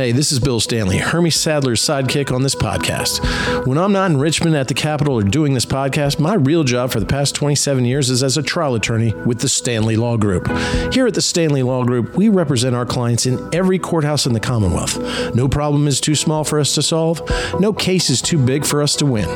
Hey, 0.02 0.10
this 0.10 0.32
is 0.32 0.40
Bill 0.40 0.58
Stanley, 0.58 0.98
Hermie 0.98 1.30
Sadler's 1.30 1.80
sidekick 1.80 2.34
on 2.34 2.42
this 2.42 2.56
podcast. 2.56 3.24
When 3.68 3.78
I'm 3.78 3.92
not 3.92 4.10
in 4.10 4.16
Richmond 4.16 4.56
at 4.56 4.66
the 4.66 4.74
Capitol 4.74 5.14
or 5.14 5.22
doing 5.22 5.54
this 5.54 5.64
podcast, 5.64 6.18
my 6.18 6.34
real 6.34 6.64
job 6.64 6.90
for 6.90 6.98
the 6.98 7.06
past 7.06 7.36
27 7.36 7.84
years 7.84 8.10
is 8.10 8.20
as 8.24 8.36
a 8.36 8.42
trial 8.42 8.74
attorney 8.74 9.14
with 9.24 9.38
the 9.38 9.48
Stanley 9.48 9.94
Law 9.94 10.16
Group. 10.16 10.48
Here 10.92 11.06
at 11.06 11.14
the 11.14 11.22
Stanley 11.22 11.62
Law 11.62 11.84
Group, 11.84 12.16
we 12.16 12.28
represent 12.28 12.74
our 12.74 12.84
clients 12.84 13.26
in 13.26 13.48
every 13.54 13.78
courthouse 13.78 14.26
in 14.26 14.32
the 14.32 14.40
Commonwealth. 14.40 14.98
No 15.36 15.46
problem 15.46 15.86
is 15.86 16.00
too 16.00 16.16
small 16.16 16.42
for 16.42 16.58
us 16.58 16.74
to 16.74 16.82
solve, 16.82 17.22
no 17.60 17.72
case 17.72 18.10
is 18.10 18.20
too 18.20 18.44
big 18.44 18.64
for 18.64 18.82
us 18.82 18.96
to 18.96 19.06
win. 19.06 19.28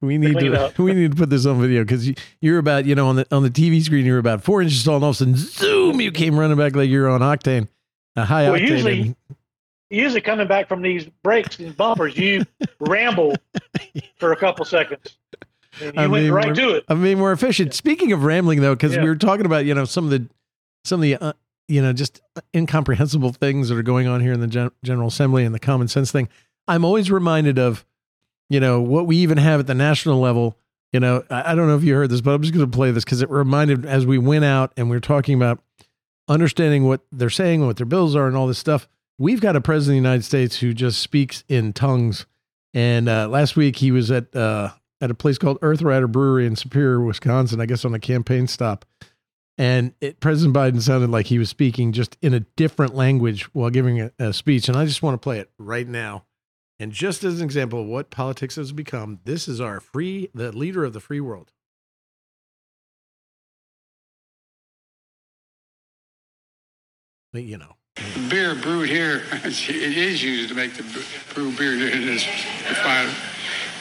We 0.00 0.18
need 0.18 0.36
it 0.36 0.74
to 0.76 0.82
we 0.82 0.94
need 0.94 1.10
to 1.12 1.16
put 1.16 1.30
this 1.30 1.46
on 1.46 1.60
video 1.60 1.82
because 1.84 2.06
you, 2.08 2.14
you're 2.40 2.58
about 2.58 2.84
you 2.86 2.94
know 2.94 3.08
on 3.08 3.16
the 3.16 3.26
on 3.34 3.42
the 3.42 3.50
TV 3.50 3.82
screen 3.82 4.04
you're 4.06 4.18
about 4.18 4.42
four 4.44 4.62
inches 4.62 4.82
tall 4.84 4.96
and 4.96 5.04
all 5.04 5.10
of 5.10 5.16
a 5.16 5.18
sudden 5.18 5.36
zoom 5.36 6.00
you 6.00 6.10
came 6.12 6.38
running 6.38 6.56
back 6.56 6.74
like 6.76 6.88
you're 6.90 7.08
on 7.08 7.20
octane, 7.20 7.68
a 8.16 8.24
high 8.24 8.50
Well, 8.50 8.58
octane. 8.60 8.68
usually- 8.68 9.00
and- 9.00 9.16
Usually, 9.88 10.20
coming 10.20 10.48
back 10.48 10.66
from 10.66 10.82
these 10.82 11.06
breaks 11.22 11.60
and 11.60 11.76
bumpers, 11.76 12.16
you 12.18 12.44
ramble 12.80 13.36
for 14.18 14.32
a 14.32 14.36
couple 14.36 14.64
seconds. 14.64 15.16
And 15.80 15.94
you 15.94 16.00
I 16.02 16.06
went 16.08 16.24
mean, 16.24 16.32
right 16.32 16.46
we're- 16.46 16.56
to 16.56 16.74
it. 16.74 16.84
I 16.88 16.94
mean, 16.94 17.18
more 17.18 17.30
efficient. 17.30 17.72
Speaking 17.72 18.10
of 18.10 18.24
rambling, 18.24 18.62
though, 18.62 18.74
because 18.74 18.96
Yeah. 18.96 19.02
we 19.04 19.08
were 19.08 19.14
talking 19.14 19.46
about 19.46 19.64
you 19.64 19.74
know 19.74 19.84
some 19.84 20.02
of 20.04 20.10
the 20.10 20.26
some 20.84 20.98
of 20.98 21.02
the 21.02 21.14
uh, 21.14 21.32
you 21.68 21.80
know 21.80 21.92
just 21.92 22.20
incomprehensible 22.52 23.32
things 23.32 23.68
that 23.68 23.78
are 23.78 23.82
going 23.84 24.08
on 24.08 24.20
here 24.20 24.32
in 24.32 24.40
the 24.40 24.48
Gen- 24.48 24.72
General 24.82 25.06
Assembly 25.06 25.44
and 25.44 25.54
the 25.54 25.60
common 25.60 25.86
sense 25.86 26.10
thing. 26.10 26.28
I'm 26.66 26.84
always 26.84 27.08
reminded 27.08 27.56
of 27.56 27.84
you 28.48 28.60
know 28.60 28.80
what 28.80 29.06
we 29.06 29.16
even 29.18 29.38
have 29.38 29.60
at 29.60 29.66
the 29.66 29.74
national 29.74 30.20
level. 30.20 30.56
You 30.92 31.00
know, 31.00 31.24
I, 31.30 31.52
I 31.52 31.54
don't 31.54 31.66
know 31.66 31.76
if 31.76 31.84
you 31.84 31.94
heard 31.94 32.10
this, 32.10 32.20
but 32.20 32.32
I'm 32.32 32.42
just 32.42 32.54
going 32.54 32.70
to 32.70 32.76
play 32.76 32.90
this 32.90 33.04
because 33.04 33.22
it 33.22 33.30
reminded 33.30 33.84
as 33.84 34.06
we 34.06 34.18
went 34.18 34.44
out 34.44 34.72
and 34.76 34.88
we 34.88 34.96
were 34.96 35.00
talking 35.00 35.34
about 35.34 35.60
understanding 36.28 36.84
what 36.84 37.02
they're 37.12 37.30
saying, 37.30 37.60
and 37.60 37.68
what 37.68 37.76
their 37.76 37.86
bills 37.86 38.16
are, 38.16 38.26
and 38.26 38.36
all 38.36 38.46
this 38.46 38.58
stuff. 38.58 38.88
We've 39.18 39.40
got 39.40 39.56
a 39.56 39.60
president 39.60 39.98
of 39.98 40.02
the 40.02 40.08
United 40.08 40.24
States 40.24 40.58
who 40.58 40.74
just 40.74 41.00
speaks 41.00 41.44
in 41.48 41.72
tongues. 41.72 42.26
And 42.74 43.08
uh, 43.08 43.28
last 43.28 43.56
week 43.56 43.76
he 43.76 43.90
was 43.90 44.10
at 44.10 44.34
uh, 44.36 44.72
at 45.00 45.10
a 45.10 45.14
place 45.14 45.38
called 45.38 45.58
Earth 45.62 45.82
Rider 45.82 46.08
Brewery 46.08 46.46
in 46.46 46.56
Superior, 46.56 47.00
Wisconsin, 47.00 47.60
I 47.60 47.66
guess 47.66 47.84
on 47.84 47.94
a 47.94 47.98
campaign 47.98 48.46
stop. 48.46 48.84
And 49.58 49.94
it, 50.02 50.20
President 50.20 50.54
Biden 50.54 50.82
sounded 50.82 51.10
like 51.10 51.26
he 51.26 51.38
was 51.38 51.48
speaking 51.48 51.92
just 51.92 52.18
in 52.20 52.34
a 52.34 52.40
different 52.40 52.94
language 52.94 53.44
while 53.54 53.70
giving 53.70 54.00
a, 54.00 54.12
a 54.18 54.32
speech. 54.34 54.68
And 54.68 54.76
I 54.76 54.84
just 54.84 55.02
want 55.02 55.14
to 55.14 55.18
play 55.18 55.38
it 55.38 55.50
right 55.58 55.88
now. 55.88 56.25
And 56.78 56.92
just 56.92 57.24
as 57.24 57.40
an 57.40 57.44
example 57.44 57.80
of 57.80 57.86
what 57.86 58.10
politics 58.10 58.56
has 58.56 58.72
become, 58.72 59.20
this 59.24 59.48
is 59.48 59.60
our 59.60 59.80
free, 59.80 60.28
the 60.34 60.52
leader 60.52 60.84
of 60.84 60.92
the 60.92 61.00
free 61.00 61.20
world. 61.20 61.52
But, 67.32 67.44
you 67.44 67.56
know, 67.58 67.76
beer 68.28 68.54
brewed 68.54 68.88
here, 68.88 69.22
it 69.32 69.68
is 69.96 70.22
used 70.22 70.50
to 70.50 70.54
make 70.54 70.74
the 70.74 70.82
brew 71.34 71.50
beer. 71.56 71.74
It 71.74 71.94
is 71.94 72.26
refined. 72.68 73.14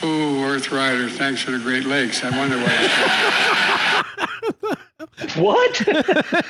Ooh, 0.03 0.43
Earth 0.43 0.71
Rider, 0.71 1.09
thanks 1.09 1.41
for 1.41 1.51
the 1.51 1.59
Great 1.59 1.85
Lakes. 1.85 2.23
I 2.23 2.37
wonder 2.37 2.57
why. 2.57 4.01
What? 5.35 5.81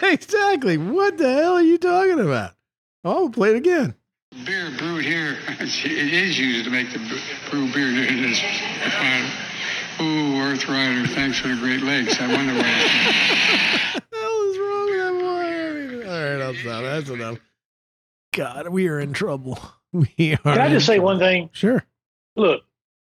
exactly. 0.04 0.78
What 0.78 1.18
the 1.18 1.32
hell 1.34 1.54
are 1.54 1.62
you 1.62 1.78
talking 1.78 2.20
about? 2.20 2.54
Oh, 3.04 3.30
play 3.30 3.52
it 3.52 3.56
again. 3.56 3.96
Beer 4.44 4.72
brewed 4.78 5.06
here, 5.06 5.38
it 5.48 6.14
is 6.14 6.38
used 6.38 6.66
to 6.66 6.72
make 6.72 6.92
the 6.92 7.00
brew 7.50 7.72
beer. 7.72 7.86
It 8.06 8.12
is 8.12 8.42
refined. 8.84 9.32
Ooh, 10.02 10.42
Earth 10.42 10.68
Rider, 10.68 11.08
thanks 11.08 11.40
for 11.40 11.48
the 11.48 11.56
Great 11.56 11.82
Lakes. 11.82 12.20
I 12.20 12.28
wonder 12.34 12.54
why. 12.54 13.94
What 13.94 14.04
the 14.12 14.18
hell 14.18 14.42
is 14.50 14.58
wrong 14.60 14.86
with 14.86 15.00
that 15.00 16.04
boy? 16.04 16.10
All 16.10 16.34
right, 16.34 16.42
I'll 16.42 16.54
stop. 16.56 16.84
That's 16.84 17.10
enough. 17.10 17.40
God, 18.34 18.68
we 18.68 18.88
are 18.90 19.00
in 19.00 19.14
trouble. 19.14 19.60
We 19.94 20.34
are. 20.34 20.54
Can 20.56 20.60
I 20.60 20.68
just 20.68 20.86
say 20.86 20.96
trouble. 20.96 21.06
one 21.06 21.20
thing? 21.20 21.50
Sure. 21.54 21.82
Look, 22.36 22.64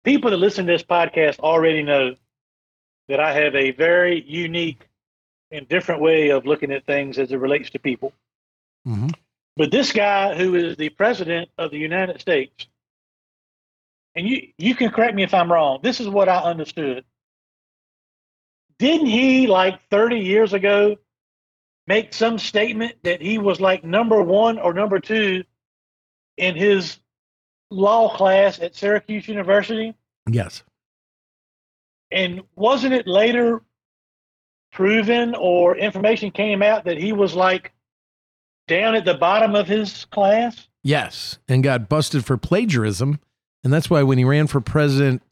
people 0.05 0.31
that 0.31 0.37
listen 0.37 0.67
to 0.67 0.73
this 0.73 0.85
podcast 0.85 1.41
already 1.41 1.83
know 1.83 2.15
that 3.09 3.19
I 3.19 3.33
have 3.33 3.57
a 3.57 3.73
very 3.73 4.23
unique 4.23 4.89
and 5.51 5.69
different 5.69 6.01
way 6.01 6.29
of 6.29 6.47
looking 6.47 6.71
at 6.71 6.87
things 6.87 7.19
as 7.19 7.33
it 7.33 7.39
relates 7.39 7.71
to 7.71 7.81
people. 7.81 8.13
hmm 8.85 9.09
But 9.57 9.71
this 9.71 9.93
guy 9.93 10.35
who 10.35 10.55
is 10.55 10.77
the 10.77 10.91
president 10.91 11.49
of 11.57 11.71
the 11.71 11.79
United 11.79 12.21
States, 12.21 12.67
and 14.15 14.29
you 14.29 14.49
you 14.59 14.75
can 14.75 14.91
correct 14.91 15.15
me 15.15 15.23
if 15.23 15.33
I'm 15.33 15.51
wrong. 15.51 15.81
This 15.83 16.01
is 16.01 16.09
what 16.09 16.29
I 16.29 16.39
understood. 16.39 17.05
Didn't 18.79 19.07
he 19.07 19.47
like 19.47 19.81
30 19.91 20.19
years 20.19 20.53
ago 20.53 20.97
make 21.87 22.13
some 22.13 22.39
statement 22.39 22.97
that 23.05 23.23
he 23.23 23.39
was 23.39 23.61
like 23.61 23.85
number 23.85 24.21
1 24.21 24.59
or 24.59 24.75
number 24.75 24.99
2 24.99 25.43
in 26.37 26.57
his 26.57 26.99
law 27.71 28.15
class 28.15 28.61
at 28.61 28.75
Syracuse 28.75 29.29
University? 29.29 29.95
Yes. 30.29 30.63
And 32.11 32.43
wasn't 32.55 32.93
it 32.93 33.07
later 33.07 33.63
proven 34.73 35.35
or 35.35 35.77
information 35.77 36.31
came 36.31 36.63
out 36.63 36.85
that 36.85 36.99
he 36.99 37.13
was 37.13 37.35
like 37.35 37.73
down 38.67 38.95
at 38.95 39.05
the 39.05 39.15
bottom 39.15 39.55
of 39.55 39.67
his 39.67 40.05
class? 40.07 40.69
Yes, 40.83 41.39
and 41.49 41.65
got 41.65 41.89
busted 41.89 42.25
for 42.25 42.37
plagiarism, 42.37 43.21
and 43.65 43.73
that's 43.73 43.91
why 43.91 44.03
when 44.03 44.19
he 44.19 44.25
ran 44.25 44.47
for 44.47 44.61
president 44.61 45.23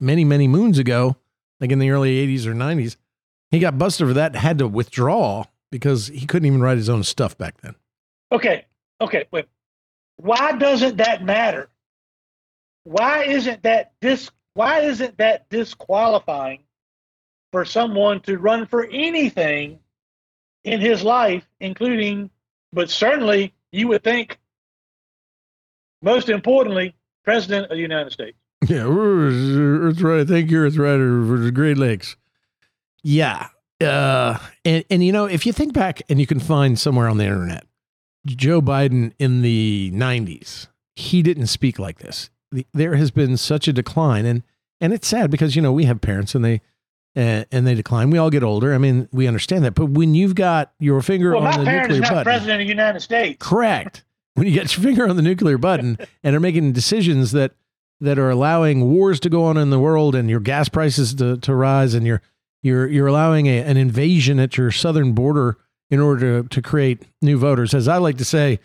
many 0.00 0.24
many 0.24 0.48
moons 0.48 0.78
ago, 0.78 1.16
like 1.60 1.70
in 1.70 1.78
the 1.78 1.90
early 1.90 2.26
'80s 2.26 2.46
or 2.46 2.54
'90s, 2.54 2.96
he 3.50 3.58
got 3.58 3.78
busted 3.78 4.08
for 4.08 4.14
that. 4.14 4.32
and 4.32 4.40
Had 4.40 4.58
to 4.58 4.68
withdraw 4.68 5.44
because 5.70 6.08
he 6.08 6.26
couldn't 6.26 6.46
even 6.46 6.60
write 6.60 6.78
his 6.78 6.88
own 6.88 7.04
stuff 7.04 7.36
back 7.38 7.60
then. 7.60 7.74
Okay, 8.32 8.66
okay, 9.00 9.26
wait. 9.30 9.46
Why 10.16 10.52
doesn't 10.52 10.96
that 10.96 11.24
matter? 11.24 11.68
Why 12.84 13.24
isn't 13.24 13.62
that 13.62 13.92
dis 14.00 14.30
why 14.54 14.80
isn't 14.80 15.18
that 15.18 15.48
disqualifying 15.48 16.64
for 17.52 17.64
someone 17.64 18.20
to 18.22 18.38
run 18.38 18.66
for 18.66 18.84
anything 18.90 19.78
in 20.64 20.80
his 20.80 21.04
life, 21.04 21.48
including 21.60 22.30
but 22.72 22.90
certainly 22.90 23.54
you 23.72 23.88
would 23.88 24.02
think 24.02 24.38
most 26.02 26.28
importantly, 26.28 26.94
President 27.24 27.64
of 27.64 27.70
the 27.70 27.82
United 27.82 28.12
States. 28.12 28.36
Yeah, 28.66 28.86
Earth 28.88 30.00
right. 30.00 30.26
Thank 30.26 30.50
you, 30.50 30.60
Earth 30.60 30.76
Rider, 30.76 31.24
for 31.26 31.38
the 31.38 31.52
Great 31.52 31.78
Lakes. 31.78 32.16
Yeah, 33.02 33.48
uh, 33.80 34.38
and 34.64 34.84
and 34.90 35.04
you 35.04 35.12
know 35.12 35.26
if 35.26 35.46
you 35.46 35.52
think 35.52 35.72
back, 35.72 36.02
and 36.08 36.18
you 36.20 36.26
can 36.26 36.40
find 36.40 36.78
somewhere 36.78 37.08
on 37.08 37.18
the 37.18 37.24
internet, 37.24 37.64
Joe 38.26 38.60
Biden 38.60 39.12
in 39.18 39.42
the 39.42 39.92
'90s, 39.94 40.66
he 40.96 41.22
didn't 41.22 41.46
speak 41.46 41.78
like 41.78 41.98
this. 41.98 42.30
The, 42.50 42.66
there 42.74 42.96
has 42.96 43.10
been 43.10 43.36
such 43.36 43.68
a 43.68 43.72
decline, 43.72 44.26
and 44.26 44.42
and 44.80 44.92
it's 44.92 45.06
sad 45.06 45.30
because 45.30 45.54
you 45.54 45.62
know 45.62 45.72
we 45.72 45.84
have 45.84 46.00
parents 46.00 46.34
and 46.34 46.44
they. 46.44 46.60
Uh, 47.16 47.44
and 47.50 47.66
they 47.66 47.74
decline. 47.74 48.10
We 48.10 48.18
all 48.18 48.30
get 48.30 48.44
older. 48.44 48.72
I 48.74 48.78
mean, 48.78 49.08
we 49.12 49.26
understand 49.26 49.64
that. 49.64 49.74
But 49.74 49.86
when 49.86 50.14
you've 50.14 50.34
got 50.36 50.72
your 50.78 51.02
finger 51.02 51.34
Well, 51.34 51.46
on 51.46 51.64
the 51.64 51.70
nuclear 51.70 52.02
button, 52.02 52.22
president 52.22 52.60
of 52.60 52.66
the 52.66 52.70
United 52.70 53.00
States. 53.00 53.36
Correct. 53.40 54.04
When 54.34 54.46
you 54.46 54.52
get 54.52 54.76
your 54.76 54.84
finger 54.84 55.08
on 55.08 55.16
the 55.16 55.22
nuclear 55.22 55.58
button 55.58 55.98
and 56.22 56.36
are 56.36 56.40
making 56.40 56.72
decisions 56.72 57.32
that 57.32 57.52
that 58.00 58.18
are 58.18 58.30
allowing 58.30 58.92
wars 58.92 59.18
to 59.20 59.28
go 59.28 59.44
on 59.44 59.56
in 59.56 59.70
the 59.70 59.78
world 59.80 60.14
and 60.14 60.30
your 60.30 60.38
gas 60.38 60.68
prices 60.68 61.14
to, 61.14 61.36
to 61.38 61.54
rise 61.54 61.94
and 61.94 62.06
you're 62.06 62.22
you're 62.62 62.86
you're 62.86 63.08
allowing 63.08 63.46
a, 63.46 63.58
an 63.58 63.76
invasion 63.76 64.38
at 64.38 64.56
your 64.56 64.70
southern 64.70 65.12
border 65.12 65.58
in 65.90 65.98
order 65.98 66.42
to, 66.42 66.48
to 66.48 66.62
create 66.62 67.02
new 67.22 67.38
voters. 67.38 67.74
As 67.74 67.88
I 67.88 67.96
like 67.96 68.18
to 68.18 68.24
say, 68.24 68.60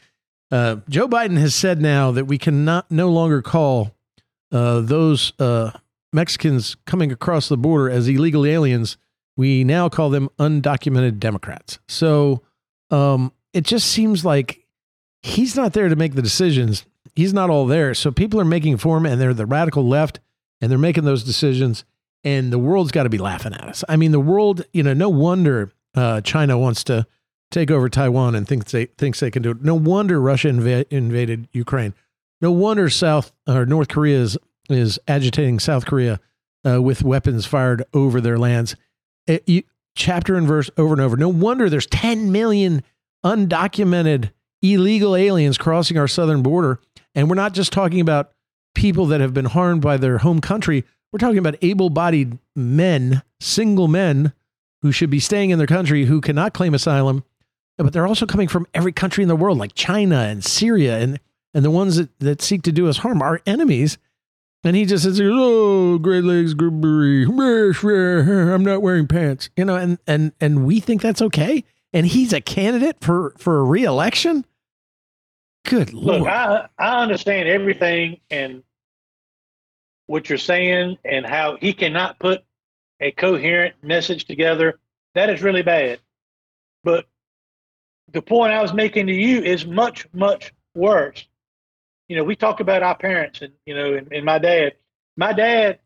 uh, 0.51 0.77
Joe 0.89 1.07
Biden 1.07 1.37
has 1.37 1.55
said 1.55 1.81
now 1.81 2.11
that 2.11 2.25
we 2.25 2.37
cannot 2.37 2.91
no 2.91 3.09
longer 3.09 3.41
call 3.41 3.95
uh, 4.51 4.81
those 4.81 5.33
uh, 5.39 5.71
Mexicans 6.13 6.75
coming 6.85 7.11
across 7.11 7.49
the 7.49 7.57
border 7.57 7.89
as 7.89 8.07
illegal 8.07 8.45
aliens. 8.45 8.97
We 9.35 9.63
now 9.63 9.89
call 9.89 10.09
them 10.09 10.29
undocumented 10.39 11.19
Democrats. 11.19 11.79
So 11.87 12.43
um, 12.91 13.31
it 13.53 13.63
just 13.63 13.87
seems 13.87 14.23
like 14.23 14.65
he's 15.21 15.55
not 15.55 15.73
there 15.73 15.89
to 15.89 15.95
make 15.95 16.13
the 16.13 16.21
decisions. 16.21 16.85
He's 17.15 17.33
not 17.33 17.49
all 17.49 17.65
there. 17.65 17.93
So 17.93 18.11
people 18.11 18.39
are 18.39 18.45
making 18.45 18.77
for 18.77 18.97
him 18.97 19.05
and 19.05 19.19
they're 19.19 19.33
the 19.33 19.45
radical 19.45 19.87
left 19.87 20.19
and 20.61 20.71
they're 20.71 20.77
making 20.77 21.05
those 21.05 21.23
decisions 21.23 21.83
and 22.23 22.53
the 22.53 22.59
world's 22.59 22.91
got 22.91 23.03
to 23.03 23.09
be 23.09 23.17
laughing 23.17 23.53
at 23.53 23.63
us. 23.63 23.83
I 23.89 23.95
mean, 23.95 24.11
the 24.11 24.19
world, 24.19 24.65
you 24.71 24.83
know, 24.83 24.93
no 24.93 25.09
wonder 25.09 25.71
uh, 25.95 26.21
China 26.21 26.57
wants 26.57 26.83
to 26.85 27.05
take 27.51 27.69
over 27.69 27.89
Taiwan 27.89 28.35
and 28.35 28.47
thinks 28.47 28.71
they 28.71 28.85
thinks 28.85 29.19
they 29.19 29.31
can 29.31 29.43
do 29.43 29.51
it. 29.51 29.63
No 29.63 29.75
wonder 29.75 30.19
Russia 30.19 30.47
inva- 30.49 30.85
invaded 30.89 31.47
Ukraine. 31.51 31.93
No 32.41 32.51
wonder 32.51 32.89
South 32.89 33.31
or 33.47 33.65
North 33.65 33.89
Korea 33.89 34.19
is, 34.19 34.37
is 34.69 34.99
agitating 35.07 35.59
South 35.59 35.85
Korea 35.85 36.19
uh, 36.65 36.81
with 36.81 37.03
weapons 37.03 37.45
fired 37.45 37.83
over 37.93 38.21
their 38.21 38.37
lands. 38.37 38.75
It- 39.27 39.47
you, 39.47 39.63
chapter 39.95 40.35
and 40.35 40.47
verse 40.47 40.69
over 40.77 40.93
and 40.93 41.01
over. 41.01 41.15
No 41.17 41.29
wonder 41.29 41.69
there's 41.69 41.85
10 41.87 42.31
million 42.31 42.83
undocumented 43.23 44.31
illegal 44.61 45.15
aliens 45.15 45.57
crossing 45.57 45.97
our 45.97 46.07
southern 46.07 46.41
border. 46.41 46.79
And 47.15 47.29
we're 47.29 47.35
not 47.35 47.53
just 47.53 47.71
talking 47.71 47.99
about 47.99 48.31
people 48.75 49.05
that 49.07 49.21
have 49.21 49.33
been 49.33 49.45
harmed 49.45 49.81
by 49.81 49.97
their 49.97 50.19
home 50.19 50.41
country. 50.41 50.83
We're 51.11 51.19
talking 51.19 51.37
about 51.37 51.55
able 51.61 51.89
bodied 51.89 52.39
men, 52.55 53.21
single 53.39 53.87
men 53.87 54.33
who 54.81 54.91
should 54.91 55.09
be 55.09 55.19
staying 55.19 55.51
in 55.51 55.57
their 55.57 55.67
country 55.67 56.05
who 56.05 56.21
cannot 56.21 56.53
claim 56.53 56.73
asylum. 56.73 57.23
But 57.77 57.93
they're 57.93 58.07
also 58.07 58.25
coming 58.25 58.47
from 58.47 58.67
every 58.73 58.91
country 58.91 59.21
in 59.21 59.27
the 59.27 59.35
world, 59.35 59.57
like 59.57 59.73
China 59.75 60.17
and 60.17 60.43
Syria, 60.43 60.99
and, 60.99 61.19
and 61.53 61.65
the 61.65 61.71
ones 61.71 61.97
that, 61.97 62.17
that 62.19 62.41
seek 62.41 62.61
to 62.63 62.71
do 62.71 62.87
us 62.87 62.97
harm, 62.97 63.21
our 63.21 63.41
enemies. 63.45 63.97
And 64.63 64.75
he 64.75 64.85
just 64.85 65.03
says, 65.03 65.19
"Oh, 65.21 65.97
Great 65.97 66.23
Lakes 66.23 66.53
Brewery, 66.53 67.25
I'm 67.25 68.63
not 68.63 68.81
wearing 68.81 69.07
pants," 69.07 69.49
you 69.57 69.65
know, 69.65 69.75
and 69.75 69.97
and 70.07 70.31
and 70.39 70.65
we 70.65 70.79
think 70.79 71.01
that's 71.01 71.21
okay. 71.21 71.65
And 71.91 72.05
he's 72.05 72.31
a 72.31 72.41
candidate 72.41 72.97
for 73.01 73.33
for 73.37 73.59
a 73.59 73.63
reelection. 73.63 74.45
Good 75.65 75.93
Look, 75.93 76.21
lord! 76.21 76.31
I 76.31 76.67
I 76.77 77.01
understand 77.01 77.49
everything 77.49 78.21
and 78.29 78.63
what 80.07 80.29
you're 80.29 80.37
saying 80.37 80.97
and 81.03 81.25
how 81.25 81.57
he 81.59 81.73
cannot 81.73 82.19
put 82.19 82.43
a 82.99 83.11
coherent 83.11 83.75
message 83.83 84.25
together. 84.25 84.79
That 85.13 85.29
is 85.29 85.41
really 85.41 85.61
bad. 85.61 85.99
But 86.83 87.05
the 88.11 88.21
point 88.21 88.53
I 88.53 88.61
was 88.61 88.73
making 88.73 89.07
to 89.07 89.13
you 89.13 89.41
is 89.41 89.65
much, 89.65 90.07
much 90.13 90.53
worse. 90.75 91.25
You 92.07 92.17
know, 92.17 92.23
we 92.23 92.35
talk 92.35 92.59
about 92.59 92.83
our 92.83 92.97
parents 92.97 93.41
and, 93.41 93.53
you 93.65 93.75
know, 93.75 93.93
and, 93.93 94.11
and 94.11 94.25
my 94.25 94.39
dad. 94.39 94.73
My 95.15 95.31
dad 95.33 95.79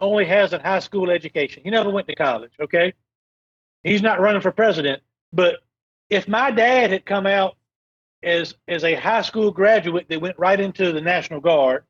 only 0.00 0.24
has 0.26 0.52
a 0.52 0.58
high 0.58 0.80
school 0.80 1.10
education. 1.10 1.62
He 1.64 1.70
never 1.70 1.90
went 1.90 2.08
to 2.08 2.14
college, 2.14 2.52
okay? 2.60 2.94
He's 3.82 4.02
not 4.02 4.20
running 4.20 4.40
for 4.40 4.52
president. 4.52 5.02
But 5.32 5.56
if 6.10 6.28
my 6.28 6.50
dad 6.50 6.90
had 6.90 7.06
come 7.06 7.26
out 7.26 7.56
as 8.22 8.54
as 8.68 8.84
a 8.84 8.94
high 8.94 9.22
school 9.22 9.50
graduate 9.50 10.08
that 10.08 10.20
went 10.20 10.38
right 10.38 10.58
into 10.58 10.92
the 10.92 11.00
National 11.00 11.40
Guard, 11.40 11.84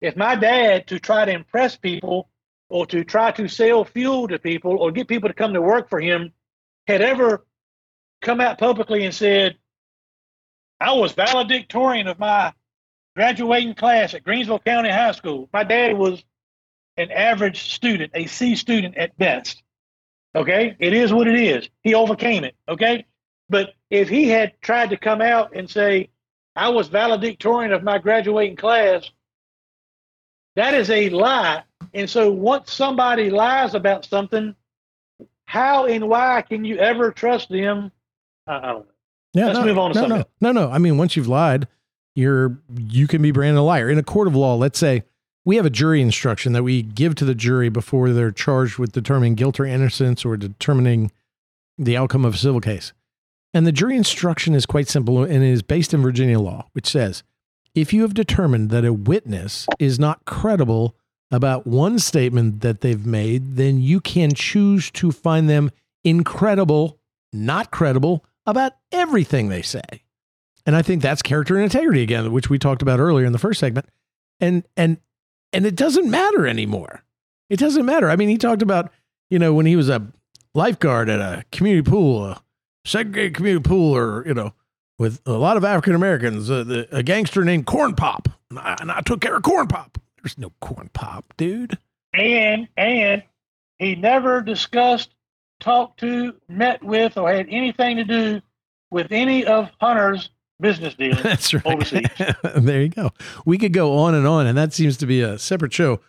if 0.00 0.16
my 0.16 0.34
dad 0.36 0.86
to 0.88 0.98
try 0.98 1.24
to 1.24 1.32
impress 1.32 1.76
people 1.76 2.28
or 2.68 2.86
to 2.86 3.04
try 3.04 3.32
to 3.32 3.48
sell 3.48 3.84
fuel 3.84 4.28
to 4.28 4.38
people 4.38 4.78
or 4.78 4.92
get 4.92 5.08
people 5.08 5.28
to 5.28 5.34
come 5.34 5.54
to 5.54 5.62
work 5.62 5.88
for 5.88 6.00
him 6.00 6.32
had 6.86 7.02
ever 7.02 7.46
come 8.22 8.40
out 8.40 8.58
publicly 8.58 9.04
and 9.04 9.14
said, 9.14 9.56
I 10.80 10.92
was 10.92 11.12
valedictorian 11.12 12.06
of 12.06 12.18
my 12.18 12.52
graduating 13.18 13.74
class 13.74 14.14
at 14.14 14.22
Greensville 14.22 14.64
County 14.64 14.90
High 14.90 15.10
School. 15.10 15.48
My 15.52 15.64
dad 15.64 15.98
was 15.98 16.22
an 16.96 17.10
average 17.10 17.72
student, 17.74 18.12
a 18.14 18.26
C 18.26 18.54
student 18.54 18.96
at 18.96 19.18
best. 19.18 19.60
Okay? 20.36 20.76
It 20.78 20.92
is 20.92 21.12
what 21.12 21.26
it 21.26 21.34
is. 21.34 21.68
He 21.82 21.94
overcame 21.94 22.44
it. 22.44 22.54
Okay? 22.68 23.06
But 23.50 23.74
if 23.90 24.08
he 24.08 24.28
had 24.28 24.52
tried 24.60 24.90
to 24.90 24.96
come 24.96 25.20
out 25.20 25.56
and 25.56 25.68
say, 25.68 26.10
I 26.54 26.68
was 26.68 26.86
valedictorian 26.86 27.72
of 27.72 27.82
my 27.82 27.98
graduating 27.98 28.54
class, 28.54 29.10
that 30.54 30.74
is 30.74 30.88
a 30.88 31.10
lie. 31.10 31.64
And 31.92 32.08
so 32.08 32.30
once 32.30 32.72
somebody 32.72 33.30
lies 33.30 33.74
about 33.74 34.04
something, 34.04 34.54
how 35.46 35.86
and 35.86 36.08
why 36.08 36.44
can 36.48 36.64
you 36.64 36.78
ever 36.78 37.10
trust 37.10 37.48
them? 37.48 37.90
I 38.46 38.58
I 38.58 38.60
don't 38.60 38.86
know. 38.86 38.92
Yeah, 39.34 39.46
Let's 39.46 39.58
no, 39.58 39.64
move 39.64 39.78
on 39.78 39.90
to 39.90 39.94
no, 39.94 40.00
something 40.02 40.24
no, 40.40 40.52
no, 40.52 40.66
no. 40.66 40.72
I 40.72 40.78
mean, 40.78 40.98
once 40.98 41.16
you've 41.16 41.26
lied, 41.26 41.66
you're 42.18 42.58
you 42.76 43.06
can 43.06 43.22
be 43.22 43.30
branded 43.30 43.60
a 43.60 43.62
liar 43.62 43.88
in 43.88 43.96
a 43.96 44.02
court 44.02 44.26
of 44.26 44.34
law. 44.34 44.56
Let's 44.56 44.78
say 44.78 45.04
we 45.44 45.54
have 45.54 45.64
a 45.64 45.70
jury 45.70 46.02
instruction 46.02 46.52
that 46.52 46.64
we 46.64 46.82
give 46.82 47.14
to 47.14 47.24
the 47.24 47.34
jury 47.34 47.68
before 47.68 48.10
they're 48.10 48.32
charged 48.32 48.76
with 48.76 48.90
determining 48.90 49.36
guilt 49.36 49.60
or 49.60 49.64
innocence 49.64 50.24
or 50.24 50.36
determining 50.36 51.12
the 51.78 51.96
outcome 51.96 52.24
of 52.24 52.34
a 52.34 52.38
civil 52.38 52.60
case. 52.60 52.92
And 53.54 53.64
the 53.64 53.72
jury 53.72 53.96
instruction 53.96 54.54
is 54.54 54.66
quite 54.66 54.88
simple 54.88 55.22
and 55.22 55.44
it 55.44 55.50
is 55.50 55.62
based 55.62 55.94
in 55.94 56.02
Virginia 56.02 56.40
law, 56.40 56.66
which 56.72 56.88
says 56.88 57.22
if 57.72 57.92
you 57.92 58.02
have 58.02 58.14
determined 58.14 58.70
that 58.70 58.84
a 58.84 58.92
witness 58.92 59.68
is 59.78 60.00
not 60.00 60.24
credible 60.24 60.96
about 61.30 61.68
one 61.68 62.00
statement 62.00 62.62
that 62.62 62.80
they've 62.80 63.06
made, 63.06 63.54
then 63.54 63.80
you 63.80 64.00
can 64.00 64.34
choose 64.34 64.90
to 64.90 65.12
find 65.12 65.48
them 65.48 65.70
incredible, 66.02 66.98
not 67.32 67.70
credible 67.70 68.24
about 68.44 68.72
everything 68.90 69.48
they 69.48 69.62
say. 69.62 70.02
And 70.68 70.76
I 70.76 70.82
think 70.82 71.00
that's 71.00 71.22
character 71.22 71.54
and 71.54 71.64
integrity 71.64 72.02
again, 72.02 72.30
which 72.30 72.50
we 72.50 72.58
talked 72.58 72.82
about 72.82 73.00
earlier 73.00 73.24
in 73.24 73.32
the 73.32 73.38
first 73.38 73.58
segment. 73.58 73.86
And 74.38 74.64
and 74.76 74.98
and 75.50 75.64
it 75.64 75.74
doesn't 75.74 76.10
matter 76.10 76.46
anymore. 76.46 77.02
It 77.48 77.58
doesn't 77.58 77.86
matter. 77.86 78.10
I 78.10 78.16
mean, 78.16 78.28
he 78.28 78.36
talked 78.36 78.60
about, 78.60 78.92
you 79.30 79.38
know, 79.38 79.54
when 79.54 79.64
he 79.64 79.76
was 79.76 79.88
a 79.88 80.06
lifeguard 80.52 81.08
at 81.08 81.20
a 81.20 81.46
community 81.52 81.90
pool, 81.90 82.22
a 82.22 82.42
segregated 82.84 83.32
community 83.32 83.66
pool, 83.66 83.96
or, 83.96 84.28
you 84.28 84.34
know, 84.34 84.52
with 84.98 85.22
a 85.24 85.32
lot 85.32 85.56
of 85.56 85.64
African 85.64 85.94
Americans, 85.94 86.50
uh, 86.50 86.64
the, 86.64 86.86
a 86.94 87.02
gangster 87.02 87.46
named 87.46 87.64
Corn 87.64 87.94
Pop. 87.94 88.28
And 88.50 88.58
I, 88.58 88.76
and 88.78 88.92
I 88.92 89.00
took 89.00 89.22
care 89.22 89.36
of 89.36 89.42
Corn 89.44 89.68
Pop. 89.68 89.96
There's 90.22 90.36
no 90.36 90.52
Corn 90.60 90.90
Pop, 90.92 91.32
dude. 91.38 91.78
And 92.12 92.68
and 92.76 93.22
he 93.78 93.94
never 93.94 94.42
discussed, 94.42 95.14
talked 95.60 96.00
to, 96.00 96.34
met 96.46 96.84
with, 96.84 97.16
or 97.16 97.32
had 97.32 97.46
anything 97.48 97.96
to 97.96 98.04
do 98.04 98.42
with 98.90 99.12
any 99.12 99.46
of 99.46 99.70
Hunter's 99.80 100.28
business 100.60 100.94
dealings 100.98 101.22
That's 101.22 101.54
right. 101.54 101.66
overseas. 101.66 102.06
there 102.56 102.82
you 102.82 102.88
go. 102.88 103.10
We 103.44 103.58
could 103.58 103.72
go 103.72 103.96
on 103.98 104.14
and 104.14 104.26
on, 104.26 104.46
and 104.46 104.56
that 104.58 104.72
seems 104.72 104.96
to 104.98 105.06
be 105.06 105.20
a 105.20 105.38
separate 105.38 105.72
show 105.72 106.00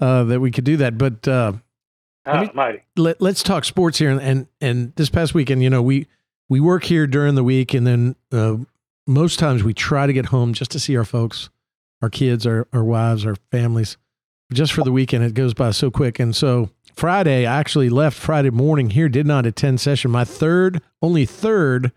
uh, 0.00 0.24
that 0.24 0.40
we 0.40 0.50
could 0.50 0.64
do 0.64 0.76
that. 0.78 0.98
But 0.98 1.26
uh, 1.26 1.52
mean- 2.26 2.48
Almighty. 2.48 2.82
let, 2.96 3.20
let's 3.20 3.42
talk 3.42 3.64
sports 3.64 3.98
here. 3.98 4.10
And, 4.10 4.20
and 4.20 4.46
and 4.60 4.92
this 4.96 5.10
past 5.10 5.34
weekend, 5.34 5.62
you 5.62 5.70
know, 5.70 5.82
we 5.82 6.06
we 6.48 6.60
work 6.60 6.84
here 6.84 7.06
during 7.06 7.34
the 7.34 7.44
week, 7.44 7.74
and 7.74 7.86
then 7.86 8.16
uh, 8.32 8.56
most 9.06 9.38
times 9.38 9.62
we 9.62 9.74
try 9.74 10.06
to 10.06 10.12
get 10.12 10.26
home 10.26 10.52
just 10.52 10.70
to 10.72 10.80
see 10.80 10.96
our 10.96 11.04
folks, 11.04 11.48
our 12.02 12.10
kids, 12.10 12.46
our 12.46 12.66
our 12.72 12.84
wives, 12.84 13.24
our 13.26 13.36
families, 13.50 13.96
just 14.52 14.72
for 14.72 14.82
the 14.82 14.92
weekend. 14.92 15.24
It 15.24 15.34
goes 15.34 15.54
by 15.54 15.70
so 15.70 15.90
quick. 15.90 16.18
And 16.18 16.34
so 16.36 16.70
Friday, 16.94 17.46
I 17.46 17.58
actually 17.58 17.88
left 17.88 18.16
Friday 18.18 18.50
morning 18.50 18.90
here. 18.90 19.08
Did 19.08 19.26
not 19.26 19.46
attend 19.46 19.80
session. 19.80 20.10
My 20.10 20.24
third, 20.24 20.80
only 21.02 21.26
third 21.26 21.92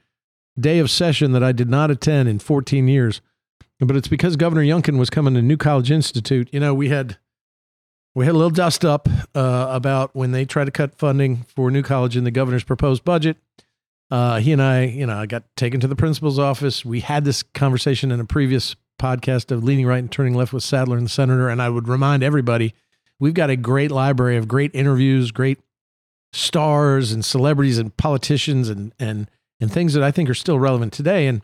day 0.59 0.79
of 0.79 0.89
session 0.89 1.31
that 1.33 1.43
I 1.43 1.51
did 1.51 1.69
not 1.69 1.91
attend 1.91 2.29
in 2.29 2.39
14 2.39 2.87
years. 2.87 3.21
But 3.79 3.95
it's 3.95 4.07
because 4.07 4.35
Governor 4.35 4.63
Youngkin 4.63 4.97
was 4.97 5.09
coming 5.09 5.35
to 5.35 5.41
New 5.41 5.57
College 5.57 5.91
Institute. 5.91 6.49
You 6.51 6.59
know, 6.59 6.73
we 6.73 6.89
had 6.89 7.17
we 8.15 8.25
had 8.25 8.33
a 8.33 8.37
little 8.37 8.49
dust 8.49 8.83
up 8.83 9.07
uh, 9.35 9.67
about 9.69 10.15
when 10.15 10.31
they 10.31 10.45
tried 10.45 10.65
to 10.65 10.71
cut 10.71 10.95
funding 10.95 11.45
for 11.55 11.69
New 11.69 11.83
College 11.83 12.17
in 12.17 12.23
the 12.23 12.31
governor's 12.31 12.63
proposed 12.63 13.03
budget. 13.03 13.37
Uh, 14.09 14.39
he 14.39 14.51
and 14.51 14.61
I, 14.61 14.85
you 14.85 15.05
know, 15.05 15.17
I 15.17 15.27
got 15.27 15.43
taken 15.55 15.79
to 15.81 15.87
the 15.87 15.95
principal's 15.95 16.39
office. 16.39 16.83
We 16.83 17.01
had 17.01 17.25
this 17.25 17.43
conversation 17.43 18.11
in 18.11 18.19
a 18.19 18.25
previous 18.25 18.75
podcast 18.99 19.51
of 19.51 19.63
leaning 19.63 19.85
right 19.85 19.99
and 19.99 20.11
turning 20.11 20.33
left 20.33 20.53
with 20.53 20.63
Sadler 20.63 20.97
and 20.97 21.05
the 21.05 21.11
senator. 21.11 21.47
And 21.49 21.61
I 21.61 21.69
would 21.69 21.87
remind 21.87 22.23
everybody, 22.23 22.73
we've 23.19 23.35
got 23.35 23.51
a 23.51 23.55
great 23.55 23.91
library 23.91 24.37
of 24.37 24.47
great 24.47 24.71
interviews, 24.73 25.31
great 25.31 25.59
stars 26.33 27.11
and 27.11 27.23
celebrities 27.23 27.77
and 27.77 27.95
politicians 27.95 28.69
and 28.69 28.93
and 28.99 29.29
and 29.59 29.71
things 29.71 29.93
that 29.93 30.03
I 30.03 30.11
think 30.11 30.29
are 30.29 30.35
still 30.35 30.59
relevant 30.59 30.93
today. 30.93 31.27
And 31.27 31.41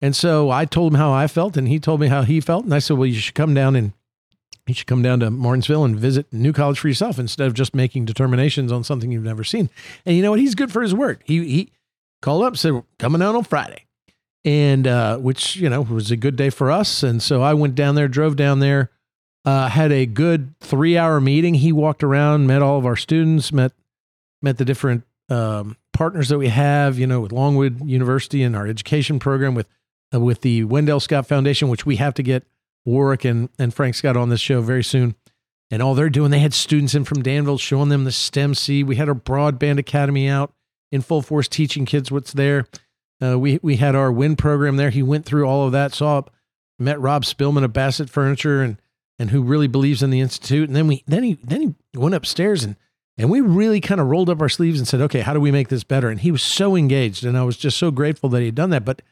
and 0.00 0.14
so 0.14 0.50
I 0.50 0.64
told 0.64 0.92
him 0.92 0.98
how 0.98 1.12
I 1.12 1.26
felt, 1.26 1.56
and 1.56 1.68
he 1.68 1.78
told 1.78 2.00
me 2.00 2.08
how 2.08 2.22
he 2.22 2.40
felt. 2.40 2.64
And 2.64 2.74
I 2.74 2.78
said, 2.78 2.98
well, 2.98 3.06
you 3.06 3.14
should 3.14 3.34
come 3.34 3.54
down 3.54 3.74
and 3.76 3.92
you 4.66 4.74
should 4.74 4.86
come 4.86 5.02
down 5.02 5.20
to 5.20 5.30
Martinsville 5.30 5.84
and 5.84 5.98
visit 5.98 6.26
New 6.32 6.52
College 6.52 6.78
for 6.78 6.88
yourself 6.88 7.18
instead 7.18 7.46
of 7.46 7.54
just 7.54 7.74
making 7.74 8.04
determinations 8.04 8.72
on 8.72 8.84
something 8.84 9.12
you've 9.12 9.22
never 9.22 9.44
seen. 9.44 9.70
And 10.04 10.16
you 10.16 10.22
know 10.22 10.30
what? 10.30 10.40
He's 10.40 10.54
good 10.54 10.72
for 10.72 10.82
his 10.82 10.94
word. 10.94 11.22
He 11.24 11.44
he 11.46 11.72
called 12.22 12.44
up, 12.44 12.56
said, 12.56 12.82
coming 12.98 13.22
out 13.22 13.34
on 13.34 13.44
Friday. 13.44 13.84
And 14.46 14.86
uh, 14.86 15.16
which, 15.16 15.56
you 15.56 15.70
know, 15.70 15.80
was 15.80 16.10
a 16.10 16.16
good 16.16 16.36
day 16.36 16.50
for 16.50 16.70
us. 16.70 17.02
And 17.02 17.22
so 17.22 17.40
I 17.40 17.54
went 17.54 17.74
down 17.74 17.94
there, 17.94 18.08
drove 18.08 18.36
down 18.36 18.58
there, 18.58 18.90
uh, 19.46 19.68
had 19.68 19.90
a 19.90 20.04
good 20.04 20.54
three 20.60 20.98
hour 20.98 21.18
meeting. 21.18 21.54
He 21.54 21.72
walked 21.72 22.02
around, 22.02 22.46
met 22.46 22.60
all 22.60 22.78
of 22.78 22.84
our 22.84 22.96
students, 22.96 23.52
met 23.52 23.72
met 24.42 24.58
the 24.58 24.64
different 24.64 25.04
um, 25.30 25.78
partners 25.94 26.28
that 26.28 26.38
we 26.38 26.48
have, 26.48 26.98
you 26.98 27.06
know, 27.06 27.20
with 27.20 27.32
Longwood 27.32 27.88
University 27.88 28.42
and 28.42 28.54
our 28.54 28.66
education 28.66 29.18
program, 29.18 29.54
with 29.54 29.66
uh, 30.14 30.20
with 30.20 30.42
the 30.42 30.64
Wendell 30.64 31.00
Scott 31.00 31.26
Foundation, 31.26 31.68
which 31.68 31.86
we 31.86 31.96
have 31.96 32.12
to 32.14 32.22
get 32.22 32.44
Warrick 32.84 33.24
and, 33.24 33.48
and 33.58 33.72
Frank 33.72 33.94
Scott 33.94 34.16
on 34.16 34.28
this 34.28 34.40
show 34.40 34.60
very 34.60 34.84
soon. 34.84 35.14
And 35.70 35.82
all 35.82 35.94
they're 35.94 36.10
doing, 36.10 36.30
they 36.30 36.40
had 36.40 36.52
students 36.52 36.94
in 36.94 37.04
from 37.04 37.22
Danville 37.22 37.58
showing 37.58 37.88
them 37.88 38.04
the 38.04 38.12
STEM 38.12 38.54
C. 38.54 38.84
We 38.84 38.96
had 38.96 39.08
our 39.08 39.14
Broadband 39.14 39.78
Academy 39.78 40.28
out 40.28 40.52
in 40.92 41.00
full 41.00 41.22
force 41.22 41.48
teaching 41.48 41.86
kids 41.86 42.12
what's 42.12 42.32
there. 42.32 42.66
Uh, 43.22 43.38
we 43.38 43.58
we 43.62 43.76
had 43.76 43.94
our 43.94 44.12
WIN 44.12 44.36
program 44.36 44.76
there. 44.76 44.90
He 44.90 45.02
went 45.02 45.24
through 45.24 45.46
all 45.46 45.64
of 45.64 45.72
that, 45.72 45.94
saw 45.94 46.22
met 46.78 47.00
Rob 47.00 47.24
Spilman 47.24 47.64
of 47.64 47.72
Bassett 47.72 48.10
Furniture 48.10 48.62
and 48.62 48.76
and 49.18 49.30
who 49.30 49.42
really 49.42 49.68
believes 49.68 50.02
in 50.02 50.10
the 50.10 50.20
institute. 50.20 50.68
And 50.68 50.76
then 50.76 50.86
we 50.86 51.02
then 51.06 51.22
he 51.22 51.38
then 51.42 51.76
he 51.92 51.98
went 51.98 52.14
upstairs 52.14 52.64
and 52.64 52.76
and 53.16 53.30
we 53.30 53.40
really 53.40 53.80
kind 53.80 54.00
of 54.00 54.08
rolled 54.08 54.28
up 54.28 54.40
our 54.40 54.48
sleeves 54.48 54.80
and 54.80 54.88
said, 54.88 55.00
okay, 55.00 55.20
how 55.20 55.32
do 55.32 55.40
we 55.40 55.52
make 55.52 55.68
this 55.68 55.84
better? 55.84 56.08
And 56.10 56.20
he 56.20 56.32
was 56.32 56.42
so 56.42 56.74
engaged, 56.74 57.24
and 57.24 57.38
I 57.38 57.44
was 57.44 57.56
just 57.56 57.78
so 57.78 57.90
grateful 57.90 58.28
that 58.30 58.40
he 58.40 58.46
had 58.46 58.54
done 58.54 58.70
that. 58.70 58.84
But 58.84 59.02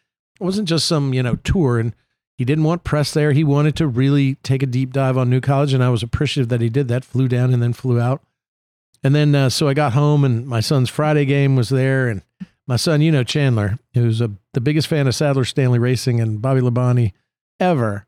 it 0.40 0.44
wasn't 0.44 0.68
just 0.68 0.86
some 0.86 1.14
you 1.14 1.22
know 1.22 1.36
tour, 1.36 1.78
and 1.78 1.94
he 2.36 2.44
didn't 2.44 2.64
want 2.64 2.84
press 2.84 3.12
there. 3.12 3.32
He 3.32 3.44
wanted 3.44 3.76
to 3.76 3.86
really 3.86 4.34
take 4.36 4.62
a 4.62 4.66
deep 4.66 4.92
dive 4.92 5.16
on 5.16 5.30
New 5.30 5.40
College, 5.40 5.72
and 5.72 5.84
I 5.84 5.90
was 5.90 6.02
appreciative 6.02 6.48
that 6.48 6.60
he 6.60 6.68
did 6.68 6.88
that. 6.88 7.04
Flew 7.04 7.28
down 7.28 7.52
and 7.54 7.62
then 7.62 7.72
flew 7.72 8.00
out, 8.00 8.22
and 9.04 9.14
then 9.14 9.34
uh, 9.34 9.50
so 9.50 9.68
I 9.68 9.74
got 9.74 9.92
home, 9.92 10.24
and 10.24 10.46
my 10.46 10.60
son's 10.60 10.90
Friday 10.90 11.24
game 11.24 11.54
was 11.54 11.68
there, 11.68 12.08
and 12.08 12.22
my 12.66 12.76
son, 12.76 13.02
you 13.02 13.12
know 13.12 13.22
Chandler, 13.22 13.78
who's 13.94 14.20
a, 14.20 14.32
the 14.52 14.60
biggest 14.60 14.88
fan 14.88 15.06
of 15.06 15.14
Sadler 15.14 15.44
Stanley 15.44 15.78
Racing 15.78 16.20
and 16.20 16.42
Bobby 16.42 16.60
Labonte 16.60 17.12
ever. 17.60 18.06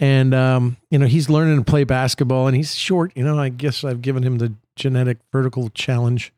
And 0.00 0.34
um, 0.34 0.76
you 0.90 0.98
know 0.98 1.06
he's 1.06 1.28
learning 1.28 1.58
to 1.58 1.70
play 1.70 1.84
basketball, 1.84 2.46
and 2.46 2.56
he's 2.56 2.74
short. 2.74 3.12
You 3.14 3.24
know, 3.24 3.38
I 3.38 3.50
guess 3.50 3.84
I've 3.84 4.02
given 4.02 4.22
him 4.22 4.38
the 4.38 4.54
genetic 4.76 5.18
vertical 5.32 5.70
challenge 5.70 6.32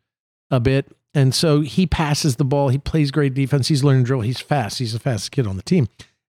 a 0.51 0.61
bit, 0.61 0.97
and 1.15 1.35
so 1.35 1.61
he 1.61 1.87
passes 1.87 2.37
the 2.37 2.45
ball. 2.45 2.69
He 2.69 2.79
plays 2.79 3.11
great 3.11 3.35
defense. 3.35 3.69
He's 3.69 3.83
learning 3.83 4.05
drill. 4.05 4.21
He's 4.21 4.41
fast. 4.41 4.79
He's 4.79 4.93
the 4.93 4.99
fastest 4.99 5.33
kid 5.33 5.47
on 5.47 5.57
the 5.57 5.63
team. 5.63 5.89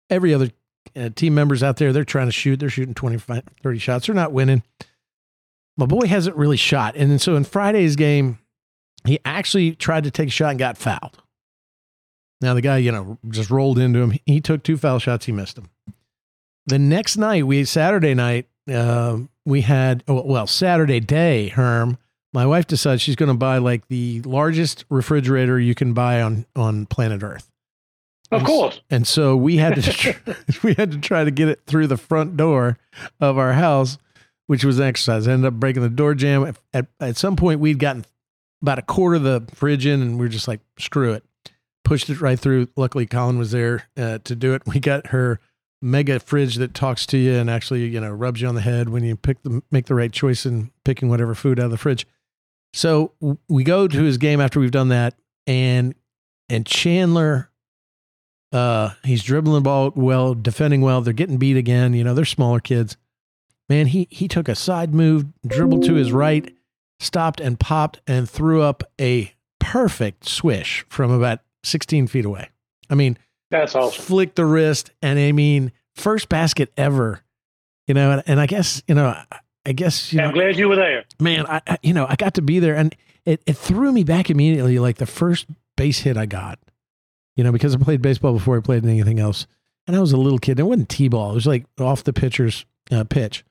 Every 0.10 0.34
other 0.34 0.50
uh, 0.96 1.10
team 1.10 1.36
members 1.36 1.62
out 1.62 1.78
there, 1.78 1.92
they're 1.92 2.06
trying 2.06 2.28
to 2.28 2.32
shoot. 2.32 2.60
They're 2.60 2.70
shooting 2.70 2.94
25, 2.94 3.44
30 3.62 3.80
shots. 3.80 4.06
They're 4.08 4.16
not 4.16 4.32
winning. 4.32 4.64
My 5.76 5.86
boy 5.86 6.08
hasn't 6.08 6.36
really 6.36 6.58
shot, 6.58 6.96
and 6.96 7.12
then 7.12 7.20
so 7.20 7.36
in 7.36 7.44
Friday's 7.44 7.96
game, 7.96 8.40
he 9.06 9.20
actually 9.26 9.76
tried 9.76 10.06
to 10.06 10.12
take 10.12 10.30
a 10.30 10.32
shot 10.32 10.52
and 10.52 10.60
got 10.60 10.78
fouled. 10.78 11.22
Now 12.42 12.54
the 12.54 12.62
guy, 12.62 12.78
you 12.78 12.92
know, 12.92 13.18
just 13.30 13.50
rolled 13.50 13.80
into 13.80 14.00
him. 14.00 14.18
He 14.26 14.42
took 14.42 14.64
two 14.64 14.78
foul 14.78 15.00
shots. 15.00 15.26
He 15.26 15.32
missed 15.32 15.56
them. 15.56 15.70
The 16.66 16.80
next 16.80 17.18
night, 17.18 17.46
we 17.46 17.64
Saturday 17.66 18.14
night, 18.14 18.48
uh, 18.72 19.20
we 19.48 19.62
had 19.62 20.04
oh, 20.10 20.22
well 20.24 20.46
Saturday 20.46 21.00
day. 21.00 21.48
Herm, 21.48 21.98
my 22.34 22.46
wife 22.46 22.68
decides 22.68 23.02
she's 23.02 23.16
going 23.16 23.32
to 23.32 23.38
buy 23.38 23.58
like 23.60 23.88
the 23.88 24.22
largest 24.24 24.84
refrigerator 24.90 25.58
you 25.58 25.74
can 25.74 25.94
buy 25.94 26.22
on 26.22 26.46
on 26.56 26.86
planet 26.86 27.24
Earth. 27.24 27.50
Of 28.30 28.40
And 28.40 28.48
course. 28.48 28.82
And 28.90 29.08
so 29.08 29.38
we 29.38 29.56
had 29.56 29.76
to 29.76 29.82
tr- 29.82 30.32
we 30.64 30.74
had 30.74 30.92
to 30.92 30.98
try 30.98 31.24
to 31.24 31.32
get 31.32 31.48
it 31.48 31.62
through 31.66 31.88
the 31.88 31.96
front 31.96 32.36
door 32.36 32.78
of 33.22 33.38
our 33.38 33.54
house, 33.54 33.98
which 34.48 34.66
was 34.66 34.80
an 34.80 34.86
exercise. 34.86 35.30
ended 35.30 35.48
up 35.48 35.54
breaking 35.54 35.82
the 35.82 35.90
door 35.90 36.14
jam. 36.14 36.54
At 36.74 36.88
at 37.00 37.16
some 37.16 37.38
point, 37.38 37.62
we'd 37.62 37.80
gotten 37.80 38.06
about 38.62 38.80
a 38.80 38.84
quarter 38.84 39.16
of 39.16 39.24
the 39.24 39.48
fridge 39.54 39.86
in, 39.86 40.02
and 40.02 40.20
we 40.20 40.26
were 40.26 40.30
just 40.30 40.48
like, 40.50 40.60
screw 40.78 41.14
it. 41.14 41.24
Pushed 41.86 42.10
it 42.10 42.20
right 42.20 42.38
through. 42.38 42.68
Luckily, 42.76 43.06
Colin 43.06 43.38
was 43.38 43.52
there 43.52 43.88
uh, 43.96 44.18
to 44.26 44.36
do 44.36 44.54
it. 44.56 44.64
We 44.66 44.82
got 44.82 45.08
her 45.08 45.40
mega 45.82 46.20
fridge 46.20 46.56
that 46.56 46.74
talks 46.74 47.06
to 47.08 47.18
you 47.18 47.34
and 47.34 47.50
actually, 47.50 47.86
you 47.86 48.00
know, 48.00 48.12
rubs 48.12 48.42
you 48.42 48.48
on 48.48 48.56
the 48.56 48.62
head 48.62 48.90
when 48.90 49.04
you 49.04 49.16
pick 49.16 49.42
the 49.44 49.62
make 49.72 49.86
the 49.86 49.96
right 49.96 50.12
choice 50.12 50.46
in 50.46 50.72
picking 50.84 51.10
whatever 51.10 51.36
food 51.36 51.60
out 51.60 51.66
of 51.66 51.72
the 51.72 51.78
fridge. 51.78 52.08
So 52.74 53.14
we 53.48 53.64
go 53.64 53.88
to 53.88 54.04
his 54.04 54.18
game 54.18 54.42
after 54.42 54.60
we've 54.60 54.72
done 54.72 54.90
that, 54.90 55.16
and 55.46 55.96
and 56.50 56.66
Chandler, 56.66 57.50
uh, 58.52 58.92
he's 59.04 59.24
dribbling 59.24 59.64
ball 59.64 59.92
well, 59.96 60.34
defending 60.34 60.82
well. 60.82 61.02
They're 61.02 61.14
getting 61.14 61.38
beat 61.38 61.58
again. 61.58 61.94
You 61.94 62.04
know, 62.04 62.14
they're 62.14 62.26
smaller 62.26 62.60
kids. 62.60 62.98
Man, 63.70 63.88
he 63.88 64.08
he 64.10 64.28
took 64.28 64.48
a 64.48 64.56
side 64.56 64.94
move, 64.94 65.26
dribbled 65.46 65.84
to 65.84 65.96
his 65.96 66.12
right, 66.12 66.56
stopped 67.00 67.40
and 67.40 67.60
popped 67.60 68.02
and 68.08 68.30
threw 68.30 68.62
up 68.62 68.84
a 69.00 69.34
perfect 69.60 70.28
swish 70.28 70.86
from 70.90 71.12
about 71.12 71.40
16 71.64 72.08
feet 72.08 72.26
away. 72.26 72.50
I 72.90 72.96
mean, 72.96 73.18
That's 73.50 73.76
awesome. 73.76 74.04
Flick 74.04 74.36
the 74.36 74.46
wrist, 74.46 74.92
and 75.02 75.18
I 75.20 75.32
mean, 75.32 75.72
first 75.96 76.30
basket 76.30 76.72
ever. 76.78 77.22
You 77.88 77.94
know, 77.94 78.12
and, 78.12 78.24
and 78.28 78.40
I 78.40 78.46
guess 78.46 78.84
you 78.88 78.96
know, 78.96 79.08
I- 79.66 79.72
guess 79.74 80.14
you 80.14 80.22
I'm 80.22 80.34
glad 80.34 80.58
you 80.58 80.70
were 80.70 80.76
there. 80.78 81.04
man, 81.20 81.46
I, 81.46 81.62
I 81.68 81.78
you 81.84 81.94
know 81.94 82.06
I 82.08 82.16
got 82.16 82.34
to 82.36 82.42
be 82.42 82.60
there, 82.60 82.76
and 82.76 82.96
it 83.26 83.42
it 83.46 83.58
threw 83.58 83.92
me 83.92 84.04
back 84.04 84.30
immediately, 84.30 84.80
like 84.80 84.98
the 84.98 85.06
first 85.06 85.46
base 85.76 86.00
hit 86.00 86.16
I 86.18 86.26
got. 86.26 86.60
You 87.36 87.44
know, 87.44 87.52
because 87.52 87.76
I 87.76 87.78
played 87.78 88.02
baseball 88.02 88.34
before 88.34 88.58
I 88.58 88.62
played 88.62 88.84
anything 88.86 89.20
else, 89.20 89.46
and 89.86 89.96
I 89.96 90.00
was 90.00 90.12
a 90.12 90.18
little 90.18 90.40
kid. 90.40 90.60
It 90.60 90.64
wasn't 90.64 90.90
t-ball; 90.90 91.32
it 91.32 91.36
was 91.36 91.48
like 91.48 91.66
off 91.80 92.04
the 92.04 92.14
pitcher's 92.14 92.66
uh, 92.92 93.04
pitch. 93.04 93.44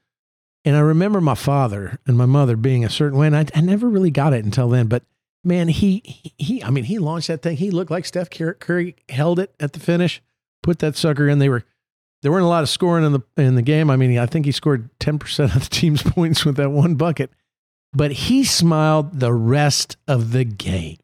And 0.65 0.75
I 0.75 0.81
remember 0.81 1.21
my 1.21 1.37
father 1.37 1.99
and 2.07 2.19
my 2.19 2.27
mother 2.27 2.57
being 2.57 2.85
a 2.85 2.91
certain 2.91 3.19
way, 3.19 3.29
and 3.29 3.37
I, 3.37 3.47
I 3.55 3.61
never 3.61 3.89
really 3.89 4.11
got 4.11 4.33
it 4.33 4.45
until 4.45 4.69
then. 4.69 4.89
But 4.89 5.05
man, 5.47 5.69
he, 5.69 6.03
he 6.37 6.63
I 6.63 6.71
mean, 6.71 6.85
he 6.85 6.99
launched 6.99 7.29
that 7.29 7.41
thing. 7.41 7.57
He 7.57 7.71
looked 7.71 7.91
like 7.91 8.05
Steph 8.05 8.29
Curry 8.31 8.97
held 9.09 9.39
it 9.39 9.55
at 9.61 9.73
the 9.73 9.81
finish, 9.81 10.21
put 10.63 10.81
that 10.81 10.97
sucker 10.97 11.29
in. 11.29 11.39
They 11.39 11.49
were 11.49 11.65
there 12.23 12.33
weren't 12.33 12.45
a 12.45 12.49
lot 12.49 12.63
of 12.63 12.69
scoring 12.69 13.05
in 13.05 13.13
the 13.13 13.23
in 13.37 13.55
the 13.55 13.63
game. 13.63 13.89
I 13.89 13.97
mean, 13.97 14.19
I 14.19 14.27
think 14.27 14.45
he 14.45 14.53
scored 14.53 14.91
ten 14.99 15.19
percent 15.19 15.55
of 15.55 15.63
the 15.63 15.75
team's 15.75 16.03
points 16.05 16.45
with 16.45 16.57
that 16.57 16.73
one 16.73 16.97
bucket, 16.97 17.31
but 17.93 18.13
he 18.13 18.45
smiled 18.45 19.21
the 19.21 19.33
rest 19.33 19.97
of 20.09 20.33
the 20.33 20.45
game. 20.45 20.99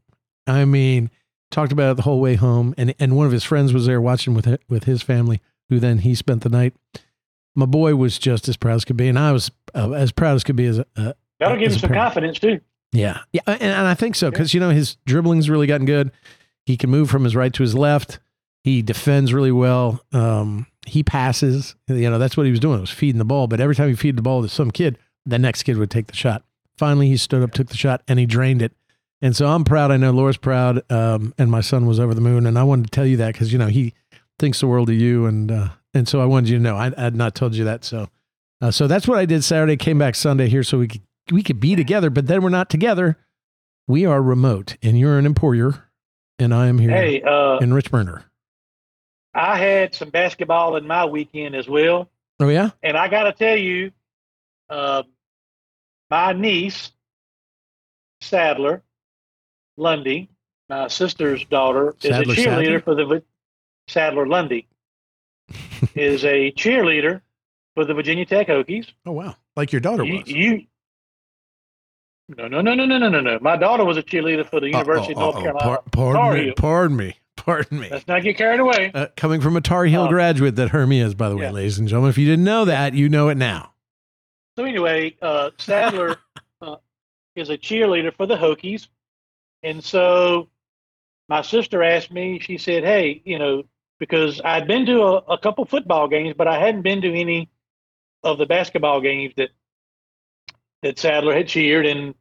I 0.46 0.64
mean, 0.64 1.10
talked 1.50 1.72
about 1.72 1.92
it 1.92 1.96
the 1.96 2.02
whole 2.02 2.20
way 2.20 2.34
home, 2.34 2.74
and 2.76 2.94
and 2.98 3.16
one 3.16 3.26
of 3.26 3.32
his 3.32 3.44
friends 3.44 3.72
was 3.72 3.86
there 3.86 4.00
watching 4.00 4.34
with 4.34 4.58
with 4.68 4.84
his 4.84 5.02
family, 5.02 5.40
who 5.68 5.78
then 5.78 5.98
he 5.98 6.14
spent 6.14 6.42
the 6.42 6.48
night. 6.48 6.74
My 7.54 7.66
boy 7.66 7.94
was 7.94 8.18
just 8.18 8.48
as 8.48 8.56
proud 8.56 8.76
as 8.76 8.84
could 8.84 8.96
be, 8.96 9.08
and 9.08 9.18
I 9.18 9.30
was 9.30 9.50
uh, 9.74 9.92
as 9.92 10.10
proud 10.10 10.34
as 10.34 10.42
could 10.42 10.56
be 10.56 10.66
as 10.66 10.78
a. 10.78 10.86
Uh, 10.96 11.12
That'll 11.38 11.58
give 11.58 11.72
him 11.72 11.78
some 11.78 11.90
parent. 11.90 12.04
confidence 12.04 12.38
too. 12.38 12.60
Yeah, 12.92 13.20
yeah, 13.32 13.40
and, 13.46 13.62
and 13.62 13.86
I 13.86 13.94
think 13.94 14.16
so 14.16 14.30
because 14.30 14.52
you 14.52 14.60
know 14.60 14.70
his 14.70 14.96
dribbling's 15.06 15.48
really 15.48 15.66
gotten 15.66 15.86
good. 15.86 16.12
He 16.66 16.76
can 16.76 16.90
move 16.90 17.10
from 17.10 17.24
his 17.24 17.34
right 17.34 17.52
to 17.52 17.62
his 17.62 17.74
left. 17.74 18.20
He 18.64 18.82
defends 18.82 19.32
really 19.32 19.50
well. 19.50 20.04
Um, 20.12 20.66
he 20.86 21.02
passes. 21.02 21.74
You 21.88 22.10
know 22.10 22.18
that's 22.18 22.36
what 22.36 22.44
he 22.44 22.50
was 22.50 22.60
doing. 22.60 22.80
Was 22.80 22.90
feeding 22.90 23.18
the 23.18 23.24
ball, 23.24 23.46
but 23.46 23.60
every 23.60 23.74
time 23.74 23.88
he 23.88 23.94
feed 23.94 24.16
the 24.16 24.22
ball 24.22 24.42
to 24.42 24.48
some 24.48 24.70
kid, 24.70 24.98
the 25.24 25.38
next 25.38 25.62
kid 25.62 25.78
would 25.78 25.90
take 25.90 26.06
the 26.06 26.16
shot. 26.16 26.44
Finally, 26.76 27.08
he 27.08 27.16
stood 27.16 27.42
up, 27.42 27.52
took 27.52 27.68
the 27.68 27.76
shot, 27.76 28.02
and 28.08 28.18
he 28.18 28.26
drained 28.26 28.62
it. 28.62 28.72
And 29.22 29.36
so 29.36 29.46
I'm 29.46 29.64
proud. 29.64 29.90
I 29.90 29.96
know 29.96 30.10
Laura's 30.10 30.36
proud, 30.36 30.82
um, 30.90 31.32
and 31.38 31.50
my 31.50 31.60
son 31.60 31.86
was 31.86 32.00
over 32.00 32.12
the 32.12 32.20
moon. 32.20 32.44
And 32.44 32.58
I 32.58 32.64
wanted 32.64 32.86
to 32.86 32.90
tell 32.90 33.06
you 33.06 33.16
that 33.18 33.32
because 33.32 33.52
you 33.52 33.58
know 33.58 33.68
he 33.68 33.94
thinks 34.38 34.60
the 34.60 34.66
world 34.66 34.90
of 34.90 34.96
you, 34.96 35.24
and 35.26 35.50
uh, 35.50 35.68
and 35.94 36.06
so 36.06 36.20
I 36.20 36.26
wanted 36.26 36.50
you 36.50 36.58
to 36.58 36.62
know. 36.62 36.76
I, 36.76 36.92
I 36.96 37.02
had 37.04 37.16
not 37.16 37.34
told 37.34 37.54
you 37.54 37.64
that, 37.64 37.84
so 37.84 38.08
uh, 38.60 38.70
so 38.70 38.86
that's 38.86 39.08
what 39.08 39.18
I 39.18 39.24
did 39.24 39.42
Saturday. 39.44 39.76
Came 39.76 39.98
back 39.98 40.14
Sunday 40.14 40.48
here 40.48 40.62
so 40.62 40.78
we 40.78 40.88
could 40.88 41.02
we 41.30 41.42
could 41.42 41.60
be 41.60 41.76
together, 41.76 42.10
but 42.10 42.26
then 42.26 42.42
we're 42.42 42.48
not 42.50 42.68
together. 42.70 43.18
We 43.86 44.06
are 44.06 44.22
remote, 44.22 44.76
and 44.82 44.98
you're 44.98 45.18
in 45.18 45.26
Emporia, 45.26 45.84
and 46.38 46.54
I 46.54 46.66
am 46.68 46.78
here 46.78 46.90
Hey, 46.90 47.22
uh, 47.22 47.58
in 47.58 47.70
Richburner. 47.70 48.24
I 49.34 49.56
had 49.58 49.94
some 49.94 50.10
basketball 50.10 50.76
in 50.76 50.86
my 50.86 51.04
weekend 51.06 51.54
as 51.54 51.68
well, 51.68 52.10
Oh 52.40 52.48
yeah, 52.48 52.70
and 52.82 52.96
I 52.96 53.08
got 53.08 53.24
to 53.24 53.32
tell 53.32 53.56
you, 53.56 53.92
uh, 54.68 55.02
my 56.10 56.32
niece 56.32 56.90
Sadler 58.20 58.82
Lundy, 59.76 60.28
my 60.68 60.88
sister's 60.88 61.44
daughter, 61.46 61.94
Sadler, 62.00 62.32
is 62.32 62.38
a 62.38 62.40
cheerleader 62.42 62.64
Sadler? 62.64 62.80
for 62.80 62.94
the 62.94 63.22
Sadler 63.88 64.26
Lundy 64.26 64.68
is 65.94 66.24
a 66.24 66.52
cheerleader 66.52 67.20
for 67.74 67.84
the 67.84 67.94
Virginia 67.94 68.26
Tech 68.26 68.48
Hokies. 68.48 68.92
oh 69.06 69.12
wow, 69.12 69.34
like 69.56 69.72
your 69.72 69.80
daughter 69.80 70.04
You, 70.04 70.18
was. 70.18 70.28
you 70.28 70.66
no 72.36 72.48
no 72.48 72.60
no 72.60 72.74
no 72.74 72.86
no 72.86 72.98
no 72.98 73.08
no 73.08 73.20
no. 73.20 73.38
My 73.40 73.56
daughter 73.56 73.84
was 73.84 73.96
a 73.96 74.02
cheerleader 74.02 74.48
for 74.48 74.60
the 74.60 74.68
University 74.68 75.14
oh, 75.14 75.30
of 75.30 75.34
North 75.34 75.36
oh, 75.36 75.42
Carolina. 75.42 75.64
par- 75.64 75.82
pardon 75.90 76.22
Tar 76.22 76.34
me, 76.34 76.52
pardon 76.52 76.96
me, 76.96 77.16
pardon 77.36 77.80
me. 77.80 77.88
Let's 77.90 78.06
not 78.08 78.22
get 78.22 78.36
carried 78.36 78.60
away. 78.60 78.90
Uh, 78.94 79.06
coming 79.16 79.40
from 79.40 79.56
a 79.56 79.60
Tar 79.60 79.84
Heel 79.84 80.02
Uh, 80.02 80.08
graduate 80.08 80.56
that 80.56 80.70
Hermie 80.70 81.00
is, 81.00 81.14
by 81.14 81.28
the 81.28 81.36
way, 81.36 81.44
yeah. 81.44 81.50
ladies 81.50 81.78
and 81.78 81.88
gentlemen. 81.88 82.10
If 82.10 82.18
you 82.18 82.26
didn't 82.26 82.44
know 82.44 82.64
that, 82.64 82.94
you 82.94 83.08
know 83.08 83.28
it 83.28 83.36
now. 83.36 83.72
So 84.56 84.64
anyway, 84.64 85.16
uh, 85.22 85.50
Sadler 85.58 86.16
uh, 86.60 86.76
is 87.36 87.50
a 87.50 87.58
cheerleader 87.58 88.14
for 88.14 88.26
the 88.26 88.36
Hokies, 88.36 88.88
and 89.62 89.82
so 89.82 90.48
my 91.28 91.42
sister 91.42 91.82
asked 91.82 92.12
me. 92.12 92.38
She 92.38 92.58
said, 92.58 92.84
"Hey, 92.84 93.22
you 93.24 93.38
know, 93.38 93.64
because 93.98 94.40
I'd 94.44 94.66
been 94.66 94.86
to 94.86 95.02
a, 95.02 95.16
a 95.16 95.38
couple 95.38 95.64
football 95.64 96.08
games, 96.08 96.34
but 96.36 96.48
I 96.48 96.58
hadn't 96.58 96.82
been 96.82 97.02
to 97.02 97.14
any 97.14 97.50
of 98.24 98.38
the 98.38 98.46
basketball 98.46 99.00
games 99.00 99.32
that 99.36 99.50
that 100.82 100.98
Sadler 100.98 101.34
had 101.34 101.48
cheered, 101.48 101.86
and 101.86 102.14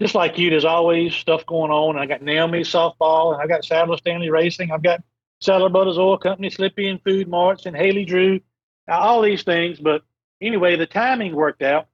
just 0.00 0.14
like 0.14 0.38
you, 0.38 0.50
there's 0.50 0.64
always 0.64 1.14
stuff 1.14 1.46
going 1.46 1.70
on. 1.70 1.98
I 1.98 2.06
got 2.06 2.22
Naomi 2.22 2.60
softball, 2.60 3.32
and 3.32 3.42
I 3.42 3.46
got 3.46 3.64
Sadler 3.64 3.96
Stanley 3.96 4.30
Racing. 4.30 4.70
I've 4.70 4.82
got 4.82 5.02
Sadler 5.40 5.68
Brothers 5.68 5.98
Oil 5.98 6.18
Company, 6.18 6.50
Slippy 6.50 6.88
and 6.88 7.02
Food 7.02 7.28
Marts, 7.28 7.66
and 7.66 7.76
Haley 7.76 8.04
Drew, 8.04 8.40
all 8.88 9.22
these 9.22 9.42
things. 9.42 9.78
But 9.78 10.02
anyway, 10.40 10.76
the 10.76 10.86
timing 10.86 11.34
worked 11.34 11.62
out. 11.62 11.86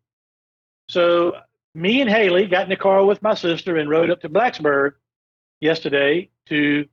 So 0.89 1.37
me 1.75 2.01
and 2.01 2.11
Haley 2.11 2.47
got 2.47 2.65
in 2.65 2.71
the 2.71 2.77
car 2.77 3.05
with 3.05 3.23
my 3.23 3.35
sister 3.35 3.77
and 3.77 3.89
rode 3.89 4.11
up 4.11 4.21
to 4.23 4.29
Blacksburg 4.29 4.93
yesterday 5.61 6.31
to 6.47 6.87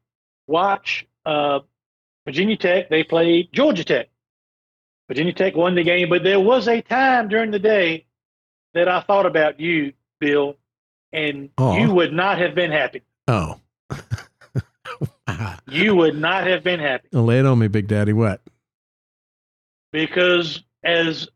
watch 0.46 1.08
uh, 1.26 1.60
Virginia 2.26 2.58
Tech. 2.58 2.90
They 2.90 3.04
played 3.04 3.50
Georgia 3.54 3.84
Tech. 3.84 4.10
Virginia 5.08 5.34
Tech 5.34 5.56
won 5.56 5.76
the 5.76 5.84
game, 5.84 6.10
but 6.10 6.24
there 6.24 6.40
was 6.40 6.68
a 6.68 6.82
time 6.82 7.30
during 7.30 7.52
the 7.52 7.60
day 7.60 8.06
that 8.74 8.90
I 8.90 9.02
thought 9.02 9.26
about 9.26 9.60
you, 9.60 9.94
Bill, 10.20 10.58
and 11.14 11.50
Aw. 11.58 11.78
you 11.78 11.92
would 11.92 12.14
not 12.14 12.38
have 12.40 12.56
been 12.56 12.72
happy. 12.72 13.02
Oh, 13.28 13.60
You 15.68 15.96
would 15.96 16.16
not 16.16 16.48
have 16.48 16.64
been 16.64 16.80
happy 16.80 17.10
lay 17.12 17.40
it 17.40 17.46
on 17.46 17.60
me, 17.60 17.68
Big 17.68 17.88
Daddy. 17.88 18.14
What? 18.14 18.42
because 19.92 20.64
as 20.84 21.28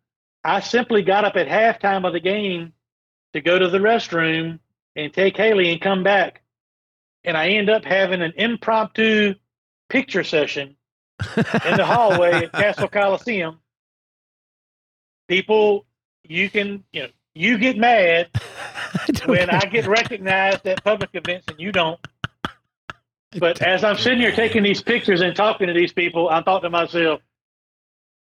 I 0.44 0.60
simply 0.60 1.04
got 1.04 1.26
up 1.26 1.36
at 1.36 1.48
halftime 1.48 2.06
of 2.06 2.14
the 2.14 2.20
game 2.20 2.74
to 3.34 3.42
go 3.42 3.58
to 3.58 3.70
the 3.70 3.78
restroom 3.80 4.60
and 4.96 5.14
take 5.14 5.38
Haley 5.38 5.72
and 5.72 5.82
come 5.82 6.04
back, 6.04 6.42
and 7.24 7.38
I 7.38 7.50
end 7.50 7.70
up 7.70 7.86
having 7.86 8.22
an 8.22 8.34
impromptu 8.36 9.36
picture 9.90 10.24
session 10.24 10.76
in 11.38 11.78
the 11.78 11.86
hallway 11.86 12.46
at 12.46 12.52
Cassell 12.54 12.88
Coliseum. 12.88 13.60
People, 15.28 15.86
you 16.24 16.50
can, 16.50 16.84
you 16.92 17.04
know, 17.04 17.10
you 17.36 17.58
get 17.58 17.78
mad 17.78 18.30
when 19.26 19.50
I 19.50 19.60
get 19.62 19.88
recognized 19.88 20.66
at 20.68 20.84
public 20.84 21.10
events 21.14 21.46
and 21.48 21.60
you 21.60 21.72
don't. 21.72 22.00
But 23.40 23.62
as 23.62 23.84
I'm 23.84 23.98
sitting 23.98 24.20
here 24.20 24.34
taking 24.34 24.64
these 24.64 24.82
pictures 24.82 25.22
and 25.22 25.36
talking 25.36 25.68
to 25.68 25.74
these 25.74 25.94
people, 25.94 26.30
I 26.30 26.42
thought 26.44 26.60
to 26.60 26.70
myself, 26.70 27.22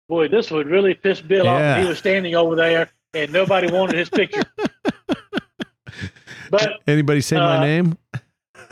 boy, 0.08 0.28
this 0.28 0.50
would 0.50 0.66
really 0.66 0.94
piss 0.94 1.20
Bill 1.20 1.48
off 1.48 1.60
if 1.62 1.82
he 1.82 1.88
was 1.88 1.98
standing 1.98 2.34
over 2.34 2.54
there 2.56 2.90
and 3.14 3.32
nobody 3.32 3.70
wanted 3.72 3.96
his 3.98 4.10
picture. 4.10 4.42
But 6.50 6.80
Anybody 6.86 7.20
say 7.20 7.36
my 7.36 7.58
Uh, 7.58 7.60
name? 7.60 7.98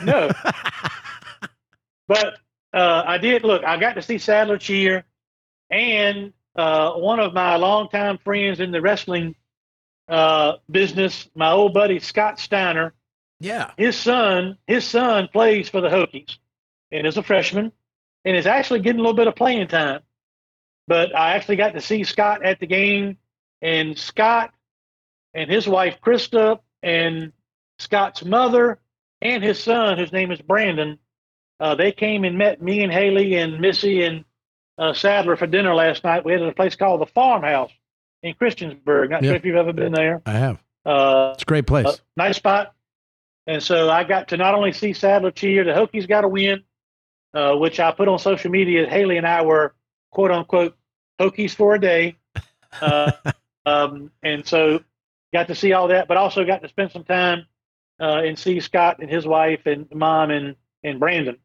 no. 0.02 0.30
but 2.08 2.38
uh, 2.72 3.02
I 3.06 3.18
did 3.18 3.44
look. 3.44 3.64
I 3.64 3.76
got 3.76 3.94
to 3.96 4.02
see 4.02 4.16
Sadler 4.16 4.56
cheer, 4.56 5.04
and 5.70 6.32
uh, 6.54 6.92
one 6.92 7.20
of 7.20 7.34
my 7.34 7.56
longtime 7.56 8.16
friends 8.24 8.60
in 8.60 8.70
the 8.70 8.80
wrestling 8.80 9.34
uh, 10.08 10.54
business, 10.70 11.28
my 11.34 11.50
old 11.50 11.74
buddy 11.74 11.98
Scott 11.98 12.38
Steiner. 12.38 12.94
Yeah. 13.40 13.72
His 13.76 13.96
son, 13.96 14.56
his 14.66 14.84
son 14.84 15.28
plays 15.32 15.68
for 15.68 15.80
the 15.80 15.88
Hokies, 15.88 16.38
and 16.90 17.06
is 17.06 17.16
a 17.16 17.22
freshman, 17.22 17.72
and 18.24 18.36
is 18.36 18.46
actually 18.46 18.80
getting 18.80 19.00
a 19.00 19.02
little 19.02 19.16
bit 19.16 19.28
of 19.28 19.36
playing 19.36 19.68
time. 19.68 20.00
But 20.88 21.14
I 21.14 21.34
actually 21.34 21.56
got 21.56 21.74
to 21.74 21.80
see 21.80 22.04
Scott 22.04 22.44
at 22.44 22.60
the 22.60 22.66
game, 22.66 23.18
and 23.60 23.98
Scott 23.98 24.54
and 25.34 25.50
his 25.50 25.68
wife 25.68 25.96
Krista 26.00 26.60
and 26.82 27.32
Scott's 27.78 28.24
mother 28.24 28.80
and 29.20 29.42
his 29.42 29.62
son, 29.62 29.98
whose 29.98 30.12
name 30.12 30.30
is 30.30 30.40
Brandon, 30.40 30.98
uh, 31.60 31.74
they 31.74 31.92
came 31.92 32.24
and 32.24 32.38
met 32.38 32.62
me 32.62 32.82
and 32.82 32.92
Haley 32.92 33.34
and 33.36 33.60
Missy 33.60 34.02
and 34.02 34.24
uh, 34.78 34.92
Sadler 34.92 35.36
for 35.36 35.46
dinner 35.46 35.74
last 35.74 36.04
night. 36.04 36.24
We 36.24 36.32
had 36.32 36.42
at 36.42 36.48
a 36.48 36.54
place 36.54 36.76
called 36.76 37.00
the 37.00 37.06
Farmhouse 37.06 37.72
in 38.26 38.34
Christiansburg. 38.34 39.10
Not 39.10 39.22
Yeah. 39.22 39.30
sure 39.30 39.36
if 39.36 39.44
you've 39.44 39.56
ever 39.56 39.72
been 39.72 39.92
there. 39.92 40.22
I 40.26 40.32
have. 40.32 40.62
Uh, 40.84 41.30
It's 41.34 41.42
a 41.42 41.46
great 41.46 41.66
place. 41.66 41.86
uh, 41.86 41.92
nice 42.16 42.36
spot. 42.36 42.74
And 43.46 43.62
so 43.62 43.88
I 43.90 44.04
got 44.04 44.28
to 44.28 44.36
not 44.36 44.54
only 44.54 44.72
see 44.72 44.92
Sadler 44.92 45.30
cheer, 45.30 45.64
the 45.64 45.70
Hokies 45.72 46.08
got 46.08 46.24
a 46.24 46.28
win, 46.28 46.64
uh, 47.34 47.54
which 47.56 47.78
I 47.78 47.92
put 47.92 48.08
on 48.08 48.18
social 48.18 48.50
media. 48.50 48.88
Haley 48.88 49.16
and 49.18 49.26
I 49.26 49.42
were 49.42 49.74
quote 50.10 50.30
unquote 50.32 50.76
Hokies 51.20 51.54
for 51.54 51.74
a 51.74 51.80
day. 51.80 52.16
Uh, 52.80 53.12
um, 53.66 54.10
and 54.22 54.46
so 54.46 54.80
got 55.32 55.46
to 55.48 55.54
see 55.54 55.72
all 55.72 55.88
that, 55.88 56.08
but 56.08 56.16
also 56.16 56.44
got 56.44 56.62
to 56.62 56.68
spend 56.68 56.90
some 56.90 57.04
time 57.04 57.46
uh, 58.00 58.22
and 58.24 58.38
see 58.38 58.58
Scott 58.60 58.98
and 59.00 59.08
his 59.10 59.26
wife 59.26 59.66
and 59.66 59.86
mom 59.94 60.30
and, 60.30 60.56
and 60.82 60.98
Brandon. 60.98 61.36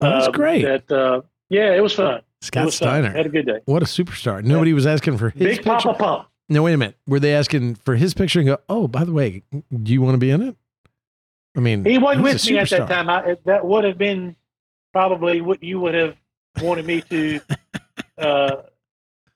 Oh, 0.00 0.10
that's 0.10 0.26
Um, 0.26 0.32
great. 0.32 0.62
That, 0.64 0.90
uh, 0.90 1.22
yeah, 1.50 1.74
it 1.74 1.82
was 1.82 1.92
fun. 1.94 2.22
Scott 2.44 2.64
fun. 2.64 2.70
Steiner. 2.72 3.10
Had 3.10 3.26
a 3.26 3.28
good 3.28 3.46
day. 3.46 3.60
What 3.64 3.82
a 3.82 3.86
superstar. 3.86 4.42
Nobody 4.42 4.72
was 4.72 4.86
asking 4.86 5.18
for 5.18 5.30
his 5.30 5.38
Big 5.42 5.56
picture. 5.58 5.70
Papa 5.70 5.94
Pump. 5.94 6.28
No, 6.48 6.62
wait 6.62 6.74
a 6.74 6.76
minute. 6.76 6.96
Were 7.06 7.20
they 7.20 7.34
asking 7.34 7.76
for 7.76 7.96
his 7.96 8.14
picture 8.14 8.38
and 8.38 8.46
go, 8.46 8.58
oh, 8.68 8.86
by 8.86 9.04
the 9.04 9.12
way, 9.12 9.42
do 9.50 9.92
you 9.92 10.02
want 10.02 10.14
to 10.14 10.18
be 10.18 10.30
in 10.30 10.42
it? 10.42 10.56
I 11.56 11.60
mean, 11.60 11.84
He 11.84 11.98
wasn't 11.98 12.24
with 12.24 12.44
me 12.46 12.58
at 12.58 12.68
that 12.70 12.88
time. 12.88 13.08
I, 13.08 13.36
that 13.44 13.64
would 13.64 13.84
have 13.84 13.96
been 13.96 14.36
probably 14.92 15.40
what 15.40 15.62
you 15.62 15.80
would 15.80 15.94
have 15.94 16.16
wanted 16.60 16.84
me 16.84 17.00
to 17.02 17.40
uh, 18.18 18.56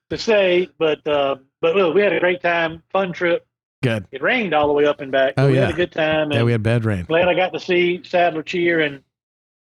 to 0.09 0.17
say. 0.17 0.69
But 0.77 1.05
uh, 1.07 1.37
but 1.61 1.75
look, 1.75 1.95
we 1.95 2.01
had 2.01 2.13
a 2.13 2.19
great 2.19 2.41
time, 2.41 2.83
fun 2.91 3.13
trip. 3.13 3.45
Good. 3.81 4.05
It 4.11 4.21
rained 4.21 4.53
all 4.53 4.67
the 4.67 4.73
way 4.73 4.85
up 4.85 4.99
and 4.99 5.11
back. 5.11 5.35
Oh, 5.37 5.47
we 5.47 5.55
yeah. 5.55 5.61
had 5.61 5.73
a 5.73 5.77
good 5.77 5.91
time. 5.93 6.31
Yeah, 6.31 6.43
we 6.43 6.51
had 6.51 6.61
bad 6.61 6.83
rain. 6.83 7.05
glad 7.05 7.29
I 7.29 7.33
got 7.33 7.53
to 7.53 7.59
see 7.59 8.01
Sadler 8.03 8.43
cheer, 8.43 8.81
and 8.81 9.01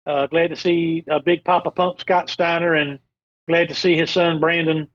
uh, 0.07 0.27
glad 0.27 0.49
to 0.49 0.57
see 0.57 1.05
uh, 1.09 1.21
Big 1.21 1.45
Papa 1.45 1.71
Pump 1.71 2.01
Scott 2.01 2.29
Steiner, 2.29 2.75
and 2.75 2.99
glad 3.49 3.69
to 3.69 3.75
see 3.75 3.97
his 3.97 4.11
son 4.11 4.41
Brandon 4.41 4.89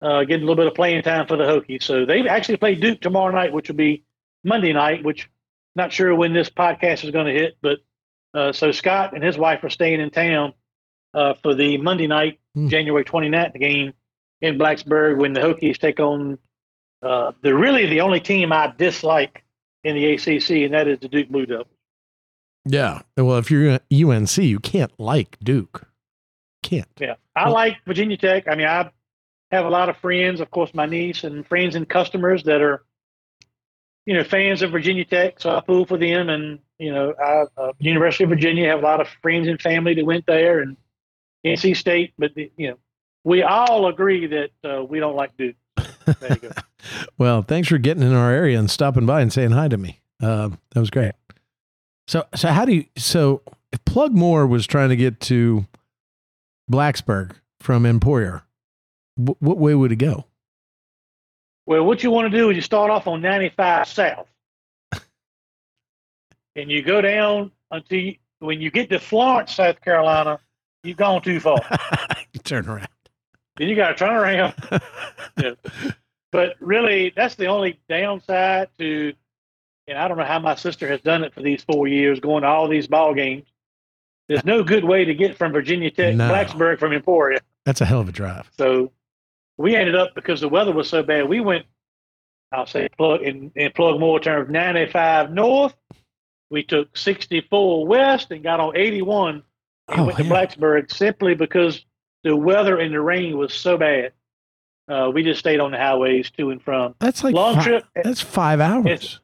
uh, 0.00 0.24
getting 0.24 0.42
a 0.42 0.46
little 0.46 0.56
bit 0.56 0.66
of 0.66 0.74
playing 0.74 1.02
time 1.02 1.26
for 1.26 1.36
the 1.36 1.44
Hokies. 1.44 1.82
So 1.82 2.04
they 2.04 2.26
actually 2.28 2.56
play 2.56 2.74
Duke 2.74 3.00
tomorrow 3.00 3.32
night, 3.32 3.52
which 3.52 3.68
will 3.68 3.76
be 3.76 4.04
Monday 4.44 4.72
night. 4.72 5.04
Which 5.04 5.28
not 5.76 5.92
sure 5.92 6.14
when 6.14 6.32
this 6.32 6.50
podcast 6.50 7.04
is 7.04 7.10
going 7.10 7.26
to 7.26 7.32
hit, 7.32 7.56
but 7.62 7.78
uh, 8.34 8.52
so 8.52 8.72
Scott 8.72 9.14
and 9.14 9.22
his 9.22 9.38
wife 9.38 9.62
are 9.64 9.70
staying 9.70 10.00
in 10.00 10.10
town 10.10 10.52
uh, 11.14 11.34
for 11.42 11.54
the 11.54 11.78
Monday 11.78 12.06
night, 12.06 12.38
Hmm. 12.54 12.68
January 12.68 13.04
29th 13.04 13.58
game 13.58 13.94
in 14.42 14.58
Blacksburg 14.58 15.16
when 15.16 15.32
the 15.32 15.40
Hokies 15.40 15.78
take 15.78 16.00
on 16.00 16.38
uh, 17.02 17.32
the 17.42 17.54
really 17.54 17.86
the 17.86 18.02
only 18.02 18.20
team 18.20 18.52
I 18.52 18.72
dislike 18.76 19.42
in 19.84 19.94
the 19.94 20.12
ACC, 20.12 20.50
and 20.64 20.74
that 20.74 20.86
is 20.86 20.98
the 21.00 21.08
Duke 21.08 21.30
Blue 21.30 21.46
Devils. 21.46 21.66
Yeah. 22.64 23.02
Well, 23.16 23.38
if 23.38 23.50
you're 23.50 23.80
UNC, 23.90 24.36
you 24.36 24.60
can't 24.60 24.92
like 24.98 25.38
Duke. 25.42 25.88
Can't. 26.62 26.88
Yeah, 26.98 27.14
I 27.36 27.44
Well- 27.44 27.54
like 27.54 27.78
Virginia 27.86 28.16
Tech. 28.16 28.48
I 28.48 28.54
mean, 28.54 28.66
I 28.66 28.90
have 29.50 29.66
a 29.66 29.70
lot 29.70 29.88
of 29.88 29.96
friends, 29.98 30.40
of 30.40 30.50
course, 30.50 30.72
my 30.74 30.86
niece 30.86 31.24
and 31.24 31.46
friends 31.46 31.74
and 31.74 31.88
customers 31.88 32.42
that 32.44 32.62
are, 32.62 32.82
you 34.06 34.14
know, 34.14 34.24
fans 34.24 34.62
of 34.62 34.70
Virginia 34.70 35.04
Tech. 35.04 35.40
So 35.40 35.54
I 35.54 35.60
pull 35.60 35.84
for 35.86 35.98
them, 35.98 36.28
and 36.28 36.58
you 36.78 36.92
know, 36.92 37.14
I 37.22 37.44
uh, 37.60 37.72
University 37.78 38.24
of 38.24 38.30
Virginia 38.30 38.68
have 38.68 38.80
a 38.80 38.82
lot 38.82 39.00
of 39.00 39.08
friends 39.22 39.48
and 39.48 39.60
family 39.60 39.94
that 39.94 40.04
went 40.04 40.26
there, 40.26 40.60
and 40.60 40.76
NC 41.44 41.76
State. 41.76 42.12
But 42.18 42.34
the, 42.34 42.50
you 42.56 42.68
know, 42.70 42.78
we 43.24 43.42
all 43.42 43.86
agree 43.88 44.26
that 44.26 44.50
uh, 44.64 44.82
we 44.84 44.98
don't 45.00 45.16
like 45.16 45.36
Duke. 45.36 45.56
There 45.76 45.86
you 46.30 46.36
go. 46.36 46.50
Well, 47.16 47.42
thanks 47.42 47.68
for 47.68 47.78
getting 47.78 48.02
in 48.02 48.12
our 48.12 48.32
area 48.32 48.58
and 48.58 48.68
stopping 48.68 49.06
by 49.06 49.20
and 49.20 49.32
saying 49.32 49.52
hi 49.52 49.68
to 49.68 49.76
me. 49.76 50.00
Uh, 50.20 50.48
that 50.74 50.80
was 50.80 50.90
great. 50.90 51.12
So, 52.08 52.24
so 52.34 52.48
how 52.48 52.64
do 52.64 52.74
you? 52.74 52.86
So, 52.96 53.42
if 53.72 53.84
Plug 53.84 54.12
Moore 54.12 54.48
was 54.48 54.66
trying 54.66 54.88
to 54.88 54.96
get 54.96 55.20
to 55.20 55.64
Blacksburg 56.72 57.36
from 57.60 57.86
Emporia, 57.86 58.42
wh- 59.16 59.40
what 59.40 59.58
way 59.58 59.74
would 59.74 59.92
it 59.92 59.96
go? 59.96 60.24
Well, 61.66 61.84
what 61.84 62.02
you 62.02 62.10
want 62.10 62.30
to 62.32 62.36
do 62.36 62.50
is 62.50 62.56
you 62.56 62.62
start 62.62 62.90
off 62.90 63.06
on 63.06 63.20
95 63.22 63.86
South, 63.86 64.28
and 66.56 66.70
you 66.70 66.82
go 66.82 67.00
down 67.00 67.52
until 67.70 67.98
you, 67.98 68.16
when 68.40 68.60
you 68.60 68.70
get 68.70 68.90
to 68.90 68.98
Florence, 68.98 69.54
South 69.54 69.80
Carolina, 69.80 70.40
you've 70.82 70.96
gone 70.96 71.22
too 71.22 71.38
far. 71.40 71.60
you 72.32 72.40
turn 72.40 72.68
around. 72.68 72.88
then 73.56 73.68
you 73.68 73.76
got 73.76 73.88
to 73.90 73.94
turn 73.94 74.14
around. 74.14 74.54
Yeah. 75.40 75.52
But 76.30 76.56
really, 76.60 77.10
that's 77.16 77.36
the 77.36 77.46
only 77.46 77.80
downside 77.88 78.68
to. 78.78 79.14
And 79.88 79.96
I 79.98 80.06
don't 80.08 80.18
know 80.18 80.24
how 80.24 80.38
my 80.38 80.54
sister 80.56 80.86
has 80.88 81.00
done 81.00 81.24
it 81.24 81.32
for 81.32 81.40
these 81.42 81.62
four 81.64 81.86
years, 81.88 82.20
going 82.20 82.42
to 82.42 82.48
all 82.48 82.68
these 82.68 82.86
ball 82.86 83.14
games. 83.14 83.44
There's 84.28 84.44
no 84.44 84.62
good 84.62 84.84
way 84.84 85.04
to 85.04 85.14
get 85.14 85.36
from 85.36 85.52
Virginia 85.52 85.90
Tech, 85.90 86.14
No. 86.14 86.30
Blacksburg 86.30 86.78
from 86.78 86.92
Emporia. 86.92 87.40
That's 87.64 87.80
a 87.80 87.84
hell 87.84 88.00
of 88.00 88.08
a 88.08 88.12
drive. 88.12 88.50
So 88.56 88.92
we 89.58 89.76
ended 89.76 89.94
up 89.94 90.14
because 90.14 90.40
the 90.40 90.48
weather 90.48 90.72
was 90.72 90.88
so 90.88 91.02
bad. 91.02 91.28
We 91.28 91.40
went, 91.40 91.66
I'll 92.52 92.66
say, 92.66 92.88
plug 92.96 93.22
in, 93.22 93.50
in 93.56 93.72
plug 93.72 93.98
more 94.00 94.20
terms, 94.20 94.50
95 94.50 95.32
north. 95.32 95.74
We 96.50 96.62
took 96.62 96.96
64 96.96 97.86
west 97.86 98.30
and 98.30 98.42
got 98.42 98.60
on 98.60 98.76
81 98.76 99.42
and 99.88 100.00
Oh, 100.00 100.04
went 100.06 100.18
to 100.18 100.24
yeah. 100.24 100.30
Blacksburg 100.30 100.92
simply 100.94 101.34
because 101.34 101.84
the 102.24 102.36
weather 102.36 102.78
and 102.78 102.94
the 102.94 103.00
rain 103.00 103.36
was 103.36 103.52
so 103.52 103.76
bad. 103.76 104.12
Uh, 104.88 105.10
we 105.12 105.22
just 105.22 105.40
stayed 105.40 105.60
on 105.60 105.70
the 105.70 105.78
highways 105.78 106.30
to 106.32 106.50
and 106.50 106.62
from. 106.62 106.94
That's 106.98 107.24
like 107.24 107.34
Long 107.34 107.56
fi- 107.56 107.62
trip. 107.64 107.84
That's 108.02 108.20
five 108.20 108.60
hours. 108.60 108.86
It's- 108.86 109.18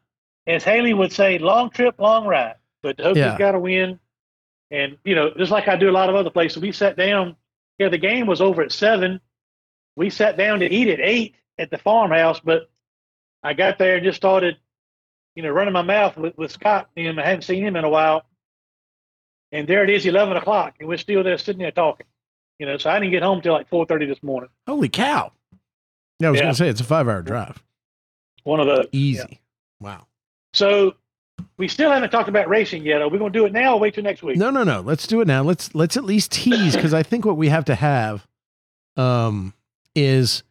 As 0.46 0.64
Haley 0.64 0.94
would 0.94 1.12
say, 1.12 1.38
long 1.38 1.70
trip, 1.70 1.96
long 1.98 2.26
ride. 2.26 2.54
But 2.82 2.96
the 2.96 3.02
Hokies 3.04 3.16
Yeah. 3.16 3.38
got 3.38 3.52
to 3.52 3.58
win. 3.60 3.98
And, 4.70 4.98
you 5.04 5.14
know, 5.14 5.30
just 5.36 5.50
like 5.50 5.66
I 5.68 5.76
do 5.76 5.88
a 5.88 5.92
lot 5.92 6.08
of 6.10 6.14
other 6.14 6.30
places, 6.30 6.60
we 6.62 6.72
sat 6.72 6.96
down. 6.96 7.36
Yeah, 7.78 7.88
the 7.88 7.98
game 7.98 8.26
was 8.26 8.40
over 8.40 8.62
at 8.62 8.72
seven. 8.72 9.20
We 9.96 10.10
sat 10.10 10.36
down 10.36 10.60
to 10.60 10.70
eat 10.70 10.88
at 10.88 11.00
eight 11.00 11.36
at 11.58 11.70
the 11.70 11.78
farmhouse, 11.78 12.40
but 12.40 12.70
I 13.42 13.54
got 13.54 13.78
there 13.78 13.96
and 13.96 14.04
just 14.04 14.16
started, 14.16 14.56
you 15.34 15.42
know, 15.42 15.50
running 15.50 15.72
my 15.72 15.82
mouth 15.82 16.16
with, 16.16 16.36
with 16.36 16.50
Scott. 16.50 16.90
And 16.96 17.18
I 17.20 17.24
hadn't 17.24 17.42
seen 17.42 17.64
him 17.64 17.76
in 17.76 17.84
a 17.84 17.88
while. 17.88 18.24
And 19.52 19.66
there 19.66 19.82
it 19.84 19.90
is, 19.90 20.04
11 20.04 20.36
o'clock, 20.36 20.74
and 20.78 20.88
we're 20.88 20.98
still 20.98 21.22
there 21.22 21.38
sitting 21.38 21.60
there 21.60 21.70
talking. 21.70 22.06
You 22.58 22.66
know, 22.66 22.76
so 22.76 22.90
I 22.90 22.98
didn't 22.98 23.12
get 23.12 23.22
home 23.22 23.40
till 23.40 23.52
like 23.54 23.70
4.30 23.70 24.08
this 24.08 24.22
morning. 24.22 24.50
Holy 24.66 24.88
cow! 24.90 25.32
Yeah, 26.20 26.28
I 26.28 26.30
was 26.32 26.38
Yeah. 26.38 26.42
going 26.44 26.54
to 26.54 26.58
say 26.58 26.68
it's 26.68 26.80
a 26.80 26.84
five-hour 26.84 27.22
drive. 27.22 27.62
One 28.44 28.60
of 28.60 28.66
those. 28.66 28.86
Easy. 28.92 29.40
Wow. 29.80 30.06
So 30.52 30.94
we 31.56 31.69
still 31.69 31.90
haven't 31.90 32.10
talked 32.10 32.28
about 32.28 32.48
racing 32.48 32.85
yet. 32.85 33.02
Are 33.02 33.09
we 33.09 33.19
going 33.19 33.32
to 33.32 33.39
do 33.39 33.44
it 33.44 33.52
now 33.52 33.74
or 33.74 33.81
wait 33.81 33.94
till 33.94 34.05
next 34.05 34.23
week? 34.23 34.36
No, 34.36 34.51
no, 34.51 34.65
no. 34.65 34.81
Let's 34.81 35.06
do 35.06 35.20
it 35.20 35.27
now. 35.27 35.43
Let's 35.43 35.74
let's 35.74 35.97
at 35.97 36.05
least 36.05 36.32
tease 36.32 36.77
because 36.77 36.94
I 36.94 37.02
think 37.02 37.24
what 37.24 37.36
we 37.36 37.48
have 37.48 37.65
to 37.66 37.74
have 37.74 38.27
um 38.97 39.52
is 39.94 40.43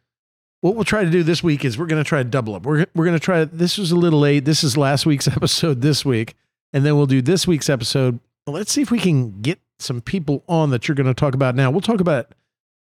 what 0.60 0.74
we'll 0.74 0.84
try 0.84 1.04
to 1.04 1.10
do 1.10 1.22
this 1.22 1.42
week 1.42 1.64
is 1.64 1.78
we're 1.78 1.86
going 1.86 2.02
to 2.02 2.08
try 2.08 2.22
to 2.22 2.28
double 2.28 2.54
up. 2.54 2.64
We're 2.64 2.86
we're 2.94 3.04
going 3.04 3.16
to 3.18 3.24
try 3.24 3.44
this 3.44 3.78
was 3.78 3.90
a 3.90 3.96
little 3.96 4.20
late. 4.20 4.44
This 4.44 4.62
is 4.62 4.76
last 4.76 5.06
week's 5.06 5.28
episode 5.36 5.80
this 5.80 6.04
week 6.04 6.34
and 6.72 6.84
then 6.84 6.96
we'll 6.96 7.06
do 7.06 7.22
this 7.22 7.46
week's 7.46 7.70
episode. 7.70 8.20
Let's 8.46 8.72
see 8.72 8.82
if 8.82 8.90
we 8.90 8.98
can 8.98 9.40
get 9.40 9.60
some 9.78 10.00
people 10.00 10.42
on 10.48 10.70
that 10.70 10.88
you're 10.88 10.94
going 10.94 11.06
to 11.06 11.14
talk 11.14 11.34
about 11.34 11.54
now. 11.54 11.70
We'll 11.70 11.80
talk 11.80 12.00
about 12.00 12.32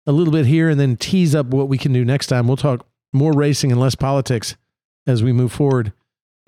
a 0.07 0.13
little 0.13 0.33
bit 0.33 0.47
here 0.47 0.69
and 0.69 0.81
then 0.81 0.97
tease 0.97 1.35
up 1.35 1.47
what 1.47 1.69
we 1.69 1.79
can 1.79 1.93
do 1.93 2.05
next 2.05 2.29
time. 2.29 2.47
We'll 2.47 2.57
talk 2.57 2.87
more 3.13 3.33
racing 3.33 3.71
and 3.71 3.81
less 3.81 3.95
politics 3.95 4.57
as 5.07 5.23
we 5.23 5.33
move 5.33 5.53
forward 5.53 5.93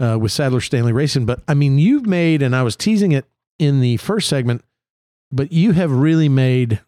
uh, 0.00 0.18
with 0.18 0.32
Sadler 0.32 0.60
Stanley 0.60 0.92
Racing. 0.92 1.26
But 1.26 1.42
I 1.46 1.54
mean, 1.54 1.78
you've 1.78 2.06
made, 2.06 2.42
and 2.42 2.56
I 2.56 2.62
was 2.62 2.76
teasing 2.76 3.12
it 3.12 3.26
in 3.58 3.80
the 3.80 3.98
first 3.98 4.28
segment, 4.28 4.64
but 5.30 5.52
you 5.52 5.72
have 5.72 5.92
really 5.92 6.28
made, 6.28 6.80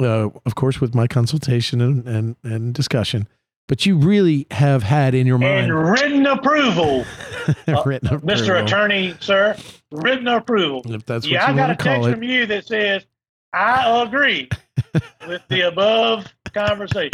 uh, 0.00 0.28
of 0.44 0.54
course, 0.54 0.80
with 0.80 0.94
my 0.94 1.06
consultation 1.06 1.80
and, 1.80 2.06
and, 2.06 2.36
and 2.44 2.74
discussion, 2.74 3.26
but 3.66 3.86
you 3.86 3.96
really 3.96 4.46
have 4.50 4.82
had 4.82 5.14
in 5.14 5.26
your 5.26 5.38
mind 5.38 5.70
And 5.70 5.90
written 5.90 6.26
approval, 6.26 7.04
written 7.84 8.08
Mr. 8.20 8.42
approval, 8.42 8.56
Attorney, 8.56 9.14
sir, 9.20 9.56
written 9.90 10.28
approval. 10.28 10.82
If 10.86 11.06
that's 11.06 11.24
what 11.26 11.32
yeah, 11.32 11.50
I 11.50 11.54
got 11.54 11.70
a 11.70 11.76
text 11.76 12.06
it. 12.06 12.12
from 12.12 12.22
you 12.22 12.46
that 12.46 12.66
says, 12.66 13.06
I 13.54 14.02
agree 14.02 14.48
with 15.26 15.42
the 15.48 15.62
above 15.62 16.26
conversation. 16.52 17.12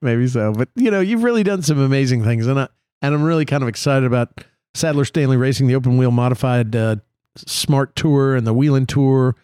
Maybe 0.00 0.26
so, 0.26 0.52
but 0.52 0.68
you 0.74 0.90
know, 0.90 1.00
you've 1.00 1.22
really 1.22 1.44
done 1.44 1.62
some 1.62 1.78
amazing 1.78 2.24
things, 2.24 2.46
and 2.46 2.58
I 2.58 2.68
and 3.02 3.14
I'm 3.14 3.22
really 3.22 3.44
kind 3.44 3.62
of 3.62 3.68
excited 3.68 4.06
about 4.06 4.44
Sadler 4.74 5.04
Stanley 5.04 5.36
Racing, 5.36 5.66
the 5.66 5.74
open 5.74 5.96
wheel 5.96 6.10
modified 6.10 6.74
uh, 6.74 6.96
Smart 7.36 7.94
Tour 7.96 8.34
and 8.34 8.46
the 8.46 8.54
Whelen 8.54 8.86
Tour. 8.86 9.36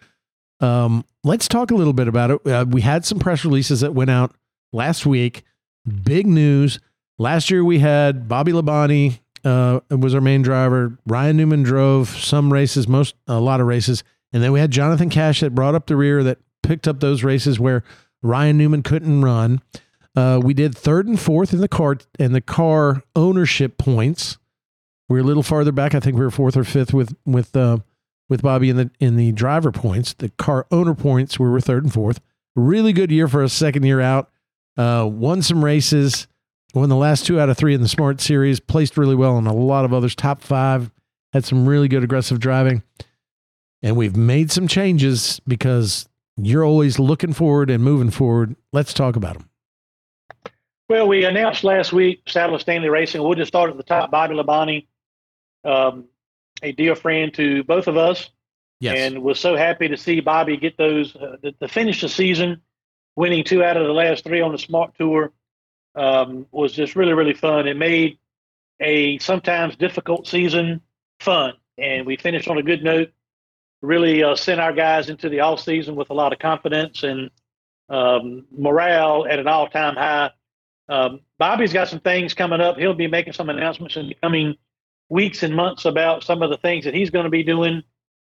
Um, 0.59 1.05
let's 1.23 1.47
talk 1.47 1.71
a 1.71 1.75
little 1.75 1.93
bit 1.93 2.07
about 2.07 2.31
it. 2.31 2.47
Uh, 2.47 2.65
we 2.67 2.81
had 2.81 3.05
some 3.05 3.19
press 3.19 3.43
releases 3.43 3.81
that 3.81 3.93
went 3.93 4.09
out 4.09 4.35
last 4.71 5.05
week. 5.05 5.43
Big 6.03 6.27
news. 6.27 6.79
Last 7.17 7.49
year 7.49 7.63
we 7.63 7.79
had 7.79 8.27
Bobby 8.27 8.51
Labonte 8.51 9.19
uh, 9.43 9.79
was 9.89 10.13
our 10.13 10.21
main 10.21 10.41
driver. 10.41 10.97
Ryan 11.07 11.37
Newman 11.37 11.63
drove 11.63 12.09
some 12.09 12.51
races, 12.51 12.87
most 12.87 13.15
a 13.27 13.39
lot 13.39 13.61
of 13.61 13.67
races, 13.67 14.03
and 14.33 14.43
then 14.43 14.51
we 14.51 14.59
had 14.59 14.71
Jonathan 14.71 15.09
Cash 15.09 15.41
that 15.41 15.55
brought 15.55 15.75
up 15.75 15.87
the 15.87 15.95
rear 15.95 16.23
that 16.23 16.39
picked 16.63 16.87
up 16.87 16.99
those 16.99 17.23
races 17.23 17.59
where 17.59 17.83
Ryan 18.21 18.57
Newman 18.57 18.83
couldn't 18.83 19.21
run. 19.21 19.61
Uh, 20.15 20.39
we 20.43 20.53
did 20.53 20.75
third 20.75 21.07
and 21.07 21.19
fourth 21.19 21.53
in 21.53 21.59
the 21.59 21.67
car 21.67 21.97
and 22.19 22.35
the 22.35 22.41
car 22.41 23.03
ownership 23.15 23.77
points. 23.77 24.37
We 25.07 25.19
are 25.19 25.21
a 25.21 25.25
little 25.25 25.43
farther 25.43 25.71
back. 25.71 25.95
I 25.95 25.99
think 25.99 26.15
we 26.15 26.23
were 26.23 26.31
fourth 26.31 26.57
or 26.57 26.63
fifth 26.63 26.93
with 26.93 27.15
with 27.25 27.55
uh, 27.55 27.77
with 28.29 28.41
Bobby 28.41 28.69
in 28.69 28.77
the 28.77 28.91
in 28.99 29.15
the 29.15 29.31
driver 29.31 29.71
points. 29.71 30.13
The 30.13 30.29
car 30.29 30.67
owner 30.71 30.93
points 30.93 31.39
we 31.39 31.49
were 31.49 31.61
third 31.61 31.83
and 31.83 31.93
fourth. 31.93 32.19
Really 32.55 32.93
good 32.93 33.11
year 33.11 33.27
for 33.27 33.43
a 33.43 33.49
second 33.49 33.83
year 33.83 34.01
out. 34.01 34.29
Uh, 34.77 35.07
won 35.09 35.41
some 35.41 35.63
races. 35.63 36.27
Won 36.73 36.89
the 36.89 36.95
last 36.95 37.25
two 37.25 37.39
out 37.39 37.49
of 37.49 37.57
three 37.57 37.73
in 37.73 37.81
the 37.81 37.87
Smart 37.87 38.21
Series. 38.21 38.59
Placed 38.59 38.97
really 38.97 39.15
well 39.15 39.37
in 39.37 39.47
a 39.47 39.53
lot 39.53 39.85
of 39.85 39.93
others. 39.93 40.15
Top 40.15 40.41
five. 40.41 40.91
Had 41.33 41.45
some 41.45 41.67
really 41.67 41.87
good 41.87 42.03
aggressive 42.03 42.39
driving. 42.39 42.83
And 43.81 43.95
we've 43.95 44.15
made 44.15 44.51
some 44.51 44.67
changes 44.67 45.41
because 45.47 46.07
you're 46.37 46.63
always 46.63 46.99
looking 46.99 47.33
forward 47.33 47.69
and 47.69 47.83
moving 47.83 48.11
forward. 48.11 48.55
Let's 48.71 48.93
talk 48.93 49.15
about 49.15 49.37
them. 49.37 49.50
Well, 50.91 51.07
we 51.07 51.23
announced 51.23 51.63
last 51.63 51.93
week 51.93 52.23
Sadler 52.27 52.59
Stanley 52.59 52.89
Racing. 52.89 53.23
We'll 53.23 53.35
just 53.35 53.47
start 53.47 53.69
at 53.69 53.77
the 53.77 53.83
top. 53.83 54.11
Bobby 54.11 54.35
Labonte, 54.35 54.87
um, 55.63 56.09
a 56.61 56.73
dear 56.73 56.97
friend 56.97 57.33
to 57.35 57.63
both 57.63 57.87
of 57.87 57.95
us, 57.95 58.29
Yes. 58.81 58.97
and 58.97 59.23
was 59.23 59.39
so 59.39 59.55
happy 59.55 59.87
to 59.87 59.95
see 59.95 60.19
Bobby 60.19 60.57
get 60.57 60.75
those 60.77 61.15
uh, 61.15 61.37
to, 61.43 61.53
to 61.53 61.69
finish 61.69 62.01
the 62.01 62.09
season, 62.09 62.61
winning 63.15 63.45
two 63.45 63.63
out 63.63 63.77
of 63.77 63.87
the 63.87 63.93
last 63.93 64.25
three 64.25 64.41
on 64.41 64.51
the 64.51 64.57
Smart 64.57 64.93
Tour. 64.99 65.31
Um, 65.95 66.45
was 66.51 66.73
just 66.73 66.97
really 66.97 67.13
really 67.13 67.35
fun. 67.35 67.69
It 67.69 67.77
made 67.77 68.17
a 68.81 69.17
sometimes 69.19 69.77
difficult 69.77 70.27
season 70.27 70.81
fun, 71.21 71.53
and 71.77 72.05
we 72.05 72.17
finished 72.17 72.49
on 72.49 72.57
a 72.57 72.63
good 72.63 72.83
note. 72.83 73.11
Really 73.81 74.23
uh, 74.25 74.35
sent 74.35 74.59
our 74.59 74.73
guys 74.73 75.07
into 75.07 75.29
the 75.29 75.39
off 75.39 75.61
season 75.61 75.95
with 75.95 76.09
a 76.09 76.13
lot 76.13 76.33
of 76.33 76.39
confidence 76.39 77.03
and 77.03 77.31
um, 77.87 78.45
morale 78.51 79.25
at 79.25 79.39
an 79.39 79.47
all 79.47 79.69
time 79.69 79.95
high. 79.95 80.31
Um, 80.91 81.21
Bobby's 81.39 81.71
got 81.71 81.87
some 81.87 82.01
things 82.01 82.33
coming 82.33 82.59
up. 82.59 82.77
He'll 82.77 82.93
be 82.93 83.07
making 83.07 83.31
some 83.31 83.49
announcements 83.49 83.95
in 83.95 84.09
the 84.09 84.15
coming 84.15 84.55
weeks 85.07 85.41
and 85.41 85.55
months 85.55 85.85
about 85.85 86.25
some 86.25 86.43
of 86.43 86.49
the 86.49 86.57
things 86.57 86.83
that 86.83 86.93
he's 86.93 87.09
going 87.09 87.23
to 87.23 87.29
be 87.29 87.43
doing. 87.43 87.83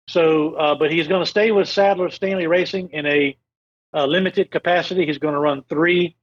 So, 0.07 0.55
uh, 0.55 0.75
but 0.75 0.93
he's 0.93 1.09
going 1.09 1.25
to 1.25 1.31
stay 1.31 1.51
with 1.51 1.67
Sadler 1.67 2.11
Stanley 2.11 2.47
Racing 2.47 2.91
in 2.93 3.07
a, 3.07 3.37
limited 3.95 4.51
capacity. 4.51 5.07
He's 5.07 5.19
going 5.19 5.35
to 5.35 5.41
run 5.41 5.65
three 5.69 6.17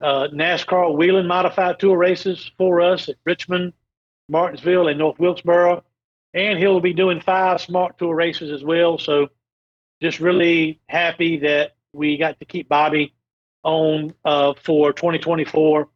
uh, 0.00 0.28
NASCAR 0.32 0.94
Whelen 0.94 1.26
Modified 1.26 1.78
Tour 1.78 1.96
races 1.96 2.50
for 2.56 2.80
us 2.80 3.08
at 3.08 3.16
Richmond, 3.24 3.72
Martinsville, 4.28 4.88
and 4.88 4.98
North 4.98 5.18
Wilkesboro. 5.18 5.84
And 6.34 6.58
he'll 6.58 6.80
be 6.80 6.92
doing 6.92 7.20
five 7.20 7.60
Smart 7.60 7.98
Tour 7.98 8.14
races 8.14 8.50
as 8.50 8.62
well. 8.62 8.98
So, 8.98 9.28
just 10.00 10.20
really 10.20 10.80
happy 10.88 11.38
that 11.40 11.76
we 11.92 12.16
got 12.18 12.38
to 12.40 12.46
keep 12.46 12.68
Bobby 12.68 13.14
on 13.64 14.14
uh, 14.24 14.54
for 14.62 14.92
2024, 14.92 15.88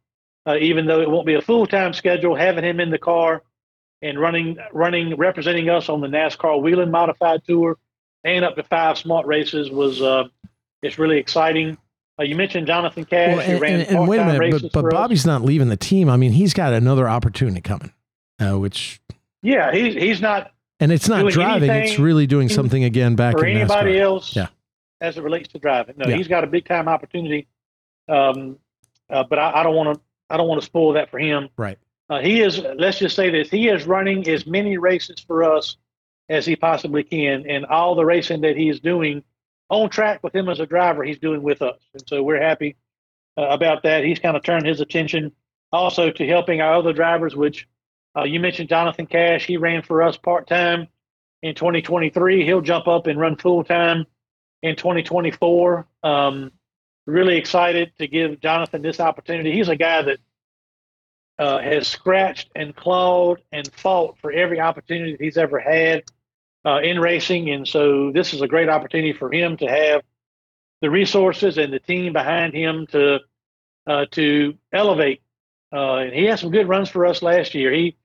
uh, 0.45 0.55
even 0.59 0.85
though 0.85 1.01
it 1.01 1.09
won't 1.09 1.25
be 1.25 1.35
a 1.35 1.41
full 1.41 1.65
time 1.65 1.93
schedule, 1.93 2.35
having 2.35 2.63
him 2.63 2.79
in 2.79 2.89
the 2.89 2.97
car 2.97 3.43
and 4.01 4.19
running 4.19 4.57
running 4.73 5.15
representing 5.15 5.69
us 5.69 5.89
on 5.89 6.01
the 6.01 6.07
NASCAR 6.07 6.61
Whelen 6.61 6.91
Modified 6.91 7.41
Tour 7.47 7.77
and 8.23 8.43
up 8.45 8.55
to 8.55 8.63
five 8.63 8.97
smart 8.97 9.25
races 9.25 9.69
was 9.71 10.01
uh, 10.01 10.25
it's 10.81 10.99
really 10.99 11.17
exciting. 11.17 11.77
Uh, 12.19 12.23
you 12.23 12.35
mentioned 12.35 12.67
Jonathan 12.67 13.05
Cash. 13.05 13.37
Well, 13.37 13.49
and, 13.49 13.61
ran 13.61 13.79
and, 13.81 13.89
and 13.97 14.07
wait 14.07 14.19
a 14.19 14.25
minute, 14.25 14.51
but, 14.51 14.71
but 14.71 14.81
for 14.81 14.87
us. 14.89 14.93
Bobby's 14.93 15.25
not 15.25 15.41
leaving 15.41 15.69
the 15.69 15.77
team. 15.77 16.09
I 16.09 16.17
mean, 16.17 16.31
he's 16.31 16.53
got 16.53 16.73
another 16.73 17.09
opportunity 17.09 17.61
coming, 17.61 17.91
uh, 18.39 18.59
which 18.59 19.01
Yeah, 19.41 19.71
he's 19.71 19.93
he's 19.95 20.21
not 20.21 20.51
and 20.79 20.91
it's 20.91 21.07
not 21.07 21.31
driving; 21.31 21.69
it's 21.71 21.97
really 21.97 22.27
doing 22.27 22.49
something 22.49 22.83
again 22.83 23.15
back 23.15 23.37
for 23.37 23.45
in 23.45 23.57
anybody 23.57 23.93
NASCAR. 23.93 24.01
else 24.01 24.35
Yeah. 24.35 24.47
as 24.99 25.17
it 25.17 25.23
relates 25.23 25.47
to 25.53 25.59
driving. 25.59 25.95
No, 25.97 26.07
Yeah. 26.09 26.17
he's 26.17 26.27
got 26.27 26.43
a 26.43 26.47
big 26.47 26.65
time 26.65 26.87
opportunity. 26.89 27.47
Um, 28.07 28.57
uh, 29.09 29.23
but 29.29 29.39
I, 29.39 29.61
I 29.61 29.63
don't 29.63 29.75
want 29.75 29.95
to 29.95 30.01
I 30.29 30.37
don't 30.37 30.47
want 30.47 30.61
to 30.61 30.65
spoil 30.65 30.93
that 30.93 31.11
for 31.11 31.19
him. 31.19 31.49
Right. 31.57 31.77
Uh, 32.09 32.19
he 32.19 32.41
is. 32.41 32.59
Let's 32.59 32.99
just 32.99 33.15
say 33.15 33.29
this: 33.29 33.49
he 33.49 33.67
is 33.67 33.85
running 33.85 34.27
as 34.27 34.45
many 34.45 34.77
races 34.77 35.19
for 35.25 35.43
us 35.43 35.77
as 36.29 36.45
he 36.45 36.55
possibly 36.55 37.03
can, 37.03 37.49
and 37.49 37.65
all 37.65 37.95
the 37.95 38.05
racing 38.05 38.41
that 38.41 38.55
he 38.55 38.69
is 38.69 38.79
doing 38.79 39.23
on 39.69 39.89
track 39.89 40.23
with 40.23 40.35
him 40.35 40.49
as 40.49 40.59
a 40.59 40.65
driver, 40.65 41.03
he's 41.03 41.19
doing 41.19 41.41
with 41.41 41.61
us, 41.61 41.79
and 41.93 42.03
so 42.07 42.21
we're 42.21 42.41
happy 42.41 42.75
uh, 43.37 43.47
about 43.47 43.83
that. 43.83 44.03
He's 44.03 44.19
kind 44.19 44.37
of 44.37 44.43
turned 44.43 44.65
his 44.65 44.81
attention 44.81 45.31
also 45.71 46.11
to 46.11 46.27
helping 46.27 46.61
our 46.61 46.73
other 46.73 46.93
drivers, 46.93 47.35
which 47.35 47.67
uh, 48.15 48.23
you 48.23 48.39
mentioned 48.39 48.69
Jonathan 48.69 49.07
Cash. 49.07 49.45
He 49.45 49.57
ran 49.57 49.81
for 49.81 50.03
us 50.03 50.17
part 50.17 50.47
time 50.47 50.87
in 51.41 51.55
2023. 51.55 52.45
He'll 52.45 52.61
jump 52.61 52.87
up 52.87 53.07
and 53.07 53.19
run 53.19 53.35
full 53.35 53.63
time 53.63 54.05
in 54.61 54.75
2024. 54.75 55.87
Um, 56.03 56.51
really 57.05 57.37
excited 57.37 57.91
to 57.97 58.07
give 58.07 58.39
Jonathan 58.39 58.81
this 58.81 58.99
opportunity. 58.99 59.51
He's 59.51 59.69
a 59.69 59.75
guy 59.75 60.01
that 60.03 60.17
uh, 61.39 61.59
has 61.59 61.87
scratched 61.87 62.49
and 62.55 62.75
clawed 62.75 63.41
and 63.51 63.69
fought 63.73 64.17
for 64.19 64.31
every 64.31 64.59
opportunity 64.59 65.13
that 65.13 65.21
he's 65.21 65.37
ever 65.37 65.59
had 65.59 66.03
uh, 66.65 66.79
in 66.81 66.99
racing, 66.99 67.49
and 67.49 67.67
so 67.67 68.11
this 68.11 68.33
is 68.33 68.41
a 68.41 68.47
great 68.47 68.69
opportunity 68.69 69.13
for 69.13 69.31
him 69.33 69.57
to 69.57 69.65
have 69.67 70.01
the 70.81 70.89
resources 70.89 71.57
and 71.57 71.73
the 71.73 71.79
team 71.79 72.13
behind 72.13 72.53
him 72.53 72.87
to 72.87 73.19
uh, 73.87 74.05
to 74.11 74.57
elevate. 74.71 75.21
Uh, 75.73 75.95
and 75.97 76.13
he 76.13 76.23
had 76.25 76.39
some 76.39 76.51
good 76.51 76.69
runs 76.69 76.87
for 76.89 77.05
us 77.05 77.21
last 77.21 77.53
year. 77.55 77.71
He 77.73 77.97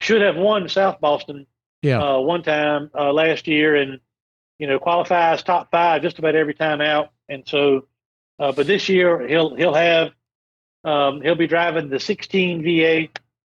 should 0.00 0.20
have 0.22 0.36
won 0.36 0.68
South 0.68 1.00
Boston 1.00 1.46
Yeah. 1.82 2.00
uh, 2.02 2.20
one 2.20 2.42
time 2.42 2.90
uh, 2.94 3.12
last 3.12 3.48
year, 3.48 3.74
and 3.76 3.98
you 4.58 4.66
know 4.66 4.78
qualifies 4.78 5.42
top 5.42 5.70
five 5.70 6.02
just 6.02 6.18
about 6.18 6.36
every 6.36 6.54
time 6.54 6.80
out. 6.80 7.08
And 7.28 7.42
so, 7.46 7.86
uh, 8.38 8.52
but 8.52 8.66
this 8.66 8.88
year 8.88 9.26
he'll 9.26 9.54
he'll 9.54 9.74
have 9.74 10.10
um, 10.84 11.22
he'll 11.22 11.34
be 11.34 11.46
driving 11.46 11.88
the 11.88 12.00
16 12.00 12.62
VA 12.62 13.08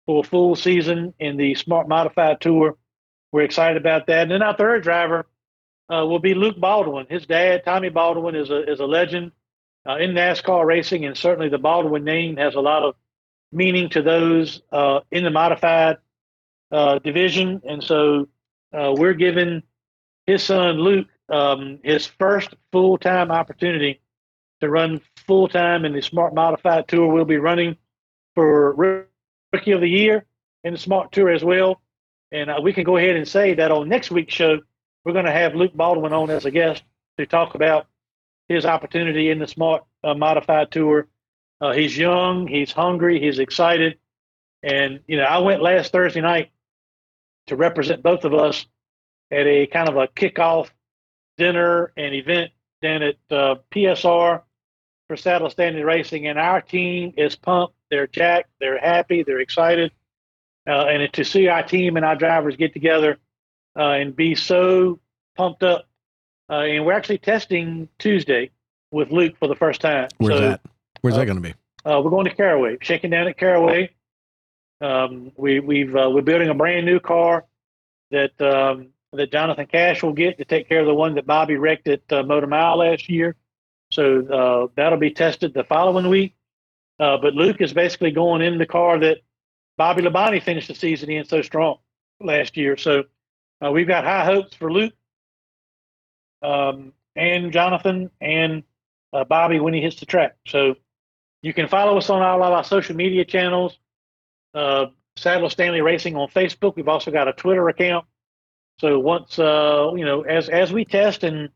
for 0.05 0.23
a 0.23 0.27
full 0.27 0.55
season 0.55 1.13
in 1.19 1.37
the 1.37 1.55
Smart 1.55 1.87
Modified 1.87 2.39
Tour. 2.39 2.77
We're 3.31 3.41
excited 3.41 3.77
about 3.77 4.07
that. 4.07 4.23
And 4.23 4.31
then 4.31 4.41
our 4.41 4.55
third 4.55 4.83
driver 4.83 5.27
uh, 5.89 6.05
will 6.05 6.19
be 6.19 6.33
Luke 6.33 6.59
Baldwin. 6.59 7.07
His 7.09 7.25
dad, 7.25 7.63
Tommy 7.65 7.89
Baldwin, 7.89 8.35
is 8.35 8.49
a 8.49 8.69
is 8.69 8.79
a 8.79 8.85
legend 8.85 9.31
uh, 9.87 9.97
in 9.97 10.11
NASCAR 10.11 10.65
racing, 10.65 11.05
and 11.05 11.17
certainly 11.17 11.49
the 11.49 11.57
Baldwin 11.57 12.03
name 12.03 12.37
has 12.37 12.55
a 12.55 12.59
lot 12.59 12.83
of 12.83 12.95
meaning 13.51 13.89
to 13.89 14.01
those 14.01 14.61
uh, 14.71 15.01
in 15.11 15.23
the 15.23 15.29
modified 15.29 15.97
uh, 16.71 16.99
division. 16.99 17.61
And 17.67 17.83
so 17.83 18.27
uh, 18.73 18.93
we're 18.95 19.13
giving 19.13 19.63
his 20.25 20.43
son 20.43 20.77
Luke 20.77 21.07
um, 21.29 21.79
his 21.83 22.05
first 22.05 22.53
full 22.71 22.97
time 22.97 23.31
opportunity 23.31 24.01
to 24.61 24.69
run 24.69 25.01
full 25.25 25.47
time 25.47 25.85
in 25.85 25.93
the 25.93 26.01
Smart 26.01 26.33
Modified 26.33 26.87
Tour. 26.87 27.11
We'll 27.11 27.25
be 27.25 27.37
running 27.37 27.77
for 28.35 28.73
Rookie 29.53 29.71
of 29.71 29.81
the 29.81 29.89
Year 29.89 30.25
in 30.63 30.73
the 30.73 30.79
Smart 30.79 31.11
Tour 31.11 31.29
as 31.29 31.43
well. 31.43 31.81
And 32.31 32.49
uh, 32.49 32.59
we 32.61 32.73
can 32.73 32.83
go 32.83 32.97
ahead 32.97 33.15
and 33.15 33.27
say 33.27 33.53
that 33.55 33.71
on 33.71 33.87
next 33.87 34.11
week's 34.11 34.33
show, 34.33 34.59
we're 35.05 35.13
going 35.13 35.25
to 35.25 35.31
have 35.31 35.55
Luke 35.55 35.73
Baldwin 35.73 36.13
on 36.13 36.29
as 36.29 36.45
a 36.45 36.51
guest 36.51 36.83
to 37.17 37.25
talk 37.25 37.55
about 37.55 37.87
his 38.49 38.65
opportunity 38.65 39.29
in 39.29 39.39
the 39.39 39.47
Smart 39.47 39.83
uh, 40.03 40.13
Modified 40.13 40.71
Tour. 40.71 41.07
Uh, 41.59 41.71
he's 41.71 41.97
young, 41.97 42.47
he's 42.47 42.71
hungry, 42.71 43.19
he's 43.19 43.39
excited. 43.39 43.97
And, 44.63 44.99
you 45.07 45.17
know, 45.17 45.23
I 45.23 45.39
went 45.39 45.61
last 45.61 45.91
Thursday 45.91 46.21
night 46.21 46.51
to 47.47 47.55
represent 47.55 48.03
both 48.03 48.25
of 48.25 48.33
us 48.33 48.65
at 49.31 49.47
a 49.47 49.67
kind 49.67 49.89
of 49.89 49.95
a 49.95 50.07
kickoff 50.07 50.69
dinner 51.37 51.91
and 51.95 52.13
event 52.13 52.51
down 52.81 53.03
at 53.03 53.15
uh, 53.31 53.55
PSR 53.71 54.41
for 55.07 55.15
Sadler 55.17 55.49
Stanley 55.49 55.83
Racing. 55.83 56.27
And 56.27 56.37
our 56.37 56.61
team 56.61 57.13
is 57.17 57.35
pumped. 57.35 57.75
They're 57.89 58.07
jacked. 58.07 58.49
They're 58.59 58.77
happy. 58.79 59.23
They're 59.23 59.39
excited. 59.39 59.91
Uh, 60.67 60.85
and 60.87 61.13
to 61.13 61.23
see 61.23 61.47
our 61.47 61.63
team 61.63 61.95
and 61.95 62.05
our 62.05 62.15
drivers 62.15 62.57
get 62.57 62.73
together 62.73 63.17
uh, 63.77 63.91
and 63.91 64.15
be 64.15 64.35
so 64.35 64.99
pumped 65.35 65.63
up. 65.63 65.85
Uh, 66.49 66.61
and 66.61 66.85
we're 66.85 66.93
actually 66.93 67.17
testing 67.17 67.87
Tuesday 67.99 68.51
with 68.91 69.11
Luke 69.11 69.35
for 69.39 69.47
the 69.47 69.55
first 69.55 69.81
time. 69.81 70.09
Where's 70.17 70.37
So, 70.37 70.41
that? 70.41 70.61
Where's 71.01 71.15
uh, 71.15 71.19
that 71.19 71.25
going 71.25 71.41
to 71.41 71.49
be? 71.49 71.53
uh, 71.85 72.01
we're 72.01 72.09
going 72.09 72.25
to 72.25 72.35
Caraway, 72.35 72.77
shaking 72.81 73.11
down 73.11 73.27
at 73.27 73.37
Caraway. 73.37 73.91
Um, 74.81 75.31
we, 75.37 75.59
we've 75.59 75.95
uh, 75.95 76.09
we're 76.09 76.21
building 76.21 76.49
a 76.49 76.53
brand 76.53 76.85
new 76.85 76.99
car 76.99 77.45
that 78.11 78.39
um, 78.41 78.89
that 79.13 79.31
Jonathan 79.31 79.65
Cash 79.67 80.03
will 80.03 80.13
get 80.13 80.37
to 80.37 80.45
take 80.45 80.69
care 80.69 80.81
of 80.81 80.85
the 80.85 80.93
one 80.93 81.15
that 81.15 81.25
Bobby 81.25 81.55
wrecked 81.55 81.87
at 81.87 82.01
uh, 82.11 82.23
Motor 82.23 82.47
Mile 82.47 82.77
last 82.77 83.09
year. 83.09 83.35
So 83.97 84.27
uh, 84.27 84.67
that'll 84.75 84.99
be 84.99 85.09
tested 85.09 85.55
the 85.55 85.63
following 85.63 86.07
week. 86.07 86.35
Uh, 86.99 87.17
but 87.17 87.33
Luke 87.33 87.61
is 87.61 87.73
basically 87.73 88.11
going 88.11 88.43
in 88.43 88.59
the 88.59 88.65
car 88.67 88.99
that 88.99 89.17
Bobby 89.75 90.03
Labonte 90.03 90.43
finished 90.43 90.67
the 90.67 90.75
season 90.75 91.09
in 91.09 91.25
so 91.25 91.41
strong 91.41 91.77
last 92.19 92.57
year. 92.57 92.77
So 92.77 93.05
uh, 93.65 93.71
we've 93.71 93.87
got 93.87 94.03
high 94.03 94.23
hopes 94.23 94.55
for 94.55 94.71
Luke 94.71 94.93
um, 96.43 96.93
and 97.15 97.51
Jonathan 97.51 98.11
and 98.21 98.61
uh, 99.13 99.23
Bobby 99.23 99.59
when 99.59 99.73
he 99.73 99.81
hits 99.81 99.99
the 99.99 100.05
track. 100.05 100.35
So 100.45 100.75
you 101.41 101.51
can 101.51 101.67
follow 101.67 101.97
us 101.97 102.11
on 102.11 102.21
all 102.21 102.43
of 102.43 102.53
our 102.53 102.63
social 102.63 102.95
media 102.95 103.25
channels. 103.25 103.79
Uh, 104.53 104.87
Sadler 105.15 105.49
Stanley 105.49 105.81
Racing 105.81 106.15
on 106.15 106.27
Facebook. 106.27 106.75
We've 106.75 106.87
also 106.87 107.09
got 107.09 107.27
a 107.27 107.33
Twitter 107.33 107.67
account. 107.67 108.05
So 108.79 108.99
once 108.99 109.39
uh, 109.39 109.89
you 109.95 110.05
know, 110.05 110.21
as 110.21 110.49
as 110.49 110.71
we 110.71 110.85
test 110.85 111.23
and 111.23 111.49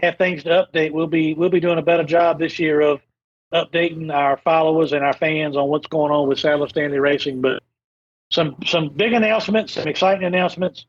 have 0.00 0.16
things 0.16 0.44
to 0.44 0.50
update, 0.50 0.92
we'll 0.92 1.06
be 1.06 1.34
we'll 1.34 1.50
be 1.50 1.60
doing 1.60 1.78
a 1.78 1.82
better 1.82 2.04
job 2.04 2.38
this 2.38 2.58
year 2.58 2.80
of 2.80 3.00
updating 3.52 4.12
our 4.12 4.36
followers 4.38 4.92
and 4.92 5.04
our 5.04 5.14
fans 5.14 5.56
on 5.56 5.68
what's 5.68 5.86
going 5.86 6.12
on 6.12 6.28
with 6.28 6.38
Sadler 6.38 6.68
Stanley 6.68 6.98
Racing. 6.98 7.40
But 7.40 7.62
some 8.30 8.56
some 8.64 8.90
big 8.90 9.12
announcements, 9.12 9.72
some 9.74 9.88
exciting 9.88 10.24
announcements, 10.24 10.86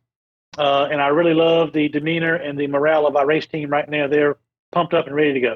uh, 0.57 0.87
and 0.91 1.01
I 1.01 1.07
really 1.07 1.33
love 1.33 1.73
the 1.73 1.89
demeanor 1.89 2.35
and 2.35 2.59
the 2.59 2.67
morale 2.67 3.07
of 3.07 3.15
our 3.15 3.25
race 3.25 3.47
team 3.47 3.69
right 3.69 3.89
now. 3.89 4.07
They're 4.07 4.37
pumped 4.71 4.93
up 4.93 5.07
and 5.07 5.15
ready 5.15 5.33
to 5.33 5.39
go. 5.39 5.55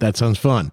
That 0.00 0.16
sounds 0.16 0.38
fun. 0.38 0.72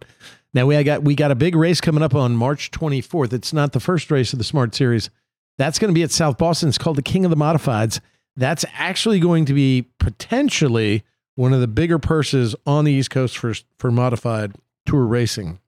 Now 0.53 0.65
we 0.65 0.81
got 0.83 1.03
we 1.03 1.15
got 1.15 1.31
a 1.31 1.35
big 1.35 1.55
race 1.55 1.81
coming 1.81 2.01
up 2.01 2.15
on 2.15 2.35
March 2.35 2.71
24th. 2.71 3.33
It's 3.33 3.53
not 3.53 3.73
the 3.73 3.79
first 3.79 4.09
race 4.09 4.31
of 4.31 4.39
the 4.39 4.45
Smart 4.45 4.73
Series. 4.73 5.09
That's 5.57 5.79
going 5.79 5.89
to 5.89 5.95
be 5.95 6.03
at 6.03 6.11
South 6.11 6.37
Boston. 6.37 6.69
It's 6.69 6.77
called 6.77 6.97
the 6.97 7.01
King 7.01 7.25
of 7.25 7.31
the 7.31 7.37
Modifieds. 7.37 7.99
That's 8.37 8.65
actually 8.73 9.19
going 9.19 9.45
to 9.45 9.53
be 9.53 9.89
potentially 9.99 11.03
one 11.35 11.53
of 11.53 11.59
the 11.59 11.67
bigger 11.67 11.99
purses 11.99 12.55
on 12.65 12.85
the 12.85 12.93
East 12.93 13.09
Coast 13.09 13.37
for 13.37 13.53
for 13.77 13.91
modified 13.91 14.53
tour 14.85 15.05
racing, 15.05 15.59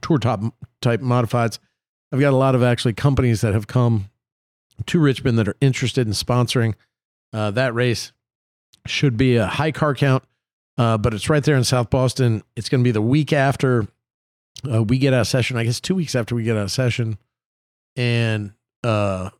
tour 0.00 0.18
top 0.18 0.42
type 0.80 1.00
modifieds. 1.00 1.58
I've 2.12 2.20
got 2.20 2.32
a 2.32 2.36
lot 2.36 2.54
of 2.54 2.62
actually 2.62 2.94
companies 2.94 3.40
that 3.40 3.54
have 3.54 3.66
come 3.66 4.10
to 4.86 4.98
Richmond 4.98 5.38
that 5.38 5.48
are 5.48 5.56
interested 5.60 6.06
in 6.06 6.12
sponsoring 6.12 6.74
uh, 7.32 7.50
that 7.52 7.74
race. 7.74 8.12
Should 8.86 9.16
be 9.16 9.36
a 9.36 9.46
high 9.46 9.72
car 9.72 9.94
count, 9.94 10.24
uh, 10.78 10.96
but 10.96 11.12
it's 11.12 11.28
right 11.28 11.44
there 11.44 11.56
in 11.56 11.64
South 11.64 11.90
Boston. 11.90 12.42
It's 12.56 12.70
going 12.70 12.82
to 12.82 12.84
be 12.84 12.92
the 12.92 13.02
week 13.02 13.32
after 13.32 13.86
uh, 14.70 14.82
we 14.82 14.96
get 14.98 15.12
out 15.12 15.20
of 15.20 15.26
session. 15.26 15.58
I 15.58 15.64
guess 15.64 15.80
two 15.80 15.94
weeks 15.94 16.14
after 16.14 16.34
we 16.34 16.44
get 16.44 16.56
out 16.56 16.62
of 16.62 16.70
session, 16.70 17.18
and 17.94 18.52
uh, 18.82 19.30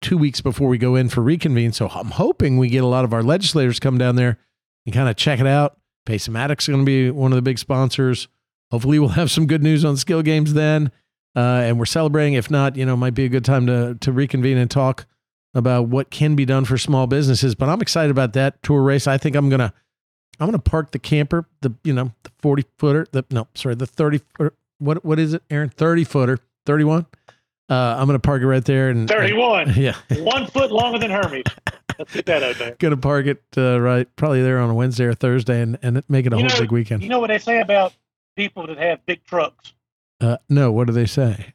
two 0.00 0.16
weeks 0.16 0.40
before 0.40 0.68
we 0.68 0.78
go 0.78 0.94
in 0.94 1.08
for 1.08 1.22
reconvene. 1.22 1.72
So 1.72 1.88
I'm 1.88 2.12
hoping 2.12 2.56
we 2.56 2.68
get 2.68 2.84
a 2.84 2.86
lot 2.86 3.04
of 3.04 3.12
our 3.12 3.22
legislators 3.22 3.80
come 3.80 3.98
down 3.98 4.14
there 4.14 4.38
and 4.86 4.94
kind 4.94 5.08
of 5.08 5.16
check 5.16 5.40
it 5.40 5.46
out. 5.46 5.78
Pace-O-Matic's 6.06 6.68
are 6.68 6.72
going 6.72 6.84
to 6.84 6.86
be 6.86 7.10
one 7.10 7.32
of 7.32 7.36
the 7.36 7.42
big 7.42 7.58
sponsors. 7.58 8.28
Hopefully, 8.70 8.98
we'll 8.98 9.08
have 9.20 9.30
some 9.30 9.46
good 9.46 9.62
news 9.62 9.84
on 9.84 9.96
skill 9.96 10.22
games 10.22 10.54
then, 10.54 10.90
uh, 11.36 11.40
and 11.64 11.78
we're 11.78 11.86
celebrating. 11.86 12.34
If 12.34 12.50
not, 12.50 12.76
you 12.76 12.84
know, 12.84 12.96
might 12.96 13.14
be 13.14 13.24
a 13.24 13.28
good 13.28 13.44
time 13.44 13.66
to 13.66 13.96
to 14.00 14.12
reconvene 14.12 14.58
and 14.58 14.70
talk 14.70 15.06
about 15.54 15.88
what 15.88 16.10
can 16.10 16.34
be 16.34 16.44
done 16.44 16.64
for 16.64 16.76
small 16.76 17.06
businesses. 17.06 17.54
But 17.54 17.68
I'm 17.68 17.80
excited 17.80 18.10
about 18.10 18.32
that 18.34 18.62
tour 18.62 18.82
race. 18.82 19.06
I 19.06 19.18
think 19.18 19.36
I'm 19.36 19.48
gonna 19.48 19.72
I'm 20.40 20.48
gonna 20.48 20.58
park 20.58 20.90
the 20.90 20.98
camper, 20.98 21.46
the 21.60 21.72
you 21.84 21.92
know 21.92 22.12
the 22.24 22.30
40 22.40 22.64
footer, 22.78 23.06
the 23.12 23.24
no 23.30 23.46
sorry 23.54 23.74
the 23.76 23.86
30 23.86 24.20
footer. 24.36 24.54
What 24.78 25.04
what 25.04 25.18
is 25.18 25.34
it, 25.34 25.42
Aaron? 25.50 25.70
30 25.70 26.04
footer, 26.04 26.38
31. 26.66 27.06
Uh, 27.70 27.96
I'm 27.98 28.06
gonna 28.06 28.18
park 28.18 28.42
it 28.42 28.46
right 28.46 28.64
there 28.64 28.90
and 28.90 29.08
Thirty-one, 29.08 29.72
yeah, 29.76 29.94
one 30.18 30.46
foot 30.48 30.70
longer 30.70 30.98
than 30.98 31.10
Hermie's. 31.10 31.44
Let's 31.98 32.12
that 32.12 32.42
out 32.42 32.56
there. 32.56 32.76
gonna 32.78 32.96
park 32.96 33.26
it 33.26 33.42
uh, 33.56 33.80
right 33.80 34.08
probably 34.16 34.42
there 34.42 34.58
on 34.58 34.70
a 34.70 34.74
Wednesday 34.74 35.04
or 35.04 35.14
Thursday 35.14 35.60
and 35.60 35.78
and 35.82 36.02
make 36.08 36.26
it 36.26 36.32
a 36.32 36.36
You 36.36 36.42
whole 36.42 36.48
know- 36.50 36.60
big 36.60 36.72
weekend. 36.72 37.02
You 37.02 37.08
know 37.08 37.20
what 37.20 37.28
they 37.28 37.38
say 37.38 37.60
about 37.60 37.92
people 38.36 38.66
that 38.66 38.78
have 38.78 39.04
big 39.06 39.24
trucks? 39.24 39.72
Uh, 40.20 40.36
no, 40.48 40.70
what 40.72 40.86
do 40.86 40.92
they 40.92 41.06
say? 41.06 41.54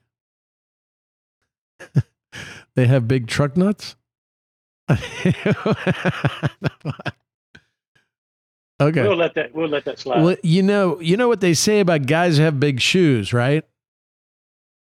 They 2.76 2.86
have 2.88 3.07
big 3.10 3.28
truck 3.28 3.57
nuts. 3.57 3.95
okay. 4.90 5.44
We'll 8.82 9.16
let 9.16 9.34
that. 9.36 9.53
We'll 9.53 9.68
let 9.68 9.86
that 9.86 9.99
slide. 9.99 10.24
Well, 10.24 10.36
you 10.44 10.64
know, 10.64 10.99
you 10.99 11.18
know 11.18 11.28
what 11.28 11.41
they 11.41 11.53
say 11.53 11.80
about 11.80 12.06
guys 12.06 12.38
who 12.38 12.44
have 12.44 12.60
big 12.60 12.80
shoes, 12.80 13.34
right? 13.34 13.66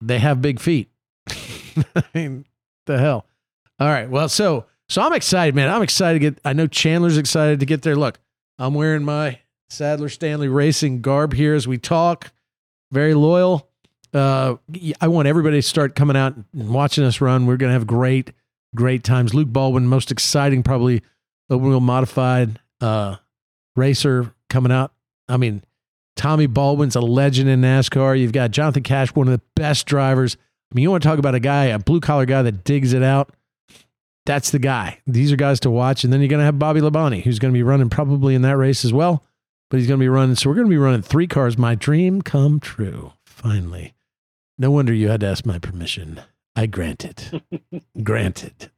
They 0.00 0.18
have 0.18 0.42
big 0.42 0.60
feet. 0.60 0.90
I 1.28 2.04
mean, 2.14 2.44
the 2.86 2.98
hell. 2.98 3.26
All 3.78 3.88
right. 3.88 4.08
Well, 4.10 4.28
so 4.28 4.66
so 4.90 5.02
I'm 5.02 5.12
excited, 5.12 5.54
man. 5.54 5.70
I'm 5.70 5.82
excited 5.82 6.18
to 6.18 6.30
get. 6.30 6.40
I 6.44 6.52
know 6.52 6.66
Chandler's 6.66 7.16
excited 7.16 7.60
to 7.60 7.66
get 7.66 7.82
there. 7.82 7.96
Look, 7.96 8.18
I'm 8.58 8.74
wearing 8.74 9.04
my 9.04 9.38
Sadler 9.70 10.08
Stanley 10.08 10.48
Racing 10.48 11.00
garb 11.00 11.32
here 11.32 11.54
as 11.54 11.68
we 11.68 11.78
talk. 11.78 12.32
Very 12.90 13.14
loyal. 13.14 13.68
Uh, 14.12 14.56
I 15.00 15.06
want 15.06 15.28
everybody 15.28 15.58
to 15.58 15.62
start 15.62 15.94
coming 15.94 16.16
out 16.16 16.34
and 16.34 16.74
watching 16.74 17.04
us 17.04 17.20
run. 17.20 17.46
We're 17.46 17.56
gonna 17.56 17.72
have 17.72 17.86
great, 17.86 18.32
great 18.74 19.04
times. 19.04 19.32
Luke 19.32 19.52
Baldwin, 19.52 19.86
most 19.86 20.10
exciting, 20.10 20.64
probably 20.64 21.02
open 21.48 21.68
wheel 21.68 21.80
modified 21.80 22.58
uh, 22.80 23.16
racer 23.76 24.34
coming 24.48 24.72
out. 24.72 24.92
I 25.28 25.36
mean, 25.36 25.62
Tommy 26.16 26.46
Baldwin's 26.46 26.96
a 26.96 27.00
legend 27.00 27.48
in 27.48 27.60
NASCAR. 27.60 28.18
You've 28.18 28.32
got 28.32 28.50
Jonathan 28.50 28.82
Cash, 28.82 29.14
one 29.14 29.28
of 29.28 29.32
the 29.32 29.42
best 29.54 29.86
drivers. 29.86 30.36
I 30.36 30.74
mean, 30.74 30.82
you 30.82 30.90
want 30.90 31.02
to 31.02 31.08
talk 31.08 31.20
about 31.20 31.36
a 31.36 31.40
guy, 31.40 31.66
a 31.66 31.78
blue 31.78 32.00
collar 32.00 32.26
guy 32.26 32.42
that 32.42 32.64
digs 32.64 32.92
it 32.92 33.04
out. 33.04 33.32
That's 34.30 34.50
the 34.50 34.60
guy. 34.60 35.00
These 35.08 35.32
are 35.32 35.36
guys 35.36 35.58
to 35.58 35.70
watch. 35.70 36.04
And 36.04 36.12
then 36.12 36.20
you're 36.20 36.28
going 36.28 36.38
to 36.38 36.44
have 36.44 36.56
Bobby 36.56 36.80
Labonte, 36.80 37.24
who's 37.24 37.40
going 37.40 37.52
to 37.52 37.58
be 37.58 37.64
running 37.64 37.90
probably 37.90 38.36
in 38.36 38.42
that 38.42 38.56
race 38.56 38.84
as 38.84 38.92
well. 38.92 39.24
But 39.68 39.78
he's 39.80 39.88
going 39.88 39.98
to 39.98 40.04
be 40.04 40.08
running. 40.08 40.36
So 40.36 40.48
we're 40.48 40.54
going 40.54 40.68
to 40.68 40.70
be 40.70 40.78
running 40.78 41.02
three 41.02 41.26
cars. 41.26 41.58
My 41.58 41.74
dream 41.74 42.22
come 42.22 42.60
true. 42.60 43.14
Finally. 43.26 43.94
No 44.56 44.70
wonder 44.70 44.94
you 44.94 45.08
had 45.08 45.18
to 45.22 45.26
ask 45.26 45.44
my 45.44 45.58
permission. 45.58 46.20
I 46.54 46.66
grant 46.66 47.04
it. 47.04 47.42
Granted. 48.04 48.70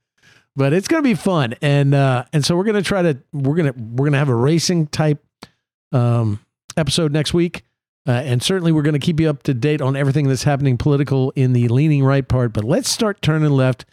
But 0.57 0.73
it's 0.73 0.89
going 0.89 1.03
to 1.03 1.07
be 1.07 1.15
fun. 1.15 1.55
And 1.61 1.93
uh 1.93 2.25
and 2.33 2.47
so 2.47 2.57
we're 2.57 2.65
going 2.65 2.77
to 2.77 2.83
try 2.83 3.03
to 3.03 3.19
we're 3.35 3.55
going 3.55 3.75
to 3.75 3.79
we're 3.79 4.07
going 4.07 4.13
to 4.13 4.19
have 4.19 4.31
a 4.31 4.35
racing 4.35 4.87
type 4.87 5.23
um 5.93 6.41
episode 6.79 7.13
next 7.13 7.35
week. 7.35 7.63
Uh, 8.09 8.13
and 8.13 8.43
certainly 8.43 8.73
we're 8.73 8.81
going 8.81 8.95
to 8.95 8.99
keep 8.99 9.21
you 9.21 9.29
up 9.29 9.43
to 9.43 9.53
date 9.53 9.83
on 9.83 9.97
everything 9.97 10.29
that's 10.29 10.45
happening 10.45 10.79
political 10.79 11.31
in 11.37 11.53
the 11.53 11.69
leaning 11.69 12.03
right 12.03 12.27
part. 12.27 12.55
But 12.55 12.65
let's 12.65 12.89
start 12.89 13.21
turning 13.21 13.51
left. 13.51 13.85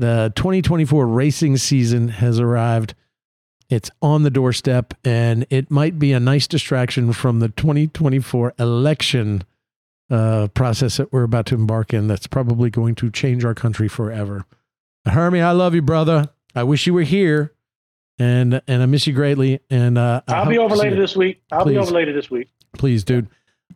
The 0.00 0.32
2024 0.34 1.06
racing 1.06 1.58
season 1.58 2.08
has 2.08 2.40
arrived. 2.40 2.94
It's 3.68 3.90
on 4.00 4.22
the 4.22 4.30
doorstep, 4.30 4.94
and 5.04 5.46
it 5.50 5.70
might 5.70 5.98
be 5.98 6.14
a 6.14 6.18
nice 6.18 6.46
distraction 6.46 7.12
from 7.12 7.40
the 7.40 7.50
2024 7.50 8.54
election 8.58 9.44
uh, 10.08 10.48
process 10.54 10.96
that 10.96 11.12
we're 11.12 11.24
about 11.24 11.44
to 11.46 11.54
embark 11.54 11.92
in. 11.92 12.08
That's 12.08 12.26
probably 12.26 12.70
going 12.70 12.94
to 12.94 13.10
change 13.10 13.44
our 13.44 13.54
country 13.54 13.88
forever. 13.88 14.46
Hermie, 15.04 15.42
I 15.42 15.52
love 15.52 15.74
you, 15.74 15.82
brother. 15.82 16.30
I 16.54 16.62
wish 16.62 16.86
you 16.86 16.94
were 16.94 17.02
here, 17.02 17.52
and 18.18 18.62
and 18.66 18.82
I 18.82 18.86
miss 18.86 19.06
you 19.06 19.12
greatly. 19.12 19.60
And 19.68 19.98
uh, 19.98 20.22
I'll 20.28 20.48
be 20.48 20.56
over 20.56 20.76
later 20.76 20.96
this 20.96 21.14
week. 21.14 21.42
I'll 21.52 21.66
be 21.66 21.74
Please. 21.74 21.78
over 21.78 21.90
later 21.90 22.14
this 22.14 22.30
week. 22.30 22.48
Please, 22.78 23.04
dude. 23.04 23.28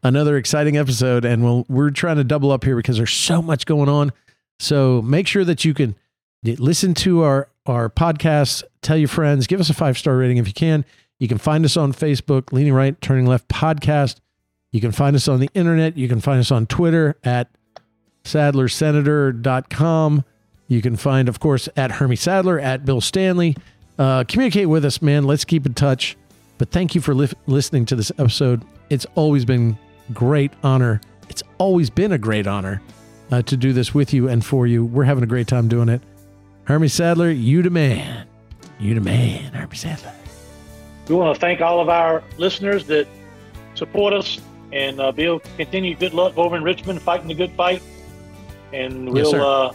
Another 0.02 0.38
exciting 0.38 0.78
episode, 0.78 1.26
and 1.26 1.44
we'll, 1.44 1.66
we're 1.68 1.90
trying 1.90 2.16
to 2.16 2.24
double 2.24 2.50
up 2.50 2.64
here 2.64 2.76
because 2.76 2.96
there's 2.96 3.12
so 3.12 3.42
much 3.42 3.66
going 3.66 3.90
on. 3.90 4.10
So 4.58 5.02
make 5.02 5.26
sure 5.26 5.44
that 5.44 5.66
you 5.66 5.74
can 5.74 5.96
listen 6.44 6.94
to 6.94 7.22
our 7.22 7.48
our 7.66 7.88
podcasts, 7.88 8.62
tell 8.82 8.96
your 8.96 9.08
friends, 9.08 9.46
give 9.46 9.58
us 9.58 9.70
a 9.70 9.74
five 9.74 9.96
star 9.96 10.16
rating 10.16 10.36
if 10.36 10.46
you 10.46 10.52
can. 10.52 10.84
You 11.18 11.28
can 11.28 11.38
find 11.38 11.64
us 11.64 11.76
on 11.76 11.92
Facebook, 11.92 12.52
Leaning 12.52 12.74
Right, 12.74 13.00
Turning 13.00 13.26
Left 13.26 13.48
Podcast. 13.48 14.16
You 14.72 14.80
can 14.80 14.92
find 14.92 15.16
us 15.16 15.28
on 15.28 15.40
the 15.40 15.48
internet. 15.54 15.96
You 15.96 16.08
can 16.08 16.20
find 16.20 16.40
us 16.40 16.50
on 16.50 16.66
Twitter 16.66 17.16
at 17.22 17.48
sadlersenator.com. 18.24 20.24
You 20.66 20.82
can 20.82 20.96
find, 20.96 21.28
of 21.28 21.40
course, 21.40 21.68
at 21.76 21.92
Hermie 21.92 22.16
Sadler, 22.16 22.58
at 22.58 22.84
Bill 22.84 23.00
Stanley. 23.00 23.56
Uh, 23.98 24.24
communicate 24.24 24.68
with 24.68 24.84
us, 24.84 25.00
man. 25.00 25.24
Let's 25.24 25.44
keep 25.44 25.66
in 25.66 25.74
touch. 25.74 26.16
But 26.58 26.70
thank 26.70 26.94
you 26.94 27.00
for 27.00 27.14
li- 27.14 27.30
listening 27.46 27.86
to 27.86 27.96
this 27.96 28.10
episode. 28.18 28.62
It's 28.90 29.06
always 29.14 29.44
been 29.44 29.78
great 30.12 30.52
honor. 30.62 31.00
It's 31.28 31.42
always 31.58 31.90
been 31.90 32.12
a 32.12 32.18
great 32.18 32.46
honor 32.46 32.82
uh, 33.30 33.42
to 33.42 33.56
do 33.56 33.72
this 33.72 33.94
with 33.94 34.12
you 34.12 34.28
and 34.28 34.44
for 34.44 34.66
you. 34.66 34.84
We're 34.84 35.04
having 35.04 35.22
a 35.22 35.28
great 35.28 35.46
time 35.46 35.68
doing 35.68 35.88
it. 35.88 36.02
Hermie 36.64 36.88
Sadler, 36.88 37.30
you 37.30 37.62
the 37.62 37.70
man. 37.70 38.26
You 38.80 38.94
the 38.94 39.00
man, 39.00 39.52
Hermie 39.52 39.76
Sadler. 39.76 40.12
We 41.08 41.14
want 41.14 41.34
to 41.34 41.40
thank 41.40 41.60
all 41.60 41.80
of 41.80 41.88
our 41.88 42.22
listeners 42.38 42.86
that 42.86 43.06
support 43.74 44.14
us, 44.14 44.40
and 44.72 45.00
uh, 45.00 45.12
Bill, 45.12 45.40
continue 45.58 45.94
good 45.94 46.14
luck 46.14 46.36
over 46.38 46.56
in 46.56 46.62
Richmond, 46.62 47.02
fighting 47.02 47.28
the 47.28 47.34
good 47.34 47.52
fight. 47.52 47.82
And 48.72 49.12
we'll, 49.12 49.30
sir. 49.30 49.42
uh, 49.42 49.72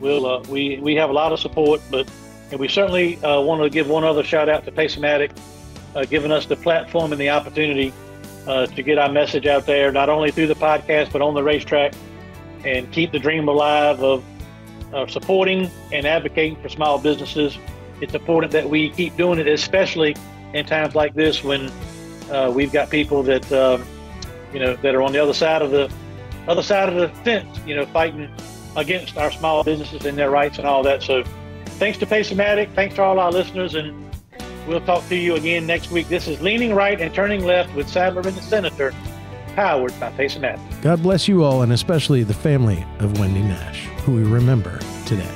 we'll, 0.00 0.26
uh, 0.26 0.42
we 0.48 0.78
we 0.80 0.94
have 0.96 1.08
a 1.08 1.12
lot 1.12 1.32
of 1.32 1.40
support, 1.40 1.80
but 1.90 2.08
and 2.50 2.60
we 2.60 2.68
certainly 2.68 3.16
uh, 3.24 3.40
want 3.40 3.62
to 3.62 3.70
give 3.70 3.88
one 3.88 4.04
other 4.04 4.22
shout 4.22 4.50
out 4.50 4.66
to 4.66 4.72
Pace-O-Matic, 4.72 5.34
uh, 5.94 6.04
giving 6.04 6.30
us 6.30 6.44
the 6.44 6.56
platform 6.56 7.12
and 7.12 7.20
the 7.20 7.30
opportunity 7.30 7.92
uh, 8.46 8.66
to 8.66 8.82
get 8.82 8.98
our 8.98 9.10
message 9.10 9.46
out 9.46 9.64
there, 9.64 9.90
not 9.90 10.10
only 10.10 10.30
through 10.30 10.48
the 10.48 10.54
podcast 10.54 11.10
but 11.10 11.22
on 11.22 11.32
the 11.32 11.42
racetrack, 11.42 11.94
and 12.66 12.92
keep 12.92 13.10
the 13.10 13.18
dream 13.18 13.48
alive 13.48 14.02
of 14.02 14.22
supporting 15.08 15.70
and 15.92 16.06
advocating 16.06 16.60
for 16.62 16.68
small 16.68 16.98
businesses. 16.98 17.56
It's 18.00 18.14
important 18.14 18.52
that 18.52 18.68
we 18.68 18.90
keep 18.90 19.16
doing 19.16 19.38
it, 19.38 19.46
especially 19.46 20.16
in 20.52 20.66
times 20.66 20.94
like 20.94 21.14
this 21.14 21.42
when 21.42 21.70
uh, 22.30 22.52
we've 22.54 22.72
got 22.72 22.90
people 22.90 23.22
that 23.22 23.50
um, 23.52 23.84
you 24.52 24.60
know 24.60 24.76
that 24.76 24.94
are 24.94 25.02
on 25.02 25.12
the 25.12 25.22
other 25.22 25.34
side 25.34 25.62
of 25.62 25.70
the 25.70 25.90
other 26.48 26.62
side 26.62 26.88
of 26.88 26.96
the 26.96 27.08
fence, 27.22 27.58
you 27.66 27.76
know, 27.76 27.86
fighting 27.86 28.30
against 28.76 29.16
our 29.16 29.30
small 29.30 29.62
businesses 29.62 30.04
and 30.04 30.16
their 30.18 30.30
rights 30.30 30.58
and 30.58 30.66
all 30.66 30.82
that. 30.82 31.02
So, 31.02 31.22
thanks 31.78 31.98
to 31.98 32.06
Pace-O-Matic, 32.06 32.74
thanks 32.74 32.94
to 32.96 33.02
all 33.02 33.18
our 33.18 33.30
listeners, 33.30 33.74
and 33.74 34.10
we'll 34.66 34.80
talk 34.80 35.06
to 35.08 35.16
you 35.16 35.34
again 35.36 35.66
next 35.66 35.90
week. 35.90 36.08
This 36.08 36.26
is 36.26 36.40
Leaning 36.40 36.74
Right 36.74 37.00
and 37.00 37.14
Turning 37.14 37.44
Left 37.44 37.74
with 37.74 37.88
Sadler 37.88 38.22
and 38.22 38.36
the 38.36 38.42
Senator, 38.42 38.94
powered 39.54 39.98
by 40.00 40.10
Pace-O-Matic. 40.12 40.82
God 40.82 41.02
bless 41.02 41.28
you 41.28 41.44
all, 41.44 41.62
and 41.62 41.72
especially 41.72 42.22
the 42.22 42.34
family 42.34 42.84
of 42.98 43.18
Wendy 43.18 43.42
Nash, 43.42 43.86
who 44.04 44.16
we 44.16 44.24
remember 44.24 44.78
today. 45.06 45.28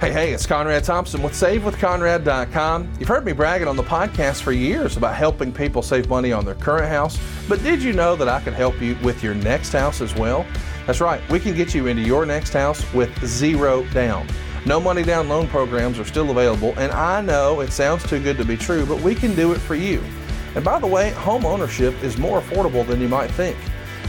Hey, 0.00 0.10
hey, 0.10 0.32
it's 0.32 0.46
Conrad 0.46 0.82
Thompson 0.82 1.22
with 1.22 1.32
SaveWithConrad.com. 1.34 2.92
You've 2.98 3.08
heard 3.08 3.24
me 3.24 3.30
bragging 3.30 3.68
on 3.68 3.76
the 3.76 3.84
podcast 3.84 4.42
for 4.42 4.50
years 4.50 4.96
about 4.96 5.14
helping 5.14 5.52
people 5.52 5.80
save 5.80 6.08
money 6.08 6.32
on 6.32 6.44
their 6.44 6.56
current 6.56 6.88
house, 6.88 7.20
but 7.48 7.62
did 7.62 7.80
you 7.80 7.92
know 7.92 8.16
that 8.16 8.28
I 8.28 8.40
can 8.40 8.52
help 8.52 8.82
you 8.82 8.96
with 9.04 9.22
your 9.22 9.34
next 9.34 9.72
house 9.72 10.00
as 10.00 10.12
well? 10.16 10.44
That's 10.86 11.00
right, 11.00 11.22
we 11.30 11.38
can 11.38 11.54
get 11.54 11.74
you 11.74 11.86
into 11.86 12.02
your 12.02 12.26
next 12.26 12.52
house 12.52 12.92
with 12.92 13.24
zero 13.24 13.84
down. 13.90 14.26
No 14.66 14.80
money 14.80 15.04
down 15.04 15.28
loan 15.28 15.46
programs 15.46 15.98
are 15.98 16.04
still 16.04 16.30
available, 16.30 16.74
and 16.76 16.90
I 16.90 17.20
know 17.20 17.60
it 17.60 17.72
sounds 17.72 18.08
too 18.08 18.20
good 18.20 18.36
to 18.38 18.44
be 18.44 18.56
true, 18.56 18.84
but 18.84 19.00
we 19.00 19.14
can 19.14 19.34
do 19.36 19.52
it 19.52 19.58
for 19.58 19.76
you. 19.76 20.02
And 20.54 20.64
by 20.64 20.80
the 20.80 20.86
way, 20.86 21.10
home 21.10 21.46
ownership 21.46 21.94
is 22.02 22.18
more 22.18 22.40
affordable 22.40 22.86
than 22.86 23.00
you 23.00 23.08
might 23.08 23.30
think. 23.30 23.56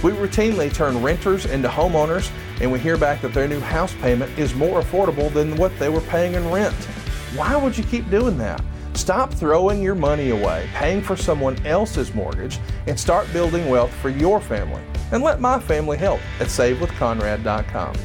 We 0.04 0.12
routinely 0.12 0.74
turn 0.74 1.02
renters 1.02 1.46
into 1.46 1.70
homeowners, 1.70 2.32
and 2.60 2.72
we 2.72 2.80
hear 2.80 2.98
back 2.98 3.22
that 3.22 3.34
their 3.34 3.48
new 3.48 3.60
house 3.60 3.94
payment 4.02 4.38
is 4.38 4.56
more 4.56 4.82
affordable 4.82 5.32
than 5.32 5.56
what 5.56 5.78
they 5.78 5.90
were 5.90 6.02
paying 6.02 6.34
in 6.34 6.50
rent. 6.52 6.76
Why 7.36 7.56
would 7.56 7.78
you 7.78 7.84
keep 7.84 8.10
doing 8.10 8.38
that? 8.40 8.64
Stop 8.96 9.34
throwing 9.34 9.82
your 9.82 9.96
money 9.96 10.30
away, 10.30 10.70
paying 10.74 11.02
for 11.02 11.16
someone 11.16 11.64
else's 11.66 12.14
mortgage, 12.14 12.60
and 12.88 13.00
start 13.00 13.32
building 13.34 13.68
wealth 13.68 13.94
for 13.96 14.10
your 14.10 14.40
family. 14.40 14.82
And 15.12 15.24
let 15.24 15.42
my 15.42 15.60
family 15.60 15.98
help 15.98 16.22
at 16.40 16.48
SaveWithConrad.com. 16.48 17.96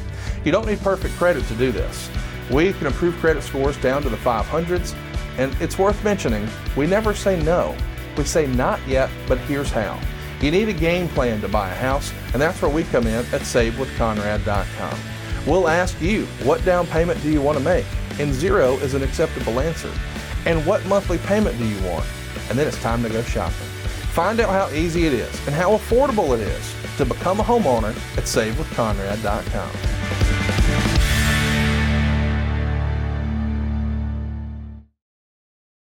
You 0.43 0.51
don't 0.51 0.67
need 0.67 0.79
perfect 0.79 1.15
credit 1.15 1.45
to 1.47 1.55
do 1.55 1.71
this. 1.71 2.09
We 2.49 2.73
can 2.73 2.87
improve 2.87 3.15
credit 3.17 3.43
scores 3.43 3.77
down 3.77 4.01
to 4.01 4.09
the 4.09 4.17
500s, 4.17 4.95
and 5.37 5.55
it's 5.61 5.77
worth 5.77 6.03
mentioning 6.03 6.47
we 6.75 6.87
never 6.87 7.13
say 7.13 7.41
no. 7.43 7.75
We 8.17 8.23
say 8.23 8.47
not 8.47 8.85
yet, 8.87 9.09
but 9.27 9.37
here's 9.39 9.69
how. 9.69 9.99
You 10.41 10.51
need 10.51 10.69
a 10.69 10.73
game 10.73 11.07
plan 11.09 11.41
to 11.41 11.47
buy 11.47 11.69
a 11.69 11.75
house, 11.75 12.11
and 12.33 12.41
that's 12.41 12.61
where 12.61 12.71
we 12.71 12.83
come 12.85 13.05
in 13.05 13.25
at 13.33 13.41
SaveWithConrad.com. 13.41 14.99
We'll 15.45 15.67
ask 15.67 16.01
you, 16.01 16.25
what 16.43 16.63
down 16.65 16.87
payment 16.87 17.21
do 17.21 17.31
you 17.31 17.41
want 17.41 17.57
to 17.57 17.63
make? 17.63 17.85
And 18.19 18.33
zero 18.33 18.73
is 18.77 18.93
an 18.93 19.03
acceptable 19.03 19.59
answer. 19.59 19.91
And 20.45 20.65
what 20.65 20.85
monthly 20.85 21.17
payment 21.19 21.57
do 21.57 21.65
you 21.65 21.81
want? 21.87 22.05
And 22.49 22.57
then 22.57 22.67
it's 22.67 22.81
time 22.81 23.03
to 23.03 23.09
go 23.09 23.21
shopping. 23.23 23.67
Find 24.13 24.39
out 24.39 24.49
how 24.49 24.69
easy 24.75 25.05
it 25.05 25.13
is 25.13 25.47
and 25.47 25.55
how 25.55 25.77
affordable 25.77 26.35
it 26.35 26.41
is 26.41 26.75
to 26.97 27.05
become 27.05 27.39
a 27.39 27.43
homeowner 27.43 27.91
at 28.17 28.25
SaveWithConrad.com. 28.25 30.88